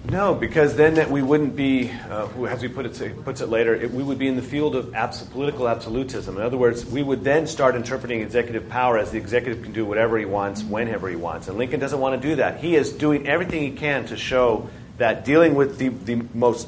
No, 0.10 0.36
because 0.36 0.76
then 0.76 0.96
that 0.96 1.10
we 1.10 1.22
wouldn't 1.22 1.56
be, 1.56 1.90
uh, 1.90 2.28
as 2.44 2.62
he 2.62 2.68
put 2.68 2.86
it, 2.86 3.24
puts 3.24 3.42
it 3.42 3.50
later, 3.50 3.74
it, 3.74 3.92
we 3.92 4.04
would 4.04 4.20
be 4.20 4.28
in 4.28 4.36
the 4.36 4.42
field 4.42 4.76
of 4.76 4.94
political 5.32 5.68
absolutism. 5.68 6.38
In 6.38 6.44
other 6.44 6.58
words, 6.58 6.86
we 6.86 7.02
would 7.02 7.24
then 7.24 7.48
start 7.48 7.76
interpreting 7.76 8.22
executive 8.22 8.70
power 8.70 8.98
as 8.98 9.12
the 9.12 9.18
executive 9.18 9.64
can 9.64 9.72
do 9.72 9.86
whatever 9.86 10.18
he 10.18 10.26
wants, 10.26 10.62
whenever 10.62 11.10
he 11.10 11.16
wants. 11.16 11.48
And 11.48 11.58
Lincoln 11.58 11.80
doesn't 11.80 12.00
want 12.00 12.22
to 12.22 12.28
do 12.28 12.36
that. 12.36 12.60
He 12.60 12.76
is 12.76 12.92
doing 12.92 13.28
everything 13.28 13.64
he 13.64 13.72
can 13.72 14.06
to 14.08 14.18
show 14.18 14.70
that 14.98 15.26
dealing 15.26 15.56
with 15.56 15.78
the, 15.78 15.88
the 15.90 16.16
most 16.34 16.68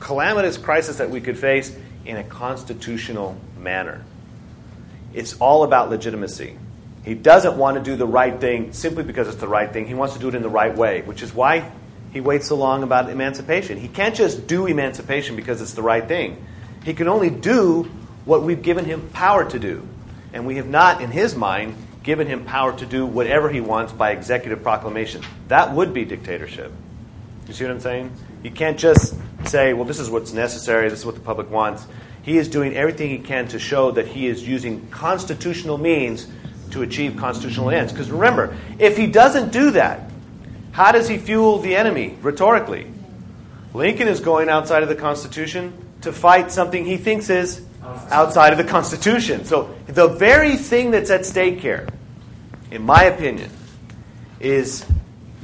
calamitous 0.00 0.56
crisis 0.56 0.98
that 0.98 1.10
we 1.10 1.20
could 1.20 1.38
face 1.38 1.76
in 2.04 2.16
a 2.16 2.24
constitutional 2.24 3.36
manner. 3.58 4.02
It's 5.12 5.34
all 5.40 5.64
about 5.64 5.90
legitimacy. 5.90 6.56
He 7.06 7.14
doesn't 7.14 7.56
want 7.56 7.76
to 7.76 7.82
do 7.82 7.94
the 7.94 8.06
right 8.06 8.38
thing 8.38 8.72
simply 8.72 9.04
because 9.04 9.28
it's 9.28 9.36
the 9.36 9.46
right 9.46 9.72
thing. 9.72 9.86
He 9.86 9.94
wants 9.94 10.14
to 10.14 10.20
do 10.20 10.28
it 10.28 10.34
in 10.34 10.42
the 10.42 10.48
right 10.48 10.76
way, 10.76 11.02
which 11.02 11.22
is 11.22 11.32
why 11.32 11.70
he 12.12 12.20
waits 12.20 12.48
so 12.48 12.56
long 12.56 12.82
about 12.82 13.08
emancipation. 13.08 13.78
He 13.78 13.86
can't 13.86 14.16
just 14.16 14.48
do 14.48 14.66
emancipation 14.66 15.36
because 15.36 15.62
it's 15.62 15.74
the 15.74 15.82
right 15.82 16.06
thing. 16.06 16.44
He 16.82 16.94
can 16.94 17.06
only 17.06 17.30
do 17.30 17.84
what 18.24 18.42
we've 18.42 18.60
given 18.60 18.84
him 18.84 19.08
power 19.10 19.48
to 19.48 19.58
do. 19.58 19.86
And 20.32 20.48
we 20.48 20.56
have 20.56 20.66
not, 20.66 21.00
in 21.00 21.12
his 21.12 21.36
mind, 21.36 21.76
given 22.02 22.26
him 22.26 22.44
power 22.44 22.76
to 22.76 22.84
do 22.84 23.06
whatever 23.06 23.50
he 23.50 23.60
wants 23.60 23.92
by 23.92 24.10
executive 24.10 24.64
proclamation. 24.64 25.22
That 25.46 25.72
would 25.74 25.94
be 25.94 26.04
dictatorship. 26.04 26.72
You 27.46 27.54
see 27.54 27.62
what 27.62 27.70
I'm 27.70 27.80
saying? 27.80 28.10
You 28.42 28.50
can't 28.50 28.78
just 28.80 29.14
say, 29.44 29.74
well, 29.74 29.84
this 29.84 30.00
is 30.00 30.10
what's 30.10 30.32
necessary, 30.32 30.88
this 30.88 31.00
is 31.00 31.06
what 31.06 31.14
the 31.14 31.20
public 31.20 31.52
wants. 31.52 31.86
He 32.22 32.36
is 32.36 32.48
doing 32.48 32.74
everything 32.74 33.10
he 33.10 33.18
can 33.18 33.46
to 33.48 33.60
show 33.60 33.92
that 33.92 34.08
he 34.08 34.26
is 34.26 34.46
using 34.46 34.88
constitutional 34.88 35.78
means 35.78 36.26
to 36.70 36.82
achieve 36.82 37.16
constitutional 37.16 37.70
ends. 37.70 37.92
Because 37.92 38.10
remember, 38.10 38.56
if 38.78 38.96
he 38.96 39.06
doesn't 39.06 39.52
do 39.52 39.70
that, 39.72 40.10
how 40.72 40.92
does 40.92 41.08
he 41.08 41.18
fuel 41.18 41.58
the 41.58 41.74
enemy 41.74 42.16
rhetorically? 42.20 42.86
Lincoln 43.72 44.08
is 44.08 44.20
going 44.20 44.48
outside 44.48 44.82
of 44.82 44.88
the 44.88 44.94
Constitution 44.94 45.72
to 46.02 46.12
fight 46.12 46.50
something 46.50 46.84
he 46.84 46.96
thinks 46.96 47.30
is 47.30 47.64
outside 48.10 48.52
of 48.52 48.58
the 48.58 48.64
Constitution. 48.64 49.44
So 49.44 49.74
the 49.86 50.08
very 50.08 50.56
thing 50.56 50.90
that's 50.90 51.10
at 51.10 51.26
stake 51.26 51.60
here, 51.60 51.86
in 52.70 52.82
my 52.82 53.04
opinion, 53.04 53.50
is 54.40 54.84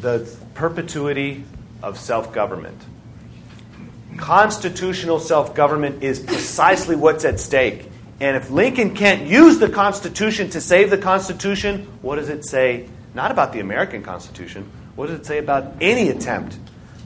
the 0.00 0.28
perpetuity 0.54 1.44
of 1.82 1.98
self 1.98 2.32
government. 2.32 2.80
Constitutional 4.16 5.18
self 5.18 5.54
government 5.54 6.02
is 6.02 6.20
precisely 6.20 6.96
what's 6.96 7.24
at 7.24 7.40
stake. 7.40 7.91
And 8.22 8.36
if 8.36 8.50
Lincoln 8.50 8.94
can't 8.94 9.26
use 9.26 9.58
the 9.58 9.68
Constitution 9.68 10.48
to 10.50 10.60
save 10.60 10.90
the 10.90 10.96
Constitution, 10.96 11.88
what 12.02 12.16
does 12.16 12.28
it 12.28 12.44
say? 12.44 12.88
Not 13.14 13.32
about 13.32 13.52
the 13.52 13.58
American 13.58 14.04
Constitution. 14.04 14.70
What 14.94 15.08
does 15.08 15.18
it 15.18 15.26
say 15.26 15.38
about 15.38 15.74
any 15.80 16.08
attempt 16.08 16.56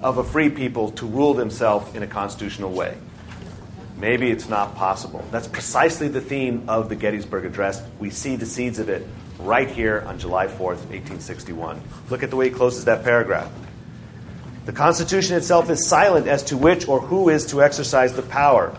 of 0.02 0.18
a 0.18 0.24
free 0.24 0.51
people 0.51 0.90
to 0.90 1.06
rule 1.06 1.32
themselves 1.32 1.94
in 1.94 2.02
a 2.02 2.06
constitutional 2.06 2.70
way? 2.70 2.98
Maybe 3.97 4.30
it's 4.30 4.51
not 4.51 4.74
possible. 4.74 5.24
That's 5.30 5.48
precisely 5.48 6.09
the 6.09 6.20
theme 6.20 6.68
of 6.68 6.90
the 6.90 6.97
Gettysburg 6.97 7.47
Address. 7.47 7.82
We 7.98 8.10
see 8.10 8.36
the 8.36 8.44
seeds 8.44 8.78
of 8.78 8.90
it 8.90 9.06
right 9.38 9.70
here 9.70 10.05
on 10.06 10.18
July 10.18 10.48
4th, 10.48 10.84
1861. 10.90 11.80
Look 12.10 12.24
at 12.24 12.28
the 12.28 12.36
way 12.36 12.51
he 12.51 12.55
closes 12.55 12.84
that 12.84 13.05
paragraph. 13.05 13.51
The 14.66 14.72
Constitution 14.72 15.34
itself 15.38 15.70
is 15.70 15.88
silent 15.88 16.26
as 16.26 16.43
to 16.43 16.59
which 16.59 16.86
or 16.86 17.01
who 17.01 17.30
is 17.30 17.47
to 17.47 17.62
exercise 17.62 18.12
the 18.12 18.20
power. 18.20 18.76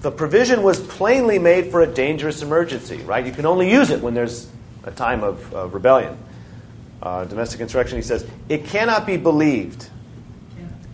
The 0.00 0.12
provision 0.12 0.62
was 0.62 0.78
plainly 0.78 1.38
made 1.38 1.70
for 1.70 1.80
a 1.80 1.86
dangerous 1.86 2.42
emergency, 2.42 2.98
right? 2.98 3.26
You 3.26 3.32
can 3.32 3.46
only 3.46 3.70
use 3.70 3.90
it 3.90 4.00
when 4.00 4.14
there's 4.14 4.48
a 4.84 4.92
time 4.92 5.24
of, 5.24 5.52
of 5.52 5.74
rebellion. 5.74 6.16
Uh, 7.02 7.24
domestic 7.24 7.60
insurrection, 7.60 7.98
he 7.98 8.02
says, 8.02 8.26
it 8.48 8.66
cannot 8.66 9.06
be 9.06 9.16
believed. 9.16 9.88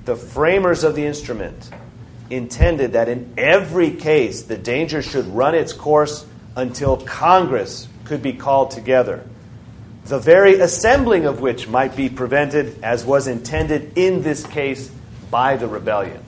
The 0.06 0.16
framers 0.16 0.84
of 0.84 0.94
the 0.94 1.04
instrument 1.04 1.70
intended 2.30 2.92
that 2.92 3.08
in 3.08 3.34
every 3.36 3.90
case 3.90 4.42
the 4.42 4.56
danger 4.56 5.02
should 5.02 5.26
run 5.26 5.54
its 5.54 5.72
course 5.72 6.26
until 6.56 6.96
Congress 6.96 7.88
could 8.04 8.22
be 8.22 8.32
called 8.32 8.70
together, 8.70 9.24
the 10.06 10.18
very 10.18 10.60
assembling 10.60 11.26
of 11.26 11.40
which 11.40 11.68
might 11.68 11.96
be 11.96 12.08
prevented, 12.08 12.82
as 12.82 13.04
was 13.04 13.26
intended 13.26 13.96
in 13.96 14.22
this 14.22 14.46
case 14.46 14.90
by 15.30 15.56
the 15.56 15.66
rebellion. 15.66 16.23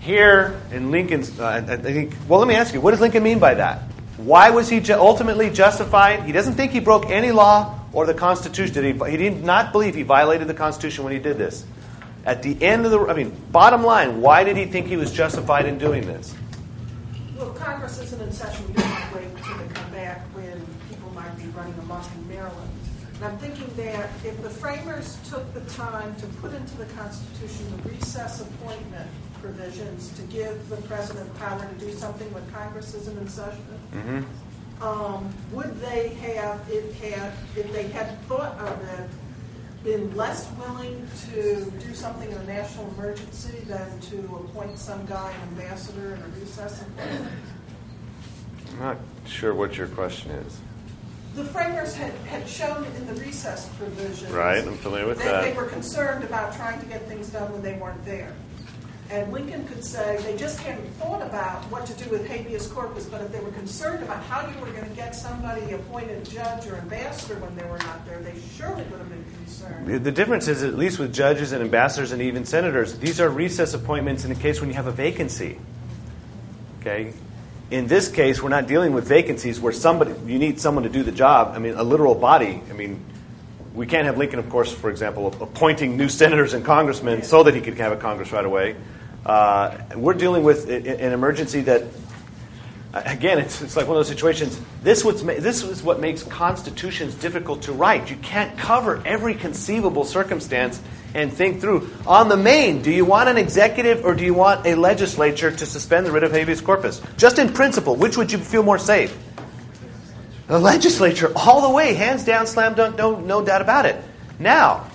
Here 0.00 0.58
in 0.72 0.90
Lincoln's, 0.90 1.38
uh, 1.38 1.62
I 1.68 1.76
think, 1.76 2.14
well, 2.26 2.40
let 2.40 2.48
me 2.48 2.54
ask 2.54 2.72
you, 2.72 2.80
what 2.80 2.92
does 2.92 3.00
Lincoln 3.00 3.22
mean 3.22 3.38
by 3.38 3.54
that? 3.54 3.82
Why 4.16 4.48
was 4.50 4.68
he 4.68 4.80
ju- 4.80 4.94
ultimately 4.94 5.50
justified? 5.50 6.22
He 6.24 6.32
doesn't 6.32 6.54
think 6.54 6.72
he 6.72 6.80
broke 6.80 7.10
any 7.10 7.32
law 7.32 7.78
or 7.92 8.06
the 8.06 8.14
Constitution. 8.14 8.74
Did 8.74 8.96
he, 8.96 9.10
he 9.10 9.16
did 9.18 9.44
not 9.44 9.72
believe 9.72 9.94
he 9.94 10.02
violated 10.02 10.48
the 10.48 10.54
Constitution 10.54 11.04
when 11.04 11.12
he 11.12 11.18
did 11.18 11.36
this. 11.36 11.66
At 12.24 12.42
the 12.42 12.62
end 12.62 12.86
of 12.86 12.92
the, 12.92 13.00
I 13.06 13.14
mean, 13.14 13.34
bottom 13.52 13.82
line, 13.82 14.20
why 14.22 14.42
did 14.44 14.56
he 14.56 14.66
think 14.66 14.86
he 14.86 14.96
was 14.96 15.12
justified 15.12 15.66
in 15.66 15.76
doing 15.76 16.06
this? 16.06 16.34
Well, 17.36 17.50
Congress 17.50 17.98
isn't 18.00 18.20
in 18.20 18.32
session. 18.32 18.66
We 18.68 18.74
don't 18.74 19.14
wait 19.14 19.24
until 19.36 19.58
they 19.58 19.74
come 19.74 19.90
back 19.92 20.20
when 20.34 20.66
people 20.88 21.10
might 21.14 21.34
be 21.36 21.44
running 21.48 21.74
amok 21.80 22.06
in 22.14 22.28
Maryland. 22.28 22.70
And 23.16 23.24
I'm 23.24 23.38
thinking 23.38 23.70
that 23.76 24.10
if 24.24 24.42
the 24.42 24.50
framers 24.50 25.18
took 25.28 25.52
the 25.52 25.60
time 25.72 26.14
to 26.16 26.26
put 26.40 26.54
into 26.54 26.76
the 26.78 26.86
Constitution 26.86 27.70
the 27.82 27.90
recess 27.90 28.40
appointment 28.40 29.10
provisions 29.40 30.12
to 30.14 30.22
give 30.22 30.68
the 30.68 30.76
president 30.82 31.32
power 31.38 31.66
to 31.66 31.84
do 31.84 31.92
something 31.92 32.32
when 32.32 32.48
Congress 32.52 32.94
isn't 32.94 33.18
in 33.18 33.28
session, 33.28 33.64
Mm-hmm. 33.92 34.82
um, 34.82 35.32
would 35.52 35.78
they 35.80 36.08
have, 36.08 36.60
if 36.70 36.98
had, 37.00 37.32
if 37.56 37.72
they 37.72 37.88
had 37.88 38.20
thought 38.26 38.56
of 38.58 38.80
it, 38.98 39.10
been 39.82 40.14
less 40.14 40.50
willing 40.58 41.08
to 41.30 41.70
do 41.86 41.94
something 41.94 42.30
in 42.30 42.36
a 42.36 42.44
national 42.44 42.88
emergency 42.90 43.58
than 43.66 43.98
to 44.00 44.18
appoint 44.44 44.78
some 44.78 45.04
guy 45.06 45.32
an 45.32 45.48
ambassador 45.48 46.14
in 46.14 46.22
a 46.22 46.28
recess 46.38 46.82
appointment? 46.82 47.32
I'm 48.72 48.78
not 48.78 48.96
sure 49.26 49.54
what 49.54 49.76
your 49.76 49.88
question 49.88 50.30
is. 50.32 50.60
The 51.34 51.44
framers 51.44 51.94
had, 51.94 52.12
had 52.26 52.48
shown 52.48 52.84
in 52.84 53.06
the 53.06 53.14
recess 53.14 53.68
provisions. 53.78 54.30
Right, 54.32 54.62
I'm 54.66 54.76
familiar 54.78 55.06
with 55.06 55.18
that. 55.18 55.42
They 55.44 55.52
were 55.52 55.66
concerned 55.66 56.24
about 56.24 56.54
trying 56.56 56.80
to 56.80 56.86
get 56.86 57.06
things 57.06 57.30
done 57.30 57.50
when 57.52 57.62
they 57.62 57.74
weren't 57.74 58.04
there. 58.04 58.34
And 59.10 59.32
Lincoln 59.32 59.66
could 59.66 59.82
say 59.84 60.18
they 60.22 60.36
just 60.36 60.60
hadn't 60.60 60.86
thought 60.94 61.20
about 61.20 61.64
what 61.64 61.84
to 61.86 61.92
do 61.94 62.08
with 62.10 62.28
habeas 62.28 62.68
corpus, 62.68 63.06
but 63.06 63.20
if 63.20 63.32
they 63.32 63.40
were 63.40 63.50
concerned 63.50 64.04
about 64.04 64.22
how 64.22 64.48
you 64.48 64.56
were 64.60 64.70
going 64.70 64.88
to 64.88 64.94
get 64.94 65.16
somebody 65.16 65.72
appointed 65.72 66.24
judge 66.24 66.68
or 66.68 66.76
ambassador 66.76 67.34
when 67.40 67.56
they 67.56 67.64
were 67.64 67.78
not 67.78 68.06
there, 68.06 68.20
they 68.20 68.34
surely 68.56 68.84
would 68.84 69.00
have 69.00 69.08
been 69.08 69.24
concerned. 69.34 70.04
The- 70.04 70.12
difference 70.12 70.46
is, 70.46 70.62
at 70.62 70.78
least 70.78 71.00
with 71.00 71.12
judges 71.12 71.50
and 71.50 71.60
ambassadors 71.60 72.12
and 72.12 72.22
even 72.22 72.44
senators, 72.44 72.98
these 72.98 73.20
are 73.20 73.28
recess 73.28 73.74
appointments 73.74 74.22
in 74.22 74.32
the 74.32 74.38
case 74.38 74.60
when 74.60 74.70
you 74.70 74.76
have 74.76 74.86
a 74.86 74.92
vacancy. 74.92 75.58
Okay? 76.80 77.12
In 77.72 77.88
this 77.88 78.08
case, 78.08 78.40
we're 78.40 78.48
not 78.48 78.68
dealing 78.68 78.92
with 78.92 79.08
vacancies 79.08 79.60
where 79.60 79.72
somebody 79.72 80.12
you 80.26 80.38
need 80.38 80.60
someone 80.60 80.84
to 80.84 80.90
do 80.90 81.02
the 81.02 81.12
job. 81.12 81.52
I 81.56 81.58
mean, 81.58 81.74
a 81.74 81.82
literal 81.82 82.14
body. 82.14 82.62
I 82.70 82.74
mean, 82.74 83.02
we 83.74 83.86
can't 83.86 84.06
have 84.06 84.18
Lincoln, 84.18 84.38
of 84.38 84.48
course, 84.50 84.72
for 84.72 84.90
example, 84.90 85.28
appointing 85.40 85.96
new 85.96 86.08
senators 86.08 86.54
and 86.54 86.64
congressmen 86.64 87.22
so 87.22 87.42
that 87.42 87.54
he 87.54 87.60
could 87.60 87.78
have 87.78 87.92
a 87.92 87.96
Congress 87.96 88.30
right 88.30 88.44
away. 88.44 88.76
Uh, 89.24 89.76
we're 89.96 90.14
dealing 90.14 90.42
with 90.42 90.68
an 90.70 91.12
emergency 91.12 91.60
that, 91.62 91.84
again, 92.92 93.38
it's, 93.38 93.60
it's 93.60 93.76
like 93.76 93.86
one 93.86 93.96
of 93.96 94.00
those 94.00 94.08
situations. 94.08 94.58
This, 94.82 95.04
what's 95.04 95.22
this 95.22 95.62
is 95.62 95.82
what 95.82 96.00
makes 96.00 96.22
constitutions 96.22 97.14
difficult 97.14 97.62
to 97.62 97.72
write. 97.72 98.10
You 98.10 98.16
can't 98.16 98.56
cover 98.58 99.02
every 99.04 99.34
conceivable 99.34 100.04
circumstance 100.04 100.80
and 101.14 101.32
think 101.32 101.60
through. 101.60 101.90
On 102.06 102.28
the 102.28 102.36
main, 102.36 102.82
do 102.82 102.90
you 102.90 103.04
want 103.04 103.28
an 103.28 103.36
executive 103.36 104.04
or 104.04 104.14
do 104.14 104.24
you 104.24 104.32
want 104.32 104.66
a 104.66 104.74
legislature 104.74 105.50
to 105.50 105.66
suspend 105.66 106.06
the 106.06 106.12
writ 106.12 106.24
of 106.24 106.32
habeas 106.32 106.60
corpus? 106.60 107.02
Just 107.16 107.38
in 107.38 107.52
principle, 107.52 107.96
which 107.96 108.16
would 108.16 108.32
you 108.32 108.38
feel 108.38 108.62
more 108.62 108.78
safe? 108.78 109.16
The 110.46 110.58
legislature, 110.58 111.32
all 111.36 111.62
the 111.62 111.70
way, 111.70 111.94
hands 111.94 112.24
down, 112.24 112.46
slam 112.46 112.74
dunk, 112.74 112.96
no, 112.96 113.20
no 113.20 113.44
doubt 113.44 113.60
about 113.60 113.86
it. 113.86 114.02
Now, 114.38 114.88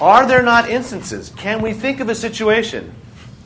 are 0.00 0.26
there 0.26 0.42
not 0.42 0.70
instances? 0.70 1.30
Can 1.36 1.60
we 1.60 1.72
think 1.72 2.00
of 2.00 2.08
a 2.08 2.14
situation? 2.14 2.94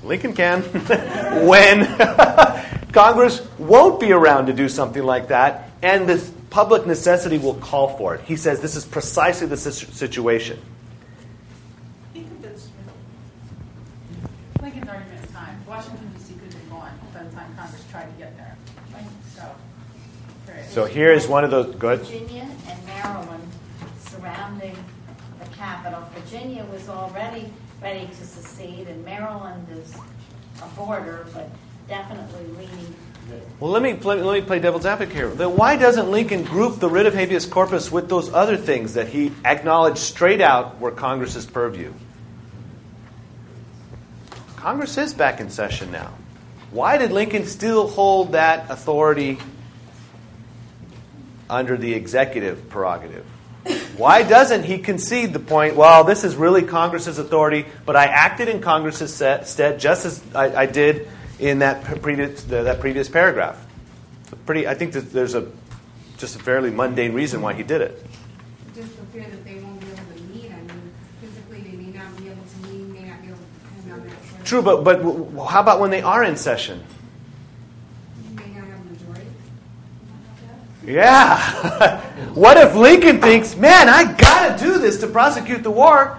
Lincoln 0.06 0.32
can. 0.32 0.62
when 1.46 1.86
Congress 2.92 3.46
won't 3.58 4.00
be 4.00 4.12
around 4.12 4.46
to 4.46 4.52
do 4.52 4.68
something 4.68 5.02
like 5.02 5.28
that, 5.28 5.70
and 5.82 6.08
the 6.08 6.32
public 6.50 6.86
necessity 6.86 7.38
will 7.38 7.54
call 7.54 7.96
for 7.98 8.14
it. 8.14 8.22
He 8.22 8.36
says 8.36 8.60
this 8.60 8.76
is 8.76 8.84
precisely 8.84 9.46
the 9.46 9.56
situation. 9.56 10.58
He 12.14 12.22
convinced 12.22 12.68
me. 12.68 14.22
Lincoln's 14.62 14.88
argument 14.88 15.24
is 15.24 15.30
time. 15.32 15.62
Washington 15.68 16.10
D.C. 16.16 16.34
could 16.34 16.52
have 16.52 16.62
been 16.62 16.70
gone 16.70 16.98
by 17.12 17.22
the 17.24 17.30
time 17.34 17.54
Congress 17.56 17.84
tried 17.90 18.06
to 18.06 18.18
get 18.18 18.36
there. 18.36 18.56
So, 19.34 19.54
period. 20.46 20.70
So 20.70 20.84
here 20.86 21.12
is 21.12 21.26
one 21.26 21.44
of 21.44 21.50
those. 21.50 21.74
Good. 21.74 22.00
Virginia 22.00 22.48
and 22.66 22.86
Maryland 22.86 23.44
surrounding 23.98 24.76
the 25.40 25.46
capital. 25.54 26.08
Virginia 26.14 26.64
was 26.72 26.88
already 26.88 27.52
ready 27.80 28.06
to 28.06 28.26
secede, 28.26 28.88
and 28.88 29.04
Maryland 29.04 29.66
is 29.70 29.94
a 30.62 30.66
border, 30.76 31.26
but 31.34 31.48
definitely 31.88 32.46
leaning. 32.56 32.94
Well, 33.58 33.72
let 33.72 33.82
me 33.82 33.94
play, 33.94 34.22
let 34.22 34.40
me 34.40 34.46
play 34.46 34.60
devil's 34.60 34.86
advocate 34.86 35.14
here. 35.14 35.28
Then 35.28 35.56
why 35.56 35.76
doesn't 35.76 36.10
Lincoln 36.10 36.44
group 36.44 36.78
the 36.78 36.88
writ 36.88 37.06
of 37.06 37.14
habeas 37.14 37.44
corpus 37.44 37.90
with 37.90 38.08
those 38.08 38.32
other 38.32 38.56
things 38.56 38.94
that 38.94 39.08
he 39.08 39.32
acknowledged 39.44 39.98
straight 39.98 40.40
out 40.40 40.80
were 40.80 40.92
Congress's 40.92 41.44
purview? 41.44 41.92
Congress 44.54 44.96
is 44.96 45.12
back 45.12 45.40
in 45.40 45.50
session 45.50 45.90
now. 45.90 46.12
Why 46.70 46.98
did 46.98 47.12
Lincoln 47.12 47.46
still 47.46 47.88
hold 47.88 48.32
that 48.32 48.70
authority 48.70 49.38
under 51.48 51.76
the 51.76 51.94
executive 51.94 52.68
prerogative? 52.68 53.26
Why 53.96 54.22
doesn't 54.22 54.64
he 54.64 54.78
concede 54.78 55.32
the 55.32 55.40
point, 55.40 55.74
well, 55.74 56.04
this 56.04 56.22
is 56.22 56.36
really 56.36 56.62
Congress's 56.62 57.18
authority, 57.18 57.66
but 57.84 57.96
I 57.96 58.04
acted 58.04 58.48
in 58.48 58.60
Congress's 58.60 59.12
set- 59.12 59.48
stead 59.48 59.80
just 59.80 60.04
as 60.06 60.22
I, 60.34 60.62
I 60.62 60.66
did 60.66 61.08
in 61.38 61.60
that 61.60 61.84
previous, 62.02 62.44
the, 62.44 62.62
that 62.64 62.80
previous 62.80 63.08
paragraph? 63.08 63.64
Pretty, 64.44 64.66
I 64.68 64.74
think 64.74 64.92
that 64.92 65.12
there's 65.12 65.34
a 65.34 65.50
just 66.18 66.36
a 66.36 66.38
fairly 66.38 66.70
mundane 66.70 67.12
reason 67.12 67.42
why 67.42 67.52
he 67.52 67.62
did 67.62 67.80
it. 67.80 68.04
Just 68.74 68.96
the 68.96 69.04
fear 69.06 69.26
that 69.28 69.44
they 69.44 69.56
won't 69.56 69.80
be 69.80 69.86
able 69.86 69.96
to 69.96 70.22
meet. 70.22 70.50
I 70.50 70.56
mean, 70.56 70.92
physically, 71.20 71.60
they 71.60 71.76
may 71.76 71.98
not 71.98 72.16
be 72.16 72.28
able 72.28 72.42
to 72.42 72.68
meet, 72.68 73.00
may 73.00 73.08
not 73.08 73.20
be 73.20 73.28
able 73.28 73.38
to 73.38 73.44
depend 73.82 73.92
on 73.92 74.06
that. 74.08 74.46
True, 74.46 74.62
but, 74.62 74.84
but 74.84 75.02
how 75.46 75.60
about 75.60 75.80
when 75.80 75.90
they 75.90 76.02
are 76.02 76.24
in 76.24 76.36
session? 76.36 76.82
You 78.24 78.36
may 78.36 78.46
not 78.46 78.66
have 78.66 78.80
a 78.80 78.84
majority. 78.84 79.26
Yeah. 80.86 82.00
what 82.34 82.56
if 82.56 82.74
Lincoln 82.74 83.20
thinks, 83.20 83.56
man, 83.56 83.88
I 83.88 84.12
got 84.12 84.56
to 84.56 84.64
do 84.64 84.78
this 84.78 85.00
to 85.00 85.08
prosecute 85.08 85.64
the 85.64 85.70
war, 85.70 86.18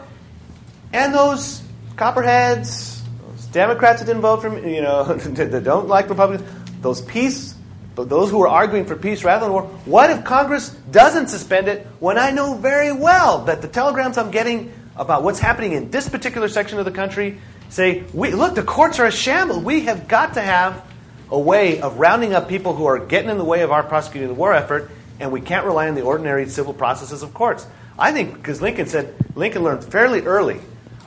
and 0.92 1.14
those 1.14 1.64
copperheads, 1.96 3.02
those 3.22 3.46
Democrats 3.46 4.02
that 4.02 4.06
didn't 4.06 4.22
vote 4.22 4.42
for 4.42 4.50
me, 4.50 4.76
you 4.76 4.82
know, 4.82 5.04
that 5.16 5.64
don't 5.64 5.88
like 5.88 6.10
Republicans, 6.10 6.50
those 6.82 7.02
peace, 7.02 7.56
those 7.96 8.30
who 8.30 8.42
are 8.44 8.48
arguing 8.48 8.86
for 8.86 8.96
peace 8.96 9.24
rather 9.24 9.46
than 9.46 9.54
war, 9.54 9.64
what 9.86 10.10
if 10.10 10.24
Congress 10.24 10.70
doesn't 10.92 11.28
suspend 11.28 11.68
it 11.68 11.88
when 12.00 12.18
I 12.18 12.32
know 12.32 12.54
very 12.56 12.92
well 12.92 13.46
that 13.46 13.62
the 13.62 13.68
telegrams 13.68 14.18
I'm 14.18 14.32
getting 14.32 14.72
about 14.96 15.24
what's 15.24 15.40
happening 15.40 15.72
in 15.74 15.90
this 15.90 16.10
particular 16.10 16.48
section 16.48 16.78
of 16.78 16.86
the 16.86 16.92
country 16.92 17.40
say, 17.70 18.04
we, 18.14 18.32
look, 18.32 18.56
the 18.56 18.64
courts 18.64 19.00
are 19.00 19.06
a 19.06 19.12
shambles. 19.12 19.64
We 19.64 19.82
have 19.82 20.08
got 20.08 20.36
to 20.36 20.42
have 20.42 20.87
a 21.30 21.40
way 21.40 21.82
of 21.82 22.00
rounding 22.00 22.34
up 22.34 22.48
people 22.48 22.74
who 22.74 22.86
are 22.86 23.00
getting 23.00 23.30
in 23.30 23.38
the 23.38 23.44
way 23.46 23.62
of 23.62 23.72
our 23.72 23.84
prosecuting 23.84 24.28
the 24.30 24.34
war 24.34 24.54
effort, 24.54 24.92
and 25.20 25.32
we 25.32 25.42
can't 25.42 25.66
rely 25.66 25.88
on 25.88 25.96
the 25.96 26.02
ordinary 26.04 26.48
civil 26.48 26.74
processes 26.74 27.24
of 27.24 27.34
courts. 27.34 27.66
I 28.00 28.12
think, 28.12 28.34
because 28.36 28.62
Lincoln 28.62 28.88
said, 28.88 29.14
Lincoln 29.36 29.64
learned 29.64 29.84
fairly 29.84 30.22
early, 30.22 30.60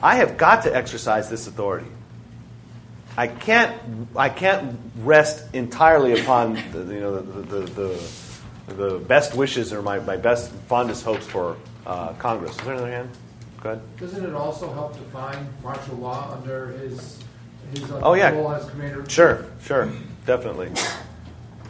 I 0.03 0.15
have 0.15 0.37
got 0.37 0.63
to 0.63 0.75
exercise 0.75 1.29
this 1.29 1.47
authority. 1.47 1.87
I 3.17 3.27
can't, 3.27 3.75
I 4.15 4.29
can't 4.29 4.77
rest 4.97 5.53
entirely 5.53 6.19
upon 6.21 6.53
the, 6.71 6.79
you 6.93 6.99
know, 6.99 7.19
the, 7.21 7.41
the, 7.41 7.59
the, 8.67 8.73
the 8.73 8.99
best 8.99 9.35
wishes 9.35 9.73
or 9.73 9.81
my, 9.81 9.99
my 9.99 10.17
best, 10.17 10.51
fondest 10.67 11.03
hopes 11.03 11.25
for 11.25 11.57
uh, 11.85 12.13
Congress. 12.13 12.51
Is 12.51 12.57
there 12.63 12.73
another 12.73 12.91
hand? 12.91 13.09
Go 13.61 13.71
ahead. 13.71 13.97
Doesn't 13.97 14.25
it 14.25 14.33
also 14.33 14.71
help 14.73 14.93
define 14.97 15.47
martial 15.61 15.95
law 15.97 16.31
under 16.31 16.67
his, 16.67 17.21
his 17.73 17.91
uh, 17.91 17.99
Oh, 18.01 18.13
yeah. 18.13 18.31
role 18.31 18.53
as 18.53 18.69
commander? 18.69 19.07
Sure, 19.09 19.45
sure, 19.63 19.91
definitely. 20.25 20.71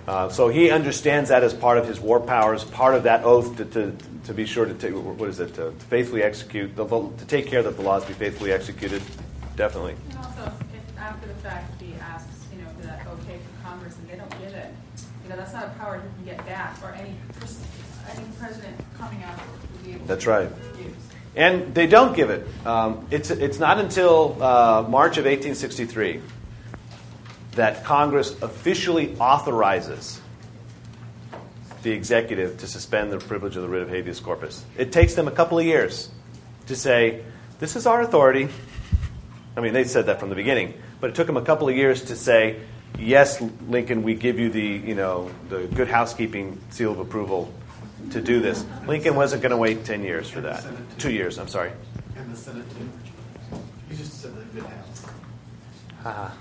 Uh, 0.07 0.29
so 0.29 0.47
he 0.49 0.71
understands 0.71 1.29
that 1.29 1.43
as 1.43 1.53
part 1.53 1.77
of 1.77 1.87
his 1.87 1.99
war 1.99 2.19
powers, 2.19 2.63
part 2.63 2.95
of 2.95 3.03
that 3.03 3.23
oath 3.23 3.55
to, 3.57 3.65
to, 3.65 3.95
to 4.25 4.33
be 4.33 4.45
sure 4.45 4.65
to 4.65 4.73
take, 4.73 4.93
what 4.93 5.29
is 5.29 5.39
it, 5.39 5.53
to, 5.53 5.71
to 5.71 5.85
faithfully 5.85 6.23
execute, 6.23 6.75
the, 6.75 6.85
to 6.85 7.25
take 7.27 7.47
care 7.47 7.61
that 7.61 7.77
the 7.77 7.83
laws 7.83 8.03
be 8.05 8.13
faithfully 8.13 8.51
executed. 8.51 9.01
Definitely. 9.55 9.95
And 10.09 10.17
also, 10.17 10.51
if 10.73 10.97
after 10.97 11.27
the 11.27 11.33
fact 11.35 11.79
he 11.81 11.93
asks, 11.95 12.47
you 12.51 12.63
know, 12.63 12.69
for 12.71 12.87
that 12.87 13.05
okay 13.07 13.37
from 13.37 13.71
Congress 13.71 13.95
and 13.97 14.09
they 14.09 14.17
don't 14.17 14.31
give 14.41 14.53
it, 14.53 14.73
you 15.23 15.29
know, 15.29 15.35
that's 15.35 15.53
not 15.53 15.67
a 15.67 15.69
power 15.79 16.01
he 16.01 16.25
can 16.25 16.35
get 16.35 16.45
back 16.47 16.77
or 16.83 16.93
any, 16.93 17.15
pers- 17.39 17.63
any 18.15 18.25
president 18.39 18.75
coming 18.97 19.21
out 19.23 19.37
would 19.37 19.83
be 19.83 19.91
able 19.91 20.01
to 20.01 20.07
That's 20.07 20.25
right. 20.25 20.49
use. 20.79 20.95
And 21.35 21.73
they 21.75 21.87
don't 21.87 22.15
give 22.15 22.29
it. 22.31 22.45
Um, 22.65 23.07
it's, 23.11 23.29
it's 23.29 23.59
not 23.59 23.77
until 23.77 24.41
uh, 24.41 24.81
March 24.89 25.17
of 25.17 25.25
1863 25.25 26.21
that 27.53 27.83
Congress 27.83 28.41
officially 28.41 29.15
authorizes 29.17 30.21
the 31.83 31.91
executive 31.91 32.57
to 32.59 32.67
suspend 32.67 33.11
the 33.11 33.17
privilege 33.17 33.55
of 33.55 33.63
the 33.63 33.67
writ 33.67 33.81
of 33.81 33.89
habeas 33.89 34.19
corpus. 34.19 34.63
It 34.77 34.91
takes 34.91 35.15
them 35.15 35.27
a 35.27 35.31
couple 35.31 35.59
of 35.59 35.65
years 35.65 36.09
to 36.67 36.75
say, 36.75 37.23
this 37.59 37.75
is 37.75 37.85
our 37.85 38.01
authority. 38.01 38.49
I 39.57 39.61
mean, 39.61 39.73
they 39.73 39.83
said 39.83 40.05
that 40.05 40.19
from 40.19 40.29
the 40.29 40.35
beginning, 40.35 40.73
but 40.99 41.09
it 41.09 41.15
took 41.15 41.27
them 41.27 41.37
a 41.37 41.41
couple 41.41 41.67
of 41.67 41.75
years 41.75 42.03
to 42.05 42.15
say, 42.15 42.59
yes, 42.97 43.41
Lincoln, 43.67 44.03
we 44.03 44.13
give 44.13 44.39
you 44.39 44.49
the, 44.49 44.61
you 44.61 44.95
know, 44.95 45.31
the 45.49 45.67
good 45.67 45.87
housekeeping 45.87 46.59
seal 46.69 46.91
of 46.91 46.99
approval 46.99 47.53
to 48.11 48.21
do 48.21 48.39
this. 48.39 48.65
Lincoln 48.87 49.15
wasn't 49.15 49.41
going 49.41 49.51
to 49.51 49.57
wait 49.57 49.83
10 49.83 50.03
years 50.03 50.29
for 50.29 50.41
that. 50.41 50.63
Two 50.97 51.11
years, 51.11 51.37
I'm 51.37 51.47
sorry. 51.47 51.71
And 52.15 52.31
the 52.31 52.37
Senate 52.37 52.65
too. 52.71 52.89
You 53.89 53.97
just 53.97 54.21
said 54.21 54.35
that 54.35 54.53
good 54.53 54.63
house. 54.63 55.05
Haha. 56.03 56.33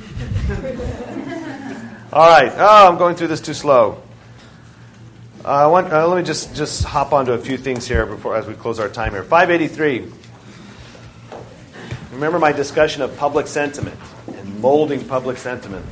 All 2.12 2.28
right. 2.28 2.52
Oh, 2.56 2.88
I'm 2.88 2.98
going 2.98 3.16
through 3.16 3.28
this 3.28 3.40
too 3.40 3.54
slow. 3.54 4.02
Uh, 5.44 5.68
want, 5.70 5.92
uh, 5.92 6.06
let 6.06 6.18
me 6.18 6.22
just, 6.22 6.54
just 6.54 6.84
hop 6.84 7.12
onto 7.12 7.32
a 7.32 7.38
few 7.38 7.56
things 7.56 7.88
here 7.88 8.04
before 8.04 8.36
as 8.36 8.46
we 8.46 8.54
close 8.54 8.78
our 8.78 8.88
time 8.88 9.12
here. 9.12 9.22
583. 9.22 10.06
Remember 12.12 12.38
my 12.38 12.52
discussion 12.52 13.00
of 13.00 13.16
public 13.16 13.46
sentiment 13.46 13.98
and 14.26 14.60
molding 14.60 15.06
public 15.06 15.38
sentiment. 15.38 15.86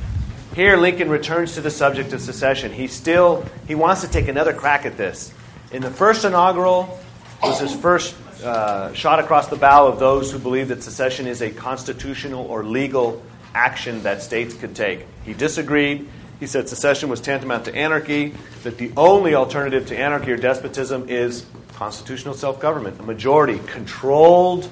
Here, 0.55 0.77
Lincoln 0.77 1.09
returns 1.09 1.55
to 1.55 1.61
the 1.61 1.71
subject 1.71 2.13
of 2.13 2.21
secession. 2.21 2.71
He 2.71 2.87
still 2.87 3.43
he 3.67 3.75
wants 3.75 4.01
to 4.01 4.07
take 4.07 4.27
another 4.27 4.53
crack 4.53 4.85
at 4.85 4.97
this. 4.97 5.33
In 5.71 5.81
the 5.81 5.89
first 5.89 6.25
inaugural 6.25 6.99
was 7.41 7.59
his 7.59 7.73
first 7.73 8.15
uh, 8.43 8.93
shot 8.93 9.19
across 9.19 9.47
the 9.47 9.55
bow 9.55 9.87
of 9.87 9.99
those 9.99 10.31
who 10.31 10.37
believe 10.37 10.67
that 10.67 10.83
secession 10.83 11.27
is 11.27 11.41
a 11.41 11.49
constitutional 11.49 12.45
or 12.45 12.63
legal 12.63 13.23
action 13.53 14.03
that 14.03 14.21
states 14.21 14.53
could 14.53 14.75
take. 14.75 15.05
He 15.23 15.33
disagreed. 15.33 16.09
He 16.39 16.47
said 16.47 16.69
secession 16.69 17.09
was 17.09 17.19
tantamount 17.19 17.65
to 17.65 17.75
anarchy, 17.75 18.33
that 18.63 18.77
the 18.77 18.91
only 18.95 19.35
alternative 19.35 19.87
to 19.87 19.97
anarchy 19.97 20.31
or 20.31 20.37
despotism 20.37 21.09
is 21.09 21.45
constitutional 21.73 22.33
self 22.33 22.59
government, 22.59 22.99
a 22.99 23.03
majority 23.03 23.59
controlled 23.67 24.69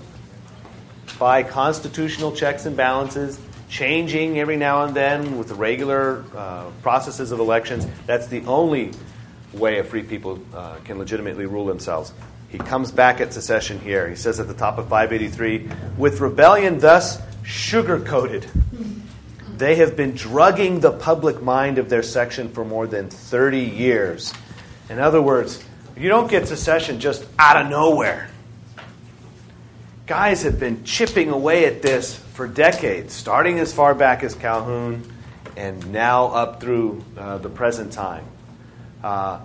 by 1.19 1.43
constitutional 1.43 2.31
checks 2.31 2.65
and 2.65 2.77
balances, 2.77 3.39
changing 3.69 4.39
every 4.39 4.55
now 4.55 4.83
and 4.83 4.95
then 4.95 5.37
with 5.37 5.47
the 5.49 5.55
regular 5.55 6.23
uh, 6.35 6.69
processes 6.81 7.31
of 7.31 7.39
elections. 7.39 7.85
That's 8.05 8.27
the 8.27 8.45
only 8.45 8.91
way 9.53 9.79
a 9.79 9.83
free 9.83 10.03
people 10.03 10.39
uh, 10.53 10.77
can 10.85 10.99
legitimately 10.99 11.45
rule 11.45 11.65
themselves. 11.65 12.13
He 12.57 12.63
comes 12.63 12.91
back 12.91 13.21
at 13.21 13.33
secession 13.33 13.79
here. 13.79 14.09
He 14.09 14.15
says 14.15 14.39
at 14.39 14.47
the 14.47 14.53
top 14.55 14.79
of 14.79 14.89
583 14.89 15.69
with 15.95 16.19
rebellion 16.21 16.79
thus 16.79 17.21
sugar 17.43 17.99
coated. 17.99 18.49
They 19.57 19.75
have 19.75 19.95
been 19.95 20.15
drugging 20.15 20.79
the 20.79 20.91
public 20.91 21.39
mind 21.39 21.77
of 21.77 21.87
their 21.87 22.01
section 22.01 22.49
for 22.49 22.65
more 22.65 22.87
than 22.87 23.11
30 23.11 23.59
years. 23.59 24.33
In 24.89 24.97
other 24.97 25.21
words, 25.21 25.63
you 25.95 26.09
don't 26.09 26.31
get 26.31 26.47
secession 26.47 26.99
just 26.99 27.27
out 27.37 27.61
of 27.63 27.69
nowhere. 27.69 28.27
Guys 30.07 30.41
have 30.41 30.59
been 30.59 30.83
chipping 30.83 31.29
away 31.29 31.65
at 31.65 31.83
this 31.83 32.17
for 32.17 32.47
decades, 32.47 33.13
starting 33.13 33.59
as 33.59 33.71
far 33.71 33.93
back 33.93 34.23
as 34.23 34.33
Calhoun 34.33 35.13
and 35.55 35.91
now 35.91 36.29
up 36.29 36.59
through 36.59 37.05
uh, 37.19 37.37
the 37.37 37.49
present 37.49 37.93
time. 37.93 38.25
Uh, 39.03 39.41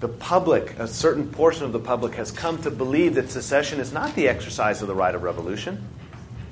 the 0.00 0.08
public, 0.08 0.78
a 0.78 0.86
certain 0.86 1.28
portion 1.28 1.64
of 1.64 1.72
the 1.72 1.78
public, 1.78 2.14
has 2.14 2.30
come 2.30 2.60
to 2.62 2.70
believe 2.70 3.14
that 3.14 3.30
secession 3.30 3.80
is 3.80 3.92
not 3.92 4.14
the 4.14 4.28
exercise 4.28 4.82
of 4.82 4.88
the 4.88 4.94
right 4.94 5.14
of 5.14 5.22
revolution, 5.22 5.82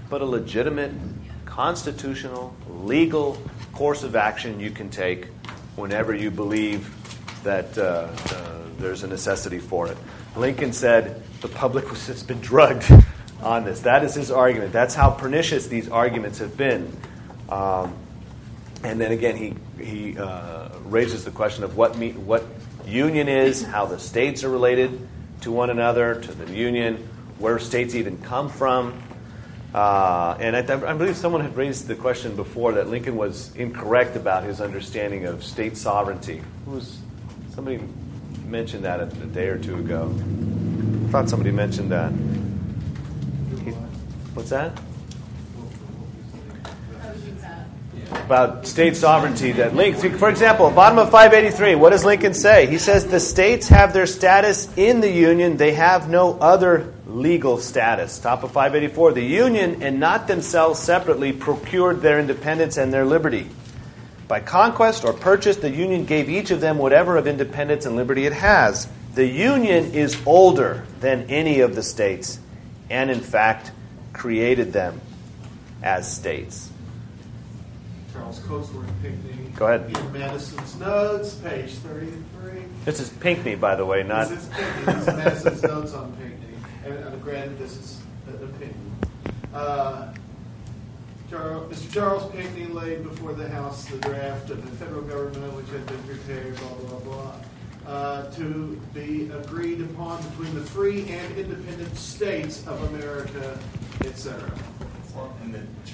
but 0.09 0.23
a 0.23 0.25
legitimate, 0.25 0.93
constitutional, 1.45 2.57
legal 2.69 3.41
course 3.73 4.03
of 4.03 4.17
action 4.17 4.61
you 4.61 4.71
can 4.71 4.89
take 4.89 5.27
whenever 5.77 6.15
you 6.15 6.31
believe 6.31 6.91
that 7.43 7.77
uh, 7.77 8.09
uh, 8.31 8.59
there's 8.79 9.03
a 9.03 9.07
necessity 9.07 9.59
for 9.59 9.89
it. 9.89 9.99
Lincoln 10.37 10.73
said 10.73 11.23
the 11.41 11.49
public 11.49 11.87
has 11.89 12.23
been 12.23 12.41
drugged 12.41 12.91
on 13.43 13.65
this. 13.65 13.81
That 13.81 14.05
is 14.05 14.15
his 14.15 14.31
argument. 14.31 14.73
That's 14.73 14.95
how 14.95 15.11
pernicious 15.11 15.67
these 15.67 15.89
arguments 15.89 16.39
have 16.39 16.57
been. 16.57 16.97
Um, 17.51 17.95
and 18.83 19.01
then 19.01 19.13
again, 19.13 19.37
he, 19.37 19.83
he 19.83 20.19
uh, 20.19 20.71
raises 20.85 21.25
the 21.25 21.31
question 21.31 21.65
of 21.65 21.77
what, 21.77 21.97
me, 21.99 22.13
what 22.13 22.45
union 22.87 23.29
is, 23.29 23.63
how 23.63 23.87
the 23.87 23.99
states 23.99 24.45
are 24.45 24.51
related 24.51 25.07
to 25.43 25.51
one 25.53 25.71
another, 25.71 26.21
to 26.21 26.33
the 26.33 26.53
union, 26.53 26.97
where 27.39 27.59
states 27.59 27.95
even 27.95 28.19
come 28.19 28.49
from. 28.49 29.01
Uh, 29.75 30.37
and 30.39 30.57
I, 30.57 30.61
I, 30.61 30.93
believe 30.95 31.17
someone 31.17 31.41
had 31.41 31.57
raised 31.57 31.89
the 31.89 31.97
question 31.97 32.37
before 32.37 32.73
that 32.73 32.89
Lincoln 32.89 33.17
was 33.17 33.55
incorrect 33.57 34.15
about 34.15 34.45
his 34.45 34.61
understanding 34.61 35.27
of 35.27 35.43
state 35.43 35.77
sovereignty. 35.77 36.41
Who 36.65 36.73
was 36.73 36.99
somebody 37.55 37.81
mentioned 38.47 38.85
that 38.85 39.01
a, 39.01 39.05
a 39.05 39.27
day 39.27 39.49
or 39.49 39.59
two 39.59 39.77
ago? 39.77 40.15
I 41.07 41.11
thought 41.11 41.29
somebody 41.29 41.51
mentioned 41.51 41.91
that. 41.91 42.13
He, 43.65 43.73
what's 44.35 44.51
that? 44.51 44.79
About 48.25 48.67
state 48.67 48.97
sovereignty 48.97 49.53
that 49.53 49.75
Lincoln, 49.75 50.19
for 50.19 50.31
example, 50.31 50.71
bottom 50.71 50.99
of 50.99 51.11
583, 51.11 51.75
what 51.75 51.91
does 51.91 52.05
Lincoln 52.05 52.33
say? 52.33 52.67
He 52.67 52.79
says 52.79 53.07
the 53.07 53.21
states 53.21 53.69
have 53.69 53.93
their 53.93 54.07
status 54.07 54.73
in 54.77 55.01
the 55.01 55.11
Union, 55.11 55.57
they 55.57 55.75
have 55.75 56.09
no 56.09 56.39
other 56.39 56.93
legal 57.07 57.59
status. 57.59 58.19
Top 58.19 58.43
of 58.43 58.53
584, 58.53 59.13
the 59.13 59.23
Union 59.23 59.83
and 59.83 60.01
not 60.01 60.27
themselves 60.27 60.81
separately 60.81 61.33
procured 61.33 62.01
their 62.01 62.19
independence 62.19 62.79
and 62.79 62.93
their 62.93 63.05
liberty. 63.05 63.49
By 64.27 64.41
conquest 64.41 65.05
or 65.05 65.13
purchase, 65.13 65.57
the 65.57 65.71
Union 65.71 66.07
gave 66.07 66.31
each 66.31 66.51
of 66.51 66.63
them 66.63 66.79
whatever 66.79 67.19
of 67.19 67.27
independence 67.27 67.85
and 67.85 67.95
liberty 67.95 68.25
it 68.25 68.33
has. 68.33 68.89
The 69.15 69.27
Union 69.27 69.93
is 69.93 70.21
older 70.25 70.85
than 71.01 71.29
any 71.29 71.61
of 71.61 71.75
the 71.75 71.83
states, 71.83 72.39
and 72.89 73.11
in 73.11 73.21
fact, 73.21 73.71
created 74.15 74.73
them 74.73 75.01
as 75.83 76.11
states. 76.11 76.71
Charles 78.15 78.39
Cotesworth 78.41 79.03
Pinckney. 79.03 79.51
Go 79.57 79.67
ahead. 79.67 79.91
In 79.97 80.13
Madison's 80.13 80.79
notes, 80.79 81.35
page 81.35 81.73
33. 81.73 82.63
This 82.85 83.01
is 83.01 83.11
Pinckney, 83.11 83.57
by 83.57 83.75
the 83.75 83.85
way, 83.85 84.05
not. 84.05 84.29
This 84.29 84.45
is 84.45 84.49
Pinckney. 84.51 84.85
This 84.85 84.97
is 84.97 85.07
Madison's 85.07 85.63
notes 85.65 85.95
on 85.95 86.13
Pinckney. 86.13 86.55
And 86.85 87.05
uh, 87.05 87.17
granted, 87.17 87.59
this 87.59 87.77
is 87.77 88.01
an 88.29 88.35
opinion. 88.35 88.97
Uh, 89.53 90.15
Charles, 91.29 91.77
Mr. 91.77 91.93
Charles 91.93 92.31
Pinckney 92.31 92.67
laid 92.67 93.03
before 93.03 93.33
the 93.33 93.49
House 93.49 93.87
the 93.87 93.99
draft 93.99 94.49
of 94.51 94.65
the 94.65 94.77
federal 94.77 95.03
government, 95.03 95.53
which 95.55 95.69
had 95.71 95.85
been 95.87 96.03
prepared, 96.05 96.55
blah, 96.57 96.69
blah, 96.69 96.99
blah, 97.01 97.93
uh, 97.93 98.31
to 98.31 98.81
be 98.93 99.29
agreed 99.31 99.81
upon 99.81 100.23
between 100.29 100.55
the 100.55 100.61
free 100.61 101.09
and 101.09 101.37
independent 101.37 101.97
states 101.97 102.65
of 102.69 102.81
America, 102.95 103.59
etc. 104.05 104.53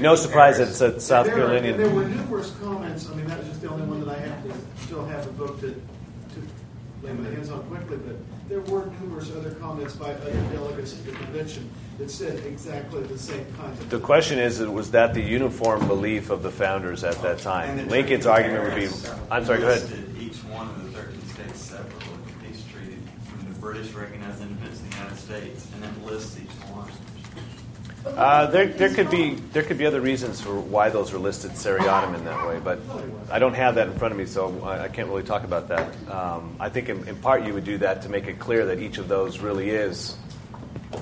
No 0.01 0.14
surprise 0.14 0.59
that 0.59 0.68
it's 0.68 0.80
a 0.80 0.98
South 1.01 1.26
There 1.26 1.34
were- 1.36 1.40
Carolinian. 1.42 1.76
There 1.76 1.90
were 1.90 2.05
numerous 2.05 2.52
comments, 2.62 3.09
I 3.10 3.14
mean, 3.14 3.26
that 3.26 3.38
was 3.38 3.48
just 3.48 3.60
the 3.60 3.68
only 3.68 3.86
one 3.86 4.01
that 4.06 4.16
I 4.16 4.20
have 4.20 4.42
to, 4.44 4.52
still 4.82 5.05
have 5.06 5.26
a 5.26 5.32
book 5.32 5.60
to, 5.60 5.68
to 5.72 5.76
lay 7.02 7.12
my 7.12 7.28
hands 7.30 7.51
on 7.51 7.62
quickly, 7.64 7.98
but 7.98 8.16
there 8.48 8.60
were 8.60 8.86
numerous 9.01 9.30
other 9.36 9.52
comments 9.52 9.94
by 9.94 10.12
other 10.14 10.32
delegates 10.52 10.94
at 10.94 11.05
the 11.05 11.12
convention 11.12 11.68
that 11.98 12.10
said 12.10 12.44
exactly 12.47 13.02
the 13.02 13.18
same 13.18 13.44
kinds 13.59 13.78
of. 13.80 13.90
The 13.90 14.01
question 14.01 14.38
is, 14.38 14.59
was 14.60 14.90
that 14.92 15.12
the 15.12 15.20
uniform 15.22 15.86
belief 15.86 16.30
of 16.30 16.42
the 16.42 16.51
founders 16.51 17.05
at 17.05 17.20
that 17.22 17.38
time? 17.40 17.88
Lincoln's 17.88 18.26
argument 18.26 18.64
would 18.64 18.74
be, 18.74 18.88
I'm 19.30 19.44
sorry, 19.44 19.60
go 19.60 19.68
ahead. 19.68 19.82
Each 20.18 20.36
one 20.44 20.68
of 20.68 20.82
the 20.84 20.98
13 20.98 21.20
states 21.28 21.60
separately, 21.60 21.98
the 22.26 22.47
peace 22.48 22.64
treaty, 22.72 22.97
when 23.36 23.52
the 23.52 23.59
British 23.60 23.92
recognized 23.92 24.40
independence 24.40 24.80
of 24.80 24.90
the 24.90 24.97
United 24.97 25.18
States, 25.18 25.66
and 25.74 25.82
then 25.82 26.06
lists 26.06 26.38
each 26.40 26.48
one. 26.48 26.59
Uh, 28.06 28.47
there, 28.47 28.66
there 28.66 28.93
could 28.94 29.10
be 29.10 29.35
there 29.52 29.62
could 29.62 29.77
be 29.77 29.85
other 29.85 30.01
reasons 30.01 30.40
for 30.40 30.59
why 30.59 30.89
those 30.89 31.12
are 31.12 31.18
listed 31.18 31.56
seriatim 31.56 32.14
in 32.14 32.24
that 32.24 32.47
way, 32.48 32.59
but 32.59 32.78
I 33.31 33.39
don't 33.39 33.52
have 33.55 33.74
that 33.74 33.89
in 33.89 33.98
front 33.98 34.12
of 34.12 34.18
me, 34.18 34.24
so 34.24 34.59
I, 34.64 34.85
I 34.85 34.89
can't 34.89 35.09
really 35.09 35.22
talk 35.22 35.44
about 35.44 35.68
that. 35.68 35.94
Um, 36.10 36.56
I 36.59 36.70
think 36.70 36.89
in, 36.89 37.06
in 37.06 37.16
part 37.16 37.44
you 37.44 37.52
would 37.52 37.64
do 37.64 37.77
that 37.78 38.01
to 38.02 38.09
make 38.09 38.27
it 38.27 38.39
clear 38.39 38.64
that 38.66 38.78
each 38.78 38.97
of 38.97 39.06
those 39.09 39.40
really 39.40 39.68
is 39.70 40.16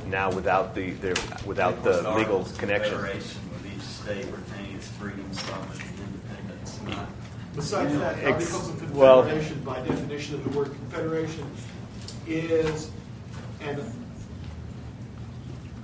now 0.08 0.32
without 0.32 0.74
the 0.74 0.90
their, 0.92 1.14
without 1.46 1.84
the 1.84 2.02
legal 2.14 2.44
connection. 2.58 2.94
Federation 2.96 3.40
with 3.52 3.76
each 3.76 3.82
state 3.82 4.26
retaining 4.26 4.76
its 4.76 4.88
freedom, 4.88 5.32
sovereignty, 5.32 5.84
and 5.88 6.14
independence, 6.14 6.80
not. 6.84 7.08
Besides 7.54 7.98
that, 7.98 8.18
Ex- 8.24 8.52
Articles 8.52 8.68
of 8.70 8.96
well- 8.96 9.22
Confederation, 9.22 9.60
by 9.60 9.80
definition 9.82 10.34
of 10.34 10.44
the 10.44 10.58
word 10.58 10.66
confederation, 10.72 11.48
is 12.26 12.90
an 13.60 13.80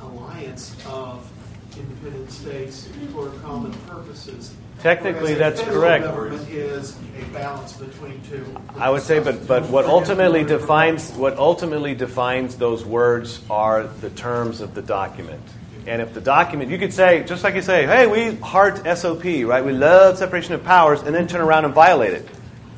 alliance 0.05 0.77
of 0.87 1.31
independent 1.77 2.31
states 2.31 2.89
for 3.13 3.29
common 3.43 3.73
purposes. 3.89 4.55
Technically, 4.81 5.35
that's 5.35 5.63
correct. 5.63 6.05
government 6.05 6.49
is 6.49 6.97
a 7.19 7.25
balance 7.33 7.73
between 7.75 8.21
two. 8.23 8.45
I 8.77 8.91
would 8.91 9.03
say, 9.03 9.19
but 9.19 9.47
but 9.47 9.65
what 9.71 9.87
ultimately 9.87 10.45
defines 10.45 11.11
what 11.13 11.39
ultimately 11.39 11.95
defines 11.95 12.57
those 12.57 12.85
words 12.85 13.41
are 13.49 13.85
the 13.85 14.11
terms 14.11 14.61
of 14.61 14.75
the 14.75 14.83
document. 14.83 15.41
And 15.87 16.01
if 16.01 16.15
the 16.15 16.21
document, 16.21 16.71
you 16.71 16.79
could 16.79 16.95
say, 16.95 17.25
just 17.25 17.45
like 17.45 17.55
you 17.55 17.63
say, 17.63 17.87
hey, 17.87 18.07
we 18.07 18.37
heart 18.37 18.85
SOP, 18.97 19.25
right? 19.25 19.63
We 19.65 19.73
love 19.73 20.17
separation 20.17 20.55
of 20.55 20.65
powers, 20.65 21.03
and 21.03 21.15
then 21.15 21.29
turn 21.29 21.43
around 21.43 21.67
and 21.67 21.75
violate 21.75 22.15
it. 22.15 22.29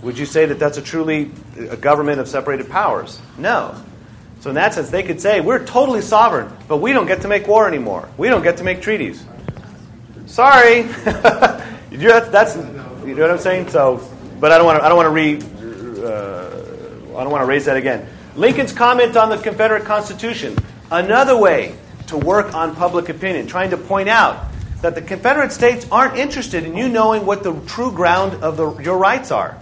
Would 0.02 0.18
you 0.18 0.26
say 0.26 0.46
that 0.46 0.58
that's 0.58 0.76
a 0.76 0.82
truly 0.82 1.30
a 1.56 1.76
government 1.76 2.20
of 2.20 2.28
separated 2.28 2.68
powers? 2.68 3.20
No. 3.38 3.80
So 4.46 4.50
in 4.50 4.54
that 4.54 4.74
sense, 4.74 4.90
they 4.90 5.02
could 5.02 5.20
say 5.20 5.40
we're 5.40 5.66
totally 5.66 6.00
sovereign, 6.00 6.56
but 6.68 6.76
we 6.76 6.92
don't 6.92 7.08
get 7.08 7.22
to 7.22 7.28
make 7.28 7.48
war 7.48 7.66
anymore. 7.66 8.08
We 8.16 8.28
don't 8.28 8.44
get 8.44 8.58
to 8.58 8.62
make 8.62 8.80
treaties. 8.80 9.26
Sorry, 10.26 10.82
You 11.90 12.10
that's 12.30 12.54
you 12.54 12.62
know 13.16 13.22
what 13.22 13.30
I'm 13.32 13.38
saying. 13.38 13.70
So, 13.70 14.08
but 14.38 14.52
I 14.52 14.58
don't 14.58 14.66
want 14.66 14.78
to. 14.78 14.84
I 14.84 14.88
don't 14.88 14.96
want 14.96 15.06
to 15.06 15.10
re. 15.10 15.34
Uh, 16.06 17.18
I 17.18 17.24
don't 17.24 17.32
want 17.32 17.42
to 17.42 17.46
raise 17.46 17.64
that 17.64 17.76
again. 17.76 18.06
Lincoln's 18.36 18.72
comment 18.72 19.16
on 19.16 19.30
the 19.30 19.38
Confederate 19.38 19.84
Constitution. 19.84 20.56
Another 20.92 21.36
way 21.36 21.74
to 22.06 22.16
work 22.16 22.54
on 22.54 22.76
public 22.76 23.08
opinion, 23.08 23.48
trying 23.48 23.70
to 23.70 23.76
point 23.76 24.08
out 24.08 24.46
that 24.80 24.94
the 24.94 25.02
Confederate 25.02 25.50
States 25.50 25.88
aren't 25.90 26.16
interested 26.16 26.62
in 26.62 26.76
you 26.76 26.88
knowing 26.88 27.26
what 27.26 27.42
the 27.42 27.52
true 27.66 27.90
ground 27.90 28.44
of 28.44 28.56
the, 28.56 28.76
your 28.76 28.96
rights 28.96 29.32
are. 29.32 29.58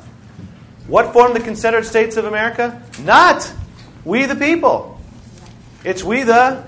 What 0.89 1.15
formed 1.15 1.35
the 1.35 1.41
Confederate 1.41 1.87
States 1.87 2.19
of 2.19 2.27
America? 2.27 2.83
Not 3.01 3.51
we 4.05 4.27
the 4.27 4.37
people. 4.37 5.01
It's 5.85 6.03
we 6.03 6.23
the 6.23 6.65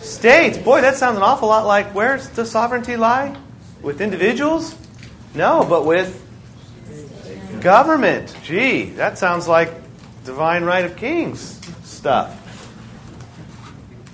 states. 0.00 0.58
Boy, 0.58 0.80
that 0.80 0.96
sounds 0.96 1.16
an 1.16 1.22
awful 1.22 1.48
lot 1.48 1.66
like 1.66 1.94
where's 1.94 2.28
the 2.30 2.44
sovereignty 2.44 2.96
lie? 2.96 3.36
With 3.82 4.00
individuals? 4.00 4.74
No, 5.34 5.66
but 5.68 5.84
with 5.84 6.22
government. 7.60 8.36
Gee, 8.44 8.90
that 8.90 9.18
sounds 9.18 9.46
like 9.48 9.72
divine 10.24 10.64
right 10.64 10.84
of 10.84 10.96
kings 10.96 11.60
stuff. 11.84 12.42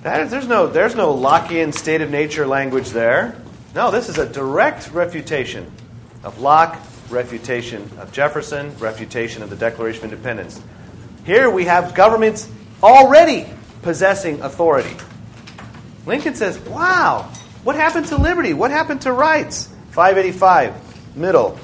That 0.02 0.22
is, 0.22 0.30
there's 0.30 0.48
no 0.48 0.66
there's 0.66 0.96
no 0.96 1.14
Lockean 1.14 1.72
state 1.72 2.00
of 2.00 2.10
nature 2.10 2.46
language 2.46 2.90
there. 2.90 3.36
No, 3.74 3.90
this 3.90 4.08
is 4.08 4.18
a 4.18 4.26
direct 4.26 4.90
refutation 4.92 5.70
of 6.24 6.40
Locke, 6.40 6.78
refutation 7.08 7.88
of 7.98 8.12
Jefferson, 8.12 8.76
refutation 8.78 9.42
of 9.42 9.50
the 9.50 9.56
Declaration 9.56 10.04
of 10.04 10.12
Independence. 10.12 10.60
Here 11.24 11.48
we 11.48 11.66
have 11.66 11.94
governments 11.94 12.48
already 12.82 13.46
possessing 13.82 14.40
authority. 14.42 14.96
Lincoln 16.04 16.34
says, 16.34 16.58
"Wow, 16.58 17.28
what 17.62 17.76
happened 17.76 18.06
to 18.06 18.16
liberty? 18.16 18.54
What 18.54 18.70
happened 18.70 19.02
to 19.02 19.12
rights?" 19.12 19.68
585, 19.92 20.72
middle. 21.14 21.58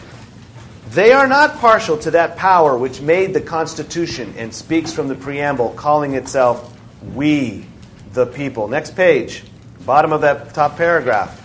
They 0.93 1.13
are 1.13 1.27
not 1.27 1.59
partial 1.59 1.97
to 1.99 2.13
that 2.13 2.37
power 2.37 2.77
which 2.77 3.01
made 3.01 3.35
the 3.35 3.41
Constitution 3.41 4.35
and 4.39 4.55
speaks 4.55 4.93
from 4.93 5.09
the 5.09 5.15
preamble, 5.15 5.71
calling 5.71 6.15
itself 6.15 6.73
we 7.15 7.67
the 8.15 8.27
people. 8.27 8.69
Next 8.69 8.97
page, 8.97 9.45
bottom 9.85 10.13
of 10.13 10.21
that 10.23 10.55
top 10.55 10.77
paragraph. 10.77 11.37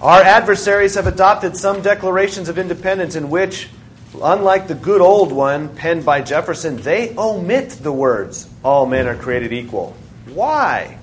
Our 0.00 0.20
adversaries 0.20 0.96
have 0.96 1.06
adopted 1.06 1.56
some 1.56 1.80
declarations 1.80 2.48
of 2.48 2.58
independence 2.58 3.14
in 3.14 3.30
which, 3.30 3.68
unlike 4.14 4.68
the 4.68 4.74
good 4.74 5.00
old 5.00 5.32
one 5.32 5.74
penned 5.74 6.04
by 6.04 6.20
Jefferson, 6.20 6.76
they 6.76 7.14
omit 7.16 7.70
the 7.70 7.92
words, 7.92 8.48
all 8.64 8.86
men 8.86 9.06
are 9.06 9.16
created 9.16 9.52
equal. 9.52 9.96
Why? 10.32 10.98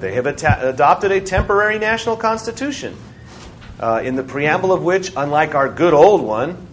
They 0.00 0.14
have 0.14 0.26
adopted 0.26 1.12
a 1.12 1.20
temporary 1.20 1.78
national 1.78 2.16
constitution, 2.16 2.96
uh, 3.78 4.02
in 4.04 4.16
the 4.16 4.24
preamble 4.24 4.72
of 4.72 4.82
which, 4.82 5.12
unlike 5.16 5.54
our 5.54 5.68
good 5.68 5.94
old 5.94 6.22
one, 6.22 6.66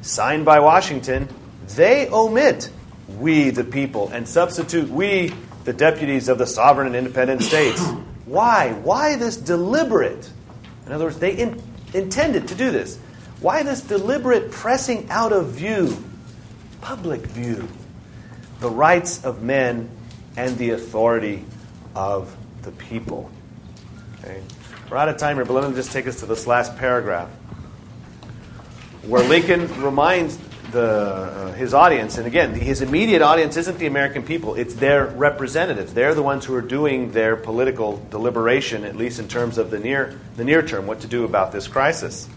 signed 0.00 0.44
by 0.44 0.60
Washington, 0.60 1.28
they 1.76 2.08
omit 2.08 2.70
we 3.18 3.50
the 3.50 3.64
people 3.64 4.08
and 4.08 4.26
substitute 4.26 4.88
we 4.88 5.32
the 5.64 5.72
deputies 5.72 6.28
of 6.28 6.38
the 6.38 6.46
sovereign 6.46 6.88
and 6.88 6.96
independent 6.96 7.42
states. 7.42 7.80
Why? 8.24 8.72
Why 8.72 9.16
this 9.16 9.36
deliberate? 9.36 10.28
In 10.86 10.92
other 10.92 11.04
words, 11.04 11.18
they 11.18 11.32
in, 11.32 11.62
intended 11.94 12.48
to 12.48 12.54
do 12.54 12.70
this. 12.70 12.98
Why 13.42 13.64
this 13.64 13.80
deliberate 13.80 14.52
pressing 14.52 15.10
out 15.10 15.32
of 15.32 15.48
view, 15.48 15.96
public 16.80 17.22
view, 17.22 17.66
the 18.60 18.70
rights 18.70 19.24
of 19.24 19.42
men 19.42 19.90
and 20.36 20.56
the 20.58 20.70
authority 20.70 21.44
of 21.96 22.34
the 22.62 22.70
people? 22.70 23.28
Okay. 24.20 24.40
We're 24.88 24.96
out 24.96 25.08
of 25.08 25.16
time 25.16 25.36
here, 25.36 25.44
but 25.44 25.54
let 25.54 25.68
me 25.68 25.74
just 25.74 25.90
take 25.90 26.06
us 26.06 26.20
to 26.20 26.26
this 26.26 26.46
last 26.46 26.76
paragraph 26.78 27.28
where 29.08 29.26
Lincoln 29.28 29.66
reminds 29.82 30.38
the, 30.70 30.80
uh, 30.80 31.52
his 31.54 31.74
audience, 31.74 32.18
and 32.18 32.28
again, 32.28 32.54
his 32.54 32.80
immediate 32.80 33.22
audience 33.22 33.56
isn't 33.56 33.78
the 33.78 33.86
American 33.86 34.22
people, 34.22 34.54
it's 34.54 34.74
their 34.74 35.06
representatives. 35.06 35.92
They're 35.92 36.14
the 36.14 36.22
ones 36.22 36.44
who 36.44 36.54
are 36.54 36.62
doing 36.62 37.10
their 37.10 37.34
political 37.34 37.96
deliberation, 38.10 38.84
at 38.84 38.94
least 38.94 39.18
in 39.18 39.26
terms 39.26 39.58
of 39.58 39.72
the 39.72 39.80
near, 39.80 40.20
the 40.36 40.44
near 40.44 40.62
term, 40.62 40.86
what 40.86 41.00
to 41.00 41.08
do 41.08 41.24
about 41.24 41.50
this 41.50 41.66
crisis. 41.66 42.28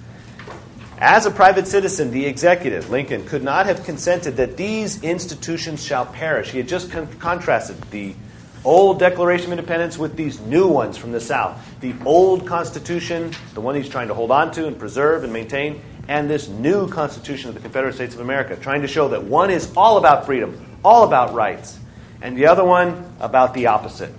As 0.98 1.26
a 1.26 1.32
private 1.32 1.68
citizen, 1.68 2.12
the 2.12 2.26
executive, 2.26 2.90
Lincoln, 2.90 3.26
could 3.26 3.44
not 3.44 3.66
have 3.66 3.84
consented 3.84 4.38
that 4.38 4.56
these 4.56 5.04
institutions 5.04 5.84
shall 5.84 6.06
perish. 6.06 6.52
He 6.52 6.58
had 6.58 6.70
just 6.70 6.90
con- 6.90 7.08
contrasted 7.20 7.82
the 7.92 8.16
old 8.64 8.98
Declaration 8.98 9.48
of 9.48 9.60
Independence 9.60 9.98
with 9.98 10.16
these 10.16 10.40
new 10.40 10.68
ones 10.68 10.98
from 10.98 11.12
the 11.12 11.20
South. 11.20 11.62
The 11.82 11.94
old 12.06 12.48
Constitution, 12.48 13.32
the 13.54 13.62
one 13.62 13.76
he's 13.76 13.90
trying 13.90 14.08
to 14.08 14.14
hold 14.14 14.32
on 14.32 14.52
to 14.52 14.68
and 14.68 14.80
preserve 14.80 15.26
and 15.26 15.34
maintain, 15.34 15.82
and 16.08 16.30
this 16.30 16.48
new 16.48 16.88
Constitution 16.88 17.50
of 17.50 17.56
the 17.56 17.62
Confederate 17.62 17.94
States 17.96 18.16
of 18.16 18.22
America, 18.22 18.56
trying 18.56 18.82
to 18.82 18.88
show 18.88 19.10
that 19.10 19.26
one 19.26 19.52
is 19.52 19.72
all 19.76 19.98
about 19.98 20.26
freedom, 20.26 20.78
all 20.84 21.04
about 21.04 21.34
rights, 21.34 21.78
and 22.22 22.38
the 22.38 22.48
other 22.48 22.64
one 22.64 23.12
about 23.20 23.54
the 23.54 23.68
opposite. 23.68 24.14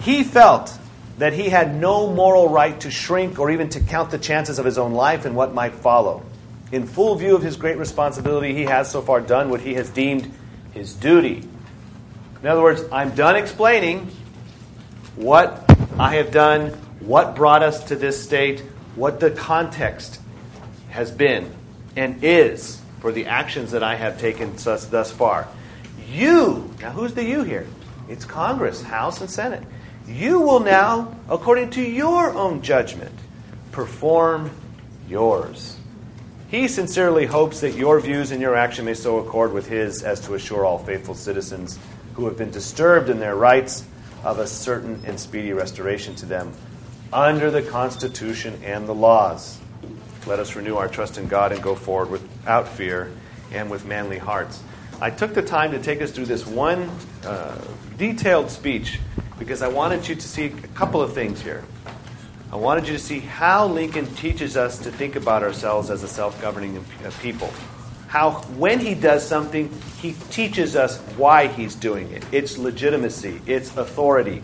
He 0.00 0.24
felt 0.24 0.76
that 1.18 1.32
he 1.32 1.48
had 1.48 1.74
no 1.74 2.12
moral 2.12 2.48
right 2.48 2.80
to 2.80 2.90
shrink 2.90 3.38
or 3.38 3.50
even 3.50 3.68
to 3.70 3.80
count 3.80 4.10
the 4.10 4.18
chances 4.18 4.58
of 4.58 4.64
his 4.64 4.78
own 4.78 4.92
life 4.92 5.24
and 5.24 5.34
what 5.34 5.52
might 5.52 5.74
follow. 5.74 6.22
In 6.70 6.86
full 6.86 7.16
view 7.16 7.34
of 7.34 7.42
his 7.42 7.56
great 7.56 7.76
responsibility, 7.76 8.54
he 8.54 8.64
has 8.64 8.90
so 8.90 9.02
far 9.02 9.20
done 9.20 9.50
what 9.50 9.60
he 9.60 9.74
has 9.74 9.90
deemed 9.90 10.32
his 10.72 10.94
duty. 10.94 11.42
In 12.40 12.48
other 12.48 12.62
words, 12.62 12.82
I'm 12.92 13.14
done 13.14 13.36
explaining 13.36 14.10
what 15.16 15.64
I 15.98 16.16
have 16.16 16.30
done, 16.30 16.70
what 17.00 17.34
brought 17.34 17.62
us 17.62 17.84
to 17.84 17.96
this 17.96 18.22
state, 18.22 18.60
what 18.94 19.18
the 19.18 19.30
context 19.30 20.20
has 20.90 21.10
been 21.10 21.52
and 21.96 22.22
is 22.22 22.80
for 23.00 23.10
the 23.10 23.26
actions 23.26 23.72
that 23.72 23.82
I 23.82 23.96
have 23.96 24.20
taken 24.20 24.54
thus, 24.56 25.10
far. 25.10 25.48
You, 26.12 26.72
now 26.80 26.90
who's 26.90 27.14
the 27.14 27.24
you 27.24 27.42
here? 27.42 27.66
It's 28.08 28.24
Congress, 28.24 28.82
House, 28.82 29.20
and 29.20 29.28
Senate. 29.28 29.64
You 30.08 30.40
will 30.40 30.60
now, 30.60 31.14
according 31.28 31.70
to 31.70 31.82
your 31.82 32.34
own 32.34 32.62
judgment, 32.62 33.12
perform 33.72 34.50
yours. 35.06 35.76
He 36.50 36.66
sincerely 36.66 37.26
hopes 37.26 37.60
that 37.60 37.74
your 37.74 38.00
views 38.00 38.30
and 38.30 38.40
your 38.40 38.56
action 38.56 38.86
may 38.86 38.94
so 38.94 39.18
accord 39.18 39.52
with 39.52 39.68
his 39.68 40.02
as 40.02 40.20
to 40.20 40.34
assure 40.34 40.64
all 40.64 40.78
faithful 40.78 41.14
citizens 41.14 41.78
who 42.14 42.24
have 42.24 42.38
been 42.38 42.50
disturbed 42.50 43.10
in 43.10 43.20
their 43.20 43.36
rights 43.36 43.84
of 44.24 44.38
a 44.38 44.46
certain 44.46 45.02
and 45.04 45.20
speedy 45.20 45.52
restoration 45.52 46.14
to 46.16 46.26
them 46.26 46.52
under 47.12 47.50
the 47.50 47.62
Constitution 47.62 48.58
and 48.64 48.88
the 48.88 48.94
laws. 48.94 49.58
Let 50.26 50.38
us 50.38 50.56
renew 50.56 50.76
our 50.76 50.88
trust 50.88 51.18
in 51.18 51.28
God 51.28 51.52
and 51.52 51.62
go 51.62 51.74
forward 51.74 52.10
without 52.10 52.66
fear 52.66 53.12
and 53.52 53.70
with 53.70 53.84
manly 53.84 54.18
hearts. 54.18 54.62
I 55.00 55.10
took 55.10 55.32
the 55.32 55.42
time 55.42 55.70
to 55.70 55.78
take 55.78 56.02
us 56.02 56.10
through 56.10 56.24
this 56.24 56.44
one 56.44 56.90
uh, 57.24 57.56
detailed 57.96 58.50
speech 58.50 58.98
because 59.38 59.62
I 59.62 59.68
wanted 59.68 60.08
you 60.08 60.16
to 60.16 60.28
see 60.28 60.46
a 60.46 60.50
couple 60.50 61.00
of 61.00 61.12
things 61.12 61.40
here. 61.40 61.62
I 62.50 62.56
wanted 62.56 62.88
you 62.88 62.94
to 62.94 62.98
see 62.98 63.20
how 63.20 63.68
Lincoln 63.68 64.12
teaches 64.16 64.56
us 64.56 64.78
to 64.80 64.90
think 64.90 65.14
about 65.14 65.44
ourselves 65.44 65.90
as 65.90 66.02
a 66.02 66.08
self 66.08 66.40
governing 66.42 66.84
people. 67.20 67.52
How, 68.08 68.40
when 68.56 68.80
he 68.80 68.94
does 68.94 69.24
something, 69.24 69.70
he 70.00 70.14
teaches 70.30 70.74
us 70.74 70.98
why 71.16 71.46
he's 71.46 71.76
doing 71.76 72.10
it 72.10 72.24
its 72.32 72.58
legitimacy, 72.58 73.40
its 73.46 73.76
authority, 73.76 74.42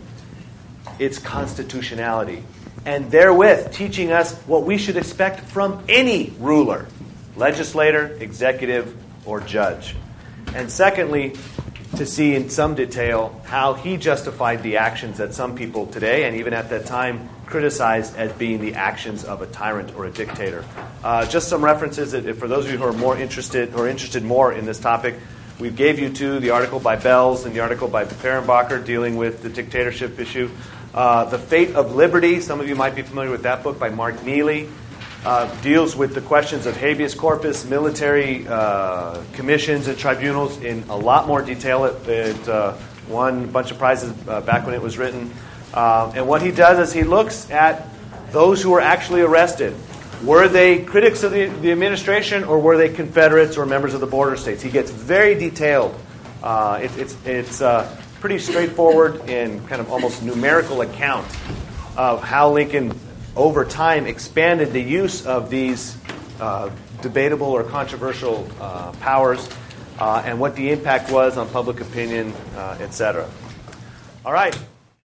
its 0.99 1.19
constitutionality. 1.19 2.43
And 2.85 3.11
therewith, 3.11 3.73
teaching 3.73 4.13
us 4.13 4.33
what 4.41 4.63
we 4.63 4.77
should 4.77 4.95
expect 4.95 5.41
from 5.41 5.83
any 5.89 6.31
ruler, 6.39 6.87
legislator, 7.35 8.15
executive, 8.21 8.95
or 9.25 9.41
judge. 9.41 9.95
And 10.55 10.71
secondly, 10.71 11.33
to 11.97 12.05
see 12.05 12.33
in 12.33 12.49
some 12.49 12.75
detail 12.75 13.41
how 13.45 13.73
he 13.73 13.97
justified 13.97 14.63
the 14.63 14.77
actions 14.77 15.17
that 15.17 15.33
some 15.33 15.55
people 15.55 15.85
today, 15.85 16.23
and 16.23 16.37
even 16.37 16.53
at 16.53 16.69
that 16.69 16.85
time, 16.85 17.29
criticized 17.45 18.15
as 18.15 18.31
being 18.33 18.61
the 18.61 18.75
actions 18.75 19.25
of 19.25 19.41
a 19.41 19.47
tyrant 19.47 19.93
or 19.95 20.05
a 20.05 20.11
dictator. 20.11 20.63
Uh, 21.03 21.25
just 21.25 21.49
some 21.49 21.63
references 21.63 22.13
that, 22.13 22.33
for 22.37 22.47
those 22.47 22.65
of 22.65 22.71
you 22.71 22.77
who 22.77 22.85
are 22.85 22.93
more 22.93 23.17
interested 23.17 23.75
or 23.75 23.89
interested 23.89 24.23
more 24.23 24.53
in 24.53 24.65
this 24.65 24.79
topic. 24.79 25.15
We 25.59 25.69
gave 25.69 25.99
you 25.99 26.09
two 26.09 26.39
the 26.39 26.51
article 26.51 26.79
by 26.79 26.95
Belz 26.95 27.45
and 27.45 27.53
the 27.53 27.59
article 27.59 27.87
by 27.89 28.05
Fehrenbacher 28.05 28.83
dealing 28.83 29.17
with 29.17 29.43
the 29.43 29.49
dictatorship 29.49 30.19
issue. 30.19 30.49
Uh, 30.93 31.25
the 31.25 31.37
Fate 31.37 31.75
of 31.75 31.95
Liberty, 31.95 32.39
some 32.39 32.61
of 32.61 32.69
you 32.69 32.75
might 32.75 32.95
be 32.95 33.01
familiar 33.01 33.29
with 33.29 33.43
that 33.43 33.63
book 33.63 33.77
by 33.77 33.89
Mark 33.89 34.23
Neely, 34.23 34.69
uh, 35.25 35.61
deals 35.61 35.95
with 35.95 36.13
the 36.13 36.21
questions 36.21 36.65
of 36.65 36.77
habeas 36.77 37.15
corpus, 37.15 37.65
military 37.65 38.47
uh, 38.47 39.23
commissions, 39.33 39.87
and 39.87 39.97
tribunals 39.97 40.61
in 40.61 40.83
a 40.89 40.95
lot 40.95 41.27
more 41.27 41.41
detail. 41.41 41.85
It, 41.85 42.07
it 42.07 42.47
uh, 42.47 42.77
won 43.09 43.43
a 43.43 43.47
bunch 43.47 43.71
of 43.71 43.77
prizes 43.77 44.13
uh, 44.27 44.41
back 44.41 44.65
when 44.65 44.75
it 44.75 44.81
was 44.81 44.97
written. 44.97 45.33
Um, 45.73 46.11
and 46.15 46.27
what 46.27 46.41
he 46.41 46.51
does 46.51 46.79
is 46.79 46.93
he 46.93 47.03
looks 47.03 47.49
at 47.49 47.87
those 48.31 48.61
who 48.61 48.71
were 48.71 48.81
actually 48.81 49.21
arrested. 49.21 49.75
Were 50.23 50.47
they 50.47 50.83
critics 50.83 51.23
of 51.23 51.31
the, 51.31 51.47
the 51.47 51.71
administration 51.71 52.43
or 52.43 52.59
were 52.59 52.77
they 52.77 52.89
Confederates 52.89 53.57
or 53.57 53.65
members 53.65 53.93
of 53.93 54.01
the 54.01 54.07
border 54.07 54.37
states? 54.37 54.61
He 54.61 54.69
gets 54.69 54.89
very 54.91 55.35
detailed. 55.35 55.99
Uh, 56.41 56.79
it, 56.83 56.97
it's 56.97 57.17
it's 57.25 57.61
uh, 57.61 57.95
pretty 58.21 58.39
straightforward 58.39 59.29
and 59.29 59.67
kind 59.67 59.81
of 59.81 59.91
almost 59.91 60.23
numerical 60.23 60.81
account 60.81 61.27
of 61.97 62.23
how 62.23 62.51
Lincoln, 62.51 62.97
over 63.35 63.65
time, 63.65 64.07
expanded 64.07 64.71
the 64.71 64.81
use 64.81 65.25
of 65.25 65.49
these 65.49 65.97
uh, 66.39 66.69
debatable 67.01 67.47
or 67.47 67.63
controversial 67.63 68.47
uh, 68.59 68.91
powers 68.93 69.49
uh, 69.99 70.23
and 70.25 70.39
what 70.39 70.55
the 70.55 70.71
impact 70.71 71.11
was 71.11 71.37
on 71.37 71.47
public 71.49 71.81
opinion, 71.81 72.33
uh, 72.55 72.77
etc. 72.79 73.29
All 74.25 74.33
right. 74.33 74.57